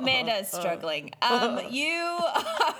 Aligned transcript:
Amanda 0.00 0.36
is 0.36 0.48
struggling. 0.48 1.10
Um, 1.20 1.60
you 1.70 2.18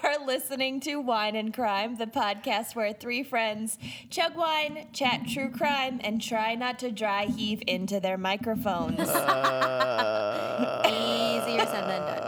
are 0.02 0.24
listening 0.24 0.80
to 0.80 0.96
Wine 0.96 1.36
and 1.36 1.52
Crime, 1.52 1.96
the 1.96 2.06
podcast 2.06 2.74
where 2.74 2.94
three 2.94 3.22
friends 3.22 3.76
chug 4.08 4.34
wine, 4.36 4.88
chat 4.94 5.28
true 5.28 5.50
crime, 5.50 6.00
and 6.02 6.22
try 6.22 6.54
not 6.54 6.78
to 6.78 6.90
dry 6.90 7.26
heave 7.26 7.62
into 7.66 8.00
their 8.00 8.16
microphones. 8.16 8.98
Easier 9.00 9.16
said 11.66 11.84
than 11.88 12.00
done. 12.00 12.26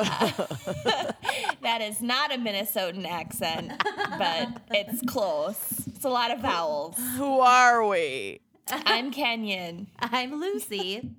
that 1.62 1.80
is 1.80 2.02
not 2.02 2.34
a 2.34 2.36
Minnesotan 2.36 3.06
accent, 3.06 3.72
but 4.18 4.60
it's 4.70 5.00
close. 5.06 5.86
It's 5.86 6.04
a 6.04 6.10
lot 6.10 6.30
of 6.30 6.40
vowels. 6.40 6.98
Who 7.16 7.40
are 7.40 7.86
we? 7.86 8.40
I'm 8.68 9.10
Kenyon. 9.10 9.88
I'm 9.98 10.38
Lucy. 10.38 11.16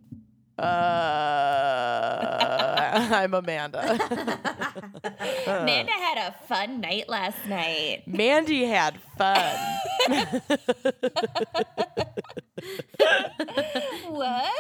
Uh, 0.62 0.68
I'm 3.14 3.34
Amanda. 3.34 3.80
Amanda 5.48 5.92
had 5.92 6.18
a 6.20 6.36
fun 6.48 6.82
night 6.82 7.10
last 7.10 7.48
night. 7.48 8.04
Mandy 8.06 8.66
had 8.66 9.00
fun. 9.18 9.56
What? 14.08 14.52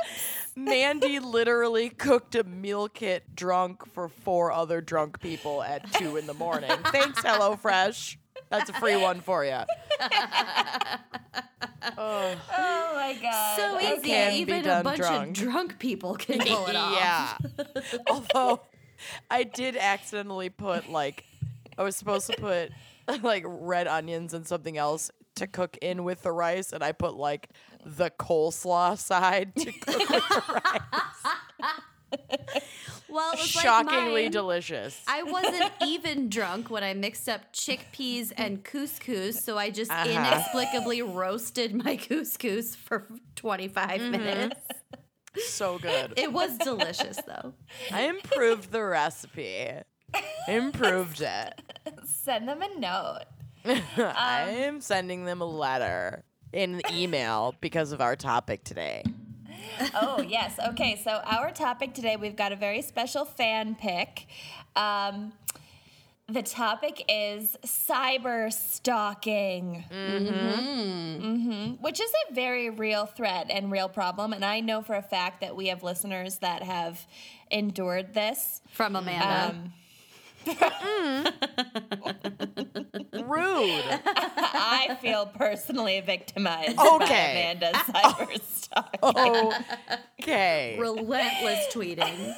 Mandy 0.55 1.19
literally 1.19 1.89
cooked 1.89 2.33
a 2.35 2.43
meal 2.43 2.87
kit 2.87 3.35
drunk 3.35 3.85
for 3.93 4.09
four 4.09 4.51
other 4.51 4.81
drunk 4.81 5.19
people 5.19 5.61
at 5.61 5.91
two 5.93 6.17
in 6.17 6.25
the 6.25 6.33
morning. 6.33 6.71
Thanks, 6.85 7.21
HelloFresh. 7.21 8.17
That's 8.49 8.69
a 8.69 8.73
free 8.73 8.95
one 8.97 9.21
for 9.21 9.45
you. 9.45 9.51
oh, 11.97 12.35
Oh 12.57 12.91
my 12.95 13.17
god. 13.21 13.57
So 13.57 13.79
easy. 13.79 14.07
can 14.07 14.33
Even 14.33 14.67
a 14.67 14.83
bunch 14.83 14.97
drunk. 14.97 15.27
of 15.29 15.33
drunk 15.33 15.79
people 15.79 16.15
can 16.15 16.39
pull 16.47 16.67
it 16.67 16.75
off. 16.75 16.95
yeah. 16.95 17.37
Although 18.09 18.61
I 19.29 19.43
did 19.43 19.77
accidentally 19.77 20.49
put 20.49 20.89
like 20.89 21.25
I 21.77 21.83
was 21.83 21.95
supposed 21.95 22.27
to 22.27 22.37
put 22.37 22.71
like 23.23 23.43
red 23.47 23.87
onions 23.87 24.33
and 24.33 24.45
something 24.45 24.77
else 24.77 25.11
to 25.35 25.47
cook 25.47 25.77
in 25.81 26.03
with 26.03 26.21
the 26.23 26.31
rice, 26.31 26.73
and 26.73 26.83
I 26.83 26.91
put 26.91 27.15
like 27.15 27.49
the 27.85 28.09
coleslaw 28.11 28.97
side 28.97 29.55
to 29.55 29.71
cook 29.71 29.97
with 30.09 30.27
the 30.29 30.61
rice. 30.65 31.71
Well, 33.09 33.33
it 33.33 33.39
was 33.39 33.47
Shockingly 33.49 34.23
like 34.23 34.31
delicious. 34.31 35.01
I 35.05 35.23
wasn't 35.23 35.69
even 35.85 36.29
drunk 36.29 36.69
when 36.69 36.81
I 36.83 36.93
mixed 36.93 37.27
up 37.27 37.51
chickpeas 37.51 38.31
and 38.37 38.63
couscous, 38.63 39.43
so 39.43 39.57
I 39.57 39.69
just 39.69 39.91
Uh-huh. 39.91 40.09
inexplicably 40.09 41.01
roasted 41.01 41.75
my 41.75 41.97
couscous 41.97 42.75
for 42.75 43.07
25 43.35 44.01
minutes. 44.01 44.55
so 45.49 45.77
good. 45.77 46.13
It 46.15 46.31
was 46.31 46.57
delicious, 46.57 47.17
though. 47.27 47.53
I 47.91 48.03
improved 48.03 48.71
the 48.71 48.83
recipe. 48.83 49.67
Improved 50.47 51.21
it. 51.21 51.61
Send 52.05 52.47
them 52.47 52.61
a 52.61 52.79
note. 52.79 53.25
I 53.65 54.43
am 54.49 54.79
sending 54.81 55.25
them 55.25 55.41
a 55.41 55.45
letter 55.45 56.23
in 56.53 56.81
email 56.93 57.55
because 57.61 57.91
of 57.91 57.99
our 58.01 58.15
topic 58.15 58.63
today. 58.63 59.03
Oh, 59.93 60.21
yes. 60.21 60.59
Okay, 60.69 60.99
so 61.03 61.21
our 61.25 61.51
topic 61.51 61.93
today, 61.93 62.15
we've 62.15 62.35
got 62.35 62.51
a 62.51 62.55
very 62.55 62.81
special 62.81 63.25
fan 63.25 63.75
pick. 63.75 64.27
Um, 64.75 65.33
the 66.27 66.41
topic 66.43 67.03
is 67.09 67.57
cyber 67.65 68.51
stalking, 68.53 69.83
Mm 69.91 71.21
hmm. 71.21 71.71
which 71.83 71.99
is 71.99 72.11
a 72.29 72.33
very 72.33 72.69
real 72.69 73.05
threat 73.05 73.47
and 73.49 73.71
real 73.71 73.89
problem. 73.89 74.31
And 74.31 74.45
I 74.45 74.61
know 74.61 74.81
for 74.81 74.95
a 74.95 75.01
fact 75.01 75.41
that 75.41 75.55
we 75.55 75.67
have 75.67 75.83
listeners 75.83 76.37
that 76.37 76.63
have 76.63 77.05
endured 77.49 78.13
this. 78.13 78.61
From 78.71 78.95
Amanda. 78.95 79.49
Um, 79.55 79.73
Rude. 83.13 83.83
I 84.53 84.97
feel 85.01 85.25
personally 85.27 85.99
victimized 86.01 86.77
Okay. 86.77 87.05
by 87.05 87.05
Amanda's 87.05 87.71
oh. 87.75 87.91
cyber 87.93 88.41
stalking. 88.43 89.53
Okay. 90.21 90.77
Relentless 90.79 91.73
tweeting. 91.73 92.33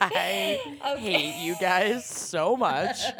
I 0.00 0.60
hate 0.98 1.42
you 1.42 1.56
guys 1.60 2.04
so 2.06 2.56
much. 2.56 2.98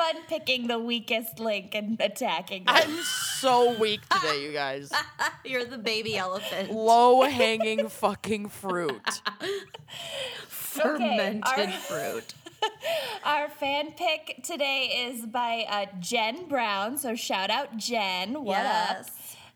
It's 0.00 0.12
fun 0.12 0.22
picking 0.28 0.66
the 0.66 0.78
weakest 0.78 1.38
link 1.40 1.74
and 1.74 2.00
attacking 2.00 2.64
them. 2.64 2.74
I'm 2.76 3.02
so 3.02 3.78
weak 3.78 4.00
today, 4.08 4.42
you 4.42 4.52
guys. 4.52 4.90
You're 5.44 5.64
the 5.64 5.78
baby 5.78 6.16
elephant. 6.16 6.70
Low 6.72 7.22
hanging 7.22 7.88
fucking 7.88 8.48
fruit. 8.48 9.22
Fermented 10.48 11.42
our- 11.44 11.68
fruit. 11.72 12.34
Our 13.24 13.48
fan 13.48 13.92
pick 13.92 14.40
today 14.42 15.06
is 15.10 15.24
by 15.24 15.64
uh, 15.68 15.86
Jen 15.98 16.46
Brown. 16.46 16.98
So 16.98 17.14
shout 17.14 17.48
out 17.50 17.78
Jen. 17.78 18.44
What 18.44 18.58
Yes. 18.58 19.08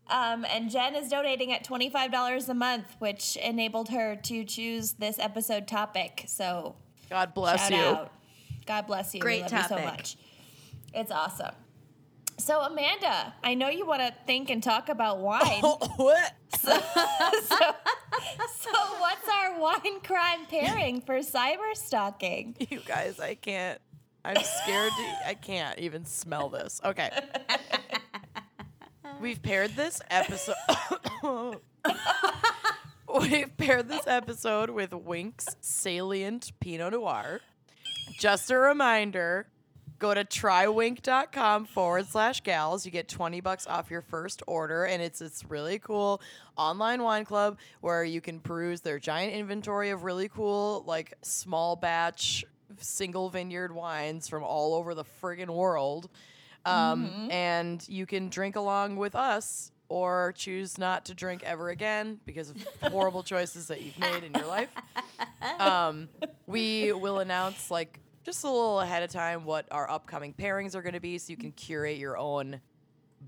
up? 0.09 0.35
Um, 0.35 0.47
and 0.51 0.71
Jen 0.71 0.95
is 0.95 1.11
donating 1.11 1.53
at 1.53 1.65
$25 1.67 2.49
a 2.49 2.55
month, 2.55 2.97
which 3.01 3.37
enabled 3.37 3.91
her 3.91 4.17
to 4.17 4.45
choose 4.45 4.93
this 4.93 5.19
episode 5.19 5.67
topic. 5.69 6.25
So 6.29 6.77
God 7.11 7.35
bless 7.35 7.61
shout 7.69 7.73
you. 7.73 7.77
out. 7.79 8.13
God 8.67 8.87
bless 8.87 9.15
you. 9.15 9.21
Great 9.21 9.37
we 9.37 9.43
love 9.43 9.53
you 9.53 9.63
so 9.63 9.69
topic. 9.77 9.85
much. 9.85 10.17
It's 10.95 11.11
awesome. 11.11 11.55
So 12.39 12.61
Amanda, 12.61 13.35
I 13.43 13.55
know 13.55 13.69
you 13.69 13.87
want 13.87 14.03
to 14.03 14.13
think 14.27 14.51
and 14.51 14.63
talk 14.63 14.89
about 14.89 15.19
wine. 15.19 15.61
Oh, 15.63 15.79
what? 15.97 16.33
so, 16.59 16.71
so 16.71 18.73
what's 18.99 19.29
our 19.29 19.61
wine 19.61 20.01
crime 20.03 20.47
pairing 20.49 21.01
for 21.01 21.19
cyber 21.19 21.75
stalking? 21.75 22.57
You 22.71 22.81
guys, 22.87 23.21
I 23.21 23.35
can't. 23.35 23.81
I'm 24.25 24.43
scared 24.43 24.93
to. 24.97 25.29
I 25.29 25.35
can't 25.35 25.79
even 25.79 26.05
smell 26.07 26.49
this. 26.49 26.81
Okay. 26.85 27.11
We've 29.21 29.43
paired 29.43 29.77
this 29.77 30.01
episode. 30.11 30.55
We've 33.21 33.57
paired 33.57 33.89
this 33.89 34.07
episode 34.07 34.71
with 34.71 34.95
Winc's 34.95 35.57
Salient 35.61 36.53
Pinot 36.59 36.95
Noir. 36.95 37.41
Just 38.19 38.51
a 38.51 38.59
reminder 38.59 39.47
go 40.05 40.13
to 40.13 40.25
trywinc.com 40.25 41.65
forward 41.65 42.07
slash 42.07 42.43
gals. 42.43 42.85
You 42.85 42.93
get 42.93 43.09
20 43.09 43.41
bucks 43.41 43.67
off 43.67 43.91
your 43.91 44.03
first 44.03 44.43
order. 44.47 44.85
And 44.85 45.03
it's 45.03 45.21
this 45.21 45.43
really 45.49 45.79
cool 45.79 46.21
online 46.57 47.03
wine 47.03 47.25
club 47.25 47.59
where 47.81 48.05
you 48.05 48.21
can 48.21 48.39
peruse 48.39 48.83
their 48.83 48.99
giant 48.99 49.33
inventory 49.33 49.89
of 49.91 50.05
really 50.05 50.29
cool, 50.29 50.85
like 50.87 51.15
small 51.23 51.75
batch, 51.75 52.45
single 52.79 53.31
vineyard 53.31 53.75
wines 53.75 54.29
from 54.29 54.43
all 54.43 54.75
over 54.75 54.95
the 54.95 55.05
friggin' 55.23 55.49
world. 55.49 56.11
Um, 56.67 57.29
And 57.31 57.89
you 57.89 58.05
can 58.05 58.29
drink 58.29 58.57
along 58.57 58.97
with 58.97 59.15
us 59.15 59.73
or 59.89 60.35
choose 60.37 60.77
not 60.77 61.07
to 61.07 61.15
drink 61.15 61.43
ever 61.45 61.71
again 61.71 62.21
because 62.27 62.51
of 62.51 62.57
horrible 62.93 63.23
choices 63.23 63.69
that 63.69 63.81
you've 63.81 63.99
made 63.99 64.23
in 64.23 64.35
your 64.35 64.47
life. 64.47 64.69
Um, 65.61 66.09
we 66.47 66.91
will 66.93 67.19
announce 67.19 67.71
like 67.71 68.01
just 68.25 68.43
a 68.45 68.47
little 68.51 68.81
ahead 68.81 69.03
of 69.03 69.11
time 69.11 69.45
what 69.45 69.67
our 69.71 69.89
upcoming 69.91 70.33
pairings 70.33 70.75
are 70.75 70.83
going 70.83 70.95
to 70.95 71.01
be 71.01 71.19
so 71.19 71.31
you 71.31 71.37
can 71.37 71.53
curate 71.53 71.99
your 71.99 72.17
own 72.17 72.61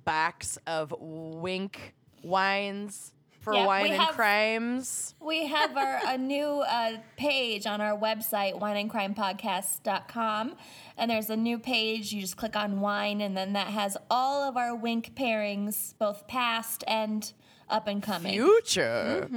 box 0.04 0.58
of 0.66 0.94
Winc 0.98 1.94
wines 2.22 3.12
for 3.40 3.52
we 3.52 3.64
wine 3.64 3.92
and 3.92 4.02
have- 4.02 4.14
crimes. 4.14 5.14
We 5.20 5.46
have 5.46 5.76
our 5.76 6.00
a 6.04 6.18
new 6.34 6.64
uh, 6.66 6.96
page 7.16 7.64
on 7.66 7.80
our 7.80 7.96
website, 7.96 8.58
wineandcrimepodcast.com. 8.60 10.56
And 10.96 11.10
there's 11.10 11.30
a 11.30 11.36
new 11.36 11.58
page. 11.60 12.12
You 12.12 12.20
just 12.22 12.36
click 12.36 12.56
on 12.56 12.80
wine, 12.80 13.20
and 13.20 13.36
then 13.36 13.52
that 13.52 13.68
has 13.68 13.96
all 14.10 14.42
of 14.42 14.56
our 14.56 14.74
Winc 14.74 15.14
pairings, 15.14 15.94
both 15.98 16.26
past 16.26 16.82
and 16.88 17.32
up 17.68 17.88
and 17.88 18.02
coming. 18.02 18.32
Future. 18.32 19.28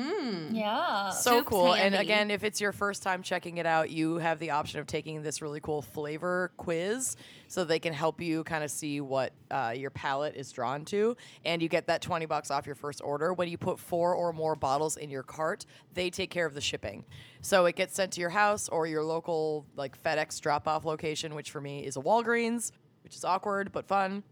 yeah. 0.52 1.10
So 1.10 1.38
Soup's 1.38 1.48
cool. 1.48 1.74
And 1.74 1.96
again, 1.96 2.30
if 2.32 2.44
it's 2.44 2.62
your 2.62 2.72
first 2.72 3.02
time 3.04 3.24
checking 3.24 3.58
it 3.58 3.66
out, 3.66 3.90
you 3.90 4.18
have 4.18 4.40
the 4.40 4.52
option 4.52 4.80
of 4.80 4.88
taking 4.88 5.22
this 5.24 5.42
really 5.42 5.60
cool 5.60 5.82
flavor 5.82 6.52
quiz 6.58 7.16
so 7.48 7.64
they 7.64 7.80
can 7.80 7.94
help 7.94 8.22
you 8.22 8.44
kind 8.44 8.64
of 8.64 8.70
see 8.70 9.02
what 9.02 9.34
uh, 9.50 9.74
your 9.76 9.90
palate 9.90 10.36
is 10.36 10.52
drawn 10.52 10.86
to. 10.86 11.18
And 11.44 11.62
you 11.62 11.70
get 11.70 11.88
that 11.88 12.02
20 12.02 12.26
bucks 12.28 12.52
off 12.52 12.66
your 12.66 12.76
first 12.76 13.02
order. 13.04 13.34
When 13.34 13.48
you 13.50 13.58
put 13.58 13.80
four 13.80 14.14
or 14.14 14.32
more 14.32 14.56
bottles 14.56 14.98
in 14.98 15.10
your 15.10 15.24
cart, 15.24 15.66
they 15.94 16.10
take 16.10 16.30
care 16.30 16.46
of 16.46 16.54
the 16.54 16.62
shipping. 16.62 17.06
So 17.42 17.66
it 17.66 17.76
gets 17.76 17.96
sent 17.96 18.14
to 18.14 18.22
your 18.22 18.30
house 18.30 18.70
or 18.70 18.86
your 18.86 19.04
local 19.04 19.66
like 19.76 20.02
FedEx 20.02 20.40
drop 20.40 20.68
off 20.68 20.86
location, 20.86 21.34
which 21.34 21.52
for 21.52 21.62
me 21.62 21.86
is 21.86 21.98
a 21.98 22.02
Walgreens, 22.02 22.72
which 23.04 23.16
is 23.16 23.26
awkward 23.26 23.72
but 23.72 23.88
fun. 23.88 24.24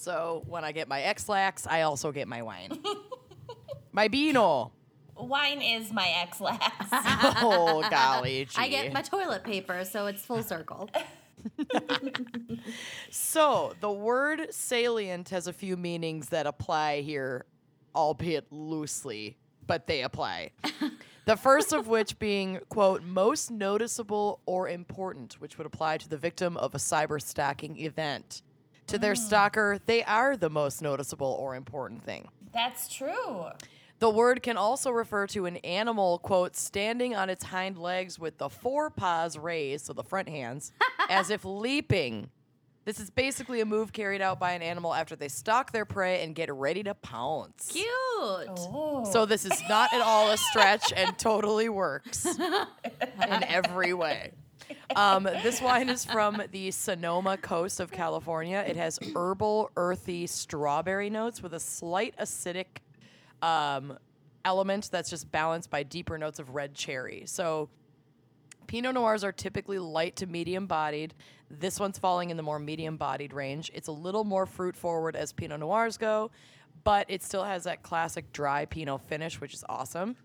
So 0.00 0.42
when 0.46 0.64
I 0.64 0.72
get 0.72 0.88
my 0.88 1.02
Ex-Lax, 1.02 1.66
I 1.66 1.82
also 1.82 2.10
get 2.10 2.26
my 2.26 2.40
wine. 2.40 2.82
my 3.92 4.08
Beano. 4.08 4.72
Wine 5.14 5.60
is 5.60 5.92
my 5.92 6.08
ex-lax. 6.22 6.86
Oh 7.42 7.86
golly, 7.90 8.48
I 8.56 8.68
get 8.68 8.90
my 8.94 9.02
toilet 9.02 9.44
paper, 9.44 9.84
so 9.84 10.06
it's 10.06 10.24
full 10.24 10.42
circle. 10.42 10.88
So 13.10 13.74
the 13.82 13.90
word 13.90 14.46
salient 14.54 15.28
has 15.28 15.46
a 15.46 15.52
few 15.52 15.76
meanings 15.76 16.30
that 16.30 16.46
apply 16.46 17.02
here, 17.02 17.44
albeit 17.94 18.50
loosely, 18.50 19.36
but 19.66 19.86
they 19.86 20.02
apply. 20.02 20.52
the 21.26 21.36
first 21.36 21.74
of 21.74 21.86
which 21.86 22.18
being, 22.18 22.60
quote, 22.70 23.02
most 23.02 23.50
noticeable 23.50 24.40
or 24.46 24.70
important, 24.70 25.34
which 25.34 25.58
would 25.58 25.66
apply 25.66 25.98
to 25.98 26.08
the 26.08 26.16
victim 26.16 26.56
of 26.56 26.74
a 26.74 26.78
cyber 26.78 27.20
stalking 27.20 27.78
event. 27.78 28.40
To 28.90 28.98
their 28.98 29.14
mm. 29.14 29.18
stalker, 29.18 29.78
they 29.86 30.02
are 30.02 30.36
the 30.36 30.50
most 30.50 30.82
noticeable 30.82 31.36
or 31.38 31.54
important 31.54 32.02
thing. 32.02 32.26
That's 32.52 32.92
true. 32.92 33.44
The 34.00 34.10
word 34.10 34.42
can 34.42 34.56
also 34.56 34.90
refer 34.90 35.28
to 35.28 35.46
an 35.46 35.58
animal, 35.58 36.18
quote, 36.18 36.56
standing 36.56 37.14
on 37.14 37.30
its 37.30 37.44
hind 37.44 37.78
legs 37.78 38.18
with 38.18 38.38
the 38.38 38.48
forepaws 38.48 39.38
raised, 39.38 39.86
so 39.86 39.92
the 39.92 40.02
front 40.02 40.28
hands, 40.28 40.72
as 41.08 41.30
if 41.30 41.44
leaping. 41.44 42.30
This 42.84 42.98
is 42.98 43.10
basically 43.10 43.60
a 43.60 43.64
move 43.64 43.92
carried 43.92 44.20
out 44.20 44.40
by 44.40 44.52
an 44.52 44.62
animal 44.62 44.92
after 44.92 45.14
they 45.14 45.28
stalk 45.28 45.70
their 45.70 45.84
prey 45.84 46.24
and 46.24 46.34
get 46.34 46.52
ready 46.52 46.82
to 46.82 46.94
pounce. 46.94 47.68
Cute. 47.70 47.86
Oh. 48.18 49.08
So 49.12 49.24
this 49.24 49.44
is 49.44 49.62
not 49.68 49.94
at 49.94 50.00
all 50.00 50.32
a 50.32 50.36
stretch 50.36 50.92
and 50.96 51.16
totally 51.16 51.68
works 51.68 52.24
in 52.36 53.44
every 53.44 53.94
way. 53.94 54.32
Um, 54.96 55.24
this 55.42 55.60
wine 55.60 55.88
is 55.88 56.04
from 56.04 56.42
the 56.50 56.70
Sonoma 56.70 57.36
coast 57.36 57.80
of 57.80 57.90
California. 57.90 58.64
It 58.66 58.76
has 58.76 58.98
herbal, 59.14 59.70
earthy 59.76 60.26
strawberry 60.26 61.10
notes 61.10 61.42
with 61.42 61.54
a 61.54 61.60
slight 61.60 62.14
acidic 62.18 62.66
um, 63.40 63.98
element 64.44 64.88
that's 64.90 65.10
just 65.10 65.30
balanced 65.30 65.70
by 65.70 65.82
deeper 65.82 66.18
notes 66.18 66.38
of 66.38 66.54
red 66.54 66.74
cherry. 66.74 67.22
So 67.26 67.68
Pinot 68.66 68.94
Noirs 68.94 69.24
are 69.24 69.32
typically 69.32 69.78
light 69.78 70.16
to 70.16 70.26
medium 70.26 70.66
bodied. 70.66 71.14
This 71.50 71.78
one's 71.78 71.98
falling 71.98 72.30
in 72.30 72.36
the 72.36 72.42
more 72.42 72.58
medium 72.58 72.96
bodied 72.96 73.32
range. 73.32 73.70
It's 73.74 73.88
a 73.88 73.92
little 73.92 74.24
more 74.24 74.46
fruit 74.46 74.76
forward 74.76 75.16
as 75.16 75.32
Pinot 75.32 75.60
Noirs 75.60 75.96
go, 75.96 76.30
but 76.84 77.06
it 77.08 77.22
still 77.22 77.44
has 77.44 77.64
that 77.64 77.82
classic 77.82 78.32
dry 78.32 78.64
Pinot 78.64 79.02
finish, 79.02 79.40
which 79.40 79.54
is 79.54 79.64
awesome. 79.68 80.16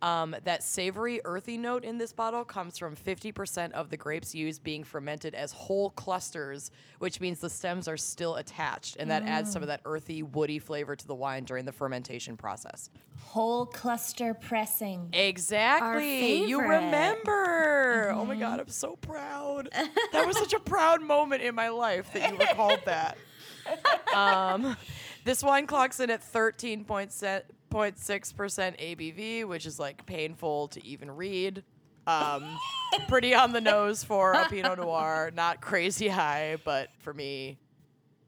Um, 0.00 0.36
that 0.44 0.62
savory, 0.62 1.20
earthy 1.24 1.56
note 1.56 1.84
in 1.84 1.98
this 1.98 2.12
bottle 2.12 2.44
comes 2.44 2.78
from 2.78 2.94
50% 2.94 3.72
of 3.72 3.90
the 3.90 3.96
grapes 3.96 4.34
used 4.34 4.62
being 4.62 4.84
fermented 4.84 5.34
as 5.34 5.52
whole 5.52 5.90
clusters, 5.90 6.70
which 6.98 7.20
means 7.20 7.40
the 7.40 7.50
stems 7.50 7.88
are 7.88 7.96
still 7.96 8.36
attached, 8.36 8.96
and 8.98 9.10
that 9.10 9.24
adds 9.24 9.50
some 9.50 9.62
of 9.62 9.68
that 9.68 9.80
earthy, 9.84 10.22
woody 10.22 10.58
flavor 10.58 10.94
to 10.94 11.06
the 11.06 11.14
wine 11.14 11.44
during 11.44 11.64
the 11.64 11.72
fermentation 11.72 12.36
process. 12.36 12.90
Whole 13.20 13.66
cluster 13.66 14.34
pressing. 14.34 15.08
Exactly. 15.12 16.44
You 16.44 16.60
remember. 16.60 18.12
Oh 18.14 18.24
my 18.24 18.36
God, 18.36 18.60
I'm 18.60 18.68
so 18.68 18.96
proud. 18.96 19.68
That 20.12 20.26
was 20.26 20.38
such 20.38 20.54
a 20.54 20.60
proud 20.60 21.02
moment 21.02 21.42
in 21.42 21.54
my 21.54 21.68
life 21.68 22.12
that 22.12 22.30
you 22.32 22.38
recalled 22.38 22.80
that. 22.86 23.18
Um, 24.14 24.76
this 25.24 25.42
wine 25.42 25.66
clocks 25.66 26.00
in 26.00 26.08
at 26.08 26.22
13.6% 27.70 28.96
ABV, 28.96 29.44
which 29.44 29.66
is 29.66 29.78
like 29.78 30.04
painful 30.06 30.68
to 30.68 30.84
even 30.86 31.10
read. 31.10 31.62
Um, 32.06 32.58
pretty 33.08 33.34
on 33.34 33.52
the 33.52 33.60
nose 33.60 34.02
for 34.02 34.32
a 34.32 34.48
Pinot 34.48 34.78
Noir. 34.78 35.30
Not 35.34 35.60
crazy 35.60 36.08
high, 36.08 36.56
but 36.64 36.88
for 37.00 37.12
me, 37.12 37.58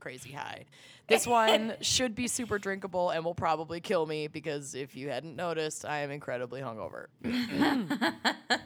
crazy 0.00 0.32
high. 0.32 0.66
This 1.08 1.26
one 1.26 1.74
should 1.80 2.14
be 2.14 2.28
super 2.28 2.58
drinkable 2.58 3.10
and 3.10 3.24
will 3.24 3.34
probably 3.34 3.80
kill 3.80 4.06
me 4.06 4.28
because 4.28 4.74
if 4.74 4.94
you 4.96 5.08
hadn't 5.08 5.34
noticed, 5.34 5.84
I 5.84 6.00
am 6.00 6.10
incredibly 6.10 6.60
hungover. 6.60 7.06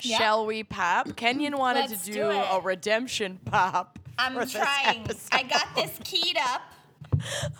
Shall 0.00 0.46
we 0.46 0.62
pop? 0.62 1.16
Kenyon 1.16 1.56
wanted 1.56 1.90
Let's 1.90 2.04
to 2.04 2.12
do 2.12 2.14
do, 2.14 2.30
a 2.30 2.60
redemption 2.60 3.40
pop. 3.44 3.98
I'm 4.16 4.34
trying. 4.48 5.08
I 5.32 5.42
got 5.44 5.74
this 5.74 5.98
keyed 6.04 6.36
up. 6.36 6.62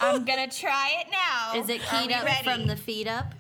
I'm 0.01 0.25
gonna 0.25 0.51
try 0.51 1.03
it 1.05 1.07
now. 1.11 1.61
Is 1.61 1.69
it 1.69 1.81
keyed 1.83 2.13
up 2.13 2.25
ready? 2.25 2.45
from 2.45 2.67
the 2.67 2.77
feet 2.77 3.07
up? 3.09 3.35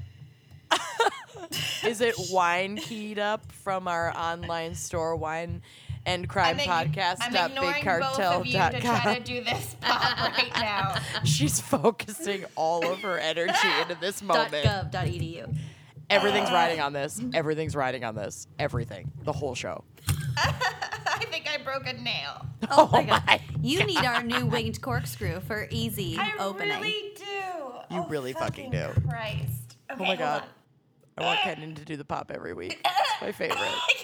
Is 1.84 2.00
it 2.00 2.14
wine 2.30 2.76
keyed 2.76 3.18
up 3.18 3.50
from 3.52 3.88
our 3.88 4.14
online 4.16 4.74
store, 4.74 5.16
wine 5.16 5.62
and 6.04 6.28
crime 6.28 6.58
I'm, 6.60 6.88
podcast? 6.90 7.18
I'm 7.20 7.34
ignoring 7.34 7.84
both 7.84 8.20
of 8.20 8.46
you 8.46 8.52
to 8.52 8.80
try 8.80 9.14
to 9.14 9.22
do 9.22 9.42
this 9.44 9.76
pop 9.80 10.36
right 10.36 10.52
now. 10.54 10.96
She's 11.24 11.60
focusing 11.60 12.44
all 12.56 12.86
of 12.90 13.00
her 13.00 13.18
energy 13.18 13.52
into 13.82 13.94
this 14.00 14.20
Dot 14.26 14.52
moment. 14.52 14.66
gov. 14.66 14.92
Edu. 14.92 15.56
Everything's 16.10 16.50
riding 16.50 16.80
on 16.80 16.92
this. 16.92 17.20
Everything's 17.34 17.76
riding 17.76 18.04
on 18.04 18.14
this. 18.14 18.46
Everything. 18.58 19.12
The 19.24 19.32
whole 19.32 19.54
show. 19.54 19.84
I 21.68 21.78
broke 21.78 21.86
a 21.86 22.00
nail. 22.00 22.44
Oh, 22.70 22.86
oh 22.86 22.88
my 22.92 23.04
god. 23.04 23.40
You 23.62 23.84
need 23.84 24.04
our 24.04 24.22
new 24.22 24.44
winged 24.44 24.82
corkscrew 24.82 25.40
for 25.40 25.68
easy 25.70 26.18
I 26.18 26.32
opening. 26.38 26.80
really 26.80 27.12
do. 27.16 27.22
You 27.22 28.02
oh, 28.02 28.06
really 28.08 28.32
fucking 28.32 28.72
fucking 28.72 29.00
do. 29.00 29.08
Christ. 29.08 29.76
Oh 29.88 29.94
okay, 29.94 30.04
Oh 30.04 30.06
my 30.06 30.16
god. 30.16 30.42
on. 30.42 30.48
I 31.18 31.24
want 31.24 31.38
eh. 31.38 31.54
Kenyon 31.54 31.74
to 31.76 31.84
do 31.84 31.96
the 31.96 32.04
pop 32.04 32.30
every 32.34 32.52
week. 32.52 32.84
It's 33.20 33.22
my 33.22 33.32
favorite. 33.32 33.58
I 33.60 33.94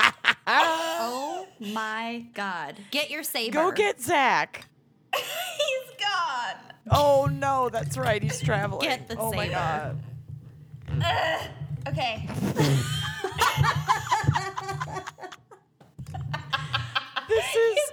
can't. 0.00 0.36
Oh 0.48 1.46
my 1.60 2.26
god. 2.34 2.76
Get 2.90 3.10
your 3.10 3.22
saber. 3.22 3.52
Go 3.54 3.72
get 3.72 4.00
Zach. 4.00 4.66
He's 5.14 5.24
gone. 5.98 6.74
Oh 6.90 7.28
no, 7.30 7.68
that's 7.68 7.96
right. 7.96 8.22
He's 8.22 8.40
traveling. 8.40 8.88
Get 8.88 9.08
the 9.08 9.16
oh 9.18 9.32
my 9.32 9.46
saber. 9.46 9.54
god. 9.54 10.02
Ugh. 11.02 11.48
Okay. 11.88 12.28
This 17.36 17.54
You 17.54 17.60
is 17.60 17.92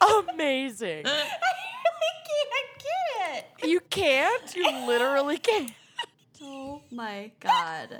guys, 0.00 0.24
amazing. 0.34 1.06
I 1.06 1.10
really 1.10 2.14
can't 2.26 2.84
get 3.32 3.62
it. 3.64 3.68
You 3.68 3.80
can't? 3.90 4.54
You 4.56 4.86
literally 4.86 5.38
can't. 5.38 5.72
Oh 6.42 6.82
my 6.92 7.32
god. 7.40 7.98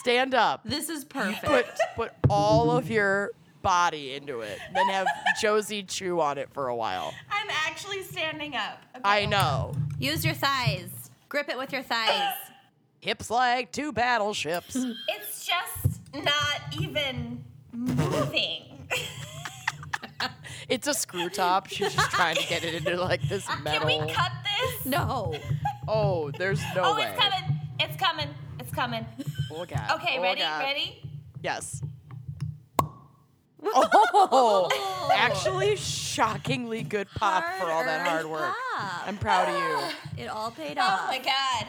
Stand 0.00 0.34
up. 0.34 0.62
This 0.64 0.88
is 0.88 1.04
perfect. 1.04 1.44
Put 1.44 1.66
put 1.94 2.12
all 2.30 2.70
of 2.76 2.90
your 2.90 3.30
body 3.62 4.14
into 4.14 4.40
it. 4.40 4.58
Then 4.74 4.88
have 4.88 5.06
Josie 5.40 5.82
chew 5.82 6.18
on 6.20 6.38
it 6.38 6.48
for 6.52 6.68
a 6.68 6.74
while. 6.74 7.12
I'm 7.30 7.48
actually 7.66 8.02
standing 8.02 8.56
up. 8.56 8.82
Okay. 8.96 9.02
I 9.04 9.26
know. 9.26 9.74
Use 9.98 10.24
your 10.24 10.34
thighs. 10.34 10.88
Grip 11.28 11.48
it 11.50 11.58
with 11.58 11.72
your 11.72 11.82
thighs. 11.82 12.32
Hips 13.00 13.30
like 13.30 13.70
two 13.70 13.92
battleships. 13.92 14.74
It's 14.76 15.46
just 15.46 16.00
not 16.14 16.60
even 16.80 17.44
moving. 17.72 18.75
It's 20.68 20.86
a 20.86 20.94
screw 20.94 21.28
top. 21.28 21.68
She's 21.68 21.94
just 21.94 22.10
trying 22.10 22.36
to 22.36 22.46
get 22.48 22.64
it 22.64 22.74
into 22.74 22.96
like 22.96 23.22
this 23.28 23.46
metal. 23.62 23.88
Can 23.88 24.06
we 24.06 24.12
cut 24.12 24.32
this? 24.44 24.86
No. 24.86 25.34
Oh, 25.86 26.30
there's 26.32 26.60
no 26.74 26.82
oh, 26.84 26.96
way. 26.96 27.04
it's 27.04 27.20
coming. 27.20 27.60
It's 27.78 27.96
coming. 27.96 28.28
It's 28.58 28.72
coming. 28.72 29.06
Oh 29.52 29.64
god. 29.64 29.90
Okay, 29.92 30.16
Oh, 30.18 30.22
ready? 30.22 30.40
God. 30.40 30.62
Ready? 30.62 31.02
Yes. 31.42 31.82
Oh, 33.62 34.68
actually, 35.14 35.76
shockingly 35.76 36.82
good 36.82 37.08
pop 37.14 37.44
for 37.58 37.70
all 37.70 37.84
that 37.84 38.06
hard 38.06 38.26
work. 38.26 38.54
pop. 38.76 39.08
I'm 39.08 39.18
proud 39.18 39.48
of 39.48 39.54
you. 39.56 39.96
It 40.24 40.28
all 40.28 40.50
paid 40.50 40.78
oh, 40.78 40.82
off. 40.82 41.00
Oh 41.02 41.06
my 41.08 41.18
god. 41.18 41.66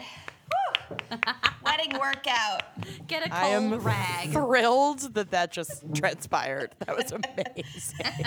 Wedding 1.64 1.92
workout. 2.00 2.62
Get 3.06 3.26
a 3.26 3.28
cold 3.28 3.42
I 3.42 3.48
am 3.48 3.74
rag. 3.80 4.32
thrilled 4.32 5.14
that 5.14 5.30
that 5.32 5.52
just 5.52 5.84
transpired. 5.94 6.74
That 6.80 6.96
was 6.96 7.12
amazing. 7.12 8.26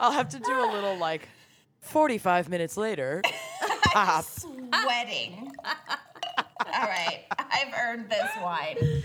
I'll 0.00 0.12
have 0.12 0.30
to 0.30 0.38
do 0.40 0.52
a 0.52 0.68
little 0.72 0.96
like 0.96 1.28
45 1.82 2.48
minutes 2.48 2.76
later. 2.76 3.22
Pop. 3.84 4.24
Sweating. 4.24 5.52
All 5.64 6.88
right. 6.88 7.24
I've 7.38 7.74
earned 7.78 8.08
this 8.08 8.28
wine. 8.42 9.02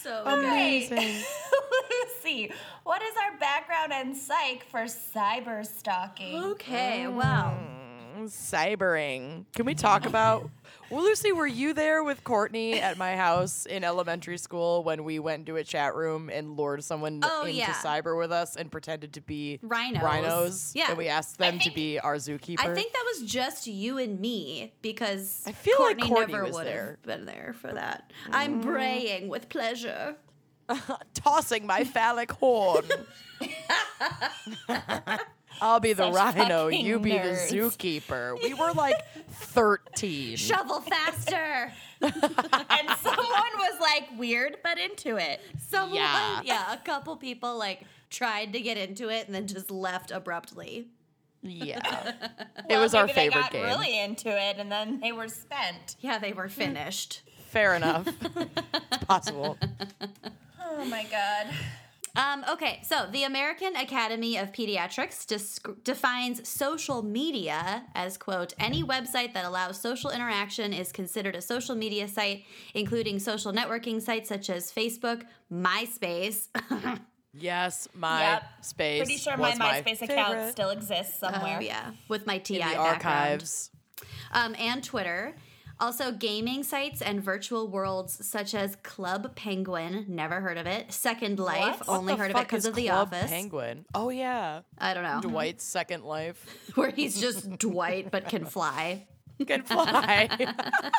so 0.00 0.22
Amazing. 0.24 1.22
Lucy, 2.24 2.52
what 2.84 3.02
is 3.02 3.14
our 3.22 3.38
background 3.38 3.92
and 3.92 4.16
psych 4.16 4.64
for 4.70 4.80
cyber 4.84 5.66
stalking? 5.66 6.40
good. 6.40 6.50
Okay, 6.52 7.06
well, 7.08 7.56
mm. 7.58 7.79
Cybering. 8.26 9.44
Can 9.54 9.66
we 9.66 9.74
talk 9.74 10.06
about? 10.06 10.50
Well, 10.90 11.04
Lucy, 11.04 11.30
were 11.32 11.46
you 11.46 11.72
there 11.72 12.02
with 12.02 12.24
Courtney 12.24 12.80
at 12.80 12.98
my 12.98 13.14
house 13.16 13.64
in 13.64 13.84
elementary 13.84 14.38
school 14.38 14.82
when 14.82 15.04
we 15.04 15.18
went 15.18 15.40
into 15.40 15.56
a 15.56 15.64
chat 15.64 15.94
room 15.94 16.28
and 16.30 16.56
lured 16.56 16.82
someone 16.82 17.20
Oh, 17.22 17.42
into 17.42 17.54
yeah. 17.54 17.72
cyber 17.74 18.18
with 18.18 18.32
us 18.32 18.56
and 18.56 18.72
pretended 18.72 19.12
to 19.12 19.20
be 19.20 19.60
Rhinos. 19.62 20.02
Rhinos. 20.02 20.72
Yeah. 20.74 20.88
And 20.88 20.98
we 20.98 21.08
asked 21.08 21.38
them 21.38 21.60
to 21.60 21.70
be 21.70 22.00
our 22.00 22.16
zookeeper. 22.16 22.58
I 22.60 22.74
think 22.74 22.92
that 22.92 23.04
was 23.14 23.30
just 23.30 23.66
you 23.66 23.98
and 23.98 24.18
me 24.18 24.72
because 24.82 25.42
I 25.46 25.52
feel 25.52 25.76
like 25.78 25.98
Courtney, 25.98 26.08
Courtney 26.08 26.32
never 26.34 26.50
would 26.50 26.66
have 26.66 27.02
been 27.02 27.24
there 27.24 27.54
for 27.60 27.72
that. 27.72 28.12
I'm 28.32 28.60
mm. 28.60 28.64
braying 28.64 29.28
with 29.28 29.48
pleasure. 29.48 30.16
tossing 31.14 31.66
my 31.66 31.84
phallic 31.84 32.32
horn. 32.32 32.84
I'll 35.62 35.80
be 35.80 35.92
the 35.92 36.10
Such 36.12 36.36
rhino, 36.36 36.64
fucking 36.70 36.84
you 36.86 36.98
be 36.98 37.12
nerds. 37.12 37.50
the 37.50 37.56
zookeeper. 37.56 38.42
We 38.42 38.54
were 38.54 38.72
like 38.72 38.96
13. 39.30 40.36
Shovel 40.36 40.80
faster. 40.80 41.72
and 42.02 42.12
someone 43.02 43.52
was 43.58 43.80
like 43.80 44.08
weird 44.18 44.56
but 44.62 44.78
into 44.78 45.16
it. 45.16 45.40
Someone, 45.68 45.94
Yeah. 45.96 46.40
yeah. 46.44 46.72
a 46.72 46.78
couple 46.78 47.16
people 47.16 47.58
like 47.58 47.82
tried 48.08 48.52
to 48.54 48.60
get 48.60 48.76
into 48.76 49.08
it 49.10 49.26
and 49.26 49.34
then 49.34 49.46
just 49.46 49.70
left 49.70 50.10
abruptly. 50.10 50.86
Yeah. 51.42 52.12
it 52.70 52.76
was 52.78 52.94
our 52.94 53.06
maybe 53.06 53.14
they 53.14 53.20
favorite 53.28 53.42
got 53.42 53.52
game. 53.52 53.64
really 53.64 53.98
into 54.00 54.28
it 54.30 54.56
and 54.58 54.70
then 54.72 55.00
they 55.00 55.12
were 55.12 55.28
spent. 55.28 55.96
Yeah, 56.00 56.18
they 56.18 56.32
were 56.32 56.48
finished. 56.48 57.22
Fair 57.48 57.74
enough. 57.74 58.06
it's 58.08 59.04
possible. 59.04 59.58
Oh 60.62 60.84
my 60.84 61.04
god. 61.10 61.46
Um, 62.16 62.44
okay, 62.50 62.80
so 62.82 63.06
the 63.12 63.24
American 63.24 63.76
Academy 63.76 64.36
of 64.36 64.50
Pediatrics 64.52 65.24
desc- 65.26 65.84
defines 65.84 66.48
social 66.48 67.02
media 67.02 67.84
as, 67.94 68.16
quote, 68.18 68.52
any 68.58 68.82
website 68.82 69.32
that 69.34 69.44
allows 69.44 69.80
social 69.80 70.10
interaction 70.10 70.72
is 70.72 70.90
considered 70.90 71.36
a 71.36 71.40
social 71.40 71.74
media 71.76 72.08
site, 72.08 72.44
including 72.74 73.18
social 73.20 73.52
networking 73.52 74.02
sites 74.02 74.28
such 74.28 74.50
as 74.50 74.72
Facebook, 74.72 75.22
MySpace. 75.52 76.48
Yes, 77.32 77.86
my 77.94 78.20
Yep. 78.22 78.42
space. 78.62 78.98
Pretty 78.98 79.16
sure 79.16 79.36
my 79.36 79.50
was 79.50 79.58
MySpace 79.60 80.02
account 80.02 80.50
still 80.50 80.70
exists 80.70 81.20
somewhere. 81.20 81.58
Oh, 81.58 81.62
yeah, 81.62 81.92
with 82.08 82.26
my 82.26 82.38
TI 82.38 82.60
in 82.60 82.68
the 82.70 82.76
archives. 82.76 83.70
Um, 84.32 84.56
and 84.58 84.82
Twitter. 84.82 85.36
Also, 85.80 86.12
gaming 86.12 86.62
sites 86.62 87.00
and 87.00 87.22
virtual 87.22 87.66
worlds 87.66 88.24
such 88.26 88.54
as 88.54 88.76
Club 88.82 89.34
Penguin, 89.34 90.04
never 90.08 90.40
heard 90.40 90.58
of 90.58 90.66
it. 90.66 90.92
Second 90.92 91.38
Life, 91.38 91.80
What? 91.80 91.88
only 91.88 92.12
What 92.12 92.20
heard 92.20 92.30
of 92.32 92.36
it 92.36 92.42
because 92.44 92.66
of 92.66 92.74
The 92.74 92.88
Club 92.88 93.08
Office. 93.14 93.30
Penguin. 93.30 93.86
Oh 93.94 94.10
yeah, 94.10 94.60
I 94.78 94.92
don't 94.92 95.04
know. 95.04 95.20
Dwight's 95.22 95.64
Second 95.64 96.04
Life 96.04 96.44
Where 96.74 96.90
he's 96.90 97.18
just 97.20 97.58
Dwight 97.58 98.10
but 98.10 98.28
can 98.28 98.44
fly. 98.44 99.06
can 99.46 99.62
fly. 99.64 100.28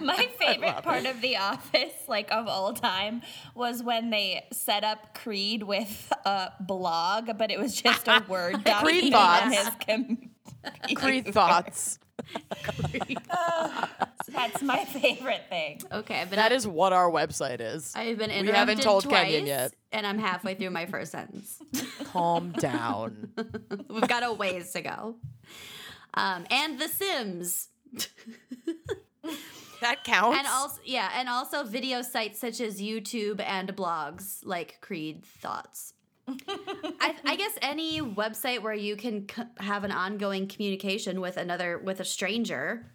My 0.00 0.28
favorite 0.38 0.82
part 0.82 1.06
of 1.06 1.20
The 1.20 1.36
Office, 1.36 1.92
like 2.08 2.28
of 2.32 2.48
all 2.48 2.72
time, 2.72 3.22
was 3.54 3.82
when 3.84 4.10
they 4.10 4.46
set 4.52 4.82
up 4.82 5.14
Creed 5.14 5.62
with 5.62 6.12
a 6.24 6.50
blog, 6.60 7.38
but 7.38 7.52
it 7.52 7.60
was 7.60 7.80
just 7.80 8.08
a 8.08 8.24
Word 8.28 8.64
document 8.64 9.14
on 9.14 9.50
thoughts. 9.50 9.56
his 9.56 9.70
com- 9.86 10.30
Creed 10.96 11.32
thoughts. 11.32 11.98
That's 14.28 14.62
my 14.62 14.84
favorite 14.84 15.42
thing. 15.48 15.80
Okay, 15.92 16.24
but 16.28 16.36
That 16.36 16.52
is 16.52 16.66
what 16.66 16.92
our 16.92 17.10
website 17.10 17.60
is. 17.60 17.92
I've 17.94 18.18
been 18.18 18.30
We 18.30 18.36
interrupted 18.36 18.54
haven't 18.56 18.82
told 18.82 19.04
twice, 19.04 19.26
Kenyon 19.26 19.46
yet. 19.46 19.74
and 19.92 20.06
I'm 20.06 20.18
halfway 20.18 20.54
through 20.54 20.70
my 20.70 20.86
first 20.86 21.12
sentence. 21.12 21.58
Calm 22.04 22.52
down. 22.52 23.30
We've 23.88 24.08
got 24.08 24.22
a 24.22 24.32
ways 24.32 24.72
to 24.72 24.82
go. 24.82 25.16
Um, 26.14 26.46
and 26.50 26.78
The 26.78 26.88
Sims, 26.88 27.68
That 29.80 30.04
counts. 30.04 30.38
and 30.38 30.46
also 30.46 30.80
yeah, 30.84 31.10
and 31.16 31.28
also 31.28 31.64
video 31.64 32.02
sites 32.02 32.38
such 32.40 32.60
as 32.60 32.80
YouTube 32.80 33.40
and 33.44 33.74
blogs 33.76 34.40
like 34.44 34.78
Creed 34.80 35.24
Thoughts. 35.24 35.92
I, 36.26 37.14
I 37.24 37.36
guess 37.36 37.52
any 37.60 38.00
website 38.00 38.62
where 38.62 38.74
you 38.74 38.96
can 38.96 39.28
c- 39.28 39.42
have 39.58 39.84
an 39.84 39.92
ongoing 39.92 40.48
communication 40.48 41.20
with 41.20 41.36
another 41.36 41.78
with 41.78 42.00
a 42.00 42.04
stranger 42.04 42.86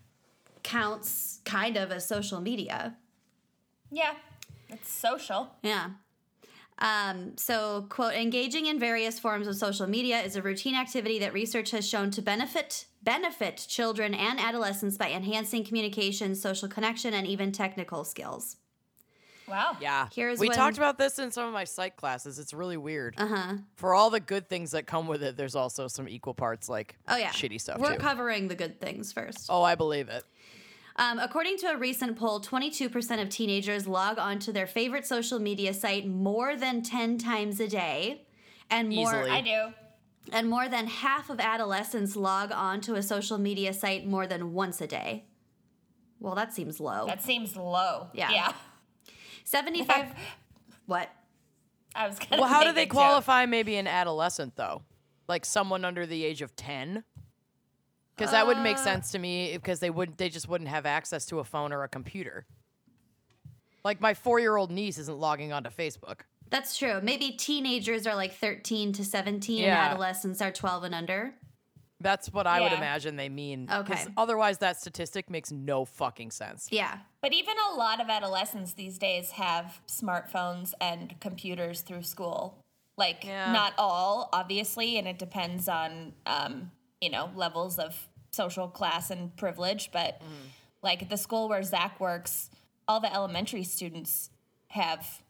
counts 0.63 1.39
kind 1.45 1.77
of 1.77 1.91
as 1.91 2.07
social 2.07 2.41
media. 2.41 2.95
Yeah, 3.91 4.13
it's 4.69 4.91
social. 4.91 5.51
Yeah. 5.63 5.91
Um, 6.79 7.33
so, 7.37 7.87
quote, 7.89 8.13
engaging 8.13 8.67
in 8.67 8.79
various 8.79 9.19
forms 9.19 9.47
of 9.47 9.55
social 9.57 9.85
media 9.85 10.21
is 10.21 10.37
a 10.37 10.41
routine 10.41 10.75
activity 10.75 11.19
that 11.19 11.33
research 11.33 11.71
has 11.71 11.87
shown 11.87 12.09
to 12.11 12.21
benefit 12.21 12.85
benefit 13.01 13.65
children 13.67 14.13
and 14.13 14.39
adolescents 14.39 14.97
by 14.97 15.09
enhancing 15.11 15.63
communication, 15.63 16.35
social 16.35 16.67
connection, 16.67 17.13
and 17.13 17.27
even 17.27 17.51
technical 17.51 18.03
skills. 18.03 18.57
Wow. 19.49 19.77
yeah. 19.81 20.07
Here's 20.13 20.39
we 20.39 20.47
when- 20.47 20.57
talked 20.57 20.77
about 20.77 20.97
this 20.97 21.19
in 21.19 21.31
some 21.31 21.47
of 21.47 21.53
my 21.53 21.63
psych 21.63 21.95
classes. 21.95 22.39
It's 22.39 22.53
really 22.53 22.77
weird. 22.77 23.15
Uh 23.17 23.27
huh. 23.27 23.53
For 23.75 23.93
all 23.95 24.09
the 24.09 24.19
good 24.19 24.47
things 24.49 24.71
that 24.71 24.85
come 24.87 25.07
with 25.07 25.23
it, 25.23 25.35
there's 25.37 25.55
also 25.55 25.87
some 25.87 26.07
equal 26.07 26.33
parts 26.33 26.69
like 26.69 26.95
Oh 27.07 27.17
yeah. 27.17 27.29
shitty 27.29 27.59
stuff 27.59 27.79
We're 27.79 27.93
too. 27.93 27.99
covering 27.99 28.47
the 28.47 28.55
good 28.55 28.79
things 28.79 29.11
first. 29.13 29.47
oh, 29.49 29.63
I 29.63 29.75
believe 29.75 30.09
it. 30.09 30.23
Um, 30.95 31.17
according 31.17 31.57
to 31.59 31.67
a 31.67 31.77
recent 31.77 32.17
poll, 32.17 32.41
22% 32.41 33.21
of 33.21 33.29
teenagers 33.29 33.87
log 33.87 34.19
onto 34.19 34.51
their 34.51 34.67
favorite 34.67 35.05
social 35.07 35.39
media 35.39 35.73
site 35.73 36.05
more 36.05 36.57
than 36.57 36.81
10 36.81 37.17
times 37.17 37.61
a 37.61 37.69
day, 37.69 38.25
and 38.69 38.89
more 38.89 39.13
Easily. 39.15 39.29
I 39.31 39.39
do. 39.41 39.73
and 40.33 40.49
more 40.49 40.67
than 40.67 40.87
half 40.87 41.29
of 41.29 41.39
adolescents 41.39 42.17
log 42.17 42.51
on 42.51 42.81
to 42.81 42.95
a 42.95 43.01
social 43.01 43.37
media 43.37 43.71
site 43.71 44.05
more 44.05 44.27
than 44.27 44.51
once 44.53 44.81
a 44.81 44.87
day. 44.87 45.23
Well, 46.19 46.35
that 46.35 46.53
seems 46.53 46.81
low. 46.81 47.05
That 47.07 47.23
seems 47.23 47.55
low. 47.55 48.07
Yeah. 48.13 48.31
Yeah. 48.31 48.53
75 49.43 50.13
What? 50.85 51.09
I 51.95 52.07
was 52.07 52.17
gonna 52.19 52.41
Well, 52.41 52.49
how 52.49 52.63
do 52.63 52.71
they 52.71 52.83
a 52.83 52.85
joke. 52.85 52.93
qualify 52.93 53.45
maybe 53.45 53.75
an 53.77 53.87
adolescent 53.87 54.55
though? 54.55 54.83
Like 55.27 55.45
someone 55.45 55.85
under 55.85 56.05
the 56.05 56.23
age 56.25 56.41
of 56.41 56.55
10? 56.55 57.03
Cuz 58.17 58.31
that 58.31 58.47
would 58.47 58.57
make 58.59 58.77
Uh, 58.77 58.83
sense 58.83 59.11
to 59.11 59.19
me 59.19 59.53
because 59.55 59.79
they 59.79 59.89
wouldn't 59.89 60.17
they 60.17 60.29
just 60.29 60.47
wouldn't 60.47 60.69
have 60.69 60.85
access 60.85 61.25
to 61.27 61.39
a 61.39 61.43
phone 61.43 61.71
or 61.73 61.83
a 61.83 61.87
computer. 61.87 62.45
Like 63.83 64.01
my 64.01 64.13
4-year-old 64.13 64.71
niece 64.71 64.97
isn't 64.97 65.19
logging 65.19 65.53
onto 65.53 65.69
Facebook. 65.69 66.21
That's 66.49 66.77
true. 66.77 66.99
Maybe 67.01 67.31
teenagers 67.31 68.05
are 68.07 68.15
like 68.15 68.33
13 68.33 68.91
to 68.93 69.05
17 69.05 69.59
Yeah. 69.59 69.65
and 69.67 69.91
adolescents 69.91 70.41
are 70.41 70.51
12 70.51 70.83
and 70.83 70.95
under. 70.95 71.35
That's 72.01 72.31
what 72.31 72.47
I 72.47 72.61
would 72.61 72.71
Yeah. 72.71 72.77
imagine 72.77 73.15
they 73.17 73.27
mean. 73.29 73.67
'cause 73.67 73.81
Okay. 73.81 74.05
Otherwise 74.15 74.59
that 74.59 74.79
statistic 74.79 75.29
makes 75.29 75.51
no 75.51 75.83
fucking 75.85 76.31
sense. 76.31 76.67
Yeah. 76.71 76.99
But 77.21 77.33
even 77.33 77.55
a 77.71 77.75
lot 77.75 77.99
of 77.99 78.09
adolescents 78.09 78.73
these 78.73 78.97
days 78.97 79.31
have 79.31 79.81
smartphones 79.87 80.73
and 80.79 81.19
computers 81.19 81.81
through 81.81 82.03
school. 82.03 82.57
Like, 82.95 83.23
Yeah. 83.25 83.51
not 83.51 83.73
all, 83.77 84.29
obviously, 84.31 84.97
and 84.97 85.07
it 85.07 85.19
depends 85.19 85.67
on, 85.67 86.13
um, 86.25 86.71
you 87.01 87.09
know, 87.09 87.31
levels 87.35 87.79
of 87.79 88.07
social 88.31 88.67
class 88.69 89.09
and 89.09 89.35
privilege. 89.35 89.91
But 89.91 90.21
like 90.81 91.01
at 91.01 91.09
the 91.09 91.17
school 91.17 91.49
where 91.49 91.63
Zach 91.63 91.99
works, 91.99 92.49
all 92.87 92.99
the 93.01 93.13
elementary 93.13 93.63
students 93.65 94.29
have 94.69 95.21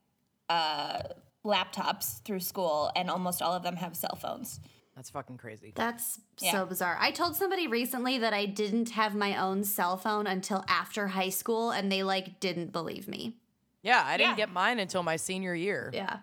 uh, 0.50 1.04
laptops 1.46 2.24
through 2.24 2.40
school, 2.40 2.92
and 2.96 3.08
almost 3.10 3.40
all 3.40 3.54
of 3.54 3.62
them 3.62 3.76
have 3.76 3.96
cell 3.96 4.16
phones. 4.16 4.60
That's 5.00 5.12
fucking 5.12 5.38
crazy. 5.38 5.72
That's 5.74 6.20
Yeah. 6.42 6.52
so 6.52 6.66
bizarre. 6.66 6.98
I 7.00 7.12
told 7.12 7.38
somebody 7.38 7.68
recently 7.68 8.18
that 8.18 8.34
I 8.34 8.46
didn't 8.46 8.90
have 8.90 9.16
my 9.16 9.38
own 9.38 9.64
cell 9.64 9.96
phone 9.96 10.28
until 10.28 10.66
after 10.68 11.08
high 11.08 11.30
school 11.30 11.72
and 11.72 11.90
they 11.90 12.04
like 12.04 12.42
didn't 12.42 12.74
believe 12.74 13.08
me. 13.08 13.38
Yeah, 13.82 14.04
I 14.06 14.18
didn't 14.18 14.32
Yeah. 14.32 14.36
get 14.36 14.52
mine 14.52 14.78
until 14.78 15.02
my 15.02 15.16
senior 15.16 15.56
year. 15.56 15.90
Yeah. 15.94 16.18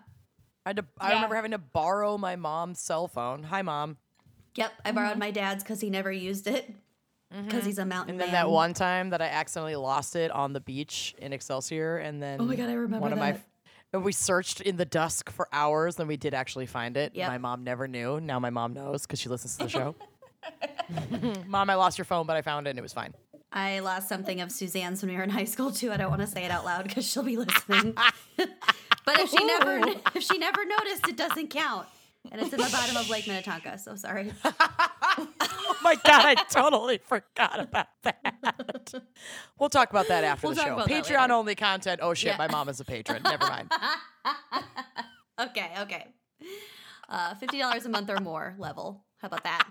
I, 0.63 0.69
had 0.69 0.75
to, 0.77 0.85
I 0.99 1.07
Yeah. 1.09 1.15
remember 1.15 1.35
having 1.37 1.51
to 1.51 1.57
borrow 1.57 2.19
my 2.19 2.35
mom's 2.35 2.79
cell 2.79 3.07
phone. 3.07 3.41
Hi, 3.45 3.63
mom. 3.63 3.97
Yep, 4.53 4.71
I 4.85 4.91
borrowed 4.91 5.11
mm-hmm. 5.13 5.19
my 5.21 5.31
dad's 5.31 5.63
cuz 5.63 5.81
he 5.81 5.89
never 5.89 6.11
used 6.11 6.45
it. 6.45 6.71
Mm-hmm. 7.33 7.45
Because 7.45 7.65
he's 7.65 7.79
a 7.79 7.85
mountain 7.85 8.11
And 8.11 8.19
then 8.19 8.27
man. 8.27 8.45
that 8.45 8.49
one 8.51 8.75
time 8.75 9.09
that 9.09 9.23
I 9.23 9.25
accidentally 9.29 9.75
lost 9.75 10.15
it 10.15 10.29
on 10.29 10.53
the 10.53 10.59
beach 10.61 11.15
in 11.17 11.33
Excelsior, 11.33 11.97
and 11.97 12.21
then 12.21 12.39
Oh 12.39 12.45
my 12.45 12.55
God, 12.55 12.69
I 12.69 12.73
remember 12.73 13.01
one 13.01 13.11
of 13.11 13.17
my. 13.17 13.39
And 13.93 14.03
we 14.03 14.11
searched 14.11 14.61
in 14.61 14.77
the 14.77 14.85
dusk 14.85 15.29
for 15.29 15.47
hours, 15.53 15.95
then 15.95 16.07
we 16.07 16.17
did 16.17 16.33
actually 16.33 16.65
find 16.65 16.97
it. 16.97 17.15
Yep. 17.15 17.29
My 17.29 17.37
mom 17.37 17.63
never 17.63 17.87
knew. 17.87 18.19
Now 18.19 18.39
my 18.39 18.49
mom 18.49 18.73
knows 18.73 19.03
because 19.03 19.19
she 19.19 19.29
listens 19.29 19.55
to 19.57 19.63
the 19.63 19.69
show. 19.69 19.95
mom, 21.47 21.69
I 21.69 21.75
lost 21.75 21.97
your 21.97 22.05
phone, 22.05 22.25
but 22.25 22.35
I 22.35 22.41
found 22.41 22.67
it 22.67 22.71
and 22.71 22.79
it 22.79 22.81
was 22.81 22.93
fine. 22.93 23.13
I 23.51 23.79
lost 23.79 24.09
something 24.09 24.41
of 24.41 24.51
Suzanne's 24.51 25.01
when 25.01 25.11
we 25.11 25.17
were 25.17 25.23
in 25.23 25.29
high 25.29 25.45
school 25.45 25.71
too. 25.71 25.91
I 25.91 25.97
don't 25.97 26.09
want 26.09 26.21
to 26.21 26.27
say 26.27 26.43
it 26.43 26.51
out 26.51 26.65
loud 26.65 26.87
because 26.87 27.09
she'll 27.09 27.23
be 27.23 27.37
listening. 27.37 27.93
but 28.37 29.19
if 29.19 29.29
she 29.29 29.43
never 29.43 29.81
if 30.15 30.23
she 30.23 30.37
never 30.37 30.65
noticed, 30.65 31.07
it 31.07 31.17
doesn't 31.17 31.49
count. 31.49 31.87
And 32.31 32.41
it's 32.41 32.51
in 32.53 32.59
the 32.59 32.69
bottom 32.69 32.97
of 32.97 33.09
Lake 33.09 33.27
Minnetonka. 33.27 33.77
So 33.79 33.95
sorry. 33.95 34.31
Oh 35.69 35.75
my 35.83 35.95
god, 35.95 36.25
I 36.25 36.35
totally 36.49 36.97
forgot 36.99 37.59
about 37.59 37.87
that. 38.03 38.93
We'll 39.59 39.69
talk 39.69 39.89
about 39.89 40.07
that 40.09 40.23
after 40.23 40.47
We'll 40.47 40.55
the 40.55 40.61
show. 40.61 40.77
Patreon 40.85 41.29
only 41.29 41.55
content. 41.55 41.99
Oh 42.03 42.13
shit, 42.13 42.31
Yeah. 42.33 42.37
my 42.37 42.47
mom 42.47 42.69
is 42.69 42.79
a 42.79 42.85
patron. 42.85 43.21
Never 43.23 43.45
mind. 43.47 43.71
Okay, 45.39 45.71
okay. 45.81 46.07
Uh, 47.07 47.35
Fifty 47.35 47.59
dollars 47.59 47.85
a 47.85 47.89
month 47.89 48.09
or 48.09 48.19
more 48.19 48.55
level. 48.57 49.05
How 49.19 49.27
about 49.27 49.43
that? 49.43 49.67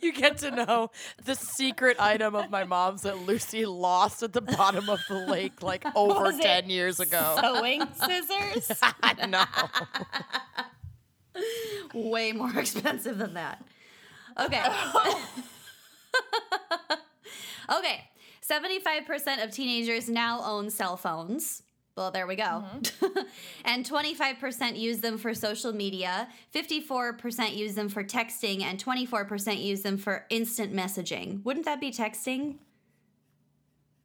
You 0.00 0.12
get 0.12 0.38
to 0.38 0.50
know 0.50 0.90
the 1.24 1.34
secret 1.34 1.98
item 1.98 2.34
of 2.34 2.50
my 2.50 2.64
mom's 2.64 3.02
that 3.02 3.26
Lucy 3.26 3.66
lost 3.66 4.22
at 4.22 4.32
the 4.32 4.40
bottom 4.40 4.88
of 4.88 5.00
the 5.08 5.26
lake 5.26 5.62
like 5.62 5.84
over 5.96 6.22
Was 6.24 6.38
it 6.38 6.42
10 6.42 6.70
years 6.70 7.00
ago. 7.00 7.38
Sewing 7.40 7.82
scissors. 7.94 8.70
no. 9.28 9.44
Way 11.94 12.32
more 12.32 12.56
expensive 12.58 13.18
than 13.18 13.34
that. 13.34 13.64
Okay. 14.40 14.62
okay. 17.78 18.10
75% 18.48 19.42
of 19.42 19.50
teenagers 19.50 20.08
now 20.08 20.42
own 20.44 20.70
cell 20.70 20.96
phones. 20.96 21.62
Well, 21.96 22.10
there 22.10 22.26
we 22.26 22.34
go. 22.34 22.64
and 23.64 23.88
25% 23.88 24.76
use 24.78 24.98
them 24.98 25.16
for 25.16 25.32
social 25.32 25.72
media, 25.72 26.26
54% 26.52 27.54
use 27.56 27.74
them 27.76 27.88
for 27.88 28.02
texting, 28.02 28.62
and 28.62 28.82
24% 28.84 29.62
use 29.62 29.82
them 29.82 29.96
for 29.96 30.26
instant 30.28 30.74
messaging. 30.74 31.44
Wouldn't 31.44 31.66
that 31.66 31.80
be 31.80 31.92
texting? 31.92 32.56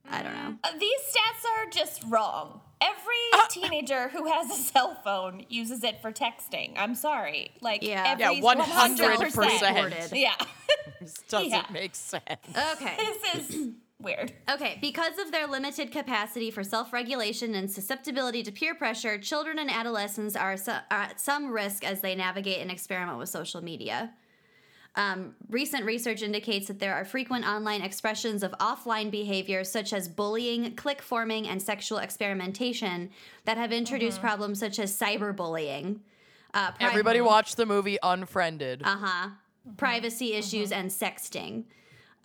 I 0.08 0.22
don't 0.22 0.34
know. 0.34 0.56
Uh, 0.64 0.70
These 0.80 1.00
stats 1.02 1.46
are 1.66 1.70
just 1.72 2.04
wrong. 2.08 2.62
Every 2.80 3.16
Uh, 3.34 3.46
teenager 3.50 4.10
who 4.10 4.26
has 4.32 4.52
a 4.52 4.56
cell 4.56 4.96
phone 5.04 5.46
uses 5.50 5.84
it 5.84 6.00
for 6.02 6.12
texting. 6.12 6.74
I'm 6.78 6.94
sorry. 6.94 7.52
Like 7.62 7.82
Yeah. 7.84 8.16
Yeah, 8.20 8.40
100%. 8.40 9.20
Reported. 9.24 10.10
Yeah. 10.18 10.36
This 11.02 11.14
doesn't 11.30 11.50
Yeah. 11.50 11.66
make 11.72 11.96
sense. 11.96 12.24
Okay. 12.74 12.96
this 12.98 13.50
is 13.50 13.68
weird. 14.02 14.34
Okay, 14.50 14.78
because 14.82 15.18
of 15.20 15.32
their 15.32 15.48
limited 15.48 15.92
capacity 15.92 16.52
for 16.52 16.64
self 16.64 16.94
regulation 16.94 17.56
and 17.56 17.70
susceptibility 17.72 18.44
to 18.44 18.52
peer 18.52 18.76
pressure, 18.76 19.18
children 19.18 19.60
and 19.60 19.70
adolescents 19.70 20.36
are, 20.36 20.58
so, 20.58 20.74
are 20.92 21.02
at 21.04 21.20
some 21.20 21.52
risk 21.52 21.84
as 21.84 22.02
they 22.02 22.16
navigate 22.16 22.60
and 22.62 22.72
experiment 22.72 23.18
with 23.18 23.30
social 23.30 23.62
media. 23.62 24.14
Um, 24.96 25.36
recent 25.50 25.86
research 25.86 26.24
indicates 26.24 26.68
that 26.68 26.80
there 26.80 26.96
are 26.96 27.06
frequent 27.06 27.46
online 27.46 27.84
expressions 27.84 28.42
of 28.44 28.52
offline 28.60 29.12
behavior 29.12 29.64
such 29.64 29.94
as 29.94 30.08
bullying, 30.10 30.76
click 30.76 31.02
forming, 31.02 31.48
and 31.48 31.62
sexual 31.62 32.00
experimentation 32.00 33.12
that 33.46 33.58
have 33.58 33.72
introduced 33.72 34.20
problems 34.20 34.60
such 34.60 34.80
as 34.80 34.98
cyberbullying. 34.98 36.00
Uh, 36.54 36.72
Everybody 36.80 37.22
watch 37.22 37.56
the 37.56 37.66
movie 37.66 37.98
Unfriended. 38.02 38.82
uh 38.84 38.98
huh. 39.00 39.30
Privacy 39.78 40.34
issues 40.34 40.72
and 40.72 40.90
sexting. 40.90 41.66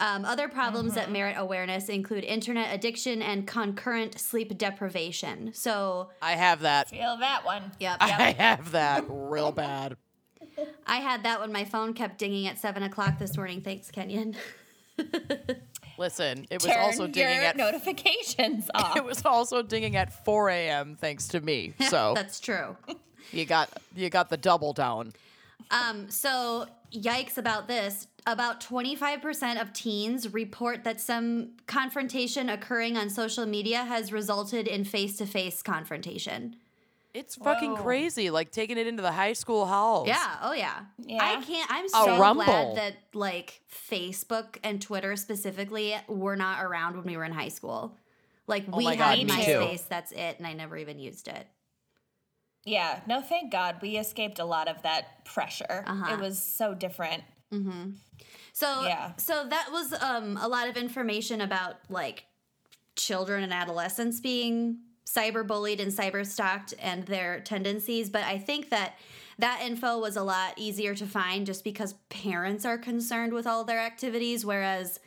Um, 0.01 0.25
other 0.25 0.49
problems 0.49 0.95
that 0.95 1.11
merit 1.13 1.37
awareness 1.39 1.89
include 1.89 2.25
internet 2.25 2.75
addiction 2.75 3.23
and 3.23 3.47
concurrent 3.47 4.19
sleep 4.19 4.57
deprivation. 4.59 5.53
So, 5.55 6.11
I 6.21 6.33
have 6.33 6.61
that. 6.63 6.91
Feel 6.91 7.17
that 7.19 7.45
one. 7.45 7.71
yep. 7.79 7.99
I 8.01 8.33
have 8.33 8.73
that 8.73 9.05
real 9.09 9.53
bad. 9.53 9.97
I 10.87 10.97
had 10.97 11.23
that 11.23 11.41
when 11.41 11.53
my 11.53 11.65
phone 11.65 11.95
kept 11.95 12.19
dinging 12.19 12.47
at 12.49 12.59
7 12.59 12.83
o'clock 12.83 13.19
this 13.19 13.37
morning. 13.37 13.61
Thanks, 13.61 13.91
Kenyon. 13.91 14.35
Listen, 15.99 16.47
it 16.51 16.63
was 16.63 16.73
Turn 16.73 16.79
also 16.83 17.07
dinging 17.07 17.37
your 17.37 17.45
at 17.45 17.57
notifications 17.57 18.69
off. 18.75 18.97
it 18.97 19.05
was 19.05 19.25
also 19.25 19.63
dinging 19.63 19.95
at 19.95 20.25
4 20.25 20.51
a.m. 20.51 20.97
thanks 21.01 21.29
to 21.29 21.41
me. 21.41 21.73
So 21.89 22.15
That's 22.17 22.41
true. 22.41 22.77
you 23.31 23.45
got 23.45 23.71
you 23.95 24.11
got 24.11 24.29
the 24.29 24.37
double 24.37 24.73
down. 24.73 25.13
Um, 25.71 26.11
so, 26.11 26.67
yikes 26.93 27.39
about 27.39 27.69
this. 27.69 28.09
About 28.26 28.61
25% 28.61 29.61
of 29.61 29.73
teens 29.75 30.33
report 30.33 30.85
that 30.85 30.99
some 30.99 31.50
confrontation 31.66 32.49
occurring 32.49 32.97
on 32.97 33.11
social 33.11 33.45
media 33.45 33.85
has 33.85 34.12
resulted 34.12 34.66
in 34.66 34.85
face 34.85 35.19
to 35.19 35.26
face 35.26 35.62
confrontation. 35.62 36.57
It's 37.12 37.37
fucking 37.37 37.73
Whoa. 37.73 37.83
crazy. 37.83 38.31
Like 38.31 38.50
taking 38.50 38.78
it 38.78 38.87
into 38.87 39.02
the 39.02 39.12
high 39.12 39.35
school 39.35 39.66
halls. 39.66 40.09
Yeah. 40.09 40.37
Oh 40.43 40.52
yeah. 40.52 40.81
Yeah. 40.99 41.23
I 41.23 41.40
can't. 41.43 41.71
I'm 41.71 41.88
so 41.88 42.16
glad 42.35 42.76
that 42.76 42.97
like 43.12 43.61
Facebook 43.71 44.57
and 44.64 44.83
Twitter 44.83 45.14
specifically 45.16 45.95
were 46.09 46.35
not 46.35 46.64
around 46.64 46.97
when 46.97 47.04
we 47.04 47.16
were 47.16 47.25
in 47.25 47.33
high 47.33 47.49
school. 47.49 47.97
Like 48.47 48.66
we 48.66 48.85
Oh 48.85 48.88
my 48.88 48.95
had 48.97 49.26
God. 49.28 49.38
MySpace. 49.38 49.87
That's 49.87 50.12
it, 50.12 50.38
and 50.38 50.47
I 50.47 50.54
never 50.54 50.76
even 50.76 50.99
used 50.99 51.28
it. 51.28 51.47
Yeah, 52.64 53.00
no, 53.07 53.21
thank 53.21 53.52
God 53.52 53.76
we 53.83 53.97
escaped 53.97 54.38
a 54.38 54.45
lot 54.45 54.69
of 54.69 54.83
that 54.83 55.25
pressure. 55.26 55.85
Uh-huh. 55.87 56.14
It 56.14 56.19
was 56.19 56.43
so 56.43 56.75
different. 56.75 57.23
So 58.52 58.84
Yeah. 58.84 59.12
So 59.16 59.46
that 59.49 59.68
was 59.70 59.92
um 60.00 60.38
a 60.40 60.49
lot 60.49 60.68
of 60.68 60.76
information 60.76 61.40
about 61.40 61.76
like 61.88 62.25
children 62.97 63.43
and 63.43 63.52
adolescents 63.52 64.21
being 64.21 64.78
cyberbullied 65.06 65.80
and 65.80 65.93
cyberstalked 65.93 66.75
and 66.80 67.04
their 67.04 67.40
tendencies, 67.40 68.08
but 68.08 68.23
I 68.25 68.38
think 68.38 68.71
that 68.71 68.95
that 69.38 69.60
info 69.62 69.99
was 69.99 70.17
a 70.17 70.23
lot 70.23 70.54
easier 70.56 70.95
to 70.95 71.06
find 71.06 71.45
just 71.45 71.64
because 71.64 71.95
parents 72.08 72.64
are 72.64 72.78
concerned 72.78 73.32
with 73.32 73.47
all 73.47 73.64
their 73.64 73.80
activities 73.80 74.47
whereas 74.47 75.00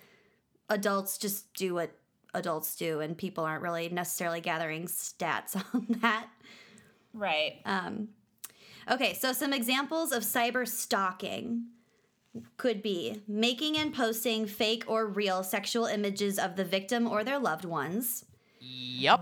adults 0.70 1.18
just 1.18 1.54
do 1.54 1.74
what 1.74 1.92
adults 2.34 2.76
do 2.76 3.00
and 3.00 3.18
people 3.18 3.44
aren't 3.44 3.64
really 3.64 3.90
necessarily 3.90 4.42
gathering 4.42 4.86
stats 4.86 5.56
on 5.74 5.88
that. 6.02 6.28
Right. 7.14 7.62
Um, 7.66 8.10
okay, 8.90 9.14
so 9.14 9.34
some 9.34 9.54
examples 9.54 10.12
of 10.12 10.24
cyber 10.24 10.68
stalking 10.68 11.68
could 12.58 12.82
be 12.82 13.22
making 13.28 13.78
and 13.78 13.94
posting 13.94 14.46
fake 14.46 14.84
or 14.88 15.08
real 15.08 15.44
sexual 15.44 15.86
images 15.86 16.38
of 16.40 16.56
the 16.56 16.64
victim 16.66 17.08
or 17.08 17.24
their 17.24 17.40
loved 17.40 17.66
ones, 17.66 18.26
Yep. 18.60 19.22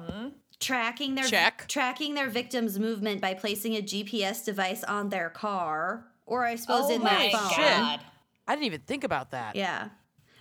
tracking 0.60 1.16
their 1.16 1.26
Check. 1.26 1.66
tracking 1.68 2.14
their 2.16 2.30
victim's 2.30 2.80
movement 2.80 3.22
by 3.22 3.34
placing 3.34 3.76
a 3.76 3.82
GPS 3.82 4.44
device 4.46 4.84
on 4.84 5.10
their 5.10 5.30
car, 5.30 6.06
or 6.26 6.46
I 6.46 6.56
suppose 6.56 6.86
oh 6.86 6.96
in 6.96 7.04
my 7.04 7.10
their 7.18 7.32
phone. 7.32 7.50
God. 7.58 8.00
I 8.48 8.54
didn't 8.56 8.66
even 8.66 8.82
think 8.82 9.04
about 9.04 9.32
that. 9.32 9.56
Yeah. 9.56 9.90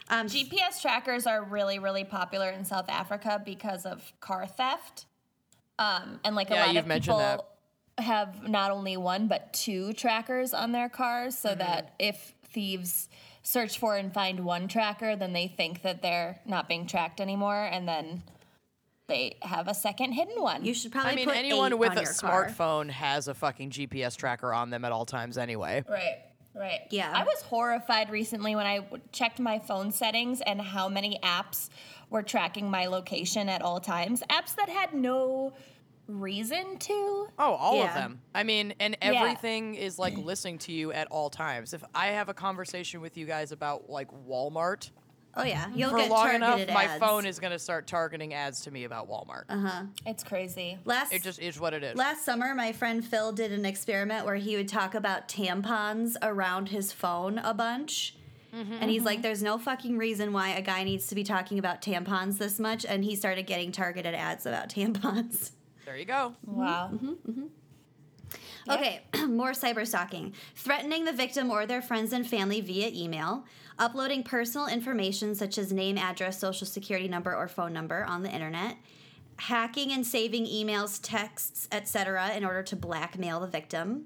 Um, 0.09 0.27
GPS 0.27 0.83
trackers 0.83 1.27
are 1.27 1.43
really, 1.43 1.79
really 1.79 2.05
popular 2.05 2.51
in 2.51 2.65
South 2.65 2.89
Africa 2.91 3.41
because 3.45 3.87
of 3.87 4.13
car 4.21 4.47
theft. 4.47 5.07
Um, 5.79 6.21
and 6.25 6.37
like 6.37 6.51
a 6.51 6.55
Yeah, 6.55 6.67
lot 6.67 6.75
you've 6.75 6.85
of 6.85 6.89
mentioned 6.89 7.17
people 7.17 7.47
have 7.99 8.47
not 8.49 8.71
only 8.71 8.97
one 8.97 9.29
but 9.29 9.53
two 9.53 9.93
trackers 9.95 10.53
on 10.53 10.73
their 10.73 10.89
cars, 10.89 11.35
Mm-hmm. 11.37 11.49
so 11.49 11.55
that 11.55 11.95
if 11.99 12.35
thieves 12.55 13.09
search 13.43 13.79
for 13.79 13.97
and 13.97 14.15
find 14.15 14.41
one 14.41 14.69
tracker, 14.69 15.15
then 15.17 15.35
they 15.35 15.47
think 15.49 15.83
that 15.83 16.01
they're 16.01 16.41
not 16.47 16.67
being 16.69 16.87
tracked 16.87 17.21
anymore, 17.21 17.69
and 17.71 17.87
then 17.87 18.23
they 19.07 19.37
have 19.43 19.69
a 19.69 19.75
second 19.75 20.13
hidden 20.13 20.41
one. 20.41 20.65
you 20.65 20.73
should 20.73 20.93
probably 20.93 21.13
I 21.13 21.17
mean, 21.17 21.27
put 21.27 21.37
anyone 21.37 21.73
eight 21.73 21.79
with 21.79 21.99
a 21.99 22.03
your 22.03 22.15
car. 22.15 22.47
smartphone 22.49 22.89
has 22.91 23.29
a 23.29 23.35
fucking 23.35 23.71
GPS 23.71 24.17
tracker 24.17 24.53
on 24.55 24.71
them 24.71 24.85
at 24.85 24.93
all 24.93 25.05
times 25.05 25.37
anyway. 25.37 25.85
Right. 25.87 26.23
Right. 26.57 26.81
Yeah. 26.91 27.13
I 27.13 27.25
was 27.25 27.43
horrified 27.43 28.11
recently 28.11 28.55
when 28.55 28.65
I 28.65 28.87
checked 29.11 29.41
my 29.41 29.59
phone 29.59 29.91
settings 29.91 30.41
and 30.41 30.61
how 30.61 30.89
many 30.89 31.19
apps 31.23 31.69
were 32.11 32.23
tracking 32.23 32.71
my 32.71 32.87
location 32.87 33.49
at 33.49 33.61
all 33.61 33.81
times. 33.81 34.23
Apps 34.31 34.55
that 34.55 34.69
had 34.69 34.95
no 34.95 35.53
reason 36.07 36.77
to. 36.79 37.29
Oh, 37.39 37.53
all 37.55 37.83
of 37.83 37.95
them. 37.95 38.21
I 38.35 38.43
mean, 38.43 38.75
and 38.81 38.97
Yeah. 39.03 39.13
everything 39.15 39.75
is 39.75 39.99
like 39.99 40.17
listening 40.17 40.59
to 40.59 40.73
you 40.73 40.93
at 40.93 41.09
all 41.09 41.31
times. 41.31 41.73
If 41.75 41.83
I 41.95 42.09
have 42.09 42.29
a 42.29 42.35
conversation 42.35 43.01
with 43.01 43.17
you 43.17 43.27
guys 43.27 43.53
about 43.53 43.89
like 43.89 44.09
Walmart 44.29 44.91
Oh 45.37 45.43
yeah, 45.43 45.67
you'll 45.75 45.91
for 45.91 45.97
get 45.97 46.11
long 46.11 46.33
enough, 46.33 46.49
targeted 46.51 46.75
my 46.75 46.87
phone 47.01 47.27
is 47.27 47.41
going 47.41 47.51
to 47.53 47.59
start 47.59 47.89
targeting 47.89 48.35
ads 48.35 48.61
to 48.63 48.71
me 48.71 48.85
about 48.85 49.09
Walmart. 49.09 49.45
Uh 49.49 49.59
huh. 49.59 49.83
It's 50.07 50.23
crazy. 50.23 50.79
last 50.85 51.13
It 51.13 51.23
just 51.25 51.41
is 51.41 51.59
what 51.59 51.75
it 51.75 51.83
is. 51.83 51.97
Last 51.97 52.25
summer, 52.25 52.55
my 52.55 52.71
friend 52.71 53.05
Phil 53.05 53.33
did 53.33 53.51
an 53.51 53.65
experiment 53.65 54.27
where 54.27 54.37
he 54.37 54.57
would 54.57 54.69
talk 54.69 54.95
about 54.95 55.27
tampons 55.27 56.15
around 56.23 56.69
his 56.69 56.93
phone 56.93 57.39
a 57.39 57.53
bunch. 57.53 58.15
And 58.53 58.89
he's 58.89 59.03
like, 59.03 59.21
there's 59.21 59.43
no 59.43 59.59
fucking 59.59 59.99
reason 59.99 60.33
why 60.33 60.51
a 60.51 60.63
guy 60.63 60.85
needs 60.85 61.09
to 61.09 61.17
be 61.17 61.25
talking 61.25 61.59
about 61.59 61.83
tampons 61.83 62.39
this 62.39 62.61
much. 62.61 62.87
And 62.87 63.03
he 63.03 63.17
started 63.17 63.49
getting 63.49 63.73
targeted 63.73 64.15
ads 64.15 64.47
about 64.47 64.69
tampons. 64.71 65.51
There 65.85 65.97
you 65.97 66.05
go. 66.05 66.35
Wow. 66.45 66.91
Mm-hmm, 66.93 67.07
mm-hmm, 67.09 67.31
mm-hmm. 67.31 68.71
Okay, 68.71 69.03
more 69.29 69.53
cyber 69.53 69.87
stalking. 69.87 70.33
Threatening 70.55 71.05
the 71.05 71.13
victim 71.13 71.51
or 71.51 71.67
their 71.67 71.83
friends 71.83 72.13
and 72.13 72.27
family 72.27 72.61
via 72.61 72.89
email. 72.89 73.45
Uploading 73.79 74.23
personal 74.23 74.67
information 74.69 75.35
such 75.35 75.59
as 75.59 75.73
name, 75.73 75.99
address, 75.99 76.39
social 76.39 76.67
security 76.67 77.09
number, 77.09 77.35
or 77.35 77.49
phone 77.49 77.73
number 77.73 78.05
on 78.05 78.23
the 78.23 78.31
internet. 78.31 78.77
Hacking 79.37 79.93
and 79.93 80.07
saving 80.07 80.47
emails, 80.47 81.01
texts, 81.03 81.69
etc., 81.73 82.35
in 82.35 82.45
order 82.45 82.63
to 82.63 82.77
blackmail 82.77 83.41
the 83.41 83.49
victim. 83.49 84.05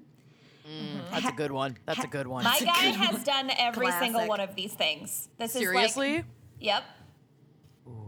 That's 1.11 1.27
a 1.27 1.31
good 1.31 1.51
one. 1.51 1.77
That's 1.85 2.03
a 2.03 2.07
good 2.07 2.27
one. 2.27 2.43
My 2.43 2.59
guy 2.59 2.71
has 2.71 3.23
done 3.23 3.51
every 3.57 3.91
single 3.93 4.27
one 4.27 4.39
of 4.39 4.55
these 4.55 4.73
things. 4.73 5.29
This 5.37 5.55
is 5.55 5.61
Seriously? 5.61 6.17
like. 6.17 6.25
Yep. 6.59 6.83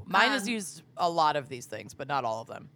Mine 0.06 0.26
Um, 0.26 0.32
has 0.32 0.48
used 0.50 0.84
a 0.98 1.10
lot 1.10 1.36
of 1.36 1.48
these 1.48 1.66
things, 1.66 1.94
but 1.94 2.08
not 2.08 2.26
all 2.26 2.42
of 2.42 2.48
them. 2.48 2.70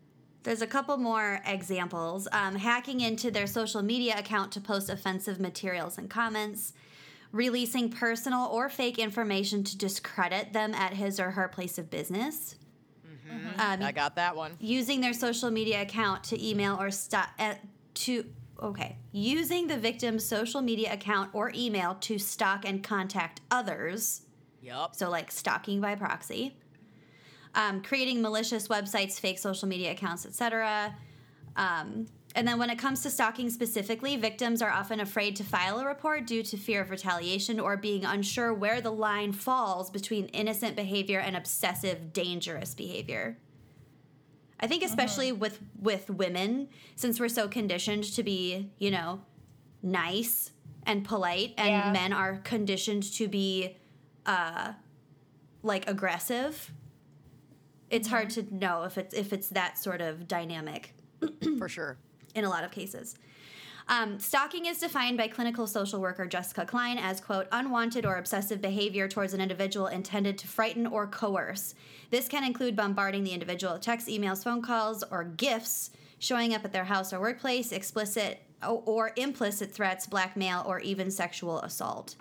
There's 0.45 0.61
a 0.61 0.67
couple 0.67 0.95
more 0.97 1.41
examples. 1.45 2.27
Um, 2.31 2.55
hacking 2.55 3.01
into 3.01 3.31
their 3.31 3.47
social 3.47 3.81
media 3.81 4.15
account 4.17 4.51
to 4.53 4.61
post 4.61 4.91
offensive 4.91 5.39
materials 5.39 5.97
and 5.97 6.07
comments. 6.07 6.73
Releasing 7.31 7.89
personal 7.89 8.45
or 8.45 8.69
fake 8.69 8.99
information 8.99 9.63
to 9.63 9.77
discredit 9.77 10.53
them 10.53 10.73
at 10.75 10.93
his 10.93 11.19
or 11.19 11.31
her 11.31 11.47
place 11.47 11.77
of 11.79 11.89
business. 11.89 12.55
Um, 13.57 13.81
I 13.81 13.91
got 13.91 14.15
that 14.17 14.35
one. 14.35 14.55
using 14.59 15.01
their 15.01 15.11
social 15.11 15.49
media 15.49 15.81
account 15.81 16.23
to 16.25 16.47
email 16.47 16.79
or 16.79 16.91
st- 16.91 17.25
uh, 17.39 17.55
to 17.95 18.25
okay, 18.61 18.97
using 19.11 19.65
the 19.67 19.77
victim's 19.77 20.23
social 20.23 20.61
media 20.61 20.93
account 20.93 21.31
or 21.33 21.51
email 21.55 21.95
to 22.01 22.19
stalk 22.19 22.65
and 22.65 22.83
contact 22.83 23.41
others. 23.49 24.21
Yup. 24.61 24.95
So, 24.95 25.09
like 25.09 25.31
stalking 25.31 25.81
by 25.81 25.95
proxy, 25.95 26.55
um, 27.55 27.81
creating 27.81 28.21
malicious 28.21 28.67
websites, 28.67 29.19
fake 29.19 29.39
social 29.39 29.67
media 29.67 29.91
accounts, 29.91 30.25
etc. 30.25 30.95
Um, 31.55 32.07
and 32.35 32.45
then, 32.45 32.59
when 32.59 32.69
it 32.69 32.77
comes 32.77 33.01
to 33.03 33.09
stalking 33.09 33.49
specifically, 33.49 34.17
victims 34.17 34.61
are 34.61 34.69
often 34.69 34.99
afraid 34.99 35.37
to 35.37 35.43
file 35.43 35.79
a 35.79 35.85
report 35.85 36.27
due 36.27 36.43
to 36.43 36.57
fear 36.57 36.81
of 36.81 36.89
retaliation 36.89 37.61
or 37.61 37.77
being 37.77 38.03
unsure 38.03 38.53
where 38.53 38.81
the 38.81 38.91
line 38.91 39.31
falls 39.31 39.89
between 39.89 40.25
innocent 40.27 40.75
behavior 40.75 41.19
and 41.19 41.37
obsessive, 41.37 42.11
dangerous 42.11 42.73
behavior. 42.75 43.37
I 44.59 44.67
think, 44.67 44.83
especially 44.83 45.31
with 45.31 45.59
with 45.79 46.09
women, 46.09 46.67
since 46.97 47.19
we're 47.21 47.29
so 47.29 47.47
conditioned 47.47 48.03
to 48.15 48.23
be, 48.23 48.69
you 48.79 48.91
know, 48.91 49.21
nice 49.81 50.51
and 50.85 51.05
polite, 51.05 51.53
and 51.57 51.69
Yeah. 51.69 51.91
men 51.93 52.11
are 52.11 52.37
conditioned 52.43 53.03
to 53.13 53.27
be 53.29 53.77
uh, 54.25 54.73
like 55.63 55.89
aggressive. 55.89 56.71
It's 57.95 58.07
hard 58.07 58.29
to 58.31 58.43
know 58.53 58.83
if 58.83 58.97
it's 58.97 59.13
if 59.13 59.31
it's 59.33 59.49
that 59.49 59.77
sort 59.77 60.01
of 60.01 60.27
dynamic 60.27 60.93
For 61.57 61.69
sure. 61.69 61.97
in 62.33 62.43
a 62.45 62.49
lot 62.49 62.63
of 62.63 62.71
cases. 62.71 63.15
Um, 63.87 64.17
stalking 64.19 64.65
is 64.65 64.79
defined 64.79 65.15
by 65.17 65.27
clinical 65.27 65.67
social 65.67 66.01
worker 66.01 66.25
Jessica 66.25 66.65
Klein 66.65 66.97
as, 66.97 67.21
quote, 67.21 67.47
unwanted 67.51 68.03
or 68.03 68.15
obsessive 68.17 68.59
behavior 68.59 69.07
towards 69.07 69.35
an 69.35 69.41
individual 69.41 69.85
intended 69.87 70.39
to 70.39 70.47
frighten 70.47 70.87
or 70.87 71.05
coerce. 71.05 71.75
This 72.09 72.27
can 72.27 72.43
include 72.43 72.75
bombarding 72.75 73.23
the 73.23 73.31
individual 73.31 73.73
with 73.73 73.83
texts, 73.83 74.09
emails, 74.09 74.43
phone 74.43 74.63
calls, 74.63 75.03
or 75.11 75.23
gifts, 75.23 75.91
showing 76.17 76.55
up 76.55 76.65
at 76.65 76.73
their 76.73 76.85
house 76.85 77.13
or 77.13 77.19
workplace, 77.19 77.71
explicit 77.71 78.41
or, 78.63 78.81
or 78.87 79.11
implicit 79.17 79.71
threats, 79.71 80.07
blackmail, 80.07 80.63
or 80.65 80.79
even 80.79 81.11
sexual 81.11 81.59
assault. 81.61 82.15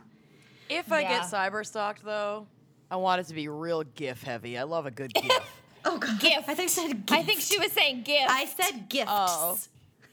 If 0.69 0.93
I 0.93 1.01
Yeah. 1.01 1.21
get 1.21 1.23
cyber 1.23 1.65
stalked 1.65 2.05
though, 2.05 2.47
I 2.91 2.97
want 2.97 3.23
it 3.23 3.27
to 3.29 3.35
be 3.35 3.49
real 3.49 3.85
GIF 3.85 4.23
heavy. 4.23 4.59
I 4.59 4.65
love 4.65 4.85
a 4.85 4.91
good 4.91 5.15
GIF. 5.15 5.63
Oh, 5.85 5.99
God. 5.99 6.19
Gift. 6.21 6.49
I 6.49 6.55
think 6.55 6.71
I 6.71 6.73
said 6.73 7.03
I 7.11 7.23
think 7.23 7.41
she 7.41 7.59
was 7.59 7.73
saying 7.73 8.03
gift. 8.03 8.31
I 8.31 8.47
said 8.47 8.89
gifts. 8.89 9.11
Oh. 9.13 9.59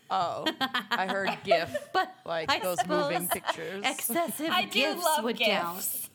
oh, 0.10 0.46
I 0.92 1.08
heard 1.08 1.30
GIF. 1.44 1.90
But 1.94 2.14
like 2.26 2.52
I 2.52 2.60
those 2.60 2.78
moving 2.88 3.28
pictures. 3.28 3.84
Excessive 3.86 4.38
gifts. 4.38 4.52
I 4.58 4.64
do 4.66 4.70
gifts 4.72 5.04
love 5.04 5.24
would 5.24 5.38
gifts. 5.38 6.10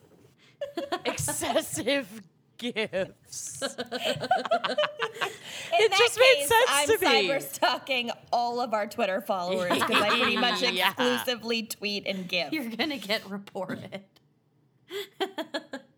Excessive 1.06 2.22
gifts. 2.58 3.62
In 3.62 3.68
It 5.78 5.90
that 5.90 5.98
just 5.98 6.18
made 6.18 6.34
case, 6.36 6.48
sense 6.48 6.70
I'm 6.70 6.88
to 6.88 6.98
me. 6.98 7.28
cyber 7.28 7.42
stalking 7.42 8.10
all 8.32 8.60
of 8.60 8.72
our 8.74 8.86
Twitter 8.86 9.20
followers 9.20 9.72
because 9.72 10.02
I 10.02 10.08
pretty 10.10 10.36
much 10.36 10.62
Yeah. 10.62 10.88
exclusively 10.90 11.62
tweet 11.64 12.06
and 12.06 12.28
gift. 12.28 12.52
You're 12.52 12.68
gonna 12.70 12.98
get 12.98 13.28
reported. 13.30 14.02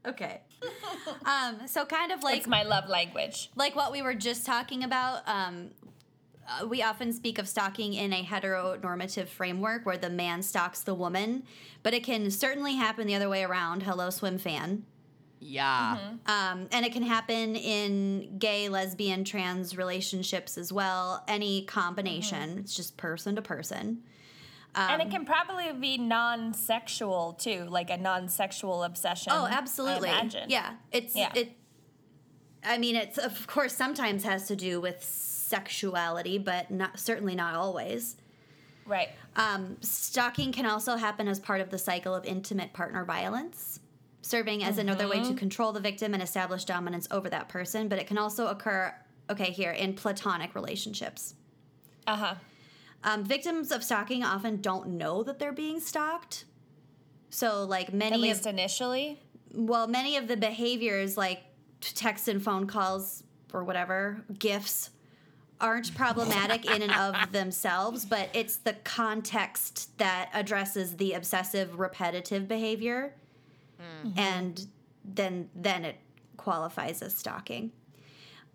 Okay. 0.09 0.40
Um, 1.25 1.68
so 1.68 1.85
kind 1.85 2.11
of 2.11 2.23
like 2.23 2.38
it's 2.38 2.47
my 2.47 2.62
love 2.62 2.88
language. 2.88 3.51
like 3.55 3.77
what 3.77 3.92
we 3.92 4.03
were 4.03 4.14
just 4.14 4.44
talking 4.44 4.83
about. 4.83 5.23
Um, 5.29 5.71
uh, 6.49 6.66
we 6.66 6.83
often 6.83 7.12
speak 7.12 7.38
of 7.38 7.47
stalking 7.47 7.92
in 7.94 8.12
a 8.12 8.25
heteronormative 8.25 9.29
framework 9.29 9.85
where 9.85 9.99
the 9.99 10.11
man 10.11 10.42
stalks 10.42 10.81
the 10.81 10.94
woman, 10.94 11.44
but 11.83 11.92
it 11.94 12.03
can 12.03 12.31
certainly 12.31 12.75
happen 12.75 13.07
the 13.07 13.14
other 13.14 13.29
way 13.29 13.44
around. 13.44 13.83
Hello, 13.83 14.09
Swimfan. 14.09 14.83
Yeah. 15.40 15.99
Um, 16.27 16.68
and 16.73 16.85
it 16.85 16.92
can 16.92 17.03
happen 17.03 17.55
in 17.55 18.38
gay, 18.38 18.68
lesbian, 18.68 19.25
trans 19.25 19.77
relationships 19.77 20.59
as 20.59 20.73
well. 20.73 21.23
Any 21.29 21.62
combination. 21.62 22.59
It's 22.59 22.75
just 22.75 22.97
person 22.97 23.37
to 23.37 23.42
person. 23.42 24.03
And 24.74 25.02
it 25.02 25.11
can 25.11 25.24
probably 25.24 25.72
be 25.72 25.98
non-sexual 25.98 27.35
too, 27.35 27.64
like 27.68 27.90
a 27.90 27.96
non-sexual 27.96 28.85
obsession. 28.85 29.33
Oh, 29.35 29.44
I 29.44 29.50
absolutely. 29.50 30.09
imagine. 30.09 30.48
Yeah, 30.50 30.74
it's 30.92 31.14
Yeah. 31.16 31.33
it. 31.35 31.52
I 32.64 32.78
mean, 32.78 32.96
it's 32.96 33.18
of 33.18 33.46
course 33.46 33.74
sometimes 33.74 34.24
has 34.24 34.48
to 34.48 34.57
do 34.57 34.81
with 34.81 35.02
sexuality, 35.02 36.38
but 36.38 36.70
not 36.70 36.98
certainly 36.98 37.35
not 37.35 37.54
always. 37.54 38.16
Right. 38.87 39.11
Um, 39.37 39.76
stalking 39.81 40.50
can 40.52 40.66
also 40.66 40.96
happen 40.96 41.28
as 41.28 41.38
part 41.38 41.61
of 41.61 41.70
the 41.70 41.78
cycle 41.78 42.14
of 42.14 42.24
intimate 42.24 42.72
partner 42.72 43.04
violence, 43.04 43.81
serving 44.22 44.64
as 44.64 44.78
another 44.78 45.09
way 45.09 45.22
to 45.22 45.35
control 45.35 45.72
the 45.72 45.81
victim 45.81 46.14
and 46.14 46.22
establish 46.22 46.64
dominance 46.64 47.07
over 47.11 47.28
that 47.31 47.48
person. 47.48 47.88
But 47.88 47.98
it 47.98 48.07
can 48.07 48.18
also 48.18 48.46
occur, 48.48 48.94
okay, 49.31 49.50
here 49.50 49.72
in 49.72 49.94
platonic 49.94 50.54
relationships. 50.54 51.35
Uh 52.07 52.16
huh. 52.16 52.35
Um, 53.04 53.24
victims 53.24 53.70
of 53.70 53.84
stalking 53.84 54.24
often 54.24 54.61
don't 54.61 54.88
know 54.90 55.22
that 55.22 55.38
they're 55.38 55.52
being 55.52 55.80
stalked. 55.80 56.44
So, 57.30 57.64
like 57.64 57.88
At 57.88 57.94
many 57.94 58.16
of 58.16 58.20
least 58.22 58.46
initially. 58.46 59.20
well, 59.52 59.87
many 59.87 60.16
of 60.16 60.28
the 60.28 60.37
behaviors 60.37 61.16
like 61.16 61.42
t- 61.80 61.92
text 61.94 62.26
and 62.28 62.42
phone 62.42 62.66
calls 62.66 63.22
or 63.52 63.64
whatever, 63.64 64.24
gifts, 64.38 64.90
aren't 65.61 65.94
problematic 65.94 66.64
in 66.66 66.82
and 66.82 66.92
of 66.92 67.32
themselves, 67.32 68.04
but 68.04 68.28
it's 68.32 68.56
the 68.56 68.74
context 68.84 69.96
that 69.98 70.30
addresses 70.34 70.96
the 70.96 71.12
obsessive 71.14 71.78
repetitive 71.78 72.46
behavior. 72.48 73.14
And 74.16 74.66
then 75.04 75.48
then 75.54 75.84
it 75.84 75.96
qualifies 76.37 77.02
as 77.02 77.14
stalking. 77.16 77.72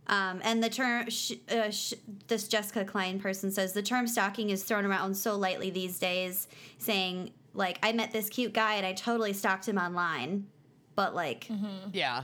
Um, 0.07 0.41
and 0.43 0.61
the 0.61 0.69
term, 0.69 1.09
sh- 1.09 1.33
uh, 1.49 1.69
sh- 1.69 1.93
this 2.27 2.47
Jessica 2.47 2.83
Klein 2.83 3.19
person 3.19 3.51
says, 3.51 3.71
the 3.73 3.81
term 3.81 4.05
stalking 4.07 4.49
is 4.49 4.63
thrown 4.63 4.85
around 4.85 5.15
so 5.15 5.35
lightly 5.37 5.69
these 5.69 5.97
days, 5.97 6.47
saying, 6.77 7.31
like, 7.53 7.79
I 7.81 7.93
met 7.93 8.11
this 8.11 8.29
cute 8.29 8.53
guy 8.53 8.75
and 8.75 8.85
I 8.85 8.93
totally 8.93 9.31
stalked 9.33 9.67
him 9.67 9.77
online. 9.77 10.47
But, 10.95 11.15
like, 11.15 11.47
Yeah. 11.93 12.23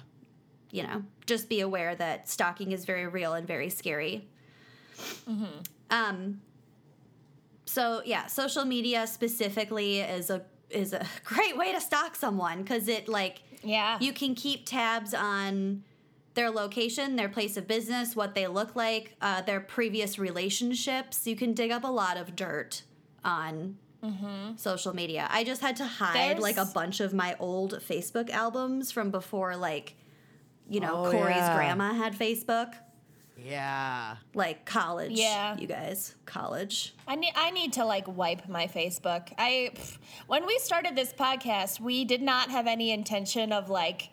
you 0.71 0.83
know, 0.83 1.03
just 1.25 1.47
be 1.47 1.61
aware 1.61 1.95
that 1.95 2.27
stalking 2.27 2.71
is 2.73 2.83
very 2.85 3.07
real 3.07 3.33
and 3.33 3.47
very 3.47 3.69
scary. 3.69 4.27
Um, 5.89 6.41
so 7.65 8.01
yeah, 8.05 8.27
social 8.27 8.65
media 8.65 9.07
specifically 9.07 9.99
is 9.99 10.29
a 10.29 10.43
is 10.69 10.93
a 10.93 11.05
great 11.23 11.57
way 11.57 11.71
to 11.73 11.79
stalk 11.81 12.15
someone 12.15 12.61
because 12.63 12.87
it 12.87 13.07
like 13.07 13.41
Yeah. 13.63 13.97
you 13.99 14.11
can 14.13 14.35
keep 14.35 14.65
tabs 14.65 15.13
on 15.13 15.83
their 16.39 16.49
location, 16.49 17.17
their 17.17 17.27
place 17.27 17.57
of 17.57 17.67
business, 17.67 18.15
what 18.15 18.33
they 18.33 18.47
look 18.47 18.73
like, 18.73 19.13
uh, 19.21 19.41
their 19.41 19.59
previous 19.59 20.17
relationships. 20.17 21.27
You 21.27 21.35
can 21.35 21.53
dig 21.53 21.69
up 21.69 21.83
a 21.83 21.87
lot 21.91 22.15
of 22.15 22.33
dirt 22.33 22.83
on 23.25 23.75
social 24.55 24.95
media. 24.95 25.27
I 25.29 25.43
just 25.43 25.59
had 25.61 25.75
to 25.77 25.85
hide 25.85 26.39
like 26.39 26.55
a 26.55 26.63
bunch 26.63 27.01
of 27.01 27.13
my 27.13 27.35
old 27.39 27.73
Facebook 27.81 28.29
albums 28.29 28.89
from 28.93 29.11
before, 29.11 29.57
like, 29.57 29.95
you 30.69 30.79
know, 30.79 31.05
Oh, 31.07 31.11
Corey's 31.11 31.35
yeah. 31.35 31.55
grandma 31.57 31.93
had 31.93 32.17
Facebook. 32.17 32.73
Yeah. 33.37 34.15
Like 34.33 34.65
college, 34.65 35.11
Yeah. 35.11 35.57
you 35.57 35.67
guys, 35.67 36.15
college. 36.25 36.93
I 37.05 37.15
need 37.15 37.33
I 37.35 37.51
need 37.51 37.73
to 37.73 37.83
like 37.83 38.05
wipe 38.07 38.47
my 38.47 38.67
Facebook. 38.67 39.33
I 39.37 39.71
pff, 39.75 39.97
when 40.27 40.45
we 40.45 40.57
started 40.59 40.95
this 40.95 41.11
podcast, 41.11 41.81
we 41.81 42.05
did 42.05 42.21
not 42.21 42.49
have 42.51 42.65
any 42.67 42.91
intention 42.91 43.51
of 43.51 43.69
like 43.69 44.09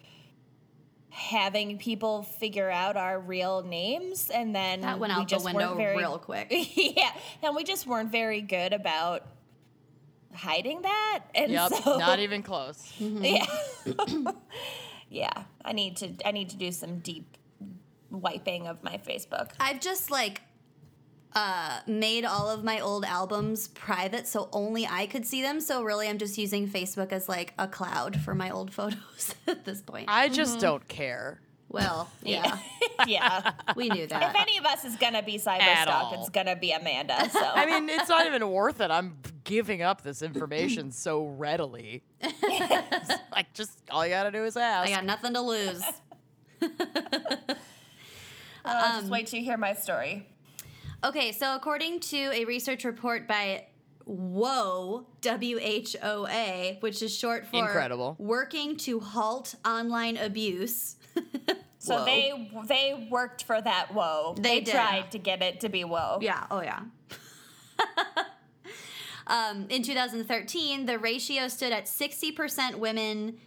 having 1.16 1.78
people 1.78 2.22
figure 2.22 2.68
out 2.70 2.94
our 2.98 3.18
real 3.18 3.62
names 3.62 4.28
and 4.28 4.54
then 4.54 4.82
That 4.82 4.98
went 4.98 5.14
we 5.14 5.20
out 5.20 5.28
the 5.28 5.34
just 5.34 5.46
window 5.46 5.74
very, 5.74 5.96
real 5.96 6.18
quick. 6.18 6.48
yeah, 6.50 7.10
and 7.42 7.56
we 7.56 7.64
just 7.64 7.86
weren't 7.86 8.12
very 8.12 8.42
good 8.42 8.74
about 8.74 9.26
hiding 10.34 10.82
that. 10.82 11.24
And 11.34 11.50
Yep. 11.50 11.72
so 11.82 11.96
Not 11.96 12.18
even 12.18 12.42
close. 12.42 12.92
yeah. 12.98 13.46
yeah, 15.08 15.44
I 15.64 15.72
need 15.72 15.96
to 15.98 16.12
I 16.22 16.32
need 16.32 16.50
to 16.50 16.56
do 16.58 16.70
some 16.70 16.98
deep 16.98 17.38
wiping 18.10 18.66
of 18.66 18.84
my 18.84 18.98
Facebook. 18.98 19.52
I've 19.58 19.80
just 19.80 20.10
like 20.10 20.42
uh, 21.36 21.80
made 21.86 22.24
all 22.24 22.48
of 22.48 22.64
my 22.64 22.80
old 22.80 23.04
albums 23.04 23.68
private 23.68 24.26
so 24.26 24.48
only 24.52 24.86
I 24.86 25.06
could 25.06 25.26
see 25.26 25.42
them. 25.42 25.60
So 25.60 25.82
really, 25.82 26.08
I'm 26.08 26.16
just 26.18 26.38
using 26.38 26.66
Facebook 26.66 27.12
as 27.12 27.28
like 27.28 27.52
a 27.58 27.68
cloud 27.68 28.18
for 28.22 28.34
my 28.34 28.50
old 28.50 28.72
photos 28.78 29.34
at 29.46 29.64
this 29.66 29.82
point. 29.82 30.06
I 30.08 30.28
just 30.30 30.58
don't 30.58 30.88
care. 30.88 31.38
well, 31.68 32.08
yeah, 32.22 32.58
yeah. 33.06 33.52
we 33.76 33.90
knew 33.90 34.06
that. 34.06 34.34
If 34.34 34.40
any 34.40 34.56
of 34.56 34.64
us 34.64 34.84
is 34.86 34.96
gonna 34.96 35.22
be 35.22 35.36
cyber 35.36 35.82
stalked, 35.82 36.16
it's 36.16 36.30
gonna 36.30 36.56
be 36.56 36.72
Amanda. 36.72 37.28
So 37.30 37.40
I 37.54 37.66
mean, 37.66 37.88
it's 37.90 38.08
not 38.08 38.26
even 38.26 38.48
worth 38.50 38.80
it. 38.80 38.90
I'm 38.90 39.18
giving 39.44 39.82
up 39.82 40.00
this 40.02 40.22
information 40.22 40.90
so 40.90 41.26
readily. 41.26 42.02
like, 43.30 43.52
just 43.52 43.78
all 43.90 44.04
you 44.06 44.10
gotta 44.12 44.30
do 44.30 44.42
is 44.44 44.56
ask. 44.56 44.88
I 44.88 44.94
got 44.94 45.04
nothing 45.04 45.34
to 45.34 45.40
lose. 45.42 45.82
uh, 46.62 46.68
Um, 48.64 49.00
just 49.00 49.10
wait 49.10 49.26
till 49.26 49.38
you 49.40 49.44
hear 49.44 49.56
my 49.58 49.74
story. 49.74 50.26
Okay, 51.04 51.32
so 51.32 51.54
according 51.54 52.00
to 52.00 52.16
a 52.32 52.44
research 52.44 52.84
report 52.84 53.28
by 53.28 53.66
WHOA, 54.08 55.04
W 55.20 55.58
H 55.60 55.96
O 56.02 56.26
A, 56.26 56.76
which 56.80 57.02
is 57.02 57.16
short 57.16 57.46
for 57.46 57.56
Incredible. 57.58 58.16
Working 58.18 58.76
to 58.78 59.00
Halt 59.00 59.54
Online 59.64 60.16
Abuse. 60.16 60.96
So 61.78 61.98
Whoa. 61.98 62.04
they 62.04 62.50
they 62.66 63.08
worked 63.12 63.44
for 63.44 63.60
that 63.60 63.94
whoa. 63.94 64.34
They 64.36 64.42
They, 64.58 64.60
did. 64.62 64.72
tried 64.74 65.12
to 65.12 65.18
get 65.18 65.40
it 65.40 65.60
to 65.60 65.68
be 65.68 65.84
whoa. 65.84 66.18
Yeah, 66.20 66.44
oh 66.50 66.60
yeah. 66.60 66.80
Um, 69.28 69.66
in 69.70 69.82
2013, 69.82 70.86
the 70.86 70.98
ratio 71.00 71.48
stood 71.48 71.72
at 71.72 71.86
60% 71.86 72.76
women 72.76 73.38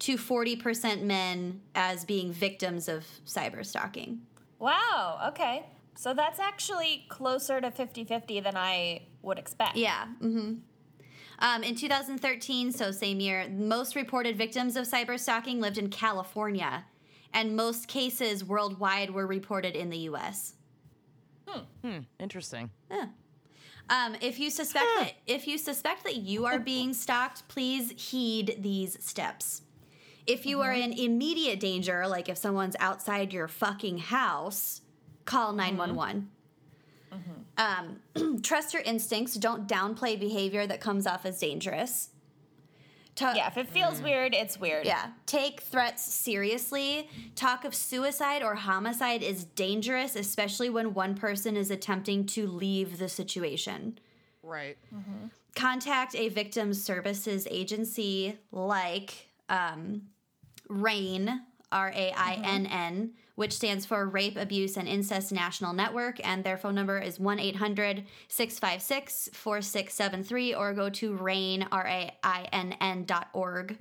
to 0.00 0.16
40% 0.16 1.02
men 1.02 1.60
as 1.76 2.04
being 2.04 2.32
victims 2.32 2.88
of 2.88 3.04
cyber 3.24 3.64
stalking. 3.64 4.22
Wow. 4.58 5.28
Okay. 5.28 5.64
So 5.98 6.14
that's 6.14 6.38
actually 6.38 7.06
closer 7.08 7.60
to 7.60 7.72
50 7.72 8.04
50 8.04 8.38
than 8.38 8.56
I 8.56 9.08
would 9.20 9.36
expect. 9.36 9.76
Yeah. 9.76 10.06
hmm 10.20 10.58
Um, 11.40 11.64
in 11.64 11.74
2013, 11.74 12.70
so 12.70 12.92
same 12.92 13.18
year, 13.18 13.48
most 13.48 13.96
reported 13.96 14.36
victims 14.36 14.76
of 14.76 14.86
cyber 14.86 15.18
stalking 15.18 15.60
lived 15.60 15.76
in 15.76 15.90
California, 15.90 16.84
and 17.34 17.56
most 17.56 17.88
cases 17.88 18.44
worldwide 18.44 19.10
were 19.10 19.26
reported 19.26 19.74
in 19.74 19.90
the 19.90 19.98
U.S. 20.10 20.54
Hmm, 21.82 21.98
interesting. 22.20 22.70
Yeah. 22.88 23.06
Um, 23.90 24.14
if 24.20 24.38
you 24.38 24.50
suspect 24.50 24.86
that 24.98 25.14
if 25.26 25.48
you 25.48 25.58
suspect 25.58 26.04
that 26.04 26.16
you 26.16 26.46
are 26.46 26.60
being 26.60 26.94
stalked, 26.94 27.48
please 27.48 27.90
heed 27.90 28.58
these 28.60 29.02
steps. 29.04 29.62
If 30.28 30.46
you 30.46 30.60
are 30.60 30.72
in 30.72 30.92
immediate 30.92 31.58
danger, 31.58 32.06
like 32.06 32.28
if 32.28 32.38
someone's 32.38 32.76
outside 32.78 33.32
your 33.32 33.48
fucking 33.48 33.98
house, 33.98 34.82
call 35.28 35.48
mm-hmm. 35.48 35.76
911. 35.76 36.30
Mm-hmm. 37.12 37.98
Um, 38.16 38.40
trust 38.42 38.72
your 38.72 38.82
instincts. 38.82 39.34
Don't 39.34 39.68
downplay 39.68 40.18
behavior 40.18 40.66
that 40.66 40.80
comes 40.80 41.06
off 41.06 41.26
as 41.26 41.38
dangerous. 41.38 42.10
Ta- 43.14 43.34
Yeah, 43.36 43.48
if 43.48 43.56
it 43.58 43.68
feels 43.68 44.00
mm. 44.00 44.04
weird, 44.04 44.34
it's 44.34 44.58
weird. 44.58 44.86
yeah. 44.86 45.08
Take 45.26 45.60
threats 45.60 46.02
seriously. 46.02 47.08
Talk 47.34 47.64
of 47.64 47.74
suicide 47.74 48.42
or 48.42 48.54
homicide 48.54 49.22
is 49.22 49.44
dangerous, 49.44 50.14
especially 50.14 50.70
when 50.70 50.94
one 50.94 51.14
person 51.14 51.56
is 51.56 51.70
attempting 51.70 52.26
to 52.26 52.46
leave 52.46 52.98
the 52.98 53.08
situation. 53.08 53.98
Right. 54.42 54.76
Mm-hmm. 54.94 55.26
Contact 55.56 56.14
a 56.14 56.28
victim 56.28 56.72
services 56.72 57.48
agency 57.50 58.38
like 58.52 59.28
um, 59.48 60.02
RAINN, 60.68 61.42
R 61.72 61.88
A 61.94 62.12
I 62.16 62.40
N 62.44 62.66
N, 62.66 63.14
which 63.38 63.52
stands 63.52 63.86
for 63.86 64.04
Rape, 64.04 64.36
Abuse, 64.36 64.76
and 64.76 64.88
Incest 64.88 65.30
National 65.30 65.72
Network, 65.72 66.18
and 66.26 66.42
their 66.42 66.58
phone 66.58 66.74
number 66.74 66.98
is 66.98 67.20
1 67.20 67.38
800 67.38 68.04
656 68.26 69.30
4673, 69.32 70.54
or 70.54 70.74
go 70.74 70.90
to 70.90 71.16
RAINN, 71.16 71.68
R 71.70 71.86
A 71.86 72.10
I 72.24 72.48
N 72.52 72.74
N 72.80 73.04
dot 73.04 73.28
org. 73.32 73.78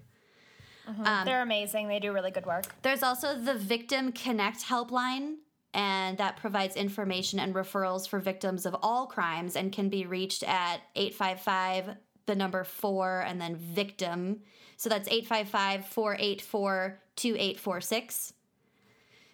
Mm-hmm. 0.88 1.04
Um, 1.04 1.26
They're 1.26 1.42
amazing. 1.42 1.88
They 1.88 2.00
do 2.00 2.14
really 2.14 2.30
good 2.30 2.46
work. 2.46 2.66
There's 2.84 3.02
also 3.02 3.36
the 3.36 3.56
Victim 3.56 4.12
Connect 4.12 4.60
helpline, 4.60 5.38
and 5.74 6.20
that 6.20 6.38
provides 6.38 6.76
information 6.76 7.40
and 7.40 7.56
referrals 7.56 8.08
for 8.08 8.20
victims 8.20 8.64
of 8.68 8.76
all 8.84 9.08
crimes 9.08 9.56
and 9.56 9.72
can 9.72 9.90
be 9.90 10.06
reached 10.06 10.44
at 10.44 10.82
855, 10.96 11.96
the 12.28 12.36
number 12.36 12.64
four, 12.64 13.22
and 13.22 13.42
then 13.42 13.56
victim. 13.56 14.42
So 14.76 14.88
that's 14.88 15.08
855 15.08 15.88
484 15.88 17.00
2846. 17.16 18.34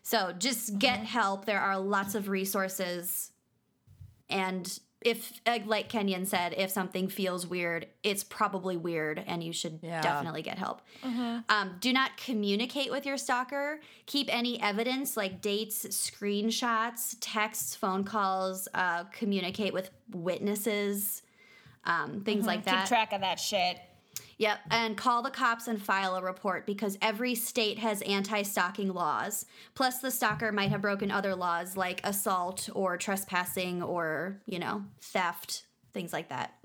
So 0.03 0.33
just 0.37 0.77
get 0.79 0.99
help. 0.99 1.45
There 1.45 1.59
are 1.61 1.79
lots 1.79 2.13
of 2.13 2.27
resources. 2.29 3.31
And 4.29 4.79
if, 5.01 5.33
uh, 5.45 5.59
like 5.65 5.89
Kenyon 5.89 6.25
said, 6.25 6.53
if 6.57 6.69
something 6.71 7.07
feels 7.09 7.45
weird, 7.47 7.87
it's 8.03 8.23
probably 8.23 8.77
weird 8.77 9.23
and 9.25 9.43
you 9.43 9.51
should 9.51 9.79
Yeah. 9.81 10.01
definitely 10.01 10.41
get 10.41 10.57
help. 10.57 10.81
Um, 11.03 11.77
do 11.79 11.91
not 11.91 12.15
communicate 12.17 12.89
with 12.91 13.05
your 13.05 13.17
stalker. 13.17 13.81
Keep 14.05 14.33
any 14.33 14.61
evidence 14.61 15.17
like 15.17 15.41
dates, 15.41 15.85
screenshots, 15.87 17.15
texts, 17.19 17.75
phone 17.75 18.03
calls. 18.03 18.67
Uh, 18.73 19.03
communicate 19.05 19.73
with 19.73 19.89
witnesses, 20.11 21.21
um, 21.85 22.21
things 22.23 22.45
like 22.45 22.63
that. 22.65 22.81
Keep 22.81 22.87
track 22.87 23.13
of 23.13 23.21
that 23.21 23.39
shit. 23.39 23.77
Yep, 24.37 24.59
and 24.71 24.97
call 24.97 25.21
the 25.21 25.29
cops 25.29 25.67
and 25.67 25.81
file 25.81 26.15
a 26.15 26.23
report 26.23 26.65
because 26.65 26.97
every 27.01 27.35
state 27.35 27.79
has 27.79 28.01
anti 28.01 28.41
stalking 28.41 28.93
laws. 28.93 29.45
Plus, 29.75 29.99
the 29.99 30.11
stalker 30.11 30.51
might 30.51 30.69
have 30.69 30.81
broken 30.81 31.11
other 31.11 31.35
laws 31.35 31.77
like 31.77 32.01
assault 32.03 32.69
or 32.73 32.97
trespassing 32.97 33.81
or, 33.83 34.41
you 34.45 34.59
know, 34.59 34.83
theft, 35.01 35.63
things 35.93 36.11
like 36.13 36.29
that. 36.29 36.55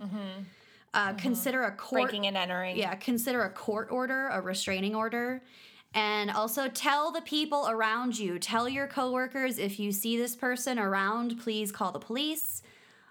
Uh, 0.94 1.12
Consider 1.14 1.64
a 1.64 1.72
court. 1.72 2.04
Breaking 2.04 2.26
and 2.26 2.36
entering. 2.36 2.76
Yeah, 2.76 2.94
consider 2.94 3.42
a 3.42 3.50
court 3.50 3.88
order, 3.90 4.28
a 4.28 4.40
restraining 4.40 4.94
order. 4.94 5.42
And 5.94 6.30
also 6.30 6.68
tell 6.68 7.12
the 7.12 7.22
people 7.22 7.66
around 7.68 8.18
you, 8.18 8.38
tell 8.38 8.68
your 8.68 8.86
coworkers 8.86 9.58
if 9.58 9.78
you 9.78 9.92
see 9.92 10.18
this 10.18 10.36
person 10.36 10.78
around, 10.78 11.40
please 11.40 11.72
call 11.72 11.92
the 11.92 11.98
police. 11.98 12.62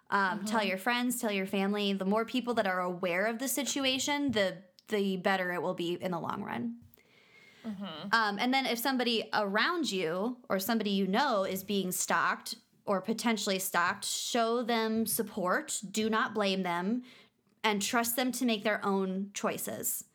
Um, 0.09 0.45
Tell 0.45 0.63
your 0.63 0.77
friends, 0.77 1.19
tell 1.19 1.31
your 1.31 1.45
family. 1.45 1.93
The 1.93 2.05
more 2.05 2.23
people 2.25 2.53
that 2.55 2.65
are 2.67 2.79
aware 2.81 3.25
of 3.25 3.39
the 3.39 3.47
situation, 3.47 4.31
the 4.31 4.57
the 4.89 5.17
better 5.17 5.51
it 5.51 5.61
will 5.61 5.73
be 5.73 5.97
in 5.99 6.11
the 6.11 6.19
long 6.19 6.43
run. 6.43 6.75
Um, 8.13 8.37
and 8.39 8.53
then 8.53 8.65
if 8.65 8.79
somebody 8.79 9.27
around 9.33 9.91
you 9.91 10.37
or 10.47 10.59
somebody 10.59 10.91
you 10.91 11.07
know 11.07 11.43
is 11.43 11.61
being 11.63 11.91
stalked 11.91 12.55
or 12.85 13.01
potentially 13.01 13.59
stalked, 13.59 14.05
show 14.05 14.63
them 14.63 15.05
support. 15.05 15.77
Do 15.91 16.09
not 16.09 16.33
blame 16.33 16.63
them, 16.63 17.03
and 17.65 17.81
trust 17.81 18.15
them 18.15 18.31
to 18.31 18.45
make 18.45 18.63
their 18.63 18.79
own 18.85 19.31
choices. 19.33 20.05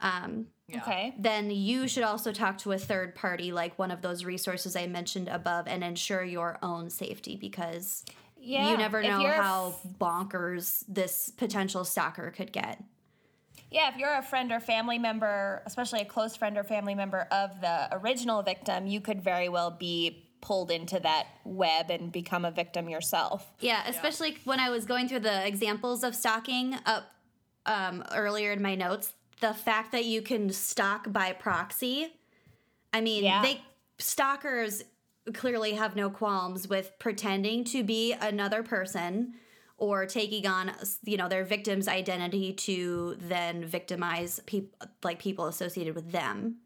Um, 0.00 0.46
Okay. 0.74 1.14
then 1.18 1.50
you 1.50 1.86
should 1.86 2.04
also 2.04 2.32
talk 2.32 2.56
to 2.58 2.72
a 2.72 2.78
third 2.78 3.14
party, 3.14 3.52
like 3.52 3.78
one 3.78 3.90
of 3.90 4.00
those 4.00 4.24
resources 4.24 4.74
I 4.74 4.86
mentioned 4.86 5.28
above, 5.28 5.66
and 5.68 5.84
ensure 5.84 6.24
your 6.24 6.58
own 6.62 6.88
safety 6.88 7.36
because 7.36 8.02
Yeah. 8.44 8.70
you 8.70 8.76
never 8.76 9.02
know 9.02 9.20
you're 9.20 9.32
a 9.32 9.42
how 9.42 9.74
bonkers 10.00 10.84
this 10.88 11.30
potential 11.36 11.84
stalker 11.84 12.30
could 12.30 12.52
get. 12.52 12.82
Yeah, 13.70 13.90
if 13.90 13.96
you're 13.96 14.14
a 14.14 14.22
friend 14.22 14.52
or 14.52 14.60
family 14.60 14.98
member, 14.98 15.62
especially 15.66 16.00
a 16.00 16.04
close 16.04 16.36
friend 16.36 16.56
or 16.56 16.62
family 16.62 16.94
member 16.94 17.26
of 17.32 17.60
the 17.60 17.88
original 17.92 18.42
victim, 18.42 18.86
you 18.86 19.00
could 19.00 19.20
very 19.22 19.48
well 19.48 19.70
be 19.70 20.28
pulled 20.40 20.70
into 20.70 21.00
that 21.00 21.26
web 21.44 21.90
and 21.90 22.12
become 22.12 22.44
a 22.44 22.50
victim 22.50 22.88
yourself. 22.88 23.50
Yeah, 23.60 23.82
especially 23.88 24.36
when 24.44 24.60
I 24.60 24.70
was 24.70 24.84
going 24.84 25.08
through 25.08 25.20
the 25.20 25.46
examples 25.46 26.04
of 26.04 26.14
stalking 26.14 26.76
up 26.86 27.04
um, 27.66 28.04
earlier 28.14 28.52
in 28.52 28.60
my 28.62 28.74
notes, 28.74 29.12
the 29.40 29.54
fact 29.54 29.90
that 29.92 30.04
you 30.04 30.22
can 30.22 30.50
stalk 30.50 31.10
by 31.12 31.32
proxy. 31.32 32.12
I 32.92 33.00
mean, 33.00 33.24
Yeah. 33.24 33.42
they 33.42 33.60
stalkers 33.98 34.84
clearly 35.32 35.72
have 35.72 35.96
no 35.96 36.10
qualms 36.10 36.68
with 36.68 36.92
pretending 36.98 37.64
to 37.64 37.82
be 37.82 38.12
another 38.12 38.62
person 38.62 39.34
or 39.76 40.06
taking 40.06 40.46
on 40.46 40.72
you 41.04 41.16
know 41.16 41.28
their 41.28 41.44
victim's 41.44 41.88
identity 41.88 42.52
to 42.52 43.16
then 43.18 43.64
victimize 43.64 44.40
people 44.46 44.78
like 45.02 45.18
people 45.18 45.46
associated 45.46 45.94
with 45.94 46.12
them. 46.12 46.56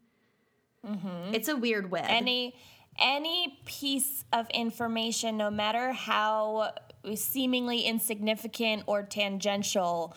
It's 1.33 1.47
a 1.47 1.55
weird 1.55 1.91
web. 1.91 2.05
Any 2.07 2.55
any 2.99 3.59
piece 3.65 4.25
of 4.33 4.49
information, 4.49 5.37
no 5.37 5.49
matter 5.49 5.91
how 5.91 6.73
seemingly 7.15 7.81
insignificant 7.81 8.83
or 8.87 9.03
tangential, 9.03 10.15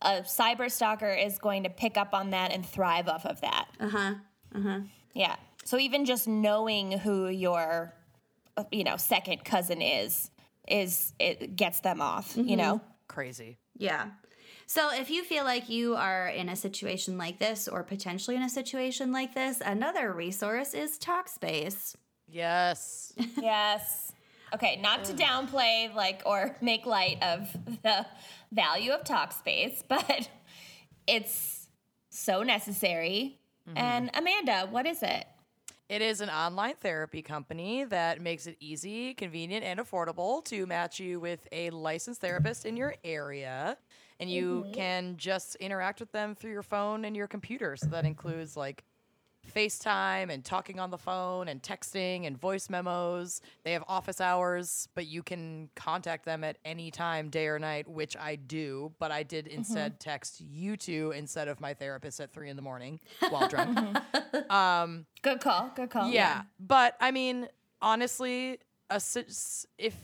a 0.00 0.22
cyber 0.22 0.70
stalker 0.70 1.10
is 1.10 1.38
going 1.38 1.64
to 1.64 1.70
pick 1.70 1.96
up 1.96 2.14
on 2.14 2.30
that 2.30 2.52
and 2.52 2.64
thrive 2.64 3.08
off 3.08 3.26
of 3.26 3.40
that. 3.42 3.66
Uh-huh. 3.80 4.14
uh 4.54 4.60
huh. 4.60 4.80
Yeah. 5.14 5.36
So 5.64 5.78
even 5.78 6.04
just 6.04 6.26
knowing 6.26 6.92
who 6.92 7.28
your, 7.28 7.94
uh, 8.56 8.64
you 8.72 8.84
know, 8.84 8.96
second 8.96 9.44
cousin 9.44 9.80
is, 9.80 10.30
is 10.68 11.12
it 11.18 11.56
gets 11.56 11.80
them 11.80 12.00
off. 12.00 12.36
You 12.36 12.56
know. 12.56 12.80
Crazy. 13.08 13.58
Yeah. 13.76 14.10
So 14.66 14.90
if 14.92 15.10
you 15.10 15.22
feel 15.22 15.44
like 15.44 15.68
you 15.68 15.96
are 15.96 16.28
in 16.28 16.48
a 16.48 16.56
situation 16.56 17.18
like 17.18 17.38
this 17.38 17.68
or 17.68 17.82
potentially 17.82 18.36
in 18.36 18.42
a 18.42 18.48
situation 18.48 19.12
like 19.12 19.34
this, 19.34 19.60
another 19.64 20.12
resource 20.12 20.72
is 20.72 20.98
Talkspace. 20.98 21.94
Yes. 22.26 23.12
yes. 23.40 24.12
Okay, 24.54 24.80
not 24.82 25.04
to 25.04 25.12
downplay 25.12 25.94
like 25.94 26.22
or 26.24 26.56
make 26.60 26.86
light 26.86 27.22
of 27.22 27.54
the 27.82 28.06
value 28.50 28.92
of 28.92 29.04
Talkspace, 29.04 29.82
but 29.88 30.28
it's 31.06 31.68
so 32.10 32.42
necessary. 32.42 33.38
And 33.76 34.10
Amanda, 34.14 34.66
what 34.70 34.86
is 34.86 35.02
it? 35.02 35.24
It 35.88 36.00
is 36.00 36.20
an 36.20 36.30
online 36.30 36.74
therapy 36.76 37.20
company 37.22 37.84
that 37.84 38.20
makes 38.20 38.46
it 38.46 38.56
easy, 38.60 39.14
convenient, 39.14 39.64
and 39.64 39.78
affordable 39.78 40.44
to 40.46 40.66
match 40.66 40.98
you 40.98 41.20
with 41.20 41.46
a 41.52 41.70
licensed 41.70 42.20
therapist 42.20 42.64
in 42.64 42.76
your 42.76 42.94
area. 43.04 43.76
And 44.18 44.30
you 44.30 44.62
mm-hmm. 44.64 44.72
can 44.72 45.16
just 45.16 45.56
interact 45.56 46.00
with 46.00 46.12
them 46.12 46.34
through 46.34 46.52
your 46.52 46.62
phone 46.62 47.04
and 47.04 47.16
your 47.16 47.26
computer. 47.26 47.76
So 47.76 47.88
that 47.88 48.04
includes 48.04 48.56
like 48.56 48.84
FaceTime 49.54 50.30
and 50.30 50.44
talking 50.44 50.78
on 50.78 50.90
the 50.90 50.98
phone 50.98 51.48
and 51.48 51.62
texting 51.62 52.26
and 52.26 52.38
voice 52.38 52.70
memos. 52.70 53.40
They 53.64 53.72
have 53.72 53.84
office 53.88 54.20
hours, 54.20 54.88
but 54.94 55.06
you 55.06 55.22
can 55.22 55.68
contact 55.74 56.24
them 56.24 56.44
at 56.44 56.58
any 56.64 56.90
time, 56.90 57.28
day 57.28 57.48
or 57.48 57.58
night, 57.58 57.88
which 57.88 58.16
I 58.16 58.36
do. 58.36 58.92
But 58.98 59.10
I 59.10 59.22
did 59.22 59.46
mm-hmm. 59.46 59.58
instead 59.58 60.00
text 60.00 60.40
you 60.40 60.76
two 60.76 61.12
instead 61.16 61.48
of 61.48 61.60
my 61.60 61.74
therapist 61.74 62.20
at 62.20 62.32
three 62.32 62.48
in 62.48 62.56
the 62.56 62.62
morning 62.62 63.00
while 63.28 63.48
drunk. 63.48 63.78
Mm-hmm. 64.32 64.50
Um, 64.50 65.06
good 65.22 65.40
call. 65.40 65.70
Good 65.74 65.90
call. 65.90 66.10
Yeah, 66.10 66.42
but 66.58 66.96
I 67.00 67.10
mean, 67.10 67.48
honestly, 67.80 68.58
a, 68.90 69.00
if 69.78 69.94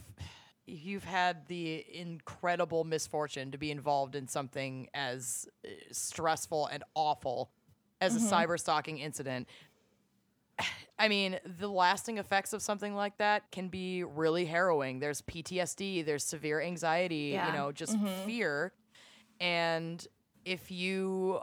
you've 0.68 1.04
had 1.04 1.46
the 1.46 1.84
incredible 1.92 2.84
misfortune 2.84 3.50
to 3.52 3.58
be 3.58 3.70
involved 3.70 4.14
in 4.14 4.28
something 4.28 4.88
as 4.94 5.48
uh, 5.64 5.70
stressful 5.90 6.66
and 6.66 6.84
awful 6.94 7.50
as 8.00 8.16
a 8.16 8.18
mm-hmm. 8.18 8.34
cyber 8.34 8.58
stalking 8.58 8.98
incident. 8.98 9.48
I 10.98 11.08
mean, 11.08 11.38
the 11.58 11.68
lasting 11.68 12.18
effects 12.18 12.52
of 12.52 12.60
something 12.60 12.94
like 12.94 13.18
that 13.18 13.50
can 13.52 13.68
be 13.68 14.02
really 14.02 14.44
harrowing. 14.46 14.98
There's 14.98 15.22
PTSD, 15.22 16.04
there's 16.04 16.24
severe 16.24 16.60
anxiety, 16.60 17.30
Yeah. 17.34 17.46
you 17.46 17.52
know, 17.52 17.70
just 17.70 17.96
mm-hmm. 17.96 18.26
fear. 18.26 18.72
And 19.40 20.04
if 20.44 20.70
you 20.70 21.40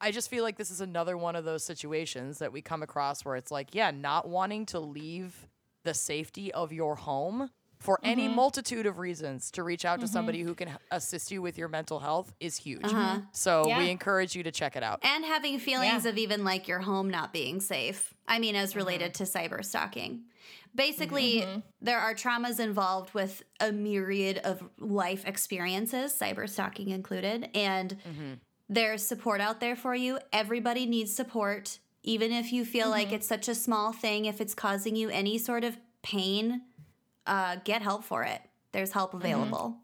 I 0.00 0.12
just 0.12 0.30
feel 0.30 0.42
like 0.42 0.56
this 0.56 0.70
is 0.70 0.80
another 0.80 1.16
one 1.18 1.36
of 1.36 1.44
those 1.44 1.62
situations 1.62 2.38
that 2.38 2.52
we 2.52 2.62
come 2.62 2.82
across 2.82 3.22
where 3.22 3.36
it's 3.36 3.50
like, 3.50 3.74
yeah, 3.74 3.90
not 3.90 4.26
wanting 4.26 4.64
to 4.66 4.80
leave 4.80 5.46
the 5.84 5.92
safety 5.92 6.50
of 6.52 6.72
your 6.72 6.96
home 6.96 7.50
for 7.80 7.98
any 8.04 8.26
mm-hmm. 8.26 8.36
multitude 8.36 8.84
of 8.84 8.98
reasons 8.98 9.50
to 9.52 9.62
reach 9.62 9.86
out 9.86 10.00
to 10.00 10.06
mm-hmm. 10.06 10.12
somebody 10.12 10.42
who 10.42 10.54
can 10.54 10.76
assist 10.90 11.30
you 11.30 11.40
with 11.40 11.56
your 11.56 11.68
mental 11.68 11.98
health 11.98 12.32
is 12.38 12.56
huge. 12.58 12.84
Uh-huh. 12.84 13.20
So 13.32 13.66
Yeah. 13.66 13.78
we 13.78 13.90
encourage 13.90 14.36
you 14.36 14.42
to 14.42 14.52
check 14.52 14.76
it 14.76 14.82
out. 14.82 15.00
And 15.02 15.24
having 15.24 15.58
feelings 15.58 16.04
Yeah. 16.04 16.10
of 16.10 16.18
even 16.18 16.44
like 16.44 16.68
your 16.68 16.80
home 16.80 17.08
not 17.08 17.32
being 17.32 17.58
safe. 17.60 18.14
I 18.28 18.38
mean, 18.38 18.54
as 18.54 18.70
uh-huh. 18.70 18.80
related 18.80 19.14
to 19.14 19.24
cyber 19.24 19.64
stalking. 19.64 20.24
Basically, 20.74 21.40
mm-hmm. 21.40 21.60
there 21.80 21.98
are 21.98 22.14
traumas 22.14 22.60
involved 22.60 23.14
with 23.14 23.42
a 23.58 23.72
myriad 23.72 24.38
of 24.38 24.62
life 24.78 25.26
experiences, 25.26 26.16
cyber 26.16 26.48
stalking 26.48 26.90
included. 26.90 27.48
And 27.54 27.96
there's 28.68 29.02
support 29.02 29.40
out 29.40 29.58
there 29.58 29.74
for 29.74 29.94
you. 29.94 30.18
Everybody 30.32 30.86
needs 30.86 31.12
support, 31.12 31.80
even 32.04 32.30
if 32.30 32.52
you 32.52 32.64
feel 32.64 32.88
like 32.88 33.10
it's 33.10 33.26
such 33.26 33.48
a 33.48 33.54
small 33.54 33.92
thing, 33.92 34.26
if 34.26 34.40
it's 34.40 34.54
causing 34.54 34.94
you 34.94 35.08
any 35.08 35.38
sort 35.38 35.64
of 35.64 35.76
pain, 36.02 36.62
uh, 37.30 37.56
get 37.64 37.80
help 37.80 38.04
for 38.04 38.24
it. 38.24 38.42
There's 38.72 38.92
help 38.92 39.14
available. 39.14 39.76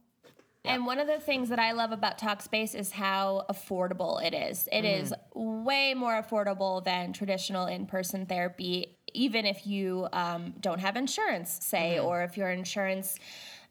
And 0.65 0.85
one 0.85 0.99
of 0.99 1.07
the 1.07 1.21
things 1.21 1.49
that 1.51 1.61
I 1.61 1.71
love 1.73 1.93
about 1.93 2.19
Talkspace 2.19 2.75
is 2.75 2.91
how 2.91 3.45
affordable 3.49 4.21
it 4.21 4.35
is. 4.35 4.69
It 4.73 4.85
is 4.85 5.15
way 5.33 5.95
more 5.95 6.21
affordable 6.21 6.85
than 6.85 7.13
traditional 7.13 7.67
in 7.67 7.87
person 7.87 8.27
therapy, 8.27 8.99
even 9.15 9.47
if 9.47 9.65
you 9.65 10.09
um, 10.13 10.55
don't 10.61 10.81
have 10.81 10.97
insurance, 10.97 11.61
say, 11.63 12.01
or 12.01 12.25
if 12.25 12.37
your 12.37 12.51
insurance 12.51 13.17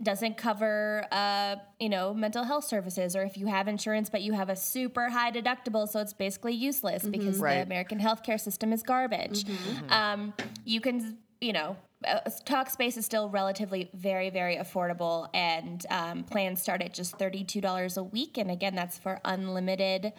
doesn't 0.02 0.38
cover 0.38 1.06
uh, 1.12 1.56
you 1.80 1.90
know 1.90 2.14
mental 2.14 2.44
health 2.44 2.66
services 2.66 3.16
or 3.16 3.24
if 3.24 3.38
you 3.38 3.48
have 3.48 3.68
insurance 3.70 4.10
but 4.10 4.22
you 4.22 4.34
have 4.34 4.50
a 4.50 4.56
super 4.56 5.10
high 5.10 5.32
deductible 5.32 5.88
so 5.88 6.02
it's 6.02 6.12
basically 6.12 6.52
useless 6.54 7.08
because 7.08 7.40
Right. 7.40 7.60
the 7.60 7.62
american 7.64 8.00
healthcare 8.00 8.38
system 8.38 8.74
is 8.74 8.84
garbage 8.84 9.46
um, 9.88 10.34
you 10.66 10.82
can 10.82 11.18
you 11.42 11.54
know 11.54 11.76
Talkspace 12.46 12.98
is 12.98 13.06
still 13.06 13.30
relatively 13.30 13.90
very, 13.94 14.30
very 14.30 14.58
affordable, 14.58 15.30
and 15.34 15.86
um, 15.90 16.24
plans 16.24 16.62
start 16.62 16.82
at 16.82 16.94
just 16.94 17.18
$32 17.18 17.98
a 17.98 18.04
week. 18.04 18.38
And 18.38 18.52
again, 18.52 18.76
that's 18.76 18.98
for 18.98 19.20
unlimited 19.26 20.14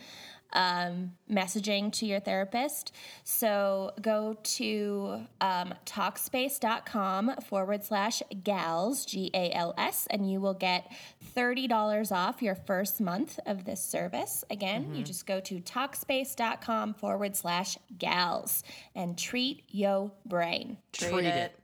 um, 0.53 1.13
messaging 1.31 1.93
to 1.93 2.07
your 2.07 2.21
therapist. 2.21 2.93
So 3.25 3.93
go 4.01 4.37
to 4.43 5.27
um, 5.41 5.75
Talkspace.com 5.85 7.37
forward 7.47 7.85
slash 7.85 8.23
gals, 8.43 9.05
G 9.05 9.31
A 9.35 9.53
L 9.53 9.75
S, 9.77 10.07
and 10.11 10.31
you 10.31 10.41
will 10.41 10.55
get 10.55 10.91
$30 11.37 12.13
off 12.13 12.43
your 12.43 12.55
first 12.55 13.01
month 13.01 13.39
of 13.47 13.65
this 13.65 13.83
service. 13.83 14.45
Again, 14.51 14.95
you 14.95 15.03
just 15.03 15.27
go 15.27 15.41
to 15.41 15.61
Talkspace.com 15.61 16.95
forward 16.95 17.37
slash 17.37 17.77
gals 17.99 18.63
and 18.95 19.19
treat 19.19 19.65
yo 19.69 20.13
brain. 20.25 20.79
Treat 20.93 21.27
it. 21.27 21.59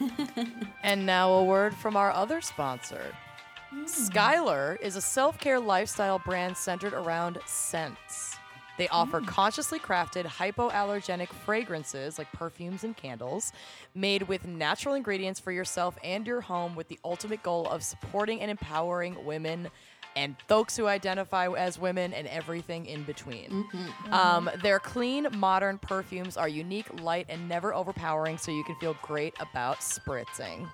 and 0.82 1.04
now 1.06 1.32
a 1.32 1.44
word 1.44 1.74
from 1.74 1.96
our 1.96 2.12
other 2.12 2.40
sponsor. 2.40 3.02
Hmm. 3.72 3.84
Skylar 3.84 4.80
is 4.80 4.96
a 4.96 5.00
self 5.00 5.38
care 5.38 5.58
lifestyle 5.58 6.18
brand 6.18 6.56
centered 6.56 6.92
around 6.92 7.38
scents. 7.46 8.36
They 8.76 8.88
offer 8.88 9.20
hmm. 9.20 9.26
consciously 9.26 9.78
crafted 9.78 10.26
hypoallergenic 10.26 11.28
fragrances 11.28 12.18
like 12.18 12.30
perfumes 12.32 12.84
and 12.84 12.94
candles 12.96 13.52
made 13.94 14.24
with 14.24 14.46
natural 14.46 14.94
ingredients 14.94 15.40
for 15.40 15.52
yourself 15.52 15.96
and 16.04 16.26
your 16.26 16.42
home 16.42 16.74
with 16.74 16.88
the 16.88 16.98
ultimate 17.04 17.42
goal 17.42 17.66
of 17.68 17.82
supporting 17.82 18.40
and 18.40 18.50
empowering 18.50 19.24
women 19.24 19.70
and 20.14 20.36
folks 20.46 20.76
who 20.76 20.86
identify 20.86 21.48
as 21.48 21.78
women 21.78 22.12
and 22.12 22.28
everything 22.28 22.84
in 22.84 23.02
between. 23.04 23.48
Mm-hmm. 23.48 24.12
Um, 24.12 24.50
their 24.62 24.78
clean, 24.78 25.26
modern 25.36 25.78
perfumes 25.78 26.36
are 26.36 26.48
unique, 26.48 26.86
light, 27.00 27.26
and 27.30 27.48
never 27.48 27.72
overpowering, 27.72 28.36
so 28.36 28.50
you 28.50 28.62
can 28.64 28.76
feel 28.76 28.94
great 29.00 29.34
about 29.40 29.78
spritzing. 29.78 30.68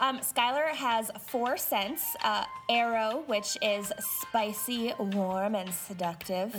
Um, 0.00 0.20
Skylar 0.20 0.68
has 0.68 1.10
four 1.26 1.56
scents 1.56 2.16
uh, 2.24 2.44
Arrow, 2.68 3.22
which 3.26 3.56
is 3.62 3.92
spicy, 3.98 4.92
warm, 4.98 5.54
and 5.54 5.72
seductive. 5.72 6.54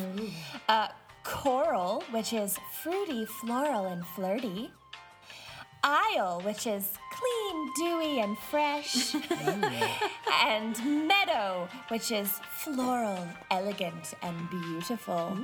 Uh, 0.70 0.90
Coral, 1.24 2.04
which 2.12 2.34
is 2.34 2.58
fruity, 2.82 3.26
floral, 3.26 3.86
and 3.88 4.06
flirty. 4.06 4.72
Isle, 5.84 6.42
which 6.42 6.68
is 6.68 6.94
clean, 7.12 7.72
dewy, 7.78 8.20
and 8.20 8.38
fresh. 8.38 9.16
and 10.46 11.08
Meadow, 11.08 11.68
which 11.88 12.12
is 12.12 12.30
floral, 12.64 13.28
elegant, 13.50 14.14
and 14.22 14.50
beautiful. 14.50 15.38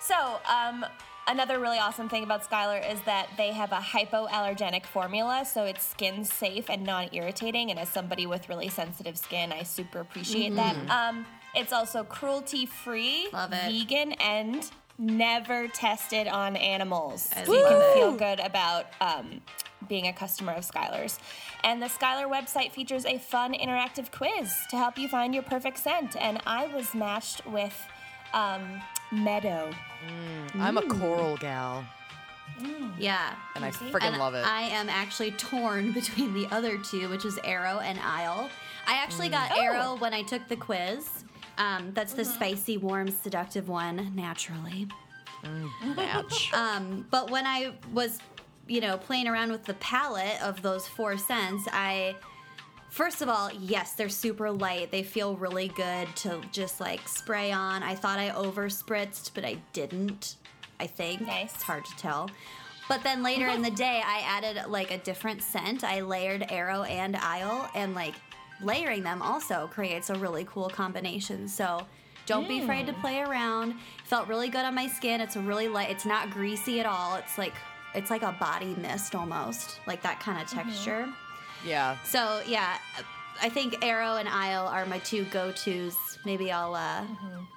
So, 0.00 0.40
um, 0.50 0.84
another 1.26 1.58
really 1.58 1.78
awesome 1.78 2.08
thing 2.08 2.24
about 2.24 2.48
Skylar 2.48 2.90
is 2.92 3.00
that 3.02 3.28
they 3.36 3.52
have 3.52 3.72
a 3.72 3.78
hypoallergenic 3.78 4.86
formula, 4.86 5.44
so 5.44 5.64
it's 5.64 5.84
skin 5.84 6.24
safe 6.24 6.68
and 6.68 6.84
non 6.84 7.08
irritating. 7.12 7.70
And 7.70 7.78
as 7.78 7.88
somebody 7.88 8.26
with 8.26 8.48
really 8.48 8.68
sensitive 8.68 9.18
skin, 9.18 9.52
I 9.52 9.62
super 9.62 10.00
appreciate 10.00 10.54
that. 10.56 10.76
Um, 10.90 11.26
it's 11.54 11.72
also 11.72 12.04
cruelty 12.04 12.66
free, 12.66 13.28
vegan, 13.32 14.12
and 14.12 14.70
never 14.98 15.68
tested 15.68 16.28
on 16.28 16.56
animals. 16.56 17.30
I 17.34 17.44
so 17.44 17.52
you 17.52 17.66
can 17.66 17.80
it. 17.80 17.94
feel 17.94 18.12
good 18.12 18.40
about 18.40 18.86
um, 19.00 19.40
being 19.88 20.06
a 20.06 20.12
customer 20.12 20.52
of 20.52 20.64
Skylar's. 20.64 21.18
And 21.64 21.82
the 21.82 21.86
Skylar 21.86 22.30
website 22.30 22.72
features 22.72 23.04
a 23.04 23.18
fun 23.18 23.54
interactive 23.54 24.10
quiz 24.10 24.54
to 24.70 24.76
help 24.76 24.98
you 24.98 25.08
find 25.08 25.34
your 25.34 25.42
perfect 25.42 25.78
scent. 25.78 26.16
And 26.16 26.40
I 26.46 26.66
was 26.66 26.94
matched 26.94 27.46
with 27.46 27.78
um, 28.32 28.80
Meadow. 29.12 29.70
Mm, 30.06 30.60
I'm 30.60 30.78
a 30.78 30.82
coral 30.82 31.36
gal, 31.36 31.84
mm. 32.58 32.92
Yeah. 32.98 33.34
and 33.54 33.64
I 33.64 33.70
see? 33.70 33.90
freaking 33.90 34.18
love 34.18 34.34
it. 34.34 34.44
I 34.46 34.62
am 34.62 34.88
actually 34.88 35.32
torn 35.32 35.92
between 36.00 36.34
the 36.34 36.46
other 36.50 36.78
two, 36.78 37.08
which 37.08 37.24
is 37.24 37.38
Arrow 37.44 37.80
and 37.80 37.98
Isle. 38.00 38.48
I 38.86 38.94
actually 38.94 39.28
mm. 39.28 39.32
got 39.32 39.52
Oh. 39.54 39.60
Arrow 39.60 39.96
when 39.96 40.14
I 40.14 40.22
took 40.22 40.48
the 40.48 40.56
quiz. 40.56 41.24
Um, 41.58 41.92
that's 41.92 42.14
the 42.14 42.22
mm-hmm. 42.22 42.32
spicy, 42.32 42.76
warm, 42.78 43.08
seductive 43.10 43.68
one, 43.68 44.12
naturally. 44.14 44.88
Match. 45.96 46.52
Um, 46.54 47.06
but 47.10 47.30
when 47.30 47.46
I 47.46 47.74
was, 47.92 48.18
you 48.66 48.80
know, 48.80 48.96
playing 48.96 49.28
around 49.28 49.50
with 49.50 49.64
the 49.64 49.74
palette 49.74 50.40
of 50.42 50.62
those 50.62 50.86
four 50.88 51.16
scents, 51.16 51.68
I. 51.72 52.16
First 52.92 53.22
of 53.22 53.30
all, 53.30 53.50
yes, 53.58 53.94
they're 53.94 54.10
super 54.10 54.50
light. 54.50 54.90
They 54.90 55.02
feel 55.02 55.34
really 55.34 55.68
good 55.68 56.14
to 56.16 56.42
just 56.52 56.78
like 56.78 57.08
spray 57.08 57.50
on. 57.50 57.82
I 57.82 57.94
thought 57.94 58.18
I 58.18 58.28
over 58.32 58.68
spritzed, 58.68 59.30
but 59.32 59.46
I 59.46 59.56
didn't. 59.72 60.36
I 60.78 60.86
think. 60.88 61.22
Nice. 61.22 61.54
It's 61.54 61.62
hard 61.62 61.86
to 61.86 61.96
tell. 61.96 62.30
But 62.90 63.02
then 63.02 63.22
later 63.22 63.46
in 63.46 63.62
the 63.62 63.70
day, 63.86 64.02
I 64.04 64.20
added 64.26 64.68
like 64.68 64.90
a 64.90 64.98
different 64.98 65.42
scent. 65.42 65.84
I 65.84 66.02
layered 66.02 66.44
Arrow 66.50 66.82
and 66.82 67.16
Isle, 67.16 67.70
and 67.74 67.94
like 67.94 68.14
layering 68.62 69.02
them 69.02 69.22
also 69.22 69.70
creates 69.72 70.10
a 70.10 70.14
really 70.16 70.44
cool 70.44 70.68
combination. 70.68 71.48
So 71.48 71.86
don't 72.26 72.46
be 72.46 72.60
afraid 72.60 72.86
to 72.88 72.92
hmm. 72.92 73.00
play 73.00 73.20
around. 73.20 73.74
Felt 74.04 74.28
really 74.28 74.50
good 74.50 74.66
on 74.66 74.74
my 74.74 74.86
skin. 74.86 75.22
It's 75.22 75.34
really 75.38 75.66
light. 75.66 75.88
It's 75.88 76.04
not 76.04 76.30
greasy 76.30 76.78
at 76.78 76.84
all. 76.84 77.14
It's 77.14 77.38
like 77.38 77.54
it's 77.94 78.10
like 78.10 78.22
a 78.22 78.32
body 78.32 78.74
mist 78.78 79.14
almost, 79.14 79.80
like 79.86 80.02
that 80.02 80.20
kind 80.20 80.42
of 80.42 80.46
mm-hmm. 80.46 80.68
texture. 80.68 81.08
Yeah. 81.64 81.96
So 82.04 82.42
yeah, 82.46 82.78
I 83.40 83.48
think 83.48 83.84
Arrow 83.84 84.16
and 84.16 84.28
Isle 84.28 84.66
are 84.66 84.86
my 84.86 84.98
two 84.98 85.24
go-tos. 85.24 85.96
Maybe 86.24 86.52
I'll, 86.52 86.74
uh, 86.74 87.04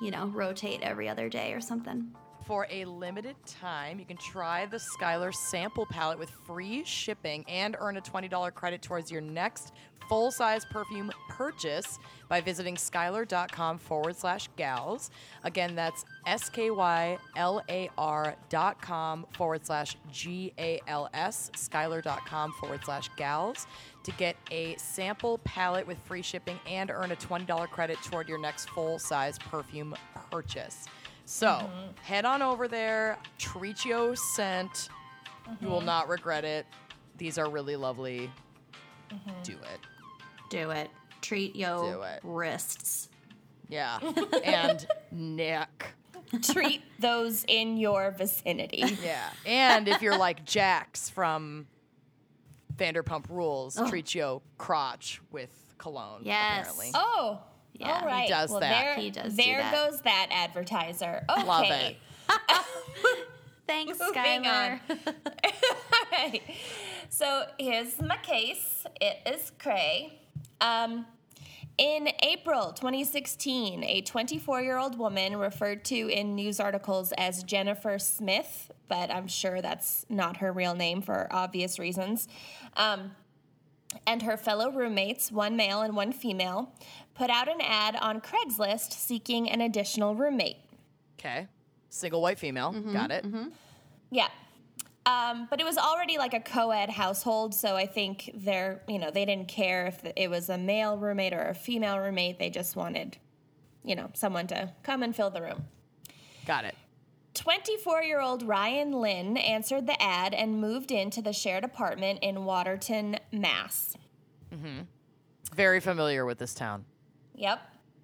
you 0.01 0.11
know, 0.11 0.27
rotate 0.27 0.81
every 0.81 1.07
other 1.07 1.29
day 1.29 1.53
or 1.53 1.61
something. 1.61 2.11
For 2.45 2.67
a 2.69 2.85
limited 2.85 3.35
time, 3.47 3.97
you 3.97 4.05
can 4.05 4.17
try 4.17 4.67
the 4.67 4.77
Skylar 4.77 5.33
sample 5.33 5.87
palette 5.87 6.19
with 6.19 6.29
free 6.45 6.83
shipping 6.83 7.43
and 7.47 7.75
earn 7.79 7.97
a 7.97 8.01
$20 8.01 8.53
credit 8.53 8.83
towards 8.83 9.09
your 9.09 9.21
next 9.21 9.73
full 10.07 10.29
size 10.29 10.63
perfume 10.63 11.11
purchase 11.27 11.97
by 12.29 12.41
visiting 12.41 12.75
skylar.com 12.75 13.79
forward 13.79 14.15
slash 14.15 14.47
gals. 14.57 15.09
Again, 15.43 15.73
that's 15.73 16.05
S 16.27 16.49
K 16.49 16.69
Y 16.69 17.17
L 17.35 17.63
A 17.67 17.89
R 17.97 18.35
dot 18.49 18.79
com 18.79 19.25
forward 19.31 19.65
slash 19.65 19.97
G 20.11 20.53
A 20.59 20.79
L 20.87 21.09
S, 21.15 21.49
skylar.com 21.55 22.51
forward 22.53 22.81
slash 22.85 23.09
gals 23.17 23.65
to 24.03 24.11
get 24.11 24.35
a 24.51 24.75
sample 24.75 25.39
palette 25.39 25.87
with 25.87 25.97
free 26.05 26.21
shipping 26.21 26.59
and 26.67 26.91
earn 26.91 27.11
a 27.11 27.15
$20 27.15 27.69
credit 27.69 27.97
toward 28.03 28.29
your 28.29 28.37
next 28.37 28.69
full 28.69 28.99
size 28.99 29.39
perfume 29.39 29.95
purchase. 30.29 30.87
So 31.25 31.47
mm-hmm. 31.47 31.97
head 32.03 32.25
on 32.25 32.41
over 32.41 32.67
there, 32.67 33.17
treat 33.37 33.83
your 33.83 34.15
scent. 34.15 34.89
You 35.61 35.67
will 35.67 35.77
mm-hmm. 35.77 35.87
not 35.87 36.07
regret 36.09 36.45
it. 36.45 36.65
These 37.17 37.37
are 37.37 37.49
really 37.49 37.75
lovely. 37.75 38.31
Mm-hmm. 39.11 39.31
Do 39.43 39.53
it. 39.53 39.79
Do 40.49 40.69
it. 40.71 40.89
Treat 41.21 41.55
yo 41.55 42.01
it. 42.03 42.19
wrists. 42.23 43.09
Yeah. 43.69 43.99
and 44.43 44.85
neck. 45.11 45.93
Treat 46.41 46.81
those 46.99 47.45
in 47.47 47.77
your 47.77 48.11
vicinity. 48.11 48.83
Yeah. 49.03 49.29
And 49.45 49.87
if 49.87 50.01
you're 50.01 50.17
like 50.17 50.45
Jax 50.45 51.09
from 51.09 51.67
Vanderpump 52.75 53.25
Rules, 53.29 53.77
Oh. 53.79 53.89
treat 53.89 54.13
your 54.13 54.41
crotch 54.57 55.21
with 55.31 55.49
cologne. 55.77 56.21
Yes. 56.23 56.67
Apparently. 56.67 56.91
Oh, 56.93 57.41
Yeah, 57.79 57.99
all 57.99 58.05
right. 58.05 58.23
he 58.23 58.29
does 58.29 58.51
well, 58.51 58.59
that. 58.61 58.83
There, 58.83 58.95
He 58.95 59.11
does 59.11 59.33
do 59.35 59.43
there 59.43 59.59
that. 59.59 59.73
goes 59.73 60.01
that 60.01 60.27
advertiser. 60.31 61.25
Okay. 61.29 61.43
Love 61.45 61.65
it. 61.69 61.97
Thanks, 63.67 63.97
Skylar. 63.97 64.79
Alright. 66.13 66.43
So 67.09 67.43
here's 67.59 67.99
my 67.99 68.17
case. 68.17 68.85
It 69.01 69.17
is 69.33 69.51
Cray. 69.57 70.19
Um, 70.61 71.05
in 71.77 72.09
April 72.23 72.71
2016, 72.71 73.83
a 73.83 74.01
24 74.01 74.61
year 74.61 74.77
old 74.77 74.97
woman 74.97 75.35
referred 75.35 75.83
to 75.85 75.95
in 75.95 76.35
news 76.35 76.59
articles 76.59 77.11
as 77.17 77.43
Jennifer 77.43 77.99
Smith, 77.99 78.71
but 78.87 79.11
I'm 79.11 79.27
sure 79.27 79.61
that's 79.61 80.05
not 80.09 80.37
her 80.37 80.53
real 80.53 80.75
name 80.75 81.01
for 81.01 81.27
obvious 81.31 81.77
reasons, 81.77 82.29
um, 82.77 83.11
and 84.05 84.21
her 84.23 84.37
fellow 84.37 84.71
roommates, 84.71 85.31
one 85.31 85.55
male 85.55 85.81
and 85.81 85.95
one 85.95 86.11
female, 86.11 86.73
put 87.13 87.29
out 87.29 87.47
an 87.47 87.61
ad 87.61 87.95
on 87.95 88.21
Craigslist 88.21 88.91
seeking 88.93 89.49
an 89.49 89.61
additional 89.61 90.15
roommate. 90.15 90.57
Okay. 91.19 91.47
Single 91.89 92.21
white 92.21 92.39
female. 92.39 92.71
Got 92.71 93.11
it. 93.11 93.25
Mm-hmm. 93.25 93.49
Yeah. 94.11 94.27
Um, 95.05 95.47
but 95.49 95.61
it 95.61 95.65
was 95.65 95.77
already 95.77 96.17
like 96.17 96.33
a 96.33 96.39
co-ed 96.39 96.89
household, 96.89 97.53
so 97.53 97.75
I 97.75 97.85
think 97.85 98.31
they're, 98.33 98.81
you 98.87 98.97
know, 98.97 99.11
they 99.11 99.23
didn't 99.23 99.47
care 99.47 99.85
if 99.85 100.03
it 100.15 100.29
was 100.29 100.49
a 100.49 100.57
male 100.57 100.97
roommate 100.97 101.31
or 101.31 101.47
a 101.47 101.53
female 101.53 101.99
roommate. 101.99 102.39
They 102.39 102.49
just 102.49 102.75
wanted, 102.75 103.17
you 103.83 103.95
know, 103.95 104.09
someone 104.13 104.47
to 104.47 104.73
come 104.81 105.03
and 105.03 105.15
fill 105.15 105.29
the 105.29 105.41
room. 105.41 105.65
Got 106.47 106.65
it. 106.65 106.75
24 107.35 108.03
year 108.03 108.21
old 108.21 108.43
Ryan 108.43 108.91
Lin 108.93 109.37
answered 109.37 109.85
the 109.87 110.01
ad 110.01 110.33
and 110.33 110.59
moved 110.59 110.91
into 110.91 111.21
the 111.21 111.33
shared 111.33 111.63
apartment 111.63 112.19
in 112.21 112.45
Waterton, 112.45 113.17
Mass. 113.31 113.95
Mm-hmm. 114.53 114.81
Very 115.53 115.79
familiar 115.79 116.25
with 116.25 116.37
this 116.39 116.53
town. 116.53 116.85
Yep. 117.35 117.59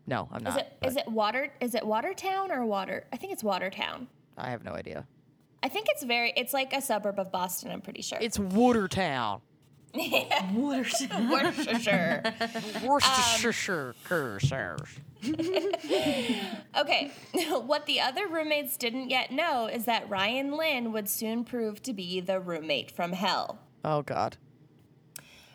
No, 0.07 0.27
I'm 0.32 0.45
Is 0.45 0.55
not. 0.55 0.59
it 0.59 0.77
is 0.86 0.95
it 0.97 1.07
Water 1.07 1.51
is 1.59 1.75
it 1.75 1.86
Watertown 1.86 2.51
or 2.51 2.65
Water? 2.65 3.05
I 3.13 3.17
think 3.17 3.34
it's 3.34 3.43
Watertown. 3.43 4.07
I 4.38 4.49
have 4.49 4.63
no 4.63 4.73
idea. 4.73 5.05
I 5.63 5.69
think 5.69 5.88
it's 5.89 6.03
very 6.03 6.34
it's 6.36 6.53
like 6.53 6.73
a 6.73 6.82
suburb 6.82 7.19
of 7.19 7.32
Boston, 7.32 7.71
I'm 7.71 7.82
pretty 7.82 8.01
sure. 8.01 8.17
It's 8.21 8.39
Watertown. 8.39 9.41
Worcestershire. 10.53 12.23
Worcestershire. 12.83 13.93
Okay, 16.77 17.11
what 17.65 17.85
the 17.85 17.99
other 18.01 18.27
roommates 18.27 18.77
didn't 18.77 19.09
yet 19.09 19.31
know 19.31 19.67
is 19.67 19.85
that 19.85 20.09
Ryan 20.09 20.57
Lin 20.57 20.91
would 20.93 21.07
soon 21.09 21.43
prove 21.43 21.81
to 21.83 21.93
be 21.93 22.19
the 22.19 22.39
roommate 22.39 22.89
from 22.91 23.13
hell. 23.13 23.59
Oh 23.83 24.01
God. 24.01 24.37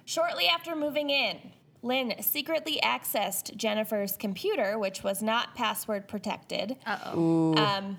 Shortly 0.04 0.46
after 0.46 0.76
moving 0.76 1.10
in, 1.10 1.52
Lin 1.82 2.14
secretly 2.20 2.78
accessed 2.82 3.56
Jennifer's 3.56 4.16
computer, 4.16 4.78
which 4.78 5.02
was 5.02 5.22
not 5.22 5.54
password 5.56 6.06
protected, 6.06 6.76
Uh 6.86 6.98
oh. 7.14 7.54
um, 7.56 7.98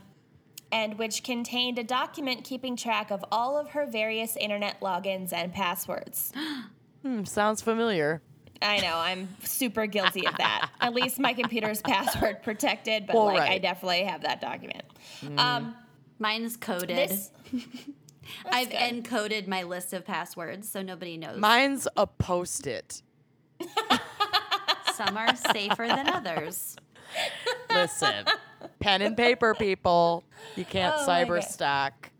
and 0.71 0.97
which 0.97 1.23
contained 1.23 1.77
a 1.79 1.83
document 1.83 2.43
keeping 2.43 2.75
track 2.75 3.11
of 3.11 3.23
all 3.31 3.57
of 3.57 3.69
her 3.69 3.85
various 3.85 4.35
internet 4.35 4.79
logins 4.81 5.31
and 5.33 5.53
passwords. 5.53 6.31
Hmm, 7.03 7.23
sounds 7.25 7.61
familiar. 7.61 8.21
I 8.59 8.79
know, 8.79 8.97
I'm 8.97 9.29
super 9.43 9.85
guilty 9.85 10.25
of 10.27 10.35
that. 10.37 10.71
At 10.81 10.93
least 10.95 11.19
my 11.19 11.33
computer's 11.33 11.79
password 11.81 12.41
protected, 12.41 13.05
but 13.05 13.15
Well, 13.15 13.25
like 13.25 13.49
I 13.49 13.59
definitely 13.59 14.03
have 14.05 14.23
that 14.23 14.41
document. 14.41 14.83
Um, 15.37 15.75
Mine's 16.17 16.57
coded. 16.57 16.89
this, 16.97 17.29
I've 18.51 18.71
good. 18.71 19.03
encoded 19.05 19.47
my 19.47 19.61
list 19.63 19.93
of 19.93 20.05
passwords 20.05 20.67
so 20.69 20.81
nobody 20.81 21.17
knows. 21.17 21.37
Mine's 21.39 21.87
a 21.95 22.07
post-it. 22.07 23.03
Some 24.95 25.15
are 25.15 25.35
safer 25.35 25.87
than 25.87 26.09
others. 26.09 26.75
Listen, 27.71 28.25
pen 28.79 29.01
and 29.01 29.15
paper, 29.17 29.53
people. 29.53 30.23
You 30.55 30.65
can't 30.65 30.95
Oh 30.97 31.07
cyber 31.07 31.41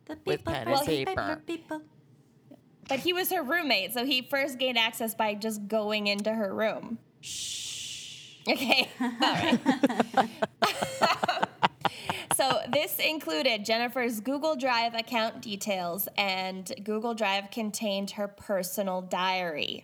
The 0.05 0.17
with 0.25 0.43
pen 0.45 0.67
and 0.67 0.85
paper. 0.85 1.41
people. 1.45 1.81
But 2.87 2.99
he 2.99 3.11
was 3.13 3.31
her 3.31 3.43
roommate, 3.43 3.93
so 3.93 4.05
he 4.05 4.21
first 4.21 4.57
gained 4.59 4.77
access 4.77 5.13
by 5.13 5.33
just 5.35 5.67
going 5.67 6.07
into 6.07 6.33
her 6.33 6.53
room. 6.53 6.99
Shh. 7.21 8.35
Okay, 8.49 8.89
all 9.01 9.09
right. 9.19 9.59
so 12.37 12.59
this 12.71 12.97
included 12.99 13.65
Jennifer's 13.65 14.21
Google 14.21 14.55
Drive 14.55 14.93
account 14.93 15.41
details, 15.41 16.07
and 16.17 16.71
Google 16.83 17.13
Drive 17.13 17.51
contained 17.51 18.11
her 18.11 18.29
personal 18.29 19.01
diary. 19.01 19.83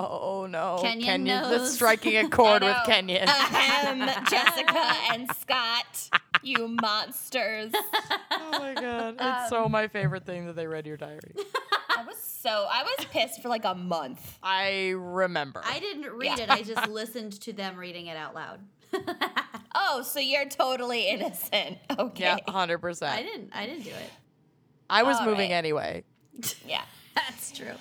Oh 0.00 0.46
no, 0.48 0.78
Kenyon 0.80 1.24
That's 1.24 1.48
knows. 1.50 1.74
striking 1.74 2.16
a 2.24 2.28
chord 2.28 2.62
with. 2.62 2.76
Kenyon. 2.86 3.28
Uh, 3.28 3.32
Ahem, 3.32 4.24
Jessica 4.30 4.92
and 5.12 5.28
Scott, 5.36 6.10
you 6.42 6.68
monsters. 6.80 7.72
oh 8.30 8.50
my 8.58 8.74
god, 8.74 9.16
it's 9.18 9.48
so 9.50 9.64
um, 9.64 9.72
my 9.72 9.88
favorite 9.88 10.24
thing 10.24 10.46
that 10.46 10.54
they 10.56 10.66
read 10.66 10.86
your 10.86 10.96
diary. 10.96 11.34
I 11.96 12.04
was 12.04 12.16
so 12.18 12.66
I 12.70 12.84
was 12.84 13.06
pissed 13.06 13.42
for 13.42 13.48
like 13.48 13.64
a 13.64 13.74
month. 13.74 14.38
I 14.42 14.90
remember. 14.96 15.62
I 15.64 15.80
didn't 15.80 16.10
read 16.12 16.38
Yeah. 16.38 16.44
it. 16.44 16.50
I 16.50 16.62
just 16.62 16.88
listened 16.88 17.40
to 17.42 17.52
them 17.52 17.76
reading 17.76 18.06
it 18.06 18.16
out 18.16 18.34
loud. 18.34 18.60
Oh, 19.74 20.02
so 20.02 20.18
you're 20.20 20.48
totally 20.48 21.08
innocent. 21.08 21.78
Okay. 21.98 22.24
yeah, 22.24 22.36
hundred 22.48 22.80
I 23.02 23.22
didn't. 23.22 23.50
I 23.54 23.66
didn't 23.66 23.82
do 23.84 23.90
it. 23.90 24.10
I 24.88 25.02
was 25.02 25.18
All 25.18 25.26
moving 25.26 25.50
right. 25.50 25.56
anyway. 25.56 26.04
yeah. 26.66 26.82
That's 27.14 27.50
true. 27.52 27.72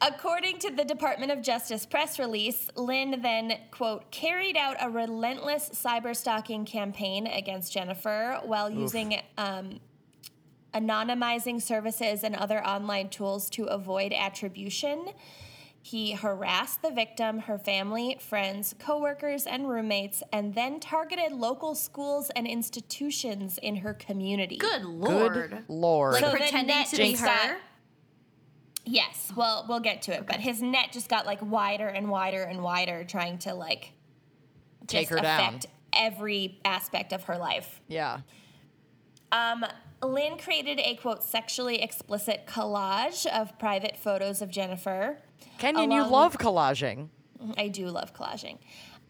According 0.00 0.58
to 0.58 0.70
the 0.70 0.84
Department 0.84 1.32
of 1.32 1.40
Justice 1.40 1.86
press 1.86 2.18
release, 2.18 2.68
Lin 2.76 3.20
then, 3.22 3.58
quote, 3.70 4.10
carried 4.10 4.56
out 4.56 4.76
a 4.80 4.90
relentless 4.90 5.70
cyber 5.70 6.14
stalking 6.14 6.66
campaign 6.66 7.26
against 7.26 7.72
Jennifer 7.72 8.38
while 8.44 8.68
using 8.68 9.20
um, 9.38 9.80
anonymizing 10.74 11.62
services 11.62 12.24
and 12.24 12.36
other 12.36 12.62
online 12.66 13.08
tools 13.08 13.48
to 13.50 13.64
avoid 13.64 14.12
attribution. 14.12 15.06
He 15.80 16.12
harassed 16.12 16.82
the 16.82 16.90
victim, 16.90 17.38
her 17.38 17.58
family, 17.58 18.18
friends, 18.20 18.74
coworkers, 18.78 19.46
and 19.46 19.66
roommates, 19.68 20.22
and 20.32 20.54
then 20.54 20.78
targeted 20.80 21.32
local 21.32 21.74
schools 21.74 22.28
and 22.36 22.46
institutions 22.46 23.58
in 23.62 23.76
her 23.76 23.94
community. 23.94 24.58
Good 24.58 24.84
lord. 24.84 25.32
Good 25.50 25.64
lord. 25.68 26.14
Like 26.14 26.24
So 26.24 26.30
pretending 26.32 26.84
to 26.86 26.96
be 26.96 27.12
just 27.12 27.24
got- 27.24 27.38
her. 27.38 27.56
Yes, 28.88 29.32
well, 29.34 29.66
we'll 29.68 29.80
get 29.80 30.02
to 30.02 30.12
it, 30.12 30.26
but 30.26 30.36
his 30.36 30.62
net 30.62 30.92
just 30.92 31.08
got 31.08 31.26
like 31.26 31.40
wider 31.42 31.88
and 31.88 32.08
wider 32.08 32.42
and 32.44 32.62
wider, 32.62 33.02
trying 33.04 33.38
to 33.38 33.52
like 33.52 33.92
Take 34.86 35.08
her 35.08 35.18
down. 35.18 35.40
affect 35.40 35.66
every 35.92 36.60
aspect 36.64 37.12
of 37.12 37.24
her 37.24 37.36
life. 37.36 37.80
yeah. 37.88 38.20
Um, 39.32 39.66
Lin 40.02 40.38
created 40.38 40.78
a 40.78 40.94
quote 40.96 41.24
sexually 41.24 41.82
explicit 41.82 42.46
collage 42.46 43.26
of 43.26 43.58
private 43.58 43.96
photos 43.96 44.40
of 44.40 44.50
Jennifer. 44.50 45.18
Kenyon, 45.58 45.90
you 45.90 46.06
love 46.06 46.38
collaging. 46.38 47.08
I 47.58 47.66
do 47.68 47.88
love 47.88 48.14
collaging. 48.14 48.58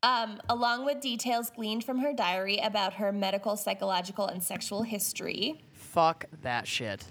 Um, 0.03 0.41
along 0.49 0.85
with 0.87 1.01
details 1.01 1.51
gleaned 1.51 1.85
from 1.85 1.99
her 1.99 2.13
diary 2.15 2.59
about 2.59 2.95
her 2.95 3.13
medical, 3.13 3.57
psychological, 3.57 4.27
and 4.27 4.43
sexual 4.43 4.85
history. 4.85 5.63
Fuck 5.73 6.27
that 6.43 6.67
shit. 6.67 7.05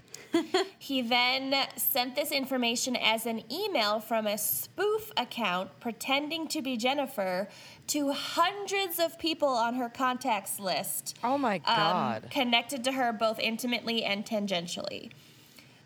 He 0.78 1.02
then 1.02 1.54
sent 1.76 2.14
this 2.14 2.30
information 2.30 2.94
as 2.96 3.26
an 3.26 3.42
email 3.52 3.98
from 3.98 4.26
a 4.26 4.38
spoof 4.38 5.10
account 5.16 5.80
pretending 5.80 6.46
to 6.48 6.62
be 6.62 6.76
Jennifer 6.76 7.48
to 7.88 8.12
hundreds 8.12 8.98
of 8.98 9.18
people 9.18 9.48
on 9.48 9.74
her 9.74 9.88
contacts 9.88 10.60
list. 10.60 11.18
Oh 11.24 11.38
my 11.38 11.56
um, 11.56 11.62
god. 11.64 12.28
connected 12.30 12.84
to 12.84 12.92
her 12.92 13.12
both 13.12 13.38
intimately 13.40 14.04
and 14.04 14.24
tangentially. 14.24 15.10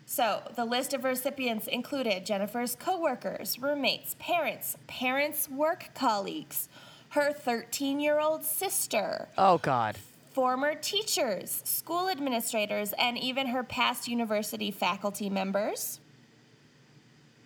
So, 0.05 0.41
the 0.55 0.65
list 0.65 0.93
of 0.93 1.03
recipients 1.03 1.67
included 1.67 2.25
Jennifer's 2.25 2.75
coworkers, 2.75 3.57
roommates, 3.59 4.15
parents, 4.19 4.75
parents' 4.85 5.47
work 5.49 5.91
colleagues, 5.95 6.67
her 7.09 7.31
13 7.31 7.99
year 7.99 8.19
old 8.19 8.43
sister, 8.43 9.29
oh 9.37 9.57
god. 9.57 9.97
Former 10.33 10.75
teachers, 10.75 11.61
school 11.65 12.09
administrators, 12.09 12.93
and 12.97 13.17
even 13.17 13.47
her 13.47 13.63
past 13.63 14.07
university 14.07 14.71
faculty 14.71 15.29
members. 15.29 15.99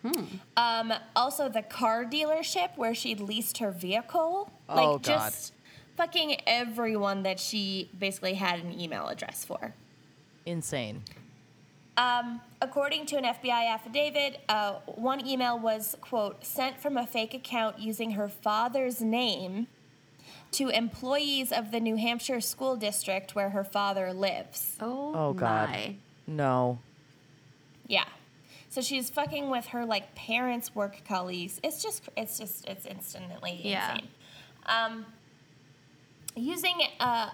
Hmm. 0.02 0.24
Um, 0.56 0.92
also, 1.16 1.48
the 1.48 1.62
car 1.62 2.04
dealership 2.04 2.76
where 2.76 2.94
she'd 2.94 3.20
leased 3.20 3.58
her 3.58 3.70
vehicle. 3.70 4.50
Like, 4.68 4.78
Oh, 4.78 4.98
God. 4.98 5.02
just 5.02 5.52
fucking 5.96 6.36
everyone 6.46 7.22
that 7.24 7.40
she 7.40 7.90
basically 7.98 8.34
had 8.34 8.60
an 8.60 8.78
email 8.78 9.08
address 9.08 9.44
for. 9.44 9.74
Insane. 10.44 11.02
Um, 11.96 12.42
according 12.60 13.06
to 13.06 13.16
an 13.16 13.24
FBI 13.24 13.68
affidavit, 13.72 14.40
uh, 14.48 14.74
one 14.84 15.26
email 15.26 15.58
was, 15.58 15.96
quote, 16.02 16.44
sent 16.44 16.78
from 16.78 16.98
a 16.98 17.06
fake 17.06 17.32
account 17.32 17.78
using 17.78 18.12
her 18.12 18.28
father's 18.28 19.00
name 19.00 19.66
to 20.56 20.68
employees 20.68 21.52
of 21.52 21.70
the 21.70 21.80
New 21.80 21.96
Hampshire 21.96 22.40
school 22.40 22.76
district 22.76 23.34
where 23.34 23.50
her 23.50 23.64
father 23.64 24.12
lives. 24.12 24.76
Oh, 24.80 25.12
Oh, 25.14 25.32
God. 25.32 25.70
my. 25.70 25.96
No. 26.26 26.78
Yeah. 27.86 28.04
So 28.70 28.80
she's 28.82 29.08
fucking 29.10 29.48
with 29.50 29.66
her 29.68 29.84
like 29.86 30.14
parents' 30.14 30.74
work 30.74 30.98
colleagues. 31.08 31.60
It's 31.62 31.82
just, 31.82 32.08
it's 32.16 32.38
just, 32.38 32.66
it's 32.66 32.84
instantly 32.86 33.60
Yeah. 33.62 33.92
insane. 33.94 34.08
Um, 34.66 35.06
using 36.34 36.74
uh, 37.00 37.30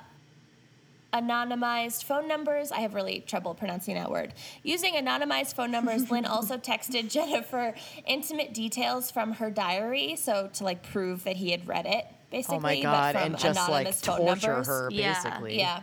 anonymized 1.13 2.05
phone 2.05 2.29
numbers, 2.29 2.73
I 2.73 2.81
have 2.81 2.95
really 2.95 3.21
trouble 3.21 3.55
pronouncing 3.55 3.95
that 3.97 4.11
word. 4.11 4.35
Using 4.63 4.95
anonymized 4.95 5.55
phone 5.55 5.71
numbers, 5.71 6.11
Lin 6.11 6.25
also 6.37 6.57
texted 6.59 7.11
Jennifer 7.11 7.75
intimate 8.07 8.55
details 8.55 9.11
from 9.11 9.33
her 9.35 9.51
diary, 9.51 10.17
so 10.17 10.49
to 10.55 10.65
like 10.65 10.83
prove 10.83 11.25
that 11.25 11.37
he 11.37 11.51
had 11.51 11.67
read 11.67 11.87
it, 11.87 12.07
basically. 12.33 12.57
Oh 12.57 12.61
my 12.61 12.81
god, 12.81 13.15
from 13.15 13.23
and 13.23 13.39
just 13.39 13.57
like 13.61 13.69
anonymous 13.69 14.01
phone 14.01 14.19
torture 14.19 14.47
numbers. 14.49 14.67
her 14.67 14.89
Yeah. 14.91 15.15
basically. 15.23 15.59
Yeah. 15.59 15.81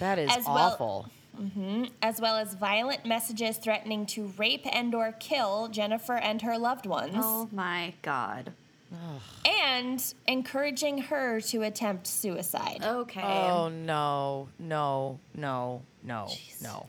That 0.00 0.18
is 0.18 0.30
As 0.36 0.44
well- 0.44 0.56
awful. 0.58 1.08
Mm-hmm. 1.40 1.86
as 2.00 2.20
well 2.20 2.36
as 2.36 2.54
violent 2.54 3.04
messages 3.04 3.56
threatening 3.56 4.06
to 4.06 4.32
rape 4.38 4.62
and 4.72 4.94
or 4.94 5.10
kill 5.18 5.66
Jennifer 5.66 6.14
and 6.14 6.40
her 6.42 6.56
loved 6.56 6.86
ones, 6.86 7.14
Oh 7.16 7.48
my 7.50 7.94
god. 8.02 8.52
Ugh. 8.92 9.20
and 9.44 10.14
encouraging 10.28 10.98
her 10.98 11.40
to 11.40 11.62
attempt 11.62 12.06
suicide. 12.06 12.84
Okay. 12.84 13.20
Oh 13.20 13.68
no, 13.68 14.48
no, 14.60 15.18
no, 15.34 15.82
no, 16.04 16.28
no. 16.62 16.86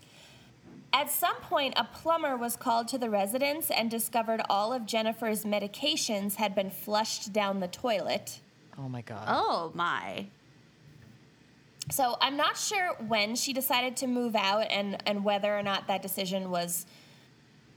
At 0.93 1.09
some 1.09 1.35
point, 1.37 1.73
a 1.75 1.83
plumber 1.83 2.37
was 2.37 2.55
called 2.55 2.87
to 2.89 2.99
the 2.99 3.09
residence 3.09 3.71
and 3.71 3.89
discovered 3.89 4.41
all 4.47 4.71
of 4.71 4.85
Jennifer's 4.85 5.43
medications 5.43 6.35
had 6.35 6.53
been 6.53 6.69
flushed 6.69 7.33
down 7.33 7.61
the 7.61 7.67
toilet. 7.67 8.39
Oh 8.77 8.89
my 8.89 9.01
god. 9.01 9.25
Oh 9.27 9.71
my. 9.73 10.27
So 11.91 12.17
I'm 12.19 12.35
not 12.35 12.57
sure 12.57 12.95
when 13.07 13.35
she 13.35 13.53
decided 13.53 13.95
to 13.97 14.07
move 14.07 14.35
out 14.35 14.67
and, 14.69 15.01
and 15.05 15.23
whether 15.23 15.55
or 15.55 15.61
not 15.61 15.87
that 15.87 16.01
decision 16.01 16.49
was 16.49 16.85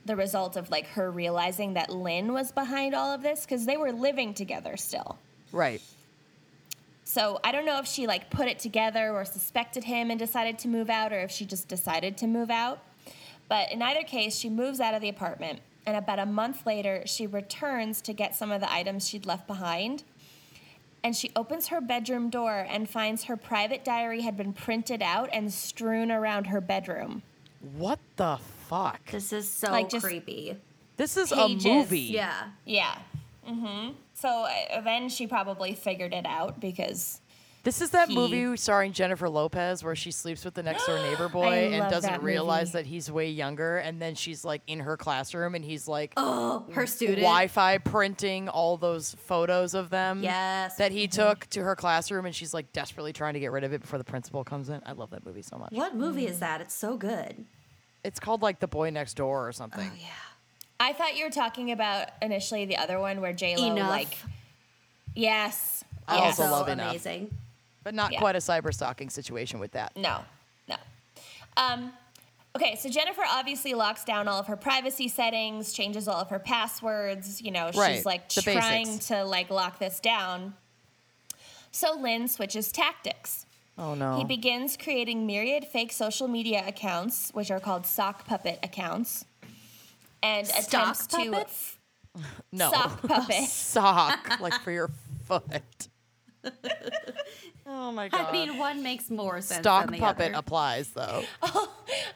the 0.07 0.17
result 0.17 0.57
of 0.57 0.71
like 0.71 0.87
her 0.89 1.11
realizing 1.11 1.75
that 1.75 1.91
Lin 1.91 2.33
was 2.33 2.51
behind 2.51 2.95
all 2.95 3.13
of 3.13 3.23
this 3.23 3.43
because 3.45 3.67
they 3.67 3.77
were 3.77 3.93
living 3.93 4.33
together 4.33 4.77
still. 4.77 5.19
Right. 5.53 5.83
So 7.05 7.39
I 7.45 7.53
don't 7.53 7.67
know 7.67 7.79
if 7.79 7.87
she 7.87 8.07
like 8.07 8.31
put 8.31 8.49
it 8.49 8.59
together 8.59 9.11
or 9.13 9.25
suspected 9.25 9.85
him 9.85 10.11
and 10.11 10.19
decided 10.19 10.59
to 10.61 10.69
move 10.69 10.89
out 10.89 11.13
or 11.13 11.21
if 11.21 11.31
she 11.31 11.45
just 11.45 11.69
decided 11.69 12.17
to 12.19 12.27
move 12.27 12.51
out. 12.51 12.81
But 13.49 13.71
in 13.71 13.83
either 13.83 14.03
case, 14.03 14.37
she 14.37 14.49
moves 14.49 14.81
out 14.81 14.95
of 14.95 15.03
the 15.03 15.09
apartment 15.09 15.61
and 15.87 15.97
about 15.97 16.19
a 16.19 16.27
month 16.27 16.67
later 16.67 17.03
she 17.07 17.27
returns 17.27 18.03
to 18.03 18.13
get 18.13 18.35
some 18.35 18.51
of 18.51 18.61
the 18.61 18.71
items 18.71 19.09
she'd 19.09 19.25
left 19.25 19.47
behind. 19.47 20.05
And 21.05 21.15
she 21.17 21.31
opens 21.37 21.69
her 21.69 21.81
bedroom 21.81 22.29
door 22.31 22.67
and 22.69 22.89
finds 22.89 23.25
her 23.25 23.37
private 23.37 23.85
diary 23.85 24.23
had 24.23 24.37
been 24.37 24.53
printed 24.53 25.01
out 25.03 25.29
and 25.33 25.53
strewn 25.53 26.11
around 26.11 26.49
her 26.49 26.61
bedroom. 26.61 27.23
What 27.77 27.99
the 28.17 28.39
fuck? 28.69 29.05
This 29.11 29.33
is 29.33 29.51
so 29.51 29.71
Like, 29.71 29.89
just- 29.89 30.05
creepy. 30.05 30.57
This 30.97 31.17
is 31.17 31.31
Pages. 31.33 31.65
a 31.65 31.69
movie. 31.69 32.01
Yeah. 32.01 32.49
Yeah. 32.65 32.99
Mm-hmm. 33.49 33.93
So 34.15 34.29
uh, 34.73 34.81
then 34.81 35.09
she 35.09 35.27
probably 35.29 35.75
figured 35.75 36.13
it 36.13 36.27
out 36.27 36.59
because 36.61 37.21
This 37.65 37.81
is 37.83 37.91
that 37.91 38.09
He- 38.09 38.15
movie 38.15 38.57
starring 38.57 38.93
Jennifer 38.93 39.29
Lopez 39.29 39.83
where 39.85 39.97
she 39.97 40.11
sleeps 40.11 40.45
with 40.45 40.55
the 40.55 40.63
next 40.63 40.87
door 40.87 40.97
neighbor 40.99 41.29
boy 41.33 41.73
and 41.73 41.91
doesn't 41.91 42.11
that 42.11 42.23
realize 42.23 42.69
movie. 42.69 42.85
that 42.85 42.87
he's 42.87 43.11
way 43.11 43.29
younger 43.31 43.79
and 43.79 44.01
then 44.01 44.15
she's 44.15 44.45
like 44.45 44.63
in 44.67 44.81
her 44.81 44.97
classroom 44.97 45.55
and 45.55 45.65
he's 45.65 45.87
like 45.89 46.13
Oh, 46.17 46.65
her 46.73 46.87
student. 46.87 47.19
Wi-Fi 47.19 47.79
printing 47.79 48.49
all 48.49 48.77
those 48.77 49.15
photos 49.27 49.75
of 49.75 49.91
them 49.91 50.23
Yes. 50.23 50.77
that 50.77 50.93
he 50.93 51.07
mm-hmm. 51.09 51.21
took 51.21 51.47
to 51.51 51.63
her 51.63 51.77
classroom 51.77 52.27
and 52.27 52.35
she's 52.35 52.55
like 52.55 52.73
desperately 52.73 53.13
trying 53.13 53.35
to 53.35 53.41
get 53.41 53.51
rid 53.53 53.65
of 53.65 53.73
it 53.73 53.81
before 53.83 53.99
the 53.99 54.05
principal 54.05 54.45
comes 54.45 54.69
in. 54.69 54.81
I 54.87 54.93
love 54.93 55.11
that 55.11 55.27
movie 55.27 55.43
so 55.43 55.59
much. 55.59 55.73
What 55.73 55.95
movie 55.95 56.27
is 56.27 56.39
that? 56.39 56.61
It's 56.61 56.75
so 56.75 56.97
good. 56.97 57.45
It's 58.05 58.21
called 58.21 58.41
like 58.41 58.61
The 58.61 58.69
Boy 58.69 58.91
Next 58.91 59.15
Door 59.15 59.49
or 59.49 59.53
something. 59.53 59.91
Oh 59.93 59.97
yeah. 59.99 60.07
I 60.81 60.93
thought 60.93 61.17
you 61.19 61.25
were 61.25 61.31
talking 61.31 61.73
about 61.73 62.09
initially 62.23 62.65
the 62.65 62.77
other 62.77 63.01
one 63.01 63.21
where 63.21 63.33
J 63.33 63.57
Lo 63.57 63.75
like. 63.75 64.17
Yes. 65.15 65.85
I 66.07 66.17
yes. 66.17 66.25
also 66.39 66.45
so 66.45 66.51
love 66.53 66.69
Enough. 66.69 66.91
amazing. 66.91 67.37
But 67.85 67.95
not 67.95 68.13
Yeah. 68.13 68.19
quite 68.21 68.37
a 68.37 68.41
cyber 68.41 68.73
stalking 68.75 69.09
situation 69.11 69.59
with 69.61 69.73
that. 69.73 69.97
No, 69.97 70.25
no. 70.69 70.77
Um, 71.57 71.93
okay, 72.57 72.77
so 72.77 72.89
Jennifer 72.89 73.23
obviously 73.27 73.73
locks 73.75 74.05
down 74.05 74.29
all 74.29 74.39
of 74.41 74.47
her 74.49 74.57
privacy 74.57 75.09
settings, 75.09 75.73
changes 75.73 76.07
all 76.09 76.21
of 76.21 76.29
her 76.31 76.39
passwords. 76.39 77.41
You 77.41 77.51
know, 77.51 77.71
she's 77.71 77.79
Right, 77.81 78.05
like 78.05 78.29
the 78.29 78.43
trying 78.43 78.85
basics. 78.87 79.07
to 79.09 79.25
like 79.25 79.51
lock 79.51 79.79
this 79.79 80.01
down. 80.01 80.55
So 81.71 81.95
Lin 81.95 82.29
switches 82.29 82.73
tactics. 82.73 83.47
Oh 83.79 83.95
no. 83.95 84.17
He 84.19 84.25
begins 84.25 84.77
creating 84.77 85.25
myriad 85.27 85.65
fake 85.65 85.93
social 85.93 86.27
media 86.27 86.65
accounts, 86.67 87.31
which 87.33 87.51
are 87.51 87.61
called 87.61 87.87
sock 87.87 88.27
puppet 88.27 88.59
accounts, 88.63 89.25
and 90.23 90.47
Stock 90.49 90.65
attempts 90.67 91.07
puppets? 91.07 91.77
to 92.17 92.23
no. 92.53 92.71
sock 92.73 93.03
puppet. 93.03 93.45
Sock 93.49 94.41
like 94.41 94.55
for 94.63 94.73
your 94.73 94.91
foot. 95.27 95.53
oh 97.69 97.93
my 97.93 98.09
god. 98.09 98.27
I 98.29 98.33
mean, 98.33 98.59
one 98.59 98.83
makes 98.83 99.11
more 99.11 99.41
sense. 99.41 99.61
Stock 99.61 99.85
than 99.87 99.93
the 99.95 99.99
puppet 100.01 100.31
other. 100.33 100.39
applies 100.39 100.89
though. 100.91 101.23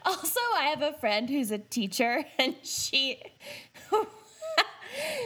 Also, 0.05 0.41
I 0.57 0.65
have 0.65 0.83
a 0.83 0.93
friend 0.99 1.31
who's 1.31 1.51
a 1.51 1.59
teacher, 1.59 2.25
and 2.39 2.55
she 2.63 3.23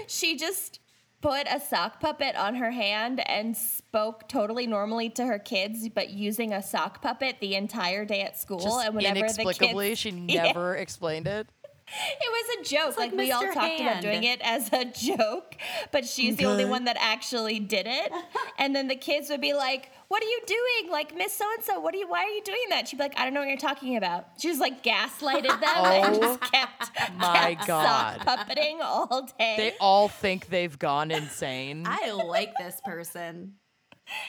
she 0.07 0.37
just 0.37 0.81
put 1.23 1.47
a 1.51 1.59
sock 1.59 1.99
puppet 1.99 2.37
on 2.37 2.55
her 2.57 2.71
hand 2.71 3.27
and 3.29 3.57
spoke 3.57 4.29
totally 4.29 4.67
normally 4.67 5.09
to 5.11 5.25
her 5.27 5.39
kids, 5.39 5.89
but 5.89 6.11
using 6.11 6.53
a 6.53 6.63
sock 6.63 7.01
puppet 7.03 7.37
the 7.41 7.55
entire 7.57 8.05
day 8.05 8.21
at 8.21 8.39
school. 8.39 8.61
Just 8.61 8.87
and 8.87 8.95
whenever 8.95 9.19
inexplicably, 9.21 9.87
the 9.87 9.91
kids, 9.97 10.01
she 10.01 10.11
Yeah. 10.11 10.45
never 10.45 10.77
explained 10.77 11.27
it. 11.27 11.49
It 11.89 12.59
was 12.59 12.67
a 12.67 12.69
joke. 12.69 12.97
like 12.99 13.13
Like, 13.13 13.19
we 13.19 13.31
all 13.33 13.43
Mr. 13.43 13.55
talked 13.55 13.81
about 13.81 14.03
doing 14.03 14.25
it 14.25 14.41
as 14.43 14.73
a 14.73 14.85
joke, 15.17 15.57
but 15.93 16.05
she's 16.07 16.37
the 16.37 16.47
only 16.47 16.65
one 16.65 16.85
that 16.85 16.97
actually 16.99 17.59
did 17.61 17.87
it. 17.89 18.13
And 18.59 18.75
then 18.75 18.89
the 18.89 18.97
kids 18.97 19.29
would 19.29 19.43
be 19.43 19.53
like, 19.53 19.91
"What 20.09 20.23
are 20.23 20.27
you 20.27 20.41
doing? 20.47 20.91
Like 20.91 21.15
Miss 21.15 21.33
So 21.35 21.45
and 21.55 21.63
So, 21.63 21.79
what 21.79 21.95
are 21.95 21.99
you? 21.99 22.09
Why 22.09 22.25
are 22.25 22.29
you 22.31 22.43
doing 22.43 22.65
that?" 22.71 22.89
She'd 22.89 22.97
be 22.97 23.03
like, 23.03 23.19
"I 23.19 23.25
don't 23.25 23.35
know 23.35 23.41
what 23.41 23.49
you're 23.49 23.59
talking 23.59 23.97
about." 23.97 24.27
She 24.39 24.49
was 24.49 24.59
like 24.59 24.83
gaslighted 24.83 25.43
them 25.61 25.63
and 25.65 26.17
Oh 26.17 26.19
just 26.21 26.53
kept 26.53 26.91
my 27.19 27.55
kept 27.55 27.67
God. 27.69 28.23
sock 28.23 28.27
puppeting 28.49 28.81
all 28.81 29.29
day. 29.39 29.55
They 29.59 29.75
all 29.79 30.09
think 30.09 30.47
they've 30.49 30.77
gone 30.79 31.11
insane. 31.11 31.85
I 31.87 32.13
like 32.13 32.55
this 32.59 32.81
person. 32.85 33.55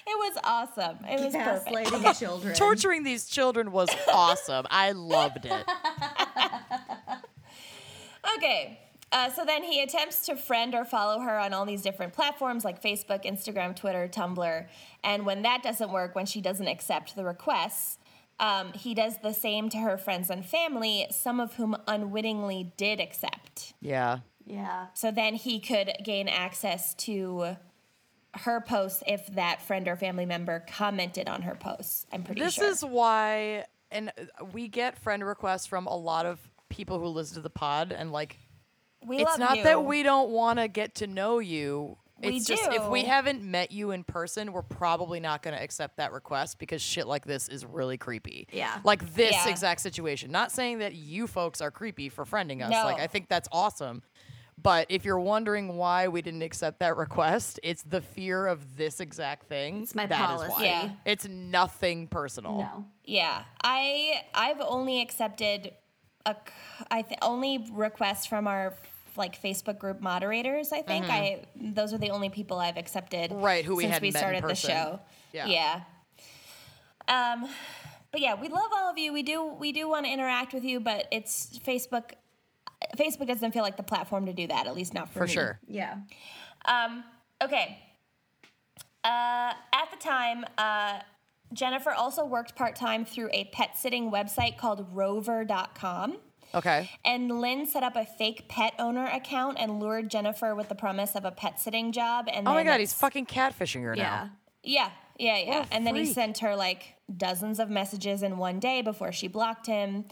it 0.06 0.18
was 0.18 0.38
awesome. 0.44 0.98
It 1.06 1.20
was. 1.24 1.34
Gaslighting 1.34 2.20
children. 2.20 2.54
Torturing 2.56 3.04
these 3.04 3.28
children 3.28 3.72
was 3.72 3.90
awesome. 4.12 4.68
I 4.70 4.92
loved 4.92 5.46
it. 5.46 5.66
Okay. 8.36 8.80
Uh, 9.12 9.30
so 9.30 9.46
then 9.46 9.64
he 9.64 9.82
attempts 9.82 10.26
to 10.26 10.36
friend 10.36 10.76
or 10.76 10.84
follow 10.84 11.22
her 11.22 11.40
on 11.40 11.54
all 11.54 11.66
these 11.66 11.82
different 11.82 12.12
platforms 12.12 12.66
like 12.66 12.82
Facebook, 12.82 13.24
Instagram, 13.24 13.74
Twitter, 13.76 14.10
Tumblr. 14.12 14.68
And 15.04 15.26
when 15.26 15.44
that 15.44 15.64
doesn't 15.64 15.92
work, 15.92 16.14
when 16.14 16.26
she 16.26 16.42
doesn't 16.42 16.68
accept 16.68 17.16
the 17.16 17.24
requests, 17.24 18.00
um, 18.40 18.74
he 18.74 18.94
does 18.94 19.18
the 19.24 19.34
same 19.34 19.70
to 19.70 19.78
her 19.78 19.98
friends 19.98 20.30
and 20.30 20.46
family, 20.46 21.08
some 21.10 21.40
of 21.40 21.54
whom 21.54 21.76
unwittingly 21.88 22.74
did 22.76 23.00
accept. 23.00 23.74
Yeah. 23.82 24.20
Yeah. 24.46 24.88
So 24.94 25.12
then 25.12 25.36
he 25.36 25.60
could 25.60 25.94
gain 26.04 26.28
access 26.28 26.94
to 26.96 27.56
her 28.34 28.62
posts 28.62 29.04
if 29.08 29.26
that 29.36 29.62
friend 29.62 29.88
or 29.88 29.96
family 29.96 30.26
member 30.26 30.66
commented 30.70 31.28
on 31.28 31.44
her 31.44 31.56
posts. 31.56 32.06
I'm 32.12 32.24
pretty 32.24 32.42
This 32.42 32.56
sure. 32.56 32.68
This 32.68 32.78
is 32.80 32.86
why, 32.86 33.66
and 33.90 34.10
uh, 34.10 34.46
we 34.54 34.68
get 34.68 34.98
friend 35.00 35.26
requests 35.26 35.66
from 35.66 35.88
a 35.88 35.96
lot 35.96 36.26
of 36.26 36.40
people 36.70 37.00
who 37.00 37.08
listen 37.08 37.36
to 37.36 37.42
the 37.42 37.50
pod, 37.50 37.92
and 37.92 38.12
like, 38.12 38.38
we 39.06 39.18
it's 39.18 39.38
not 39.38 39.58
you. 39.58 39.64
that 39.64 39.84
we 39.86 40.04
don't 40.04 40.30
want 40.32 40.60
to 40.60 40.68
get 40.68 40.96
to 40.96 41.08
know 41.08 41.40
you. 41.40 41.98
We 42.20 42.30
It's 42.38 42.48
just 42.48 42.64
if 42.72 42.88
we 42.88 43.04
haven't 43.04 43.44
met 43.44 43.72
you 43.72 43.92
in 43.92 44.04
person, 44.04 44.52
we're 44.52 44.64
probably 44.64 45.20
not 45.20 45.44
going 45.44 45.56
to 45.56 45.62
accept 45.62 45.98
that 45.98 46.12
request 46.12 46.58
because 46.58 46.82
shit 46.82 47.06
like 47.08 47.26
this 47.26 47.48
is 47.48 47.64
really 47.64 47.98
creepy. 47.98 48.48
Yeah. 48.52 48.80
Like 48.84 49.14
this 49.14 49.34
Yeah. 49.34 49.50
exact 49.50 49.82
situation. 49.82 50.32
Not 50.32 50.52
saying 50.52 50.80
that 50.80 50.96
you 50.96 51.28
folks 51.28 51.62
are 51.62 51.70
creepy 51.70 52.10
for 52.10 52.26
friending 52.26 52.64
us. 52.64 52.72
No. 52.72 52.84
Like 52.86 53.00
I 53.00 53.06
think 53.06 53.30
that's 53.30 53.48
awesome. 53.52 54.02
But 54.60 54.88
if 54.90 55.06
you're 55.06 55.20
wondering 55.20 55.78
why 55.78 56.08
we 56.08 56.24
didn't 56.24 56.42
accept 56.42 56.80
that 56.80 56.98
request, 56.98 57.60
it's 57.62 57.84
the 57.84 58.02
fear 58.02 58.48
of 58.48 58.76
this 58.78 59.00
exact 59.00 59.46
thing. 59.48 59.84
It's 59.84 59.94
my 59.94 60.08
That 60.08 60.20
is 60.20 60.26
policy. 60.26 60.52
why. 60.54 60.64
Yeah. 60.66 60.90
It's 61.06 61.28
nothing 61.28 62.08
personal. 62.08 62.58
No. 62.58 62.86
Yeah, 63.04 63.44
I 63.64 64.24
I've 64.34 64.60
only 64.62 65.02
accepted 65.02 65.74
a 66.28 66.34
c- 66.36 66.86
I 66.92 67.02
th- 67.02 67.20
only 67.22 67.66
request 67.72 68.30
from 68.30 68.48
our 68.48 68.74
like 69.16 69.42
Facebook 69.42 69.80
group 69.80 70.00
moderators. 70.02 70.72
I 70.72 70.82
think 70.84 71.06
I 71.10 71.46
those 71.56 71.94
are 71.94 71.98
the 71.98 72.12
only 72.12 72.30
people 72.30 72.60
I've 72.60 72.78
accepted. 72.78 73.32
Mm-hmm. 73.32 73.42
Right, 73.42 73.66
who 73.66 73.76
we 73.76 73.84
since 73.86 74.00
we 74.02 74.12
started 74.12 74.44
the 74.44 74.56
show. 74.56 75.00
Yeah. 75.34 75.48
Yeah. 75.48 75.82
Um, 77.08 77.50
but 78.12 78.22
yeah, 78.22 78.36
we 78.40 78.48
love 78.50 78.70
all 78.76 78.90
of 78.90 78.98
you. 78.98 79.12
We 79.14 79.24
do 79.24 79.46
we 79.46 79.72
do 79.72 79.90
want 79.90 80.06
to 80.06 80.12
interact 80.12 80.54
with 80.54 80.64
you, 80.64 80.80
but 80.80 81.08
it's 81.12 81.58
Facebook. 81.66 82.12
Facebook 82.96 83.28
doesn't 83.28 83.54
feel 83.54 83.64
like 83.64 83.78
the 83.78 83.84
platform 83.84 84.26
to 84.28 84.34
do 84.34 84.46
that. 84.48 84.68
At 84.68 84.76
least 84.76 84.94
not 84.94 85.10
for, 85.10 85.20
For 85.20 85.26
me. 85.26 85.32
sure. 85.34 85.60
Yeah. 85.68 85.96
Um, 86.66 87.04
okay. 87.44 87.80
Uh, 89.04 89.54
at 89.74 89.90
the 89.92 89.98
time, 90.00 90.46
uh, 90.58 91.00
Jennifer 91.54 91.92
also 91.92 92.26
worked 92.26 92.56
part 92.56 92.76
time 92.76 93.06
through 93.06 93.30
a 93.34 93.46
pet 93.46 93.78
sitting 93.78 94.12
website 94.12 94.58
called 94.58 94.88
Rover.com. 94.92 96.18
Okay. 96.56 96.90
And 97.04 97.42
Lin 97.42 97.66
set 97.66 97.84
up 97.84 97.96
a 97.96 98.06
fake 98.06 98.48
pet 98.48 98.74
owner 98.80 99.06
account 99.06 99.58
and 99.60 99.80
lured 99.80 100.10
Jennifer 100.10 100.56
with 100.56 100.70
the 100.70 100.76
promise 100.76 101.16
of 101.16 101.26
a 101.26 101.32
pet 101.32 101.60
sitting 101.60 101.92
job. 101.92 102.28
And 102.32 102.48
Oh 102.48 102.54
my 102.54 102.64
god, 102.64 102.80
he's 102.80 102.94
fucking 102.94 103.26
catfishing 103.26 103.84
her 103.84 103.96
Yeah. 103.96 104.04
now. 104.04 104.30
yeah, 104.64 104.90
yeah, 105.20 105.38
yeah. 105.38 105.66
And 105.72 105.86
then 105.86 105.96
he 105.96 106.06
sent 106.06 106.38
her 106.40 106.56
like 106.56 106.96
dozens 107.16 107.60
of 107.60 107.70
messages 107.70 108.24
in 108.24 108.38
one 108.38 108.60
day 108.60 108.82
before 108.82 109.12
she 109.12 109.28
blocked 109.28 109.68
him. 109.68 110.06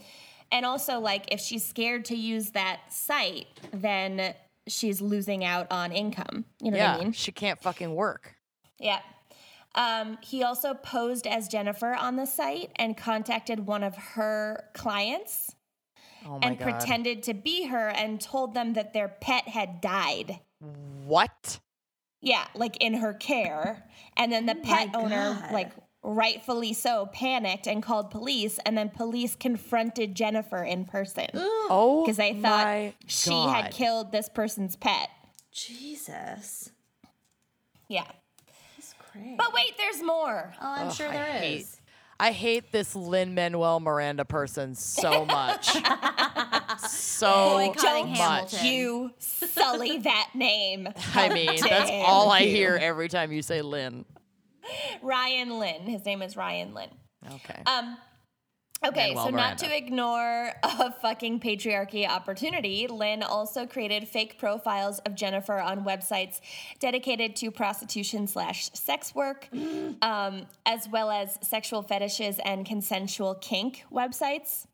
And 0.52 0.64
also, 0.64 1.00
like, 1.00 1.32
if 1.32 1.40
she's 1.40 1.66
scared 1.66 2.04
to 2.04 2.14
use 2.14 2.50
that 2.50 2.78
site, 2.92 3.46
then 3.72 4.32
she's 4.68 5.00
losing 5.00 5.42
out 5.44 5.66
on 5.72 5.90
income. 5.90 6.44
You 6.60 6.70
know 6.70 6.76
Yeah, 6.76 6.92
what 6.92 7.00
I 7.00 7.04
mean? 7.04 7.12
she 7.14 7.32
can't 7.32 7.60
fucking 7.60 7.92
work. 7.94 8.36
Yeah. 8.78 9.00
Um, 9.76 10.18
he 10.22 10.42
also 10.42 10.74
posed 10.74 11.26
as 11.26 11.48
Jennifer 11.48 11.94
on 11.94 12.16
the 12.16 12.24
site 12.26 12.70
and 12.76 12.96
contacted 12.96 13.66
one 13.66 13.82
of 13.84 13.94
her 13.96 14.64
clients 14.72 15.54
Oh 16.24 16.38
my 16.38 16.48
and 16.48 16.58
god. 16.58 16.64
pretended 16.70 17.22
to 17.24 17.34
be 17.34 17.66
her 17.66 17.88
and 17.90 18.20
told 18.20 18.54
them 18.54 18.72
that 18.72 18.92
their 18.94 19.08
pet 19.08 19.46
had 19.48 19.80
died. 19.80 20.40
what? 21.04 21.60
Yeah, 22.22 22.46
like 22.54 22.76
in 22.78 22.94
her 22.94 23.12
care. 23.12 23.84
And 24.16 24.32
then 24.32 24.46
the 24.46 24.54
pet 24.56 24.90
owner, 24.94 25.38
God. 25.40 25.52
like 25.52 25.70
rightfully 26.02 26.72
so, 26.72 27.06
panicked 27.12 27.66
and 27.68 27.82
called 27.82 28.10
police. 28.10 28.58
And 28.64 28.76
then 28.76 28.88
police 28.88 29.36
confronted 29.36 30.14
Jennifer 30.16 30.64
in 30.64 30.86
person 30.86 31.26
Oh, 31.34 32.02
because 32.04 32.16
they 32.16 32.32
thought 32.32 32.94
she 33.06 33.30
God. 33.30 33.64
had 33.64 33.72
killed 33.72 34.10
this 34.10 34.28
person's 34.28 34.74
pet. 34.74 35.10
Jesus. 35.52 36.70
Yeah. 37.88 38.06
That's 39.16 39.22
great. 39.24 39.38
But 39.38 39.52
wait, 39.54 39.72
there's 39.78 40.02
more. 40.02 40.52
oh, 40.60 40.66
I'm 40.76 40.90
sure 40.92 41.08
I 41.08 41.12
there 41.12 41.36
is. 41.36 41.40
hate- 41.42 41.66
I 42.18 42.32
hate 42.32 42.72
this 42.72 42.96
Lin-Manuel 42.96 43.78
Miranda 43.80 44.24
person 44.24 44.74
so 44.74 45.24
much. 45.26 45.66
so 46.88 47.50
Boycotting 47.58 47.74
Don't 48.06 48.08
much. 48.18 48.52
Hamilton. 48.56 48.66
you 48.66 49.10
sully 49.18 49.98
that 49.98 50.30
name. 50.34 50.88
I 51.14 51.28
mean, 51.28 51.50
that's 51.60 51.90
all 51.90 52.30
I 52.30 52.42
hear 52.44 52.78
every 52.80 53.08
time 53.08 53.32
you 53.32 53.42
say 53.42 53.60
Lin. 53.62 54.04
Ryan 55.02 55.58
Lin. 55.58 55.82
His 55.82 56.04
name 56.06 56.22
is 56.22 56.36
Ryan 56.36 56.72
Lin. 56.74 56.88
Okay. 57.34 57.62
Um, 57.66 57.98
okay, 58.84 59.14
Manuel 59.14 59.24
so 59.24 59.30
not 59.30 59.58
to 59.58 59.76
ignore 59.76 60.52
a 60.62 60.92
fucking 60.92 61.40
patriarchy 61.40 62.08
opportunity, 62.08 62.86
Lin 62.86 63.22
also 63.22 63.66
created 63.66 64.08
fake 64.08 64.38
profiles 64.38 64.98
of 65.00 65.14
Jennifer 65.14 65.58
on 65.58 65.84
websites 65.84 66.40
dedicated 66.78 67.36
to 67.36 67.50
prostitution 67.50 68.26
slash 68.26 68.70
sex 68.72 69.14
work, 69.14 69.48
um, 70.02 70.46
as 70.64 70.88
well 70.88 71.10
as 71.10 71.38
sexual 71.42 71.82
fetishes 71.82 72.38
and 72.44 72.66
consensual 72.66 73.34
kink 73.34 73.84
websites. 73.92 74.66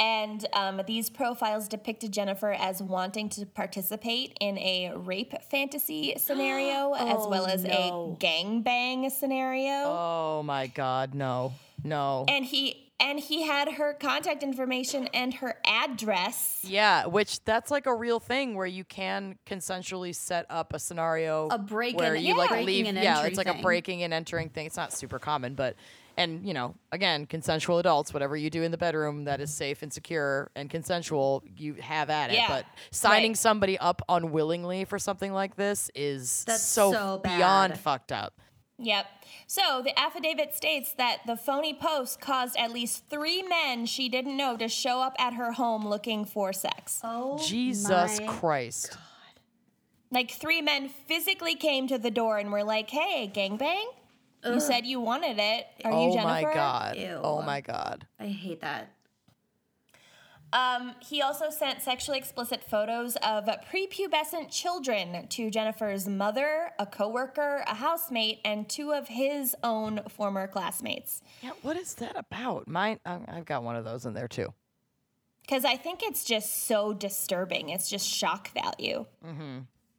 And 0.00 0.46
um, 0.54 0.80
these 0.86 1.10
profiles 1.10 1.68
depicted 1.68 2.10
Jennifer 2.10 2.52
as 2.52 2.82
wanting 2.82 3.28
to 3.30 3.44
participate 3.44 4.34
in 4.40 4.56
a 4.56 4.94
rape 4.96 5.34
fantasy 5.50 6.14
scenario, 6.16 6.94
as 6.98 7.26
well 7.28 7.46
as 7.46 7.64
no. 7.64 8.16
a 8.18 8.24
gangbang 8.24 9.10
scenario. 9.10 9.84
oh 9.84 10.42
my 10.42 10.68
god, 10.68 11.14
no. 11.14 11.52
No. 11.84 12.24
and 12.28 12.44
he 12.44 12.89
and 13.00 13.18
he 13.18 13.42
had 13.42 13.72
her 13.72 13.94
contact 13.94 14.42
information 14.42 15.08
and 15.14 15.34
her 15.34 15.56
address. 15.66 16.60
Yeah, 16.62 17.06
which 17.06 17.42
that's 17.44 17.70
like 17.70 17.86
a 17.86 17.94
real 17.94 18.20
thing 18.20 18.54
where 18.54 18.66
you 18.66 18.84
can 18.84 19.38
consensually 19.46 20.14
set 20.14 20.46
up 20.50 20.72
a 20.74 20.78
scenario 20.78 21.48
A 21.50 21.58
break 21.58 21.96
where 21.98 22.14
and- 22.14 22.24
you 22.24 22.36
like 22.36 22.50
breaking 22.50 22.66
leave 22.66 22.86
and 22.86 22.98
yeah, 22.98 23.16
entry 23.16 23.28
it's 23.28 23.38
like 23.38 23.46
thing. 23.46 23.58
a 23.58 23.62
breaking 23.62 24.02
and 24.02 24.12
entering 24.12 24.48
thing. 24.50 24.66
It's 24.66 24.76
not 24.76 24.92
super 24.92 25.18
common, 25.18 25.54
but 25.54 25.76
and 26.16 26.46
you 26.46 26.52
know, 26.52 26.74
again, 26.92 27.24
consensual 27.24 27.78
adults, 27.78 28.12
whatever 28.12 28.36
you 28.36 28.50
do 28.50 28.62
in 28.62 28.70
the 28.72 28.76
bedroom 28.76 29.24
that 29.24 29.40
is 29.40 29.52
safe 29.54 29.82
and 29.82 29.90
secure 29.92 30.50
and 30.54 30.68
consensual, 30.68 31.42
you 31.56 31.74
have 31.74 32.10
at 32.10 32.30
it. 32.30 32.34
Yeah, 32.34 32.48
But 32.48 32.66
signing 32.90 33.30
right. 33.30 33.38
somebody 33.38 33.78
up 33.78 34.02
unwillingly 34.08 34.84
for 34.84 34.98
something 34.98 35.32
like 35.32 35.56
this 35.56 35.90
is 35.94 36.44
That's 36.46 36.62
so, 36.62 36.92
so 36.92 37.20
beyond 37.24 37.78
fucked 37.78 38.12
up. 38.12 38.34
Yep. 38.80 39.06
So 39.46 39.82
the 39.82 39.98
affidavit 39.98 40.54
states 40.54 40.94
that 40.94 41.18
the 41.26 41.36
phony 41.36 41.74
post 41.74 42.20
caused 42.20 42.56
at 42.56 42.72
least 42.72 43.04
three 43.10 43.42
men 43.42 43.86
she 43.86 44.08
didn't 44.08 44.36
know 44.36 44.56
to 44.56 44.68
show 44.68 45.00
up 45.00 45.14
at 45.18 45.34
her 45.34 45.52
home 45.52 45.86
looking 45.86 46.24
for 46.24 46.52
sex. 46.52 47.00
Oh, 47.04 47.38
Jesus 47.38 48.20
my- 48.20 48.26
Christ. 48.26 48.96
Like 50.10 50.32
three 50.32 50.60
men 50.60 50.88
physically 50.88 51.54
came 51.54 51.86
to 51.86 51.96
the 51.96 52.10
door 52.10 52.38
and 52.38 52.50
were 52.50 52.64
like, 52.64 52.90
"Hey, 52.90 53.30
gangbang, 53.32 53.84
you 54.44 54.58
said 54.58 54.86
you 54.86 55.00
wanted 55.00 55.38
it. 55.38 55.66
Are 55.84 55.92
oh 55.92 56.06
you 56.06 56.14
Jennifer? 56.14 56.30
oh 56.30 56.42
my 56.42 56.54
god. 56.54 56.96
Ew. 56.96 57.20
Oh 57.22 57.42
my 57.42 57.60
god. 57.60 58.06
I 58.18 58.26
hate 58.26 58.60
that. 58.62 58.90
Um, 60.52 60.94
he 61.00 61.22
also 61.22 61.48
sent 61.50 61.80
sexually 61.80 62.18
explicit 62.18 62.64
photos 62.68 63.14
of 63.16 63.44
prepubescent 63.72 64.50
children 64.50 65.28
to 65.28 65.50
Jennifer's 65.50 66.08
mother, 66.08 66.70
a 66.78 66.86
coworker, 66.86 67.62
a 67.68 67.74
housemate, 67.74 68.40
and 68.44 68.68
two 68.68 68.92
of 68.92 69.06
his 69.08 69.54
own 69.62 70.00
former 70.08 70.48
classmates. 70.48 71.22
Yeah, 71.42 71.52
what 71.62 71.76
is 71.76 71.94
that 71.96 72.16
about? 72.16 72.66
Mine 72.66 72.98
I- 73.06 73.20
I've 73.28 73.44
got 73.44 73.62
one 73.62 73.76
of 73.76 73.84
those 73.84 74.06
in 74.06 74.14
there 74.14 74.26
too. 74.28 74.52
Because 75.42 75.64
I 75.64 75.76
think 75.76 76.02
it's 76.02 76.24
just 76.24 76.64
so 76.66 76.92
disturbing. 76.92 77.70
It's 77.70 77.88
just 77.88 78.06
shock 78.08 78.50
value. 78.52 79.06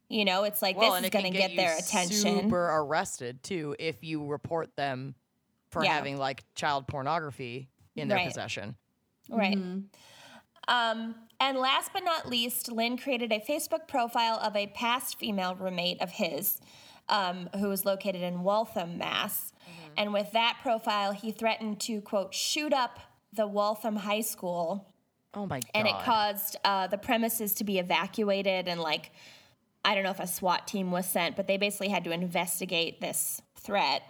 You 0.08 0.24
know, 0.26 0.44
it's 0.44 0.60
like 0.60 0.76
Mm-hmm. 0.76 0.82
Well, 0.82 0.92
this 0.96 1.04
is 1.04 1.10
going 1.10 1.24
to 1.32 1.38
get, 1.38 1.50
get, 1.52 1.56
their 1.56 1.76
attention. 1.78 2.40
Super 2.42 2.68
arrested 2.68 3.42
too 3.42 3.74
if 3.78 4.04
you 4.04 4.26
report 4.26 4.74
them 4.76 5.14
for 5.70 5.82
Yeah. 5.84 5.92
having 5.94 6.18
like 6.18 6.44
child 6.54 6.86
pornography 6.86 7.68
in 7.96 8.08
their 8.08 8.18
Right. 8.18 8.28
possession. 8.28 8.76
Right. 9.30 9.56
Um, 10.72 11.14
and 11.38 11.58
last 11.58 11.90
but 11.92 12.02
not 12.02 12.28
least, 12.28 12.72
Lin 12.72 12.96
created 12.96 13.30
a 13.30 13.38
Facebook 13.38 13.86
profile 13.86 14.40
of 14.42 14.56
a 14.56 14.68
past 14.68 15.18
female 15.18 15.54
roommate 15.54 16.00
of 16.00 16.10
his 16.10 16.60
um, 17.08 17.50
who 17.58 17.68
was 17.68 17.84
located 17.84 18.22
in 18.22 18.42
Waltham, 18.42 18.96
Mass. 18.96 19.52
And 19.96 20.12
with 20.14 20.32
that 20.32 20.58
profile, 20.62 21.12
he 21.12 21.30
threatened 21.30 21.78
to, 21.80 22.00
quote, 22.00 22.32
shoot 22.32 22.72
up 22.72 22.98
the 23.34 23.46
Waltham 23.46 23.96
High 23.96 24.22
School. 24.22 24.94
Oh 25.34 25.46
my 25.46 25.60
god. 25.60 25.70
And 25.74 25.88
it 25.88 25.94
caused 26.04 26.56
uh, 26.64 26.86
the 26.86 26.98
premises 26.98 27.52
to 27.54 27.64
be 27.64 27.78
evacuated. 27.78 28.68
And, 28.68 28.80
like, 28.80 29.12
I 29.84 29.94
don't 29.94 30.04
know 30.04 30.10
if 30.10 30.20
a 30.20 30.26
SWAT 30.26 30.66
team 30.66 30.90
was 30.90 31.06
sent, 31.06 31.36
but 31.36 31.46
they 31.46 31.58
basically 31.58 31.88
had 31.88 32.04
to 32.04 32.12
investigate 32.12 33.00
this 33.00 33.42
threat. 33.56 34.02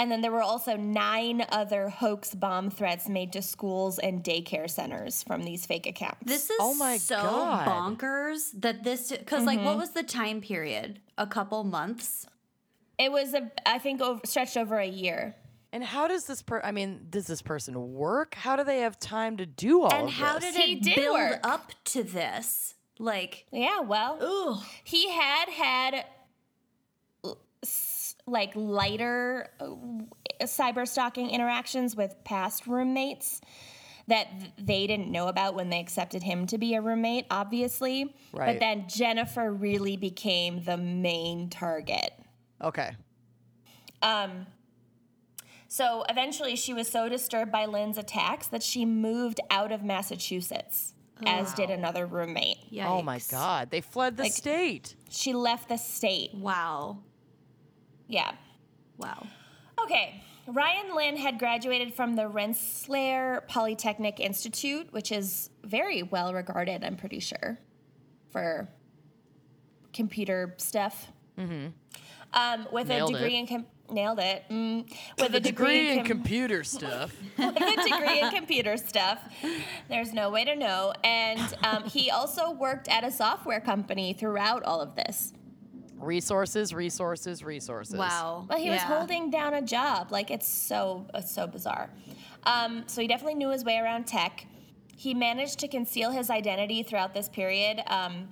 And 0.00 0.12
then 0.12 0.20
there 0.20 0.30
were 0.30 0.42
also 0.42 0.76
nine 0.76 1.44
other 1.50 1.88
hoax 1.88 2.32
bomb 2.34 2.70
threats 2.70 3.08
made 3.08 3.32
to 3.32 3.42
schools 3.42 3.98
and 3.98 4.22
daycare 4.22 4.70
centers 4.70 5.24
from 5.24 5.42
these 5.42 5.66
fake 5.66 5.86
accounts. 5.86 6.18
This 6.24 6.50
is 6.50 6.56
Oh 6.60 6.74
my 6.74 6.98
so 6.98 7.16
God. 7.16 7.66
bonkers 7.66 8.50
that 8.60 8.84
this 8.84 9.10
because 9.10 9.44
like 9.44 9.58
what 9.58 9.70
mm-hmm. 9.70 9.80
was 9.80 9.90
the 9.90 10.04
time 10.04 10.40
period? 10.40 11.00
A 11.18 11.26
couple 11.26 11.64
months. 11.64 12.26
it 12.96 13.10
was, 13.10 13.34
a, 13.34 13.50
I 13.66 13.78
think, 13.80 14.00
over, 14.00 14.20
stretched 14.24 14.56
over 14.56 14.78
a 14.78 14.86
year. 14.86 15.34
and 15.72 15.82
how 15.82 16.06
does 16.06 16.26
this 16.26 16.42
per 16.42 16.60
I 16.62 16.70
mean, 16.70 17.06
does 17.10 17.26
this 17.26 17.42
person 17.42 17.92
work? 17.94 18.34
How 18.36 18.54
do 18.54 18.62
they 18.62 18.78
have 18.80 19.00
time 19.00 19.36
to 19.38 19.46
do 19.46 19.82
all 19.82 19.92
And 19.92 20.06
of 20.08 20.14
how 20.14 20.38
this? 20.38 20.54
did 20.54 20.62
He 20.64 20.72
it 20.74 20.82
did 20.82 20.94
build 20.94 21.18
work. 21.18 21.40
up 21.42 21.72
to 21.86 22.04
this? 22.04 22.74
Like, 23.00 23.46
Yeah, 23.52 23.80
well, 23.80 24.18
ugh. 24.20 24.64
he 24.84 25.10
had 25.10 25.48
had 25.48 26.04
l- 27.24 27.38
s- 27.64 27.87
like 28.28 28.52
lighter 28.54 29.48
uh, 29.60 29.66
cyber 30.42 30.86
stalking 30.86 31.30
interactions 31.30 31.96
with 31.96 32.14
past 32.24 32.66
roommates 32.66 33.40
that 34.06 34.28
they 34.58 34.86
didn't 34.86 35.10
know 35.12 35.28
about 35.28 35.54
when 35.54 35.68
they 35.68 35.80
accepted 35.80 36.22
him 36.22 36.46
to 36.46 36.56
be 36.56 36.74
a 36.74 36.80
roommate, 36.80 37.26
obviously. 37.30 38.14
Right. 38.32 38.52
But 38.54 38.60
then 38.60 38.86
Jennifer 38.88 39.52
really 39.52 39.96
became 39.98 40.64
the 40.64 40.76
main 40.78 41.50
target. 41.50 42.10
Okay. 42.62 42.92
Um, 44.00 44.46
so 45.68 46.04
eventually, 46.08 46.56
she 46.56 46.72
was 46.72 46.88
so 46.88 47.08
disturbed 47.10 47.52
by 47.52 47.66
Lin's 47.66 47.98
attacks 47.98 48.46
that 48.46 48.62
she 48.62 48.86
moved 48.86 49.40
out 49.50 49.72
of 49.72 49.82
Massachusetts, 49.82 50.94
as 51.26 51.52
did 51.52 51.68
another 51.68 52.06
roommate. 52.06 52.56
Oh 52.82 53.02
my 53.02 53.20
god. 53.30 53.70
They 53.70 53.82
fled 53.82 54.16
the 54.16 54.22
Like- 54.24 54.32
state. 54.32 54.94
She 55.10 55.34
left 55.34 55.68
the 55.68 55.76
state. 55.76 56.32
Wow. 56.34 56.98
Yeah. 58.08 58.32
Wow. 58.96 59.26
Okay. 59.82 60.22
Ryan 60.46 60.94
Lin 60.96 61.16
had 61.18 61.38
graduated 61.38 61.94
from 61.94 62.16
the 62.16 62.26
Rensselaer 62.26 63.44
Polytechnic 63.48 64.18
Institute, 64.18 64.88
which 64.92 65.12
is 65.12 65.50
very 65.62 66.02
well 66.02 66.32
regarded, 66.32 66.82
I'm 66.82 66.96
pretty 66.96 67.20
sure, 67.20 67.58
for 68.30 68.68
computer 69.92 70.54
stuff. 70.56 71.12
Mm-hmm. 71.38 71.68
Um, 72.32 72.66
with 72.72 72.88
Nailed 72.88 73.10
a 73.10 73.18
degree 73.18 73.36
it. 73.36 73.40
in 73.40 73.46
com- 73.46 73.66
nailed 73.90 74.18
it. 74.18 74.44
Mm, 74.50 74.90
with 75.18 75.34
a 75.34 75.40
degree 75.40 75.90
in 75.92 75.98
com- 75.98 76.06
computer 76.06 76.62
stuff. 76.76 77.14
with 77.38 77.56
a 77.56 77.82
degree 77.88 78.20
in 78.20 78.30
computer 78.30 78.76
stuff. 78.76 79.18
There's 79.88 80.12
no 80.12 80.30
way 80.30 80.44
to 80.44 80.54
know. 80.56 80.92
And 81.04 81.40
um, 81.64 81.84
he 81.84 82.10
also 82.10 82.50
worked 82.50 82.88
at 82.88 83.04
a 83.04 83.10
software 83.10 83.60
company 83.60 84.12
throughout 84.12 84.62
all 84.62 84.80
of 84.80 84.94
this. 84.94 85.32
Resources, 86.00 86.72
resources, 86.74 87.42
resources. 87.44 87.96
Wow. 87.96 88.46
Well, 88.48 88.58
he 88.58 88.70
was 88.70 88.82
holding 88.82 89.30
down 89.30 89.54
a 89.54 89.62
job. 89.62 90.10
Like 90.12 90.30
it's 90.30 90.48
so 90.48 91.06
it's 91.14 91.32
so 91.34 91.46
bizarre. 91.46 91.90
Um, 92.44 92.84
so 92.86 93.00
he 93.00 93.08
definitely 93.08 93.34
knew 93.34 93.50
his 93.50 93.64
way 93.64 93.78
around 93.78 94.06
tech. 94.06 94.46
He 94.96 95.14
managed 95.14 95.58
to 95.60 95.68
conceal 95.68 96.10
his 96.10 96.30
identity 96.30 96.82
throughout 96.82 97.14
this 97.14 97.28
period 97.28 97.82
um, 97.86 98.28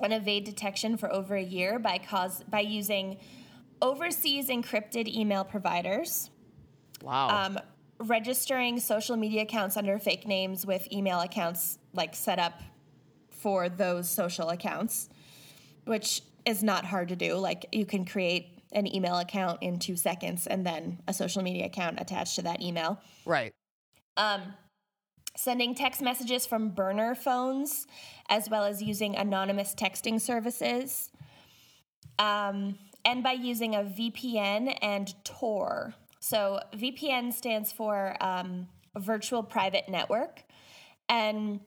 and 0.00 0.12
evade 0.12 0.44
detection 0.44 0.96
for 0.96 1.12
over 1.12 1.36
a 1.36 1.42
year 1.42 1.78
by 1.78 1.98
cause 1.98 2.42
by 2.48 2.60
using 2.60 3.18
overseas 3.82 4.48
encrypted 4.48 5.06
email 5.08 5.44
providers, 5.44 6.30
Wow. 7.02 7.28
um, 7.28 7.58
registering 7.98 8.78
social 8.80 9.16
media 9.16 9.42
accounts 9.42 9.76
under 9.76 9.98
fake 9.98 10.26
names 10.26 10.64
with 10.66 10.90
email 10.92 11.20
accounts 11.20 11.78
like 11.92 12.14
set 12.14 12.38
up 12.38 12.60
for 13.30 13.68
those 13.68 14.08
social 14.08 14.50
accounts, 14.50 15.08
which 15.84 16.22
is 16.46 16.62
not 16.62 16.84
hard 16.84 17.08
to 17.08 17.16
do. 17.16 17.34
Like 17.34 17.66
you 17.72 17.84
can 17.84 18.04
create 18.04 18.62
an 18.72 18.92
email 18.92 19.18
account 19.18 19.62
in 19.62 19.78
two 19.78 19.96
seconds 19.96 20.46
and 20.46 20.64
then 20.64 21.00
a 21.08 21.12
social 21.12 21.42
media 21.42 21.66
account 21.66 22.00
attached 22.00 22.36
to 22.36 22.42
that 22.42 22.62
email. 22.62 23.00
right. 23.24 23.52
Um, 24.16 24.54
sending 25.36 25.74
text 25.74 26.00
messages 26.00 26.46
from 26.46 26.70
burner 26.70 27.14
phones, 27.14 27.86
as 28.30 28.48
well 28.48 28.64
as 28.64 28.82
using 28.82 29.16
anonymous 29.16 29.74
texting 29.74 30.20
services. 30.20 31.10
Um, 32.18 32.78
and 33.04 33.22
by 33.22 33.32
using 33.32 33.74
a 33.74 33.80
VPN 33.80 34.78
and 34.82 35.14
Tor. 35.24 35.94
So, 36.20 36.60
VPN 36.74 37.32
stands 37.32 37.70
for 37.70 38.16
um, 38.20 38.68
Virtual 38.96 39.42
Private 39.42 39.88
Network. 39.88 40.42
And 41.08 41.60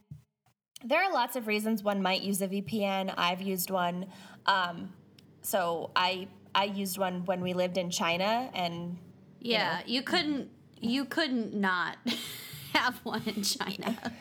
there 0.83 1.01
are 1.03 1.13
lots 1.13 1.35
of 1.35 1.47
reasons 1.47 1.83
one 1.83 2.01
might 2.01 2.21
use 2.21 2.41
a 2.41 2.47
VPN. 2.47 3.13
I've 3.17 3.41
used 3.41 3.69
one. 3.69 4.07
Um, 4.49 4.93
so, 5.41 5.91
I, 5.95 6.27
I 6.53 6.65
used 6.65 6.97
one 6.97 7.23
when 7.25 7.41
we 7.41 7.53
lived 7.53 7.77
in 7.77 7.89
China 7.91 8.49
and 8.53 8.97
Yeah, 9.39 9.81
you 9.85 10.01
couldn't 10.01 10.49
you 10.81 11.05
couldn't 11.05 11.53
not 11.53 11.97
have 12.73 12.95
one 13.03 13.21
in 13.25 13.43
China. 13.43 14.13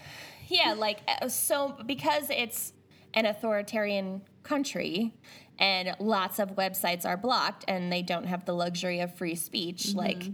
Yeah, 0.48 0.74
like 0.76 1.00
uh, 1.08 1.28
so 1.28 1.76
because 1.86 2.30
it's 2.30 2.72
an 3.14 3.26
authoritarian 3.26 4.22
country 4.42 5.14
and 5.58 5.94
lots 5.98 6.38
of 6.38 6.50
websites 6.56 7.04
are 7.06 7.16
blocked 7.16 7.64
and 7.68 7.92
they 7.92 8.02
don't 8.02 8.26
have 8.26 8.44
the 8.44 8.52
luxury 8.52 9.00
of 9.00 9.14
free 9.14 9.34
speech, 9.34 9.94
like 9.94 10.24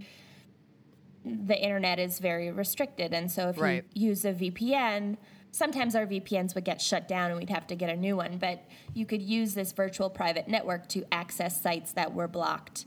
the 1.25 1.59
internet 1.59 1.99
is 1.99 2.19
very 2.19 2.51
restricted. 2.51 3.15
And 3.15 3.31
so 3.31 3.49
if 3.49 3.59
Right. 3.59 3.85
you 3.95 4.09
use 4.09 4.25
a 4.25 4.33
VPN, 4.33 5.17
sometimes 5.55 5.95
our 5.95 6.05
VPNs 6.05 6.57
would 6.57 6.65
get 6.65 6.81
shut 6.81 7.07
down 7.07 7.31
and 7.31 7.39
we'd 7.39 7.49
have 7.49 7.65
to 7.69 7.77
get 7.77 7.89
a 7.89 7.95
new 7.97 8.17
one, 8.17 8.39
but 8.39 8.65
you 8.93 9.07
could 9.07 9.23
use 9.23 9.55
this 9.55 9.71
virtual 9.71 10.11
private 10.11 10.49
network 10.49 10.89
to 10.89 11.05
access 11.13 11.61
sites 11.63 11.93
that 11.93 12.13
were 12.13 12.27
blocked 12.27 12.87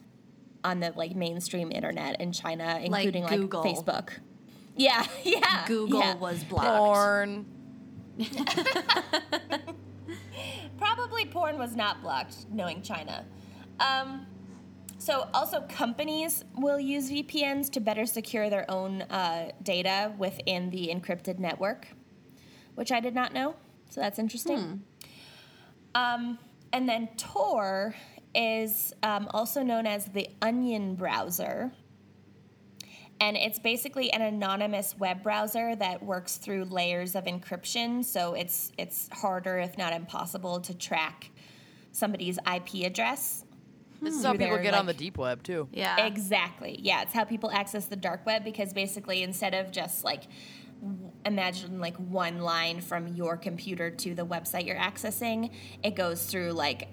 on 0.66 0.82
the 0.82 0.92
like 0.98 1.16
mainstream 1.16 1.72
internet 1.72 2.20
in 2.20 2.34
China, 2.34 2.78
including 2.84 3.24
like, 3.24 3.40
Google. 3.40 3.64
Facebook. 3.64 4.10
Yeah, 4.76 5.08
yeah. 5.24 5.66
Google 5.66 6.02
yeah. 6.02 6.16
was 6.16 6.44
blocked. 6.44 6.68
Porn. 6.68 7.46
Probably 10.78 11.26
porn 11.26 11.58
was 11.58 11.74
not 11.74 12.02
blocked, 12.02 12.48
knowing 12.52 12.82
China. 12.82 13.24
Um, 13.80 14.28
so, 14.98 15.30
also, 15.34 15.62
companies 15.70 16.44
will 16.58 16.80
use 16.80 17.10
VPNs 17.10 17.70
to 17.72 17.80
better 17.80 18.06
secure 18.06 18.50
their 18.50 18.70
own 18.70 19.04
uh, 19.04 19.52
data 19.64 20.12
within 20.18 20.70
the 20.72 20.90
encrypted 20.94 21.40
network, 21.40 21.88
which 22.78 22.92
I 22.92 23.00
did 23.00 23.16
not 23.16 23.34
know. 23.34 23.56
So, 23.90 24.02
that's 24.02 24.20
interesting. 24.20 24.84
Um, 25.96 26.38
and 26.72 26.88
then 26.88 27.10
Tor 27.18 27.96
is 28.36 28.94
um, 29.04 29.28
also 29.32 29.64
known 29.64 29.88
as 29.88 30.06
the 30.06 30.30
Onion 30.42 30.96
browser. 30.96 31.72
And 33.20 33.36
it's 33.36 33.58
basically 33.58 34.12
an 34.14 34.22
anonymous 34.22 34.96
web 35.00 35.24
browser 35.24 35.76
that 35.76 36.04
works 36.04 36.38
through 36.38 36.66
layers 36.66 37.16
of 37.16 37.24
encryption. 37.26 38.06
So 38.06 38.36
it's 38.36 38.72
it's 38.78 39.10
harder, 39.12 39.58
if 39.58 39.76
not 39.76 39.92
impossible, 39.92 40.60
to 40.62 40.78
track 40.78 41.32
somebody's 41.92 42.38
IP 42.38 42.86
address. 42.86 43.44
This 44.00 44.14
is 44.14 44.24
how 44.24 44.34
people 44.34 44.50
their, 44.50 44.62
get 44.62 44.76
on 44.76 44.86
the 44.86 44.94
deep 44.94 45.18
web 45.18 45.42
too. 45.42 45.68
Yeah. 45.74 46.06
Exactly. 46.06 46.80
Yeah, 46.80 47.02
it's 47.02 47.14
how 47.14 47.24
people 47.24 47.50
access 47.50 47.86
the 47.86 47.96
dark 47.96 48.24
web 48.28 48.44
because 48.44 48.72
basically 48.72 49.24
instead 49.24 49.56
of 49.56 49.72
just 49.72 50.04
like 50.04 50.24
w- 50.24 50.32
imagine 51.26 51.80
like 51.80 51.98
one 51.98 52.40
line 52.40 52.82
from 52.82 53.08
your 53.08 53.38
computer 53.38 53.90
to 53.92 54.16
the 54.16 54.26
website 54.26 54.66
you're 54.66 54.78
accessing, 54.78 55.52
it 55.84 55.96
goes 55.96 56.26
through 56.26 56.52
like 56.52 56.90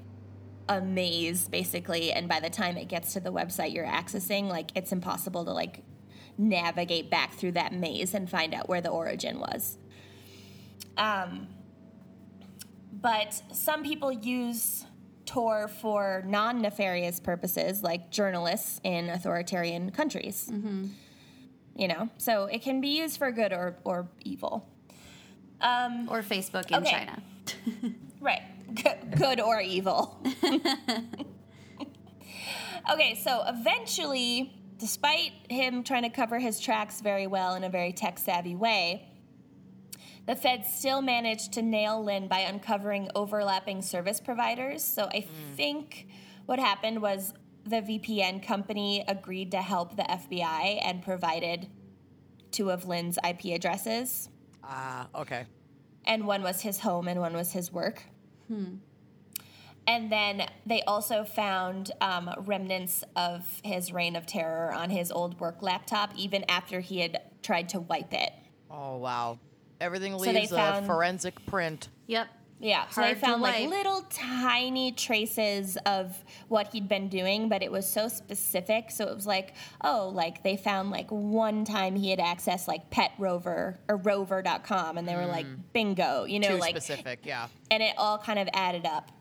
a 0.69 0.81
maze 0.81 1.47
basically 1.49 2.11
and 2.11 2.29
by 2.29 2.41
the 2.41 2.49
time 2.49 2.77
it 2.77 2.89
gets 2.89 3.13
to 3.13 3.21
the 3.21 3.33
website 3.33 3.75
you're 3.75 3.87
accessing, 3.87 4.49
like 4.49 4.71
it's 4.75 4.93
impossible 4.93 5.45
to 5.45 5.53
like 5.53 5.83
navigate 6.37 7.11
back 7.11 7.35
through 7.35 7.53
that 7.53 7.73
maze 7.73 8.15
and 8.15 8.29
find 8.29 8.55
out 8.55 8.69
where 8.69 8.81
the 8.81 8.89
origin 8.89 9.39
was. 9.39 9.79
Um 10.97 11.49
but 12.93 13.43
some 13.53 13.83
people 13.83 14.11
use 14.11 14.87
Tor 15.27 15.69
for 15.69 16.23
non 16.27 16.61
nefarious 16.61 17.21
purposes, 17.21 17.83
like 17.83 18.11
journalists 18.11 18.81
in 18.85 19.09
authoritarian 19.09 19.91
countries. 19.91 20.51
You 21.77 21.89
know, 21.89 22.09
so 22.19 22.45
it 22.45 22.63
can 22.63 22.81
be 22.81 22.89
used 22.99 23.19
for 23.19 23.33
good 23.33 23.53
or, 23.53 23.77
or 23.85 24.09
evil. 24.23 24.69
Um, 25.61 26.09
or 26.11 26.23
Facebook 26.23 26.71
in 26.71 26.77
Okay. 26.83 26.91
China. 26.91 27.23
right. 28.21 28.43
G- 28.75 28.91
good 29.17 29.41
or 29.41 29.61
evil. 29.61 30.21
okay, 32.93 33.15
so 33.17 33.43
eventually, 33.47 34.53
despite 34.79 35.33
him 35.49 35.83
trying 35.83 36.03
to 36.03 36.11
cover 36.11 36.39
his 36.39 36.61
tracks 36.61 37.01
very 37.01 37.27
well 37.27 37.55
in 37.55 37.65
a 37.65 37.69
very 37.69 37.93
tech 37.93 38.19
savvy 38.19 38.55
way, 38.55 39.09
the 40.27 40.37
feds 40.37 40.73
still 40.73 41.03
managed 41.03 41.53
to 41.55 41.63
nail 41.63 42.03
Lin 42.03 42.29
by 42.29 42.41
uncovering 42.41 43.11
overlapping 43.15 43.83
service 43.83 44.21
providers. 44.21 44.83
So 44.83 45.05
I 45.05 45.27
think 45.57 46.07
what 46.47 46.59
happened 46.59 47.03
was 47.03 47.35
the 47.65 47.77
VPN 47.77 48.43
company 48.43 49.05
agreed 49.09 49.51
to 49.53 49.59
help 49.63 49.97
the 49.97 50.03
FBI 50.03 50.81
and 50.83 51.03
provided 51.03 51.69
two 52.51 52.71
of 52.71 52.87
Lin's 52.87 53.19
IP 53.29 53.47
addresses. 53.55 54.29
Ah, 54.63 55.09
okay. 55.15 55.47
And 56.05 56.27
one 56.27 56.43
was 56.43 56.61
his 56.61 56.81
home 56.81 57.09
and 57.09 57.21
one 57.21 57.35
was 57.35 57.53
his 57.53 57.73
work. 57.73 58.03
Hmm. 58.49 58.77
And 59.87 60.11
then 60.11 60.47
they 60.65 60.83
also 60.83 61.25
found 61.25 61.93
um, 62.01 62.31
remnants 62.39 63.05
of 63.17 63.61
his 63.63 63.93
reign 63.93 64.17
of 64.17 64.25
terror 64.27 64.73
on 64.73 64.89
his 64.91 65.13
old 65.13 65.39
work 65.41 65.63
laptop, 65.63 66.13
even 66.17 66.45
after 66.49 66.81
he 66.81 67.01
had 67.01 67.21
tried 67.43 67.69
to 67.71 67.81
wipe 67.81 68.13
it. 68.13 68.33
Oh 68.71 68.97
wow. 68.97 69.39
Everything 69.81 70.13
they 70.13 70.33
leaves 70.33 70.51
found- 70.51 70.85
a 70.85 70.87
forensic 70.87 71.45
print. 71.47 71.89
Yep. 72.07 72.29
Yeah, 72.65 72.89
so 72.89 73.03
they 73.03 73.15
found 73.15 73.43
like 73.43 73.69
little 73.69 74.07
tiny 74.09 74.91
traces 74.93 75.77
of 75.85 76.25
what 76.49 76.73
he'd 76.73 76.89
been 76.89 77.11
doing, 77.11 77.51
but 77.51 77.63
it 77.63 77.71
was 77.71 77.87
so 77.87 78.09
specific. 78.09 78.91
So 78.91 79.07
it 79.07 79.15
was 79.15 79.27
like, 79.27 79.53
oh, 79.83 80.11
like 80.15 80.43
they 80.43 80.57
found 80.57 80.91
like 80.91 81.11
one 81.11 81.67
time 81.67 81.95
he 81.95 82.09
had 82.09 82.19
accessed 82.19 82.67
like 82.67 82.89
Pet 82.89 83.13
Rover 83.19 83.79
or 83.87 83.99
Rover.com, 83.99 84.97
and 84.97 85.07
they 85.07 85.15
were 85.15 85.27
like, 85.27 85.45
bingo, 85.75 86.25
you 86.25 86.41
know, 86.41 86.49
Too 86.49 86.57
like 86.57 86.71
specific, 86.71 87.21
yeah. 87.25 87.49
and 87.71 87.83
it 87.83 87.95
all 87.99 88.17
kind 88.17 88.39
of 88.39 88.49
added 88.55 88.87
up. 88.87 89.13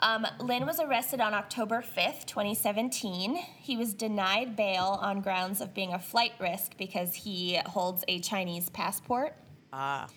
Um, 0.00 0.26
Lin 0.40 0.66
was 0.66 0.80
arrested 0.80 1.20
on 1.20 1.34
October 1.34 1.82
5th, 1.82 2.26
2017. 2.26 3.36
He 3.36 3.76
was 3.76 3.94
denied 3.94 4.56
bail 4.56 4.98
on 5.00 5.20
grounds 5.20 5.60
of 5.60 5.72
being 5.72 5.92
a 5.92 6.00
flight 6.00 6.32
risk 6.40 6.76
because 6.76 7.14
he 7.14 7.60
holds 7.64 8.04
a 8.08 8.18
Chinese 8.18 8.70
passport. 8.70 9.36
Ah. 9.72 10.08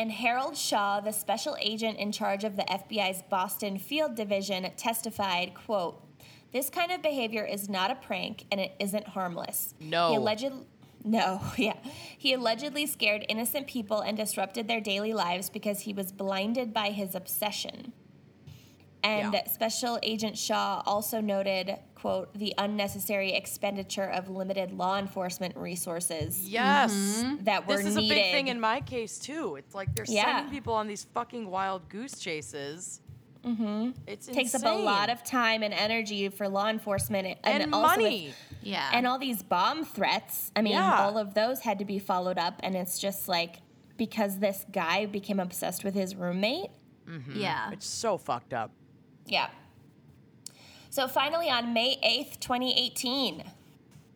And 0.00 0.10
Harold 0.10 0.56
Shaw, 0.56 1.00
the 1.00 1.12
special 1.12 1.58
agent 1.60 1.98
in 1.98 2.10
charge 2.10 2.42
of 2.42 2.56
the 2.56 2.62
FBI's 2.62 3.20
Boston 3.28 3.78
Field 3.78 4.14
Division, 4.14 4.66
testified, 4.78 5.52
quote, 5.52 6.02
this 6.54 6.70
kind 6.70 6.90
of 6.90 7.02
behavior 7.02 7.44
is 7.44 7.68
not 7.68 7.90
a 7.90 7.94
prank 7.96 8.46
and 8.50 8.62
it 8.62 8.72
isn't 8.80 9.08
harmless. 9.08 9.74
No. 9.78 10.08
He 10.08 10.16
alleged 10.16 10.52
no, 11.04 11.42
yeah. 11.58 11.76
He 12.16 12.32
allegedly 12.32 12.86
scared 12.86 13.26
innocent 13.28 13.66
people 13.66 14.00
and 14.00 14.16
disrupted 14.16 14.68
their 14.68 14.80
daily 14.80 15.12
lives 15.12 15.50
because 15.50 15.80
he 15.80 15.92
was 15.92 16.12
blinded 16.12 16.72
by 16.72 16.92
his 16.92 17.14
obsession. 17.14 17.92
And 19.02 19.32
Yeah. 19.32 19.48
Special 19.48 19.98
Agent 20.02 20.36
Shaw 20.36 20.82
also 20.84 21.20
noted, 21.20 21.78
quote, 21.94 22.32
the 22.34 22.52
unnecessary 22.58 23.32
expenditure 23.32 24.04
of 24.10 24.28
limited 24.28 24.72
law 24.72 24.98
enforcement 24.98 25.56
resources 25.56 26.46
Yes. 26.48 27.24
that 27.42 27.66
were 27.66 27.76
This 27.78 27.86
is 27.86 27.96
needed. 27.96 28.12
a 28.12 28.14
big 28.22 28.32
thing 28.32 28.48
in 28.48 28.60
my 28.60 28.80
case 28.80 29.18
too. 29.18 29.56
It's 29.56 29.74
like 29.74 29.94
they're 29.94 30.04
Yeah. 30.08 30.24
sending 30.36 30.52
people 30.52 30.74
on 30.74 30.86
these 30.86 31.04
fucking 31.14 31.50
wild 31.50 31.88
goose 31.88 32.18
chases 32.18 33.00
Mm-hmm. 33.42 33.92
It's 34.06 34.26
takes 34.26 34.54
up 34.54 34.64
a 34.66 34.76
lot 34.76 35.08
of 35.08 35.24
time 35.24 35.62
and 35.62 35.72
energy 35.72 36.28
for 36.28 36.46
law 36.46 36.68
enforcement 36.68 37.26
and, 37.42 37.62
and 37.62 37.74
also 37.74 37.88
with- 37.96 37.96
money. 37.96 38.34
Yeah. 38.60 38.90
and 38.92 39.06
all 39.06 39.18
these 39.18 39.42
bomb 39.42 39.86
threats. 39.86 40.52
I 40.54 40.60
mean, 40.60 40.74
Yeah. 40.74 41.00
all 41.06 41.16
of 41.16 41.32
those 41.32 41.60
had 41.60 41.78
to 41.78 41.86
be 41.86 41.98
followed 41.98 42.36
up, 42.36 42.60
and 42.62 42.76
it's 42.76 42.98
just 42.98 43.28
like 43.28 43.60
because 43.96 44.40
this 44.40 44.66
guy 44.70 45.06
became 45.06 45.40
obsessed 45.40 45.84
with 45.84 45.94
his 45.94 46.14
roommate. 46.14 46.70
yeah. 47.34 47.70
It's 47.72 47.86
so 47.86 48.18
fucked 48.18 48.52
up. 48.52 48.72
Yeah. 49.30 49.48
So 50.90 51.06
finally, 51.06 51.48
on 51.48 51.72
May 51.72 51.96
8th, 52.04 52.40
2018, 52.40 53.44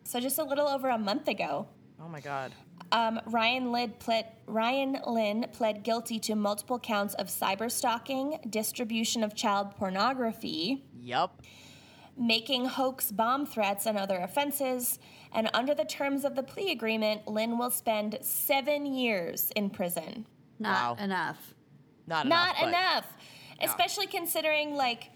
so 0.03 0.19
just 0.19 0.37
a 0.37 0.43
little 0.43 0.67
over 0.67 0.89
a 0.89 0.97
month 0.97 1.27
ago, 1.29 1.67
Oh 2.01 2.09
my 2.09 2.19
god. 2.19 2.51
um, 2.91 3.21
Ryan, 3.27 3.71
Lin 3.71 3.91
pled, 3.97 4.25
Ryan 4.45 4.97
Lin 5.07 5.45
pled 5.53 5.83
guilty 5.83 6.19
to 6.19 6.35
multiple 6.35 6.77
counts 6.77 7.13
of 7.13 7.27
cyber 7.27 7.71
stalking, 7.71 8.39
distribution 8.49 9.23
of 9.23 9.33
child 9.35 9.71
pornography, 9.77 10.83
Yup. 10.99 11.41
making 12.17 12.65
hoax 12.65 13.09
bomb 13.09 13.45
threats, 13.45 13.85
and 13.85 13.97
other 13.97 14.17
offenses. 14.17 14.99
And 15.31 15.49
under 15.53 15.73
the 15.73 15.85
terms 15.85 16.25
of 16.25 16.35
the 16.35 16.43
plea 16.43 16.71
agreement, 16.71 17.25
Lin 17.27 17.57
will 17.57 17.71
spend 17.71 18.17
seven 18.21 18.85
years 18.85 19.49
in 19.55 19.69
prison. 19.69 20.27
Not 20.59 20.97
Wow. 20.99 21.03
enough. 21.03 21.53
Not 22.07 22.25
enough. 22.25 22.47
Not 22.47 22.55
but- 22.59 22.71
enough. 23.59 23.69
Especially 23.69 24.07
considering, 24.07 24.75
like, 24.75 25.11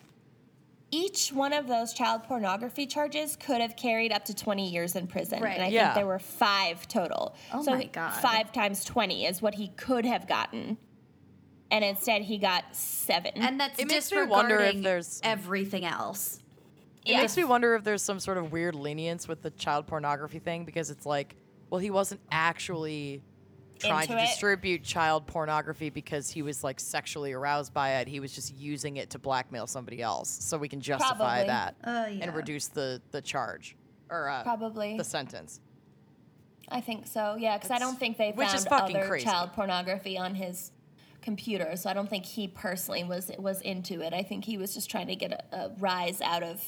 each 0.92 1.32
one 1.32 1.54
of 1.54 1.68
those 1.68 1.94
child 1.94 2.24
pornography 2.24 2.88
charges 2.88 3.36
could 3.36 3.62
have 3.62 3.76
carried 3.76 4.12
up 4.12 4.26
to 4.26 4.34
20 4.36 4.70
years 4.70 4.96
in 4.96 5.06
prison. 5.06 5.42
Right. 5.42 5.54
And 5.54 5.64
I 5.64 5.68
Yeah. 5.68 5.86
think 5.90 5.96
there 5.96 6.08
were 6.08 6.18
five 6.20 6.88
total. 6.88 7.36
Oh 7.54 7.62
so 7.64 7.76
my 7.76 7.86
God. 7.86 8.12
five 8.22 8.52
times 8.52 8.84
20 8.84 9.26
is 9.26 9.42
what 9.42 9.54
he 9.56 9.68
could 9.70 10.06
have 10.06 10.28
gotten. 10.28 10.78
And 11.70 11.86
instead, 11.86 12.24
he 12.24 12.40
got 12.40 12.76
seven. 12.76 13.34
And 13.36 13.60
that's 13.60 13.78
It 13.80 13.88
makes 13.88 14.12
me 14.12 14.24
wonder 14.24 14.60
if 14.60 14.82
there's- 14.82 15.22
everything 15.24 15.86
else. 15.86 16.40
It 17.06 17.12
Yeah. 17.12 17.22
makes 17.22 17.38
me 17.38 17.44
wonder 17.44 17.76
if 17.76 17.84
there's 17.84 18.02
some 18.02 18.20
sort 18.20 18.40
of 18.40 18.52
weird 18.52 18.74
lenience 18.74 19.28
with 19.28 19.44
the 19.44 19.52
child 19.52 19.86
pornography 19.86 20.40
thing 20.40 20.66
because 20.66 20.90
it's 20.90 21.06
like, 21.06 21.36
well, 21.70 21.80
he 21.80 21.92
wasn't 21.92 22.22
actually 22.32 23.22
trying 23.80 24.08
to 24.08 24.18
it? 24.18 24.22
distribute 24.28 24.84
child 24.84 25.28
pornography 25.28 25.90
because 25.90 26.30
he 26.30 26.42
was 26.42 26.64
like 26.64 26.80
sexually 26.80 27.34
aroused 27.34 27.74
by 27.74 27.98
it. 27.98 28.08
He 28.08 28.20
was 28.20 28.34
just 28.34 28.56
using 28.56 28.98
it 28.98 29.10
to 29.12 29.20
blackmail 29.20 29.68
somebody 29.68 30.02
else, 30.02 30.30
so 30.30 30.58
we 30.58 30.70
can 30.70 30.82
justify 30.82 31.44
Probably. 31.44 31.48
that 31.48 31.76
Uh, 31.84 32.08
yeah. 32.12 32.24
and 32.26 32.36
reduce 32.36 32.68
the 32.68 33.02
the 33.12 33.22
charge 33.22 33.76
or 34.10 34.30
uh, 34.30 34.44
Probably. 34.44 34.98
the 34.98 35.04
sentence. 35.04 35.62
I 36.72 36.82
think 36.82 37.08
so, 37.08 37.36
yeah, 37.40 37.58
because 37.58 37.72
I 37.72 37.80
don't 37.80 37.98
think 37.98 38.18
they 38.18 38.32
found 38.32 38.54
is 38.54 38.68
other 38.70 39.08
crazy. 39.08 39.26
child 39.26 39.54
pornography 39.54 40.18
on 40.18 40.36
his 40.36 40.72
computer. 41.22 41.76
So 41.76 41.90
I 41.90 41.94
don't 41.94 42.10
think 42.10 42.26
he 42.26 42.48
personally 42.48 43.04
was 43.04 43.32
was 43.40 43.62
into 43.62 44.02
it. 44.02 44.14
I 44.14 44.24
think 44.24 44.46
he 44.46 44.58
was 44.58 44.74
just 44.74 44.90
trying 44.90 45.08
to 45.08 45.16
get 45.16 45.32
a, 45.32 45.56
a 45.56 45.72
rise 45.80 46.22
out 46.22 46.44
of 46.44 46.64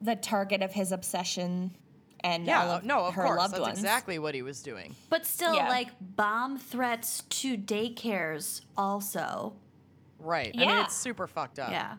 the 0.00 0.16
target 0.16 0.60
of 0.60 0.72
his 0.72 0.92
obsession 0.92 1.76
and 2.24 2.42
all 2.42 2.46
Yeah, 2.48 2.76
of 2.78 2.84
no, 2.84 3.04
of 3.04 3.14
her 3.14 3.22
course, 3.24 3.38
loved 3.38 3.52
that's 3.54 3.60
ones. 3.60 3.78
exactly 3.78 4.18
what 4.18 4.34
he 4.34 4.42
was 4.42 4.62
doing. 4.62 4.96
But 5.10 5.26
still, 5.26 5.54
Yeah. 5.54 5.68
like 5.68 5.90
bomb 6.00 6.58
threats 6.58 7.22
to 7.28 7.56
daycares 7.56 8.62
also. 8.76 9.54
Right. 10.18 10.52
I 10.54 10.58
mean, 10.58 10.68
Yeah. 10.70 10.84
it's 10.84 10.96
super 10.96 11.26
fucked 11.28 11.58
up. 11.60 11.70
Yeah. 11.70 11.96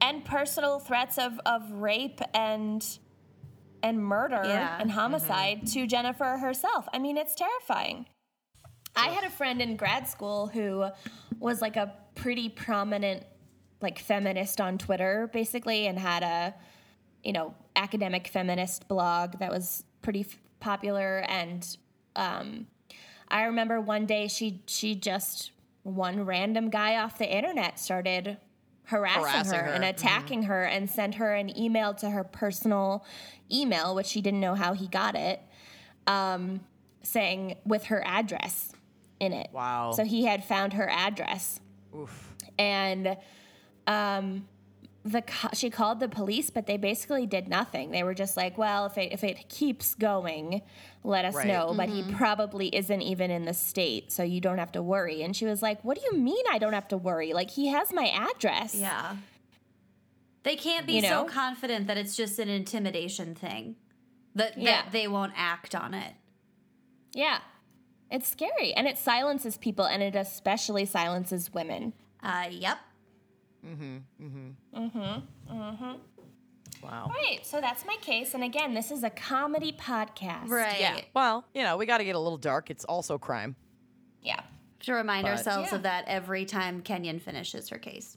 and 0.00 0.24
personal 0.24 0.78
threats 0.78 1.18
of, 1.18 1.40
of 1.44 1.72
rape 1.72 2.20
and 2.32 2.98
and 3.82 3.98
murder 3.98 4.42
Yeah. 4.44 4.78
and 4.80 4.90
homicide 4.92 5.58
mm-hmm. 5.58 5.80
to 5.80 5.86
Jennifer 5.88 6.36
herself. 6.38 6.88
I 6.92 6.98
mean, 6.98 7.16
it's 7.16 7.34
terrifying. 7.34 8.06
I 8.94 9.08
had 9.08 9.24
a 9.24 9.30
friend 9.30 9.60
in 9.60 9.76
grad 9.76 10.06
school 10.08 10.46
who 10.48 10.86
was 11.38 11.60
like 11.60 11.76
a 11.76 11.92
pretty 12.14 12.48
prominent 12.48 13.24
like 13.80 13.98
feminist 13.98 14.60
on 14.60 14.78
Twitter 14.78 15.28
basically 15.32 15.86
and 15.86 15.98
had 15.98 16.22
a 16.22 16.54
you 17.24 17.32
know, 17.32 17.54
academic 17.76 18.28
feminist 18.28 18.88
blog 18.88 19.38
that 19.38 19.50
was 19.50 19.84
pretty 20.02 20.20
f- 20.20 20.38
popular 20.60 21.24
and 21.28 21.76
um 22.16 22.66
I 23.28 23.44
remember 23.44 23.80
one 23.80 24.06
day 24.06 24.26
she 24.28 24.62
she 24.66 24.94
just 24.94 25.50
one 25.82 26.24
random 26.24 26.70
guy 26.70 26.96
off 26.96 27.18
the 27.18 27.30
internet 27.30 27.78
started 27.78 28.38
harassing, 28.84 29.22
Harassing 29.22 29.58
her, 29.58 29.64
her. 29.64 29.72
and 29.72 29.84
attacking 29.84 30.42
her 30.44 30.64
and 30.64 30.88
sent 30.88 31.16
her 31.16 31.34
an 31.34 31.56
email 31.58 31.92
to 31.94 32.08
her 32.10 32.24
personal 32.24 33.04
email, 33.52 33.94
which 33.94 34.06
she 34.06 34.20
didn't 34.22 34.40
know 34.40 34.54
how 34.54 34.72
he 34.72 34.88
got 34.88 35.14
it, 35.14 35.42
um, 36.06 36.60
saying 37.02 37.56
with 37.66 37.84
her 37.84 38.02
address 38.06 38.72
in 39.20 39.32
it. 39.34 39.50
Wow. 39.52 39.92
So 39.92 40.04
he 40.04 40.24
had 40.24 40.42
found 40.44 40.72
her 40.72 40.88
address 40.88 41.60
Oof. 41.94 42.34
and 42.58 43.16
um 43.86 44.46
the 45.04 45.22
she 45.54 45.70
called 45.70 46.00
the 46.00 46.08
police 46.08 46.50
but 46.50 46.66
they 46.66 46.76
basically 46.76 47.24
did 47.24 47.48
nothing 47.48 47.92
they 47.92 48.02
were 48.02 48.14
just 48.14 48.36
like 48.36 48.58
well 48.58 48.84
if 48.86 48.98
it 48.98 49.12
if 49.12 49.22
it 49.24 49.48
keeps 49.48 49.94
going 49.94 50.60
let 51.04 51.24
us 51.24 51.34
Right. 51.34 51.46
know 51.46 51.72
but 51.76 51.88
he 51.88 52.02
probably 52.12 52.68
isn't 52.74 53.00
even 53.02 53.30
in 53.30 53.44
the 53.44 53.54
state 53.54 54.10
so 54.12 54.22
you 54.24 54.40
don't 54.40 54.58
have 54.58 54.72
to 54.72 54.82
worry 54.82 55.22
and 55.22 55.34
she 55.36 55.46
was 55.46 55.62
like 55.62 55.82
what 55.84 55.96
do 55.98 56.04
you 56.10 56.18
mean 56.20 56.44
i 56.50 56.58
don't 56.58 56.72
have 56.72 56.88
to 56.88 56.96
worry 56.96 57.32
like 57.32 57.50
he 57.50 57.68
has 57.68 57.92
my 57.92 58.08
address 58.08 58.74
Yeah. 58.74 59.16
They 60.44 60.56
can't 60.56 60.86
be 60.86 60.94
You 60.94 61.02
know? 61.02 61.08
so 61.08 61.24
confident 61.26 61.86
that 61.88 61.96
it's 61.98 62.16
just 62.16 62.38
an 62.38 62.48
intimidation 62.48 63.34
thing. 63.34 63.76
That, 64.34 64.56
Yeah. 64.56 64.82
that 64.82 64.92
they 64.92 65.06
won't 65.08 65.32
act 65.36 65.74
on 65.74 65.94
it. 65.94 66.14
yeah 67.14 67.38
it's 68.10 68.28
scary 68.28 68.72
and 68.74 68.86
it 68.86 68.96
silences 68.98 69.56
people 69.58 69.84
and 69.86 70.02
it 70.02 70.14
especially 70.16 70.84
silences 70.86 71.52
women 71.54 71.92
Uh, 72.22 72.46
yep. 72.50 72.78
Mm-hmm, 73.68 74.78
mm-hmm. 74.78 75.92
Wow. 76.82 77.10
right 77.10 77.44
so 77.44 77.60
that's 77.60 77.84
my 77.86 77.96
case 78.00 78.34
and 78.34 78.44
again 78.44 78.72
this 78.72 78.90
is 78.92 79.02
a 79.02 79.10
comedy 79.10 79.72
podcast 79.72 80.48
Right. 80.48 80.78
Yeah. 80.80 81.00
Well, 81.14 81.44
you 81.54 81.62
know, 81.64 81.76
we 81.76 81.86
got 81.86 81.98
to 81.98 82.04
get 82.04 82.14
a 82.14 82.18
little 82.20 82.38
dark. 82.38 82.70
It's 82.70 82.84
also 82.84 83.18
crime. 83.18 83.56
yeah 84.22 84.40
To 84.84 84.92
remind 84.94 85.24
But- 85.24 85.32
ourselves 85.32 85.68
Yeah. 85.70 85.76
of 85.76 85.82
that 85.82 86.04
every 86.06 86.44
time 86.44 86.80
Kenyon 86.82 87.18
finishes 87.20 87.68
her 87.70 87.78
case. 87.78 88.16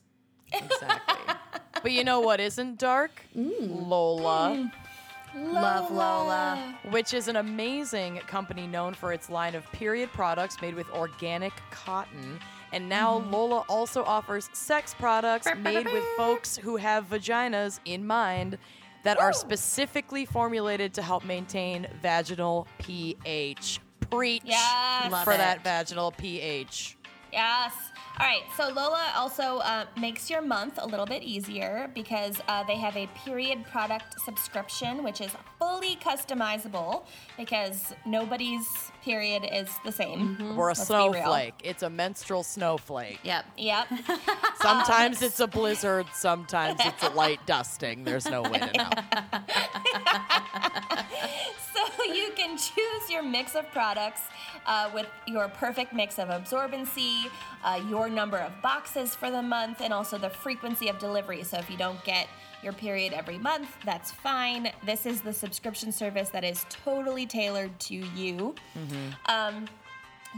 Exactly. 0.54 1.36
but 1.82 1.92
you 1.92 2.04
know 2.04 2.20
what 2.20 2.40
isn't 2.40 2.78
dark? 2.78 3.12
Mm. 3.36 3.88
Lola, 3.88 4.70
hmm. 5.34 5.52
Love 5.54 5.90
Lola. 5.90 6.76
which 6.92 7.14
is 7.14 7.28
an 7.30 7.38
amazing 7.38 8.18
company 8.28 8.68
known 8.68 8.94
for 8.94 9.14
its 9.14 9.30
line 9.30 9.56
of 9.56 9.64
period 9.72 10.12
products 10.12 10.62
made 10.62 10.76
with 10.76 10.90
organic 10.92 11.54
cotton. 11.72 12.38
And 12.72 12.88
now 12.88 13.18
Lola 13.30 13.66
also 13.68 14.04
offers 14.04 14.50
sex 14.54 14.94
products 14.94 15.48
made 15.58 15.86
with 15.86 16.04
folks 16.16 16.58
who 16.58 16.78
have 16.78 17.10
vaginas 17.10 17.80
in 17.86 18.06
mind 18.06 18.58
that 19.04 19.20
are 19.20 19.34
specifically 19.34 20.26
formulated 20.26 20.94
to 20.94 21.02
help 21.02 21.26
maintain 21.26 21.88
vaginal 22.02 22.68
pH. 22.80 23.80
Preach 24.10 24.44
yes 24.46 25.24
for 25.24 25.34
it. 25.34 25.38
that 25.38 25.64
vaginal 25.64 26.12
pH. 26.12 26.98
Yes. 27.32 27.74
All 28.20 28.28
right. 28.28 28.44
So 28.58 28.68
Lola 28.68 29.14
also 29.16 29.60
uh, 29.60 29.86
makes 30.00 30.30
your 30.30 30.42
month 30.42 30.78
a 30.82 30.86
little 30.86 31.06
bit 31.06 31.24
easier 31.24 31.90
because 31.96 32.42
uh, 32.48 32.64
they 32.66 32.76
have 32.76 32.96
a 32.98 33.08
period 33.26 33.64
product 33.66 34.20
subscription, 34.22 35.04
which 35.04 35.22
is 35.22 35.32
fully 35.58 35.96
customizable 35.96 37.06
because 37.38 37.94
nobody's 38.06 38.68
period 39.02 39.46
is 39.52 39.70
the 39.84 39.92
same. 39.92 40.56
We're 40.56 40.68
a 40.68 40.70
Let's 40.70 40.88
snowflake. 40.88 41.56
It's 41.64 41.84
a 41.84 41.90
menstrual 41.90 42.44
snowflake. 42.44 43.20
Yep. 43.24 43.46
Yep. 43.58 43.88
Sometimes 44.62 45.22
it's 45.22 45.40
a 45.40 45.48
blizzard, 45.48 46.06
sometimes 46.14 46.80
it's 46.84 47.04
a 47.04 47.10
light 47.10 47.40
dusting. 47.48 48.04
There's 48.04 48.28
no 48.28 48.44
way 48.44 48.60
to 48.60 48.78
know. 48.78 48.90
so 51.74 52.14
you 52.14 52.32
can 52.36 52.58
choose 52.58 53.10
your 53.10 53.24
mix 53.24 53.56
of 53.56 53.70
products 53.72 54.22
uh, 54.66 54.90
with 54.94 55.08
your 55.28 55.48
perfect 55.50 55.94
mix 55.94 56.20
of 56.20 56.30
absorbency, 56.30 57.26
uh, 57.64 57.82
your 57.90 58.10
number 58.10 58.38
of 58.38 58.52
boxes 58.62 59.16
for 59.16 59.32
the 59.32 59.42
month, 59.42 59.82
and 59.82 59.92
also 59.92 60.18
the 60.18 60.30
frequency 60.30 60.90
of 60.90 61.00
delivery. 61.00 61.44
So 61.44 61.58
if 61.58 61.70
you 61.70 61.78
don't 61.78 62.04
get 62.04 62.28
your 62.64 62.74
period 62.74 63.14
every 63.14 63.38
month, 63.38 63.76
that's 63.86 64.12
fine. 64.12 64.72
This 64.86 65.06
is 65.06 65.22
the 65.22 65.34
subscription 65.34 65.92
service 65.92 66.30
that 66.30 66.44
is 66.44 66.66
totally 66.70 67.26
tailored 67.26 67.78
to 67.82 67.96
you. 67.96 68.56
Um, 69.28 69.66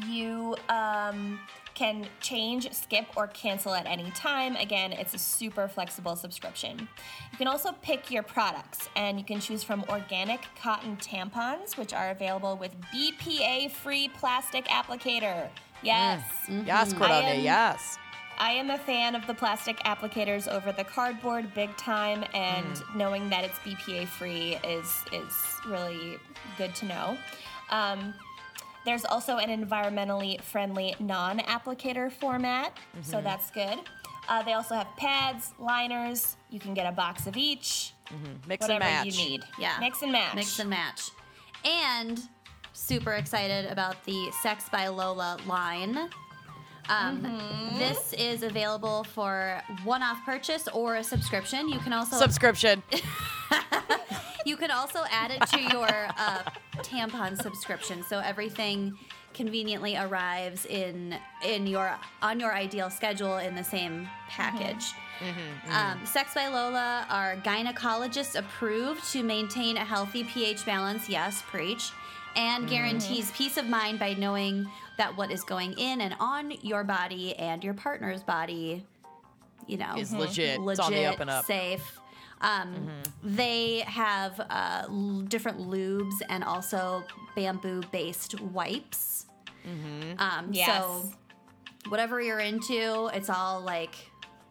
you 0.08 0.56
um, 0.70 1.40
can 1.76 2.08
change, 2.20 2.72
skip, 2.72 3.06
or 3.16 3.28
cancel 3.28 3.74
at 3.74 3.86
any 3.86 4.10
time. 4.12 4.56
Again, 4.56 4.92
it's 4.92 5.14
a 5.14 5.20
super 5.20 5.68
flexible 5.68 6.16
subscription. 6.16 6.88
You 7.32 7.38
can 7.38 7.48
also 7.48 7.74
pick 7.82 8.10
your 8.10 8.24
products, 8.24 8.90
and 8.96 9.20
you 9.20 9.26
can 9.26 9.40
choose 9.40 9.64
from 9.64 9.84
organic 9.90 10.42
cotton 10.60 10.98
tampons, 10.98 11.78
which 11.78 11.94
are 11.94 12.10
available 12.10 12.58
with 12.58 12.72
BPA 12.94 13.70
free 13.72 14.08
plastic 14.10 14.66
applicator. 14.66 15.48
Yes. 15.84 16.24
Yes, 16.48 16.94
I 16.94 16.98
Corona, 16.98 17.14
am- 17.28 17.44
yes. 17.44 17.98
I 18.44 18.52
am 18.52 18.72
a 18.72 18.78
fan 18.78 19.16
of 19.16 19.26
the 19.26 19.34
plastic 19.34 19.78
applicators 19.86 20.50
over 20.50 20.74
the 20.74 20.84
cardboard 20.84 21.54
big 21.54 21.76
time, 21.78 22.26
and 22.34 22.84
knowing 22.94 23.30
that 23.30 23.46
it's 23.46 23.58
BPA 23.60 24.06
free 24.06 24.58
is 24.68 25.06
is 25.14 25.34
really 25.66 26.18
good 26.58 26.76
to 26.76 26.86
know. 26.86 27.18
Um, 27.70 28.14
there's 28.84 29.06
also 29.06 29.38
an 29.38 29.48
environmentally 29.50 30.42
friendly 30.42 30.94
non-applicator 31.00 32.12
format, 32.12 32.78
so 33.02 33.22
that's 33.22 33.50
good. 33.50 33.80
Uh, 34.28 34.44
they 34.44 34.52
also 34.52 34.76
have 34.76 34.88
pads, 34.98 35.54
liners. 35.58 36.36
You 36.50 36.60
can 36.60 36.74
get 36.74 36.86
a 36.86 36.92
box 36.92 37.28
of 37.28 37.38
each. 37.38 37.94
Mix 38.46 38.66
and 38.66 38.74
whatever 38.74 38.80
match. 38.84 39.06
you 39.06 39.14
need. 39.14 39.44
Yeah. 39.58 39.78
Mix 39.80 40.02
and 40.02 40.12
match. 40.12 40.36
Mix 40.36 40.60
and 40.60 40.70
match. 40.70 41.12
And 41.64 42.20
super 42.74 43.14
excited 43.14 43.72
about 43.72 44.04
the 44.04 44.32
Sex 44.42 44.68
by 44.68 44.90
Lola 44.90 45.38
line. 45.48 46.10
Um, 46.90 47.22
Mm-hmm. 47.22 47.80
This 47.80 48.14
is 48.14 48.44
available 48.44 49.04
for 49.04 49.62
one-off 49.84 50.24
purchase 50.26 50.68
or 50.68 50.96
a 50.98 51.04
subscription. 51.04 51.68
You 51.70 51.80
can 51.80 51.94
also 51.94 52.18
Subscription. 52.18 52.84
you 54.46 54.58
can 54.58 54.70
also 54.72 55.00
add 55.10 55.32
it 55.32 55.42
to 55.48 55.60
your 55.60 55.88
uh, 56.18 56.44
tampon 56.78 57.42
subscription, 57.42 58.04
so 58.04 58.20
everything 58.20 58.98
conveniently 59.34 59.98
arrives 59.98 60.66
in 60.68 61.16
in 61.44 61.66
your 61.66 61.98
on 62.22 62.40
your 62.40 62.54
ideal 62.54 62.90
schedule 62.90 63.38
in 63.38 63.56
the 63.56 63.64
same 63.64 64.08
package. 64.30 64.86
Um, 65.72 66.06
Sex 66.06 66.34
by 66.36 66.48
Lola 66.48 67.06
are 67.10 67.38
gynecologist 67.38 68.38
approved 68.38 69.04
to 69.14 69.24
maintain 69.24 69.78
a 69.78 69.86
healthy 69.86 70.24
pH 70.26 70.66
balance. 70.66 71.10
Yes, 71.10 71.42
preach. 71.48 71.92
And 72.36 72.68
guarantees 72.68 73.32
peace 73.32 73.58
of 73.58 73.68
mind 73.68 74.00
by 74.00 74.14
knowing 74.16 74.68
that 74.98 75.16
what 75.18 75.32
is 75.32 75.44
going 75.44 75.74
in 75.78 76.02
and 76.02 76.16
on 76.20 76.52
your 76.62 76.84
body 76.84 77.36
and 77.38 77.64
your 77.64 77.74
partner's 77.74 78.24
body, 78.24 78.86
you 79.68 79.78
know, 79.78 79.96
Is 79.98 80.12
legit. 80.14 80.52
It's 80.56 80.60
legit, 80.60 80.86
on 80.86 80.92
the 80.92 81.06
up 81.06 81.20
and 81.20 81.30
up. 81.30 81.46
safe. 81.46 82.00
Um, 82.42 82.90
They 83.24 83.80
have 83.88 84.40
uh, 84.40 84.84
l- 84.90 85.22
different 85.28 85.60
lubes 85.60 86.16
and 86.30 86.44
also 86.44 87.04
bamboo-based 87.36 88.40
wipes. 88.42 89.26
Um, 90.20 90.50
Yes. 90.52 90.68
So 90.84 91.12
whatever 91.90 92.22
you're 92.22 92.40
into, 92.40 93.10
it's 93.14 93.30
all 93.30 93.62
like 93.62 93.96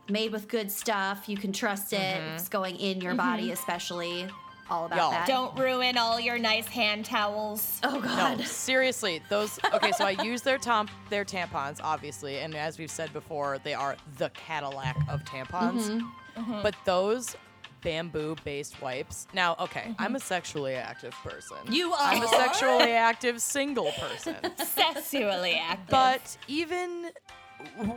made 0.08 0.32
with 0.32 0.48
good 0.48 0.70
stuff. 0.72 1.28
You 1.28 1.36
can 1.36 1.52
trust 1.52 1.92
it. 1.92 2.20
It's 2.34 2.48
going 2.48 2.76
in 2.76 3.00
your 3.00 3.14
body, 3.14 3.52
especially. 3.52 4.26
All 4.72 4.86
about 4.86 4.96
Y'all. 4.96 5.10
that. 5.10 5.26
Don't 5.26 5.58
ruin 5.58 5.98
all 5.98 6.18
your 6.18 6.38
nice 6.38 6.66
hand 6.66 7.04
towels. 7.04 7.78
Oh 7.84 8.00
God. 8.00 8.38
No, 8.38 8.44
seriously, 8.44 9.22
those. 9.28 9.58
Okay, 9.74 9.92
so 9.92 10.04
I 10.04 10.10
use 10.22 10.42
their 10.42 10.58
tom 10.58 10.88
their 11.10 11.24
tampons, 11.24 11.80
obviously, 11.82 12.38
and 12.38 12.54
as 12.54 12.78
we've 12.78 12.90
said 12.90 13.12
before, 13.12 13.58
they 13.64 13.74
are 13.74 13.96
the 14.18 14.30
Cadillac 14.30 14.96
of 15.08 15.24
tampons. 15.24 16.02
Mm-hmm. 16.36 16.62
But 16.62 16.74
those 16.84 17.36
bamboo-based 17.82 18.80
wipes. 18.80 19.26
Now, 19.34 19.56
okay, 19.60 19.94
I'm 19.98 20.14
a 20.14 20.20
sexually 20.20 20.74
active 20.74 21.12
person. 21.22 21.58
You 21.68 21.92
are. 21.92 21.98
I'm 22.00 22.22
a 22.22 22.28
sexually 22.28 22.92
active 22.92 23.42
single 23.42 23.92
person. 23.92 24.36
Sexually 24.56 25.54
active. 25.54 25.88
But 25.90 26.36
even 26.48 27.10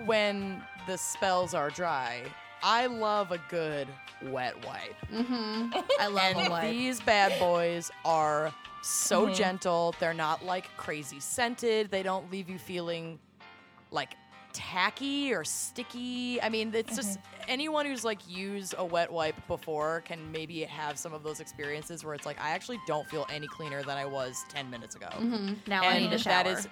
when 0.05 0.61
the 0.87 0.97
spells 0.97 1.53
are 1.53 1.69
dry, 1.69 2.23
I 2.63 2.87
love 2.87 3.31
a 3.31 3.39
good 3.49 3.87
wet 4.23 4.55
wipe. 4.65 4.95
Mm-hmm. 5.11 5.71
I 5.99 6.07
love 6.07 6.35
a 6.35 6.39
And 6.39 6.49
wipe. 6.49 6.71
these 6.71 7.01
bad 7.01 7.37
boys 7.39 7.91
are 8.03 8.53
so 8.81 9.25
mm-hmm. 9.25 9.33
gentle. 9.33 9.95
They're 9.99 10.13
not 10.13 10.45
like 10.45 10.65
crazy 10.77 11.19
scented. 11.19 11.91
They 11.91 12.03
don't 12.03 12.31
leave 12.31 12.49
you 12.49 12.57
feeling 12.57 13.19
like 13.91 14.15
tacky 14.53 15.33
or 15.33 15.43
sticky. 15.43 16.41
I 16.41 16.49
mean, 16.49 16.73
it's 16.73 16.95
just 16.95 17.19
mm-hmm. 17.19 17.41
anyone 17.49 17.85
who's 17.85 18.05
like 18.05 18.19
used 18.27 18.73
a 18.77 18.85
wet 18.85 19.11
wipe 19.11 19.35
before 19.47 20.01
can 20.05 20.31
maybe 20.31 20.61
have 20.63 20.97
some 20.97 21.13
of 21.13 21.23
those 21.23 21.39
experiences 21.39 22.03
where 22.05 22.13
it's 22.15 22.25
like 22.25 22.39
I 22.41 22.51
actually 22.51 22.79
don't 22.87 23.07
feel 23.07 23.27
any 23.29 23.47
cleaner 23.47 23.83
than 23.83 23.97
I 23.97 24.05
was 24.05 24.43
10 24.49 24.69
minutes 24.69 24.95
ago. 24.95 25.09
Now 25.67 25.83
I 25.83 25.95
and 25.95 26.05
need 26.05 26.13
a 26.13 26.17
shower. 26.17 26.43
that 26.43 26.47
is 26.47 26.67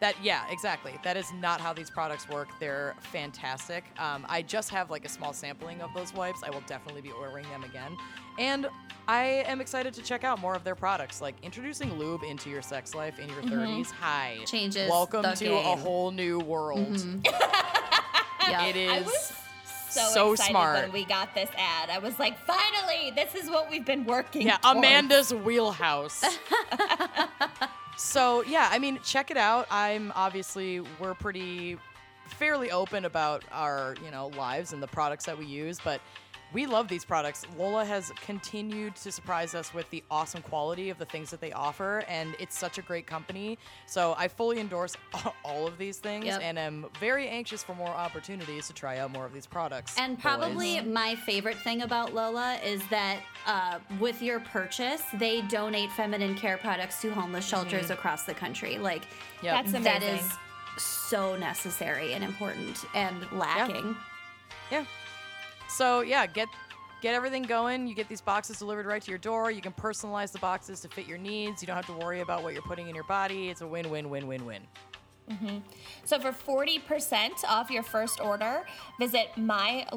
that 0.00 0.14
yeah 0.22 0.44
exactly 0.50 0.98
that 1.02 1.16
is 1.16 1.32
not 1.40 1.60
how 1.60 1.72
these 1.72 1.90
products 1.90 2.28
work 2.28 2.48
they're 2.60 2.94
fantastic 3.00 3.84
um, 3.98 4.24
i 4.28 4.40
just 4.42 4.70
have 4.70 4.90
like 4.90 5.04
a 5.04 5.08
small 5.08 5.32
sampling 5.32 5.80
of 5.80 5.90
those 5.94 6.12
wipes 6.14 6.42
i 6.44 6.50
will 6.50 6.62
definitely 6.66 7.00
be 7.00 7.10
ordering 7.12 7.44
them 7.50 7.64
again 7.64 7.96
and 8.38 8.68
i 9.08 9.24
am 9.46 9.60
excited 9.60 9.92
to 9.92 10.02
check 10.02 10.22
out 10.24 10.38
more 10.40 10.54
of 10.54 10.62
their 10.64 10.74
products 10.76 11.20
like 11.20 11.34
introducing 11.42 11.92
lube 11.98 12.22
into 12.22 12.48
your 12.50 12.62
sex 12.62 12.94
life 12.94 13.18
in 13.18 13.28
your 13.28 13.42
30s 13.42 13.90
hi 13.90 14.34
Mm-hmm. 14.36 14.44
Changes 14.44 14.88
welcome 14.90 15.22
the 15.22 15.32
to 15.32 15.46
a 15.46 15.48
game. 15.48 15.64
Mm-hmm. 15.64 15.80
whole 15.82 16.10
new 16.12 16.38
world 16.40 17.04
yeah. 17.24 18.64
it 18.66 18.76
I 18.76 18.98
is 18.98 19.06
was 19.06 19.32
so, 19.90 20.00
so 20.10 20.32
excited 20.32 20.50
smart. 20.52 20.82
when 20.82 20.92
we 20.92 21.04
got 21.06 21.34
this 21.34 21.48
ad. 21.56 21.88
I 21.88 21.98
was 21.98 22.18
like, 22.18 22.38
finally, 22.40 23.10
this 23.16 23.34
is 23.34 23.48
what 23.48 23.70
we've 23.70 23.86
been 23.86 24.04
working 24.04 24.42
Yeah, 24.46 24.58
towards. 24.58 24.78
Amanda's 24.78 25.32
wheelhouse. 25.32 26.22
so 27.98 28.42
yeah, 28.44 28.68
I 28.70 28.78
mean, 28.78 29.00
check 29.02 29.30
it 29.30 29.36
out. 29.36 29.66
I'm 29.70 30.12
obviously 30.14 30.80
we're 31.00 31.14
pretty 31.14 31.76
fairly 32.26 32.70
open 32.70 33.04
about 33.04 33.42
our 33.50 33.96
you 34.04 34.10
know 34.10 34.28
lives 34.28 34.72
and 34.72 34.82
the 34.82 34.86
products 34.86 35.24
that 35.26 35.36
we 35.36 35.46
use, 35.46 35.78
but 35.82 36.00
we 36.52 36.66
love 36.66 36.88
these 36.88 37.04
products. 37.04 37.44
Lola 37.58 37.84
has 37.84 38.10
continued 38.24 38.96
to 38.96 39.12
surprise 39.12 39.54
us 39.54 39.74
with 39.74 39.88
the 39.90 40.02
awesome 40.10 40.40
quality 40.42 40.88
of 40.90 40.98
the 40.98 41.04
things 41.04 41.30
that 41.30 41.40
they 41.40 41.52
offer, 41.52 42.04
and 42.08 42.34
it's 42.38 42.58
such 42.58 42.78
a 42.78 42.82
great 42.82 43.06
company. 43.06 43.58
So 43.86 44.14
I 44.16 44.28
fully 44.28 44.58
endorse 44.58 44.96
all 45.44 45.66
of 45.66 45.76
these 45.78 45.98
things, 45.98 46.24
Yep. 46.26 46.40
and 46.42 46.58
am 46.58 46.86
very 46.98 47.28
anxious 47.28 47.62
for 47.62 47.74
more 47.74 47.88
opportunities 47.88 48.66
to 48.68 48.72
try 48.72 48.98
out 48.98 49.12
more 49.12 49.26
of 49.26 49.32
these 49.32 49.46
products. 49.46 49.96
And 49.98 50.16
boys. 50.16 50.22
probably 50.22 50.80
my 50.80 51.14
favorite 51.16 51.58
thing 51.58 51.82
about 51.82 52.14
Lola 52.14 52.58
is 52.64 52.80
that 52.88 53.18
uh, 53.46 53.78
with 54.00 54.22
your 54.22 54.40
purchase, 54.40 55.02
they 55.14 55.42
donate 55.42 55.90
feminine 55.92 56.34
care 56.34 56.56
products 56.58 57.00
to 57.02 57.12
homeless 57.12 57.46
shelters 57.46 57.90
across 57.90 58.24
the 58.24 58.34
country. 58.34 58.78
Like, 58.78 59.02
Yep. 59.42 59.66
That's 59.66 59.74
amazing. 59.74 60.14
is 60.14 60.32
so 60.82 61.36
necessary 61.36 62.12
and 62.14 62.24
important 62.24 62.84
and 62.94 63.16
lacking. 63.32 63.96
Yeah. 64.70 64.80
Yeah. 64.80 64.84
So 65.68 66.00
yeah, 66.00 66.26
get 66.26 66.48
get 67.00 67.14
everything 67.14 67.42
going. 67.42 67.86
You 67.86 67.94
get 67.94 68.08
these 68.08 68.20
boxes 68.20 68.58
delivered 68.58 68.86
right 68.86 69.02
to 69.02 69.10
your 69.10 69.18
door. 69.18 69.50
You 69.50 69.60
can 69.60 69.72
personalize 69.72 70.32
the 70.32 70.38
boxes 70.38 70.80
to 70.80 70.88
fit 70.88 71.06
your 71.06 71.18
needs. 71.18 71.62
You 71.62 71.66
don't 71.66 71.76
have 71.76 71.86
to 71.86 72.04
worry 72.04 72.20
about 72.20 72.42
what 72.42 72.52
you're 72.54 72.62
putting 72.62 72.88
in 72.88 72.94
your 72.94 73.04
body. 73.04 73.48
It's 73.48 73.60
a 73.60 73.66
win, 73.66 73.88
win, 73.90 74.10
win, 74.10 74.26
win-win, 74.26 74.62
win-win-win. 75.28 75.62
So 76.04 76.18
for 76.18 76.32
40% 76.32 77.44
off 77.46 77.70
your 77.70 77.82
first 77.82 78.20
order, 78.20 78.64
visit 78.98 79.28
mylola.com 79.36 79.94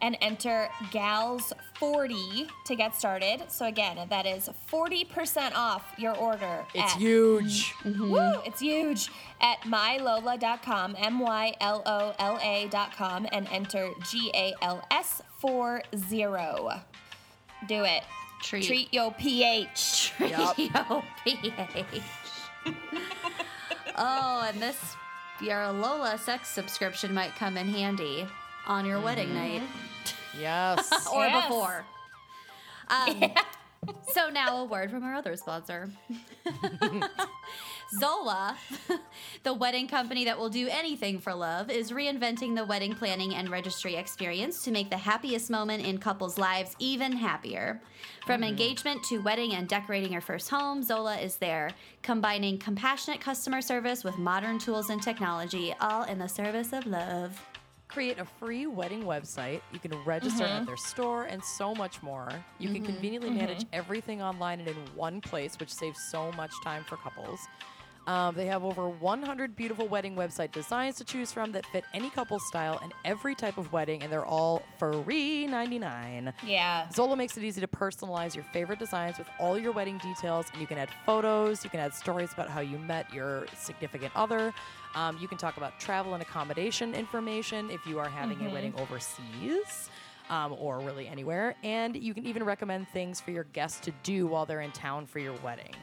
and 0.00 0.16
enter 0.20 0.68
GALS40 0.90 2.48
to 2.66 2.76
get 2.76 2.94
started. 2.94 3.50
So 3.50 3.66
again, 3.66 3.98
that 4.08 4.26
is 4.26 4.48
40% 4.70 5.54
off 5.54 5.92
your 5.98 6.16
order. 6.16 6.64
It's 6.74 6.94
at, 6.94 7.00
huge. 7.00 7.72
Mm-hmm. 7.82 8.10
Woo, 8.10 8.40
it's 8.44 8.60
huge 8.60 9.10
at 9.40 9.60
mylola.com, 9.62 10.96
M 10.98 11.18
Y 11.18 11.54
L 11.60 11.82
O 11.86 12.14
L 12.18 12.38
A.com, 12.42 13.26
and 13.32 13.48
enter 13.50 13.90
G 14.08 14.30
A 14.34 14.54
L 14.62 14.84
S 14.90 15.22
40. 15.38 15.82
Do 17.66 17.84
it. 17.84 18.02
Treat. 18.42 18.64
Treat 18.64 18.92
your 18.94 19.12
pH. 19.12 20.12
Yup. 20.18 20.56
your 20.56 21.02
pH. 21.24 22.00
Oh, 23.96 24.44
and 24.48 24.60
this 24.60 24.96
your 25.40 25.70
Lola 25.72 26.18
sex 26.18 26.48
subscription 26.48 27.14
might 27.14 27.34
come 27.36 27.56
in 27.56 27.68
handy 27.68 28.26
on 28.66 28.84
your 28.84 29.00
wedding 29.00 29.32
night 29.34 29.62
Yes. 30.38 31.06
or 31.14 31.26
Yes. 31.26 31.46
before. 31.46 31.84
Um, 32.88 33.22
So 34.12 34.28
now 34.28 34.58
a 34.58 34.64
word 34.64 34.90
from 34.90 35.02
our 35.04 35.14
other 35.14 35.36
sponsor. 35.36 35.88
Zola, 37.98 38.56
the 39.42 39.52
wedding 39.52 39.88
company 39.88 40.24
that 40.24 40.38
will 40.38 40.48
do 40.48 40.68
anything 40.70 41.18
for 41.18 41.34
love, 41.34 41.70
is 41.70 41.90
reinventing 41.90 42.54
the 42.54 42.64
wedding 42.64 42.94
planning 42.94 43.34
and 43.34 43.50
registry 43.50 43.96
experience 43.96 44.62
to 44.64 44.70
make 44.70 44.90
the 44.90 44.96
happiest 44.96 45.50
moment 45.50 45.84
in 45.84 45.98
couples' 45.98 46.38
lives 46.38 46.76
even 46.78 47.12
happier. 47.12 47.80
From 48.26 48.42
mm-hmm. 48.42 48.50
engagement 48.50 49.02
to 49.04 49.18
wedding 49.18 49.54
and 49.54 49.68
decorating 49.68 50.12
your 50.12 50.20
first 50.20 50.50
home, 50.50 50.82
Zola 50.82 51.16
is 51.18 51.36
there, 51.36 51.70
combining 52.02 52.58
compassionate 52.58 53.20
customer 53.20 53.60
service 53.60 54.04
with 54.04 54.18
modern 54.18 54.58
tools 54.58 54.90
and 54.90 55.02
technology, 55.02 55.74
all 55.80 56.04
in 56.04 56.18
the 56.18 56.28
service 56.28 56.72
of 56.72 56.86
love. 56.86 57.44
Create 57.88 58.20
a 58.20 58.24
free 58.24 58.66
wedding 58.66 59.02
website. 59.02 59.62
You 59.72 59.80
can 59.80 59.92
register 60.04 60.44
at 60.44 60.50
mm-hmm. 60.50 60.66
their 60.66 60.76
store 60.76 61.24
and 61.24 61.42
so 61.42 61.74
much 61.74 62.00
more. 62.04 62.30
You 62.60 62.68
can 62.68 62.82
mm-hmm. 62.82 62.92
conveniently 62.92 63.30
manage 63.30 63.66
everything 63.72 64.22
online 64.22 64.60
and 64.60 64.68
in 64.68 64.76
one 64.94 65.20
place, 65.20 65.58
which 65.58 65.72
saves 65.72 65.98
so 66.08 66.30
much 66.32 66.52
time 66.62 66.84
for 66.84 66.96
couples. 66.98 67.40
Um, 68.06 68.34
they 68.34 68.46
have 68.46 68.64
over 68.64 68.88
100 68.88 69.54
beautiful 69.54 69.86
wedding 69.86 70.16
website 70.16 70.52
designs 70.52 70.96
to 70.96 71.04
choose 71.04 71.32
from 71.32 71.52
that 71.52 71.66
fit 71.66 71.84
any 71.94 72.10
couple's 72.10 72.46
style 72.46 72.80
and 72.82 72.92
every 73.04 73.34
type 73.34 73.58
of 73.58 73.72
wedding, 73.72 74.02
and 74.02 74.10
they're 74.10 74.24
all 74.24 74.62
free 74.78 75.46
99. 75.46 76.32
Yeah. 76.44 76.88
Zola 76.90 77.16
makes 77.16 77.36
it 77.36 77.44
easy 77.44 77.60
to 77.60 77.68
personalize 77.68 78.34
your 78.34 78.44
favorite 78.52 78.78
designs 78.78 79.18
with 79.18 79.28
all 79.38 79.58
your 79.58 79.72
wedding 79.72 79.98
details, 79.98 80.46
and 80.52 80.60
you 80.60 80.66
can 80.66 80.78
add 80.78 80.88
photos, 81.04 81.62
you 81.62 81.70
can 81.70 81.80
add 81.80 81.94
stories 81.94 82.32
about 82.32 82.48
how 82.48 82.60
you 82.60 82.78
met 82.78 83.12
your 83.12 83.46
significant 83.56 84.12
other. 84.16 84.52
Um, 84.94 85.18
you 85.20 85.28
can 85.28 85.38
talk 85.38 85.56
about 85.56 85.78
travel 85.78 86.14
and 86.14 86.22
accommodation 86.22 86.94
information 86.94 87.70
if 87.70 87.86
you 87.86 87.98
are 87.98 88.08
having 88.08 88.44
a 88.46 88.50
wedding 88.50 88.74
overseas. 88.78 89.89
Um, 90.30 90.54
or 90.58 90.78
really 90.80 91.06
anywhere. 91.08 91.56
And 91.62 91.94
you 91.96 92.14
can 92.14 92.24
even 92.26 92.44
recommend 92.44 92.88
things 92.88 93.20
for 93.20 93.32
your 93.32 93.44
guests 93.44 93.80
to 93.80 93.92
do 94.02 94.26
while 94.26 94.46
they're 94.46 94.60
in 94.62 94.70
town 94.72 95.06
for 95.06 95.18
your 95.18 95.34
wedding. 95.44 95.74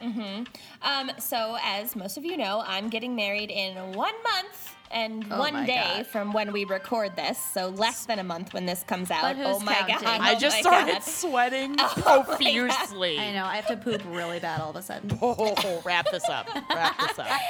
Um, 0.82 1.10
so, 1.18 1.56
as 1.62 1.94
most 1.94 2.16
of 2.16 2.24
you 2.24 2.36
know, 2.36 2.64
I'm 2.66 2.88
getting 2.88 3.14
married 3.14 3.50
in 3.50 3.76
one 3.92 4.14
month 4.24 4.74
and 4.90 5.26
Oh 5.30 5.38
one 5.38 5.66
day 5.66 5.92
God. 5.98 6.06
from 6.06 6.32
when 6.32 6.50
we 6.50 6.64
record 6.64 7.14
this. 7.14 7.38
So, 7.52 7.68
less 7.68 8.06
than 8.06 8.18
a 8.18 8.24
month 8.24 8.54
when 8.54 8.64
this 8.64 8.82
comes 8.84 9.10
out. 9.10 9.20
But 9.22 9.36
who's 9.36 9.46
oh 9.46 9.60
my 9.60 9.74
counting? 9.74 9.96
god! 10.00 10.20
I 10.22 10.34
oh 10.34 10.38
just 10.38 10.56
my 10.56 10.60
started 10.62 10.92
God. 10.92 11.02
sweating 11.02 11.76
Oh 11.78 12.24
profusely. 12.26 13.18
I 13.18 13.32
know. 13.34 13.44
I 13.44 13.56
have 13.56 13.66
to 13.66 13.76
poop 13.76 14.02
really 14.08 14.40
bad 14.40 14.60
all 14.60 14.70
of 14.70 14.76
a 14.76 14.82
sudden. 14.82 15.16
Oh, 15.20 15.82
wrap 15.84 16.10
this 16.10 16.26
up. 16.28 16.48
Wrap 16.74 16.98
this 16.98 17.18
up. 17.18 17.28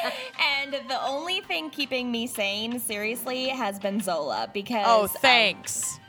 And 0.61 0.72
the 0.88 1.01
only 1.05 1.40
thing 1.42 1.70
keeping 1.70 2.11
me 2.11 2.26
sane, 2.26 2.80
seriously, 2.80 3.49
has 3.49 3.78
been 3.78 4.01
Zola 4.01 4.51
because. 4.53 4.84
Oh, 4.86 5.03
um, 5.03 5.09
thanks. 5.09 6.01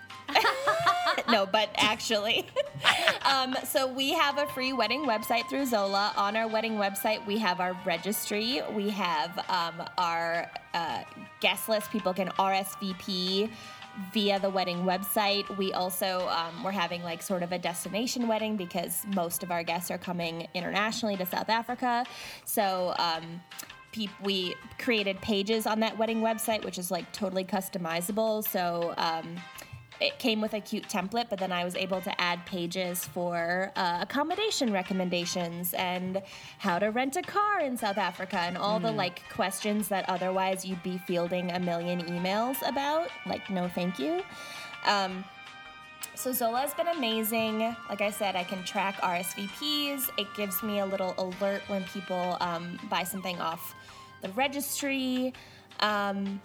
No, 1.30 1.46
but 1.46 1.70
actually. 1.78 2.48
um, 3.26 3.56
so 3.66 3.88
we 3.88 4.14
have 4.14 4.38
a 4.38 4.48
free 4.48 4.74
wedding 4.74 5.06
website 5.06 5.50
through 5.50 5.66
Zola. 5.66 6.14
On 6.18 6.36
our 6.36 6.48
wedding 6.48 6.74
website, 6.74 7.26
we 7.26 7.38
have 7.38 7.60
our 7.60 7.78
registry. 7.86 8.62
We 8.74 8.90
have 8.90 9.38
um, 9.50 9.88
our 9.98 10.50
uh, 10.74 11.04
guest 11.40 11.70
list. 11.70 11.92
People 11.92 12.14
can 12.14 12.30
RSVP 12.30 13.50
via 14.14 14.40
the 14.40 14.50
wedding 14.50 14.84
website. 14.84 15.58
We 15.58 15.74
also 15.74 16.28
um, 16.30 16.64
we're 16.64 16.72
having 16.72 17.04
like 17.04 17.22
sort 17.22 17.44
of 17.44 17.52
a 17.52 17.60
destination 17.60 18.28
wedding 18.28 18.56
because 18.56 19.06
most 19.14 19.44
of 19.44 19.52
our 19.52 19.64
guests 19.64 19.92
are 19.92 19.98
coming 19.98 20.48
internationally 20.54 21.18
to 21.18 21.26
South 21.26 21.50
Africa. 21.50 22.06
So. 22.46 22.94
Um, 22.98 23.42
we 24.24 24.56
created 24.78 25.20
pages 25.20 25.66
on 25.66 25.80
that 25.80 25.98
wedding 25.98 26.22
website, 26.22 26.64
which 26.64 26.78
is 26.78 26.92
like 26.92 27.12
totally 27.12 27.44
customizable. 27.44 28.48
So 28.48 28.94
um, 28.98 29.36
it 30.00 30.18
came 30.18 30.40
with 30.40 30.54
a 30.54 30.62
cute 30.62 30.88
template, 30.88 31.26
but 31.30 31.40
then 31.40 31.52
I 31.52 31.64
was 31.64 31.76
able 31.76 32.02
to 32.02 32.22
add 32.22 32.46
pages 32.46 33.06
for 33.06 33.72
uh, 33.76 34.00
accommodation 34.02 34.72
recommendations 34.72 35.74
and 35.74 36.22
how 36.58 36.80
to 36.80 36.88
rent 36.88 37.18
a 37.18 37.22
car 37.22 37.60
in 37.60 37.78
South 37.78 37.98
Africa 37.98 38.38
and 38.38 38.58
all 38.58 38.80
the 38.80 38.92
like 38.92 39.22
questions 39.30 39.90
that 39.90 40.08
otherwise 40.10 40.66
you'd 40.66 40.84
be 40.84 40.98
fielding 41.00 41.52
a 41.52 41.60
million 41.60 42.02
emails 42.04 42.58
about. 42.68 43.10
Like, 43.26 43.50
no, 43.50 43.68
thank 43.68 44.00
you. 44.00 44.24
Um, 44.86 45.26
so 46.16 46.32
Zola 46.32 46.60
has 46.60 46.74
been 46.74 46.88
amazing. 46.88 47.60
Like 47.90 48.02
I 48.02 48.12
said, 48.12 48.36
I 48.36 48.44
can 48.44 48.64
track 48.64 48.96
RSVPs. 48.98 50.10
It 50.18 50.28
gives 50.36 50.62
me 50.64 50.80
a 50.80 50.86
little 50.86 51.14
alert 51.18 51.62
when 51.68 51.84
people 51.86 52.38
um, 52.40 52.80
buy 52.90 53.04
something 53.04 53.40
off 53.40 53.76
the 54.22 54.30
registry. 54.30 55.34
Um, 55.82 56.42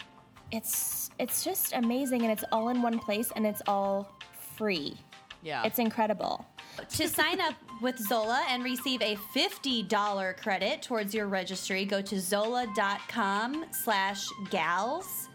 it's 0.55 1.09
it's 1.19 1.43
just 1.43 1.73
amazing, 1.73 2.23
and 2.23 2.31
it's 2.31 2.43
all 2.51 2.69
in 2.69 2.81
one 2.81 2.99
place, 2.99 3.31
and 3.35 3.45
it's 3.45 3.61
all 3.67 4.17
free. 4.57 4.97
Yeah. 5.43 5.63
It's 5.63 5.79
incredible. 5.79 6.45
to 6.89 7.07
sign 7.07 7.39
up 7.39 7.53
with 7.81 7.97
Zola 7.99 8.43
and 8.49 8.63
receive 8.63 9.01
a 9.01 9.15
$50 9.35 10.37
credit 10.37 10.81
towards 10.81 11.13
your 11.13 11.27
registry, 11.27 11.85
go 11.85 12.01
to 12.01 12.19
zola.com 12.19 13.65
slash 13.71 14.27
gals. 14.49 15.29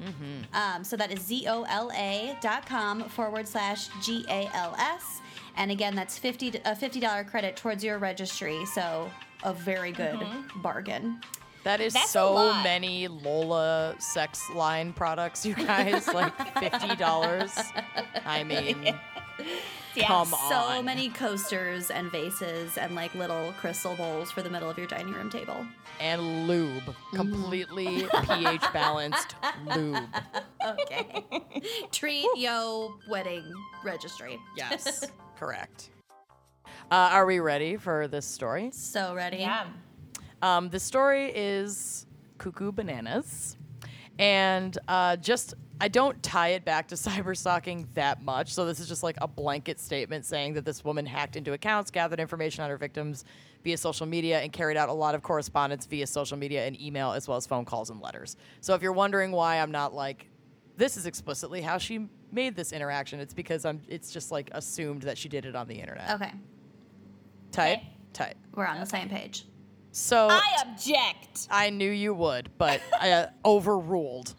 Mm 0.00 0.44
Um, 0.54 0.82
so 0.84 0.96
that 0.96 1.12
is 1.12 1.20
Z-O-L-A 1.20 2.36
dot 2.40 2.64
com 2.66 3.04
forward 3.08 3.46
slash 3.46 3.88
G-A-L-S. 4.02 5.20
And 5.56 5.70
again, 5.70 5.94
that's 5.94 6.18
50 6.18 6.48
a 6.64 6.74
$50 6.74 7.26
credit 7.30 7.56
towards 7.56 7.84
your 7.84 7.98
registry. 7.98 8.64
So 8.66 9.10
a 9.44 9.52
very 9.52 9.92
good 9.92 10.18
bargain. 10.62 11.20
That 11.64 11.80
is 11.80 11.92
That's 11.92 12.10
so 12.10 12.54
many 12.62 13.06
Lola 13.08 13.94
sex 13.98 14.48
line 14.50 14.92
products, 14.94 15.44
you 15.44 15.54
guys. 15.54 16.08
like 16.08 16.32
fifty 16.58 16.96
dollars. 16.96 17.52
I 18.24 18.44
mean, 18.44 18.94
Yeah. 19.94 20.06
come 20.06 20.28
So 20.28 20.54
on. 20.54 20.84
many 20.84 21.08
coasters 21.10 21.90
and 21.90 22.10
vases 22.12 22.78
and 22.78 22.94
like 22.94 23.14
little 23.14 23.52
crystal 23.60 23.94
bowls 23.96 24.30
for 24.30 24.40
the 24.40 24.48
middle 24.48 24.70
of 24.70 24.78
your 24.78 24.86
dining 24.86 25.12
room 25.12 25.28
table. 25.30 25.66
and 26.00 26.46
lube, 26.48 26.82
Mm-hmm. 26.82 27.16
completely 27.16 28.06
pH 28.22 28.62
balanced 28.72 29.34
lube. 29.74 29.98
Okay. 30.66 31.24
Treat 31.92 32.26
yo 32.36 32.94
wedding 33.10 33.44
registry. 33.84 34.38
Yes, 34.56 35.10
correct. 35.36 35.90
Uh, 36.90 37.10
are 37.12 37.26
we 37.26 37.38
ready 37.40 37.76
for 37.76 38.08
this 38.08 38.24
story? 38.26 38.70
So 38.72 39.14
ready? 39.14 39.38
Yeah. 39.38 39.66
Um, 40.42 40.68
the 40.70 40.80
story 40.80 41.30
is 41.34 42.06
Cuckoo 42.38 42.72
Bananas. 42.72 43.56
And 44.18 44.76
uh, 44.86 45.16
just, 45.16 45.54
I 45.80 45.88
don't 45.88 46.22
tie 46.22 46.48
it 46.48 46.64
back 46.64 46.88
to 46.88 46.94
cyber 46.96 47.36
stalking 47.36 47.88
that 47.94 48.22
much. 48.22 48.52
So 48.52 48.66
this 48.66 48.80
is 48.80 48.88
just 48.88 49.02
like 49.02 49.16
a 49.20 49.28
blanket 49.28 49.80
statement 49.80 50.24
saying 50.24 50.54
that 50.54 50.64
this 50.64 50.84
woman 50.84 51.06
hacked 51.06 51.36
into 51.36 51.52
accounts, 51.52 51.90
gathered 51.90 52.20
information 52.20 52.62
on 52.64 52.70
her 52.70 52.76
victims 52.76 53.24
via 53.64 53.76
social 53.76 54.06
media, 54.06 54.40
and 54.40 54.52
carried 54.52 54.76
out 54.76 54.88
a 54.88 54.92
lot 54.92 55.14
of 55.14 55.22
correspondence 55.22 55.86
via 55.86 56.06
social 56.06 56.36
media 56.36 56.66
and 56.66 56.80
email, 56.80 57.12
as 57.12 57.28
well 57.28 57.36
as 57.36 57.46
phone 57.46 57.64
calls 57.64 57.90
and 57.90 58.00
letters. 58.00 58.36
So 58.60 58.74
if 58.74 58.82
you're 58.82 58.92
wondering 58.92 59.32
why 59.32 59.56
I'm 59.60 59.70
not 59.70 59.94
like, 59.94 60.26
this 60.76 60.96
is 60.96 61.04
explicitly 61.06 61.60
how 61.60 61.76
she 61.78 62.08
made 62.32 62.56
this 62.56 62.72
interaction, 62.72 63.20
it's 63.20 63.34
because 63.34 63.64
I'm, 63.64 63.80
it's 63.88 64.10
just 64.12 64.30
like 64.30 64.50
assumed 64.52 65.02
that 65.02 65.18
she 65.18 65.28
did 65.28 65.44
it 65.44 65.54
on 65.56 65.66
the 65.68 65.74
internet. 65.74 66.10
Okay. 66.12 66.32
Tight, 67.52 67.78
Okay. 67.78 67.88
tight. 68.12 68.36
We're 68.54 68.66
on 68.66 68.80
the 68.80 68.86
same 68.86 69.08
page. 69.08 69.44
So 69.92 70.28
I 70.30 70.42
object. 70.66 71.48
I 71.50 71.70
knew 71.70 71.90
you 71.90 72.14
would, 72.14 72.50
but 72.58 72.80
uh, 73.00 73.26
overruled. 73.44 74.34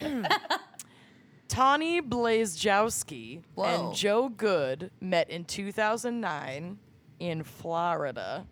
Tawny 1.48 2.00
Blazejowski 2.00 3.42
Whoa. 3.54 3.64
and 3.64 3.94
Joe 3.94 4.28
Good 4.28 4.90
met 5.00 5.30
in 5.30 5.44
2009 5.44 6.78
in 7.20 7.42
Florida. 7.42 8.46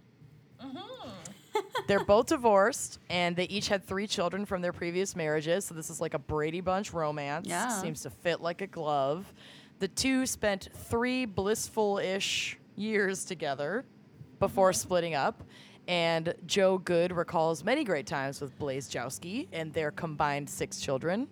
They're 1.87 2.05
both 2.05 2.27
divorced, 2.29 2.99
and 3.11 3.35
they 3.35 3.45
each 3.45 3.69
had 3.69 3.85
three 3.85 4.07
children 4.07 4.45
from 4.45 4.63
their 4.63 4.73
previous 4.73 5.17
marriages. 5.17 5.65
So 5.65 5.75
this 5.75 5.91
is 5.91 6.01
like 6.01 6.15
a 6.15 6.19
Brady 6.19 6.61
Bunch 6.61 6.93
romance. 6.93 7.49
Yeah. 7.49 7.69
Seems 7.69 8.03
to 8.03 8.11
fit 8.11 8.41
like 8.41 8.61
a 8.61 8.67
glove. 8.67 9.33
The 9.79 9.89
two 9.89 10.27
spent 10.27 10.69
three 10.75 11.25
blissful-ish 11.25 12.59
years 12.77 13.25
together 13.25 13.85
before 14.39 14.73
splitting 14.73 15.15
up. 15.15 15.43
And 15.89 16.35
Joe 16.47 16.79
Good 16.79 17.13
recalls 17.13 17.65
many 17.65 17.85
great 17.85 18.07
times 18.07 18.41
with 18.41 18.57
Blazejowski 18.59 19.49
and 19.53 19.73
their 19.73 19.91
combined 19.91 20.49
six 20.49 20.81
children. 20.81 21.29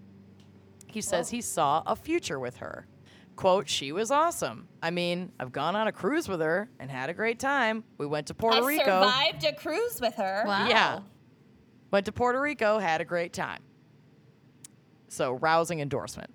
He 0.86 1.00
says 1.00 1.30
he 1.30 1.40
saw 1.40 1.82
a 1.86 1.94
future 1.94 2.40
with 2.40 2.56
her. 2.56 2.86
Quote, 3.36 3.68
she 3.68 3.92
was 3.92 4.10
awesome. 4.10 4.68
I 4.82 4.90
mean, 4.90 5.32
I've 5.38 5.52
gone 5.52 5.76
on 5.76 5.86
a 5.86 5.92
cruise 5.92 6.28
with 6.28 6.40
her 6.40 6.68
and 6.78 6.90
had 6.90 7.08
a 7.08 7.14
great 7.14 7.38
time. 7.38 7.84
We 7.96 8.06
went 8.06 8.26
to 8.26 8.34
Puerto 8.34 8.62
I 8.62 8.66
Rico. 8.66 8.84
survived 8.84 9.44
a 9.44 9.54
cruise 9.54 10.00
with 10.00 10.14
her. 10.16 10.42
Wow. 10.46 10.68
Yeah. 10.68 11.00
Went 11.90 12.06
to 12.06 12.12
Puerto 12.12 12.40
Rico, 12.40 12.78
had 12.78 13.00
a 13.00 13.04
great 13.04 13.32
time. 13.32 13.62
So, 15.08 15.32
rousing 15.32 15.80
endorsement. 15.80 16.30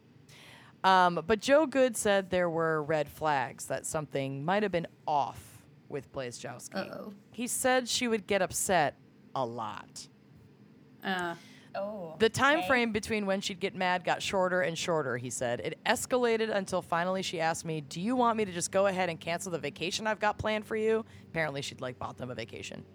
Um, 0.84 1.22
but 1.28 1.40
Joe 1.40 1.66
Good 1.66 1.96
said 1.98 2.30
there 2.30 2.50
were 2.50 2.84
red 2.84 3.10
flags 3.10 3.66
that 3.66 3.86
something 3.86 4.44
might 4.46 4.64
have 4.64 4.72
been 4.72 4.88
off 5.08 5.55
with 5.90 6.12
Blazejowski. 6.12 6.76
Uh-oh. 6.76 7.14
He 7.32 7.48
said 7.48 7.88
she 7.88 8.08
would 8.08 8.28
get 8.28 8.42
upset 8.42 8.96
a 9.36 9.46
lot. 9.46 10.08
Uh, 11.04 11.36
Oh. 11.78 12.16
The 12.20 12.30
time 12.30 12.60
okay. 12.60 12.68
frame 12.70 12.94
between 12.94 13.26
when 13.26 13.42
she'd 13.42 13.60
get 13.60 13.76
mad 13.76 14.06
got 14.06 14.22
shorter 14.22 14.62
and 14.62 14.78
shorter, 14.78 15.18
he 15.18 15.30
said. 15.30 15.60
It 15.60 15.78
escalated 15.86 16.50
until 16.56 16.82
finally 16.82 17.22
she 17.22 17.42
asked 17.42 17.66
me, 17.66 17.82
Do 17.82 18.00
you 18.00 18.16
want 18.16 18.38
me 18.38 18.46
to 18.46 18.52
just 18.54 18.72
go 18.72 18.88
ahead 18.88 19.10
and 19.10 19.20
cancel 19.20 19.52
the 19.52 19.60
vacation 19.60 20.08
I've 20.08 20.22
got 20.22 20.38
planned 20.38 20.66
for 20.66 20.78
you? 20.78 21.04
Apparently, 21.32 21.62
she'd 21.62 21.82
like 21.82 22.00
bought 22.00 22.18
them 22.18 22.32
a 22.32 22.34
vacation. 22.36 22.86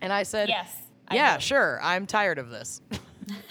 And 0.00 0.14
I 0.14 0.22
said, 0.22 0.48
Yes. 0.48 0.74
I 1.08 1.14
Yeah, 1.16 1.34
know. 1.34 1.40
sure. 1.40 1.78
I'm 1.82 2.06
tired 2.06 2.38
of 2.38 2.48
this. 2.48 2.80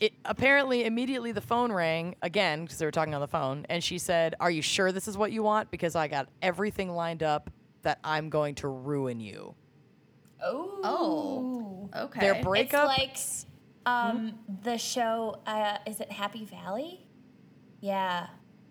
It 0.00 0.12
apparently 0.24 0.84
immediately 0.84 1.32
the 1.32 1.40
phone 1.40 1.70
rang 1.72 2.16
again 2.22 2.64
because 2.64 2.78
they 2.78 2.84
were 2.86 2.90
talking 2.90 3.14
on 3.14 3.20
the 3.20 3.28
phone, 3.28 3.64
and 3.68 3.82
she 3.82 3.98
said, 3.98 4.34
"Are 4.40 4.50
you 4.50 4.62
sure 4.62 4.92
this 4.92 5.06
is 5.08 5.16
what 5.16 5.32
you 5.32 5.42
want? 5.42 5.70
Because 5.70 5.94
I 5.94 6.08
got 6.08 6.28
everything 6.42 6.90
lined 6.90 7.22
up 7.22 7.50
that 7.82 7.98
I'm 8.02 8.28
going 8.28 8.56
to 8.56 8.68
ruin 8.68 9.20
you." 9.20 9.54
Oh. 10.42 10.80
oh. 10.84 11.90
Okay. 12.04 12.20
Their 12.20 12.42
breakup 12.42 12.98
it's 12.98 13.44
breakup. 13.46 13.46
like 13.86 14.06
um 14.06 14.38
the 14.62 14.78
show 14.78 15.40
uh 15.46 15.78
is 15.86 16.00
it 16.00 16.10
Happy 16.10 16.44
Valley? 16.44 17.06
Yeah. 17.80 18.26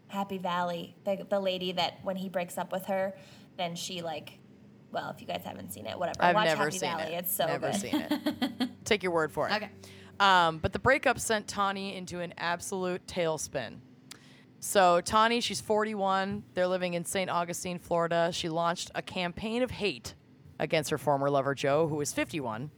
Happy 0.07 0.37
Valley. 0.37 0.95
The 1.05 1.25
the 1.29 1.39
lady 1.39 1.71
that 1.71 1.99
when 2.03 2.15
he 2.15 2.29
breaks 2.29 2.57
up 2.57 2.71
with 2.71 2.85
her, 2.85 3.15
then 3.57 3.75
she 3.75 4.01
like 4.01 4.39
well, 4.91 5.09
if 5.09 5.19
you 5.19 5.25
guys 5.25 5.41
haven't 5.43 5.73
seen 5.73 5.87
it, 5.87 5.97
whatever. 5.97 6.21
I've 6.21 6.35
Watch 6.35 6.45
never 6.45 6.63
Happy 6.65 6.77
seen 6.77 6.91
Valley. 6.91 7.13
it. 7.15 7.23
It's 7.23 7.35
so 7.35 7.47
never 7.47 7.71
good. 7.71 7.81
seen 7.81 7.95
it. 7.95 8.69
Take 8.85 9.01
your 9.01 9.11
word 9.11 9.31
for 9.31 9.49
it. 9.49 9.53
Okay. 9.55 9.69
Um, 10.19 10.59
but 10.59 10.73
the 10.73 10.79
breakup 10.79 11.19
sent 11.19 11.47
Tawny 11.47 11.95
into 11.95 12.19
an 12.19 12.33
absolute 12.37 13.05
tailspin. 13.07 13.77
So 14.59 15.01
Tawny, 15.01 15.41
she's 15.41 15.59
41. 15.59 16.43
They're 16.53 16.67
living 16.67 16.93
in 16.93 17.03
St. 17.03 17.29
Augustine, 17.29 17.79
Florida. 17.79 18.29
She 18.31 18.47
launched 18.49 18.91
a 18.95 19.01
campaign 19.01 19.61
of 19.63 19.71
hate 19.71 20.13
against 20.59 20.89
her 20.91 20.97
former 20.97 21.29
lover 21.29 21.53
Joe, 21.55 21.87
who 21.87 21.95
was 21.95 22.13
51, 22.13 22.71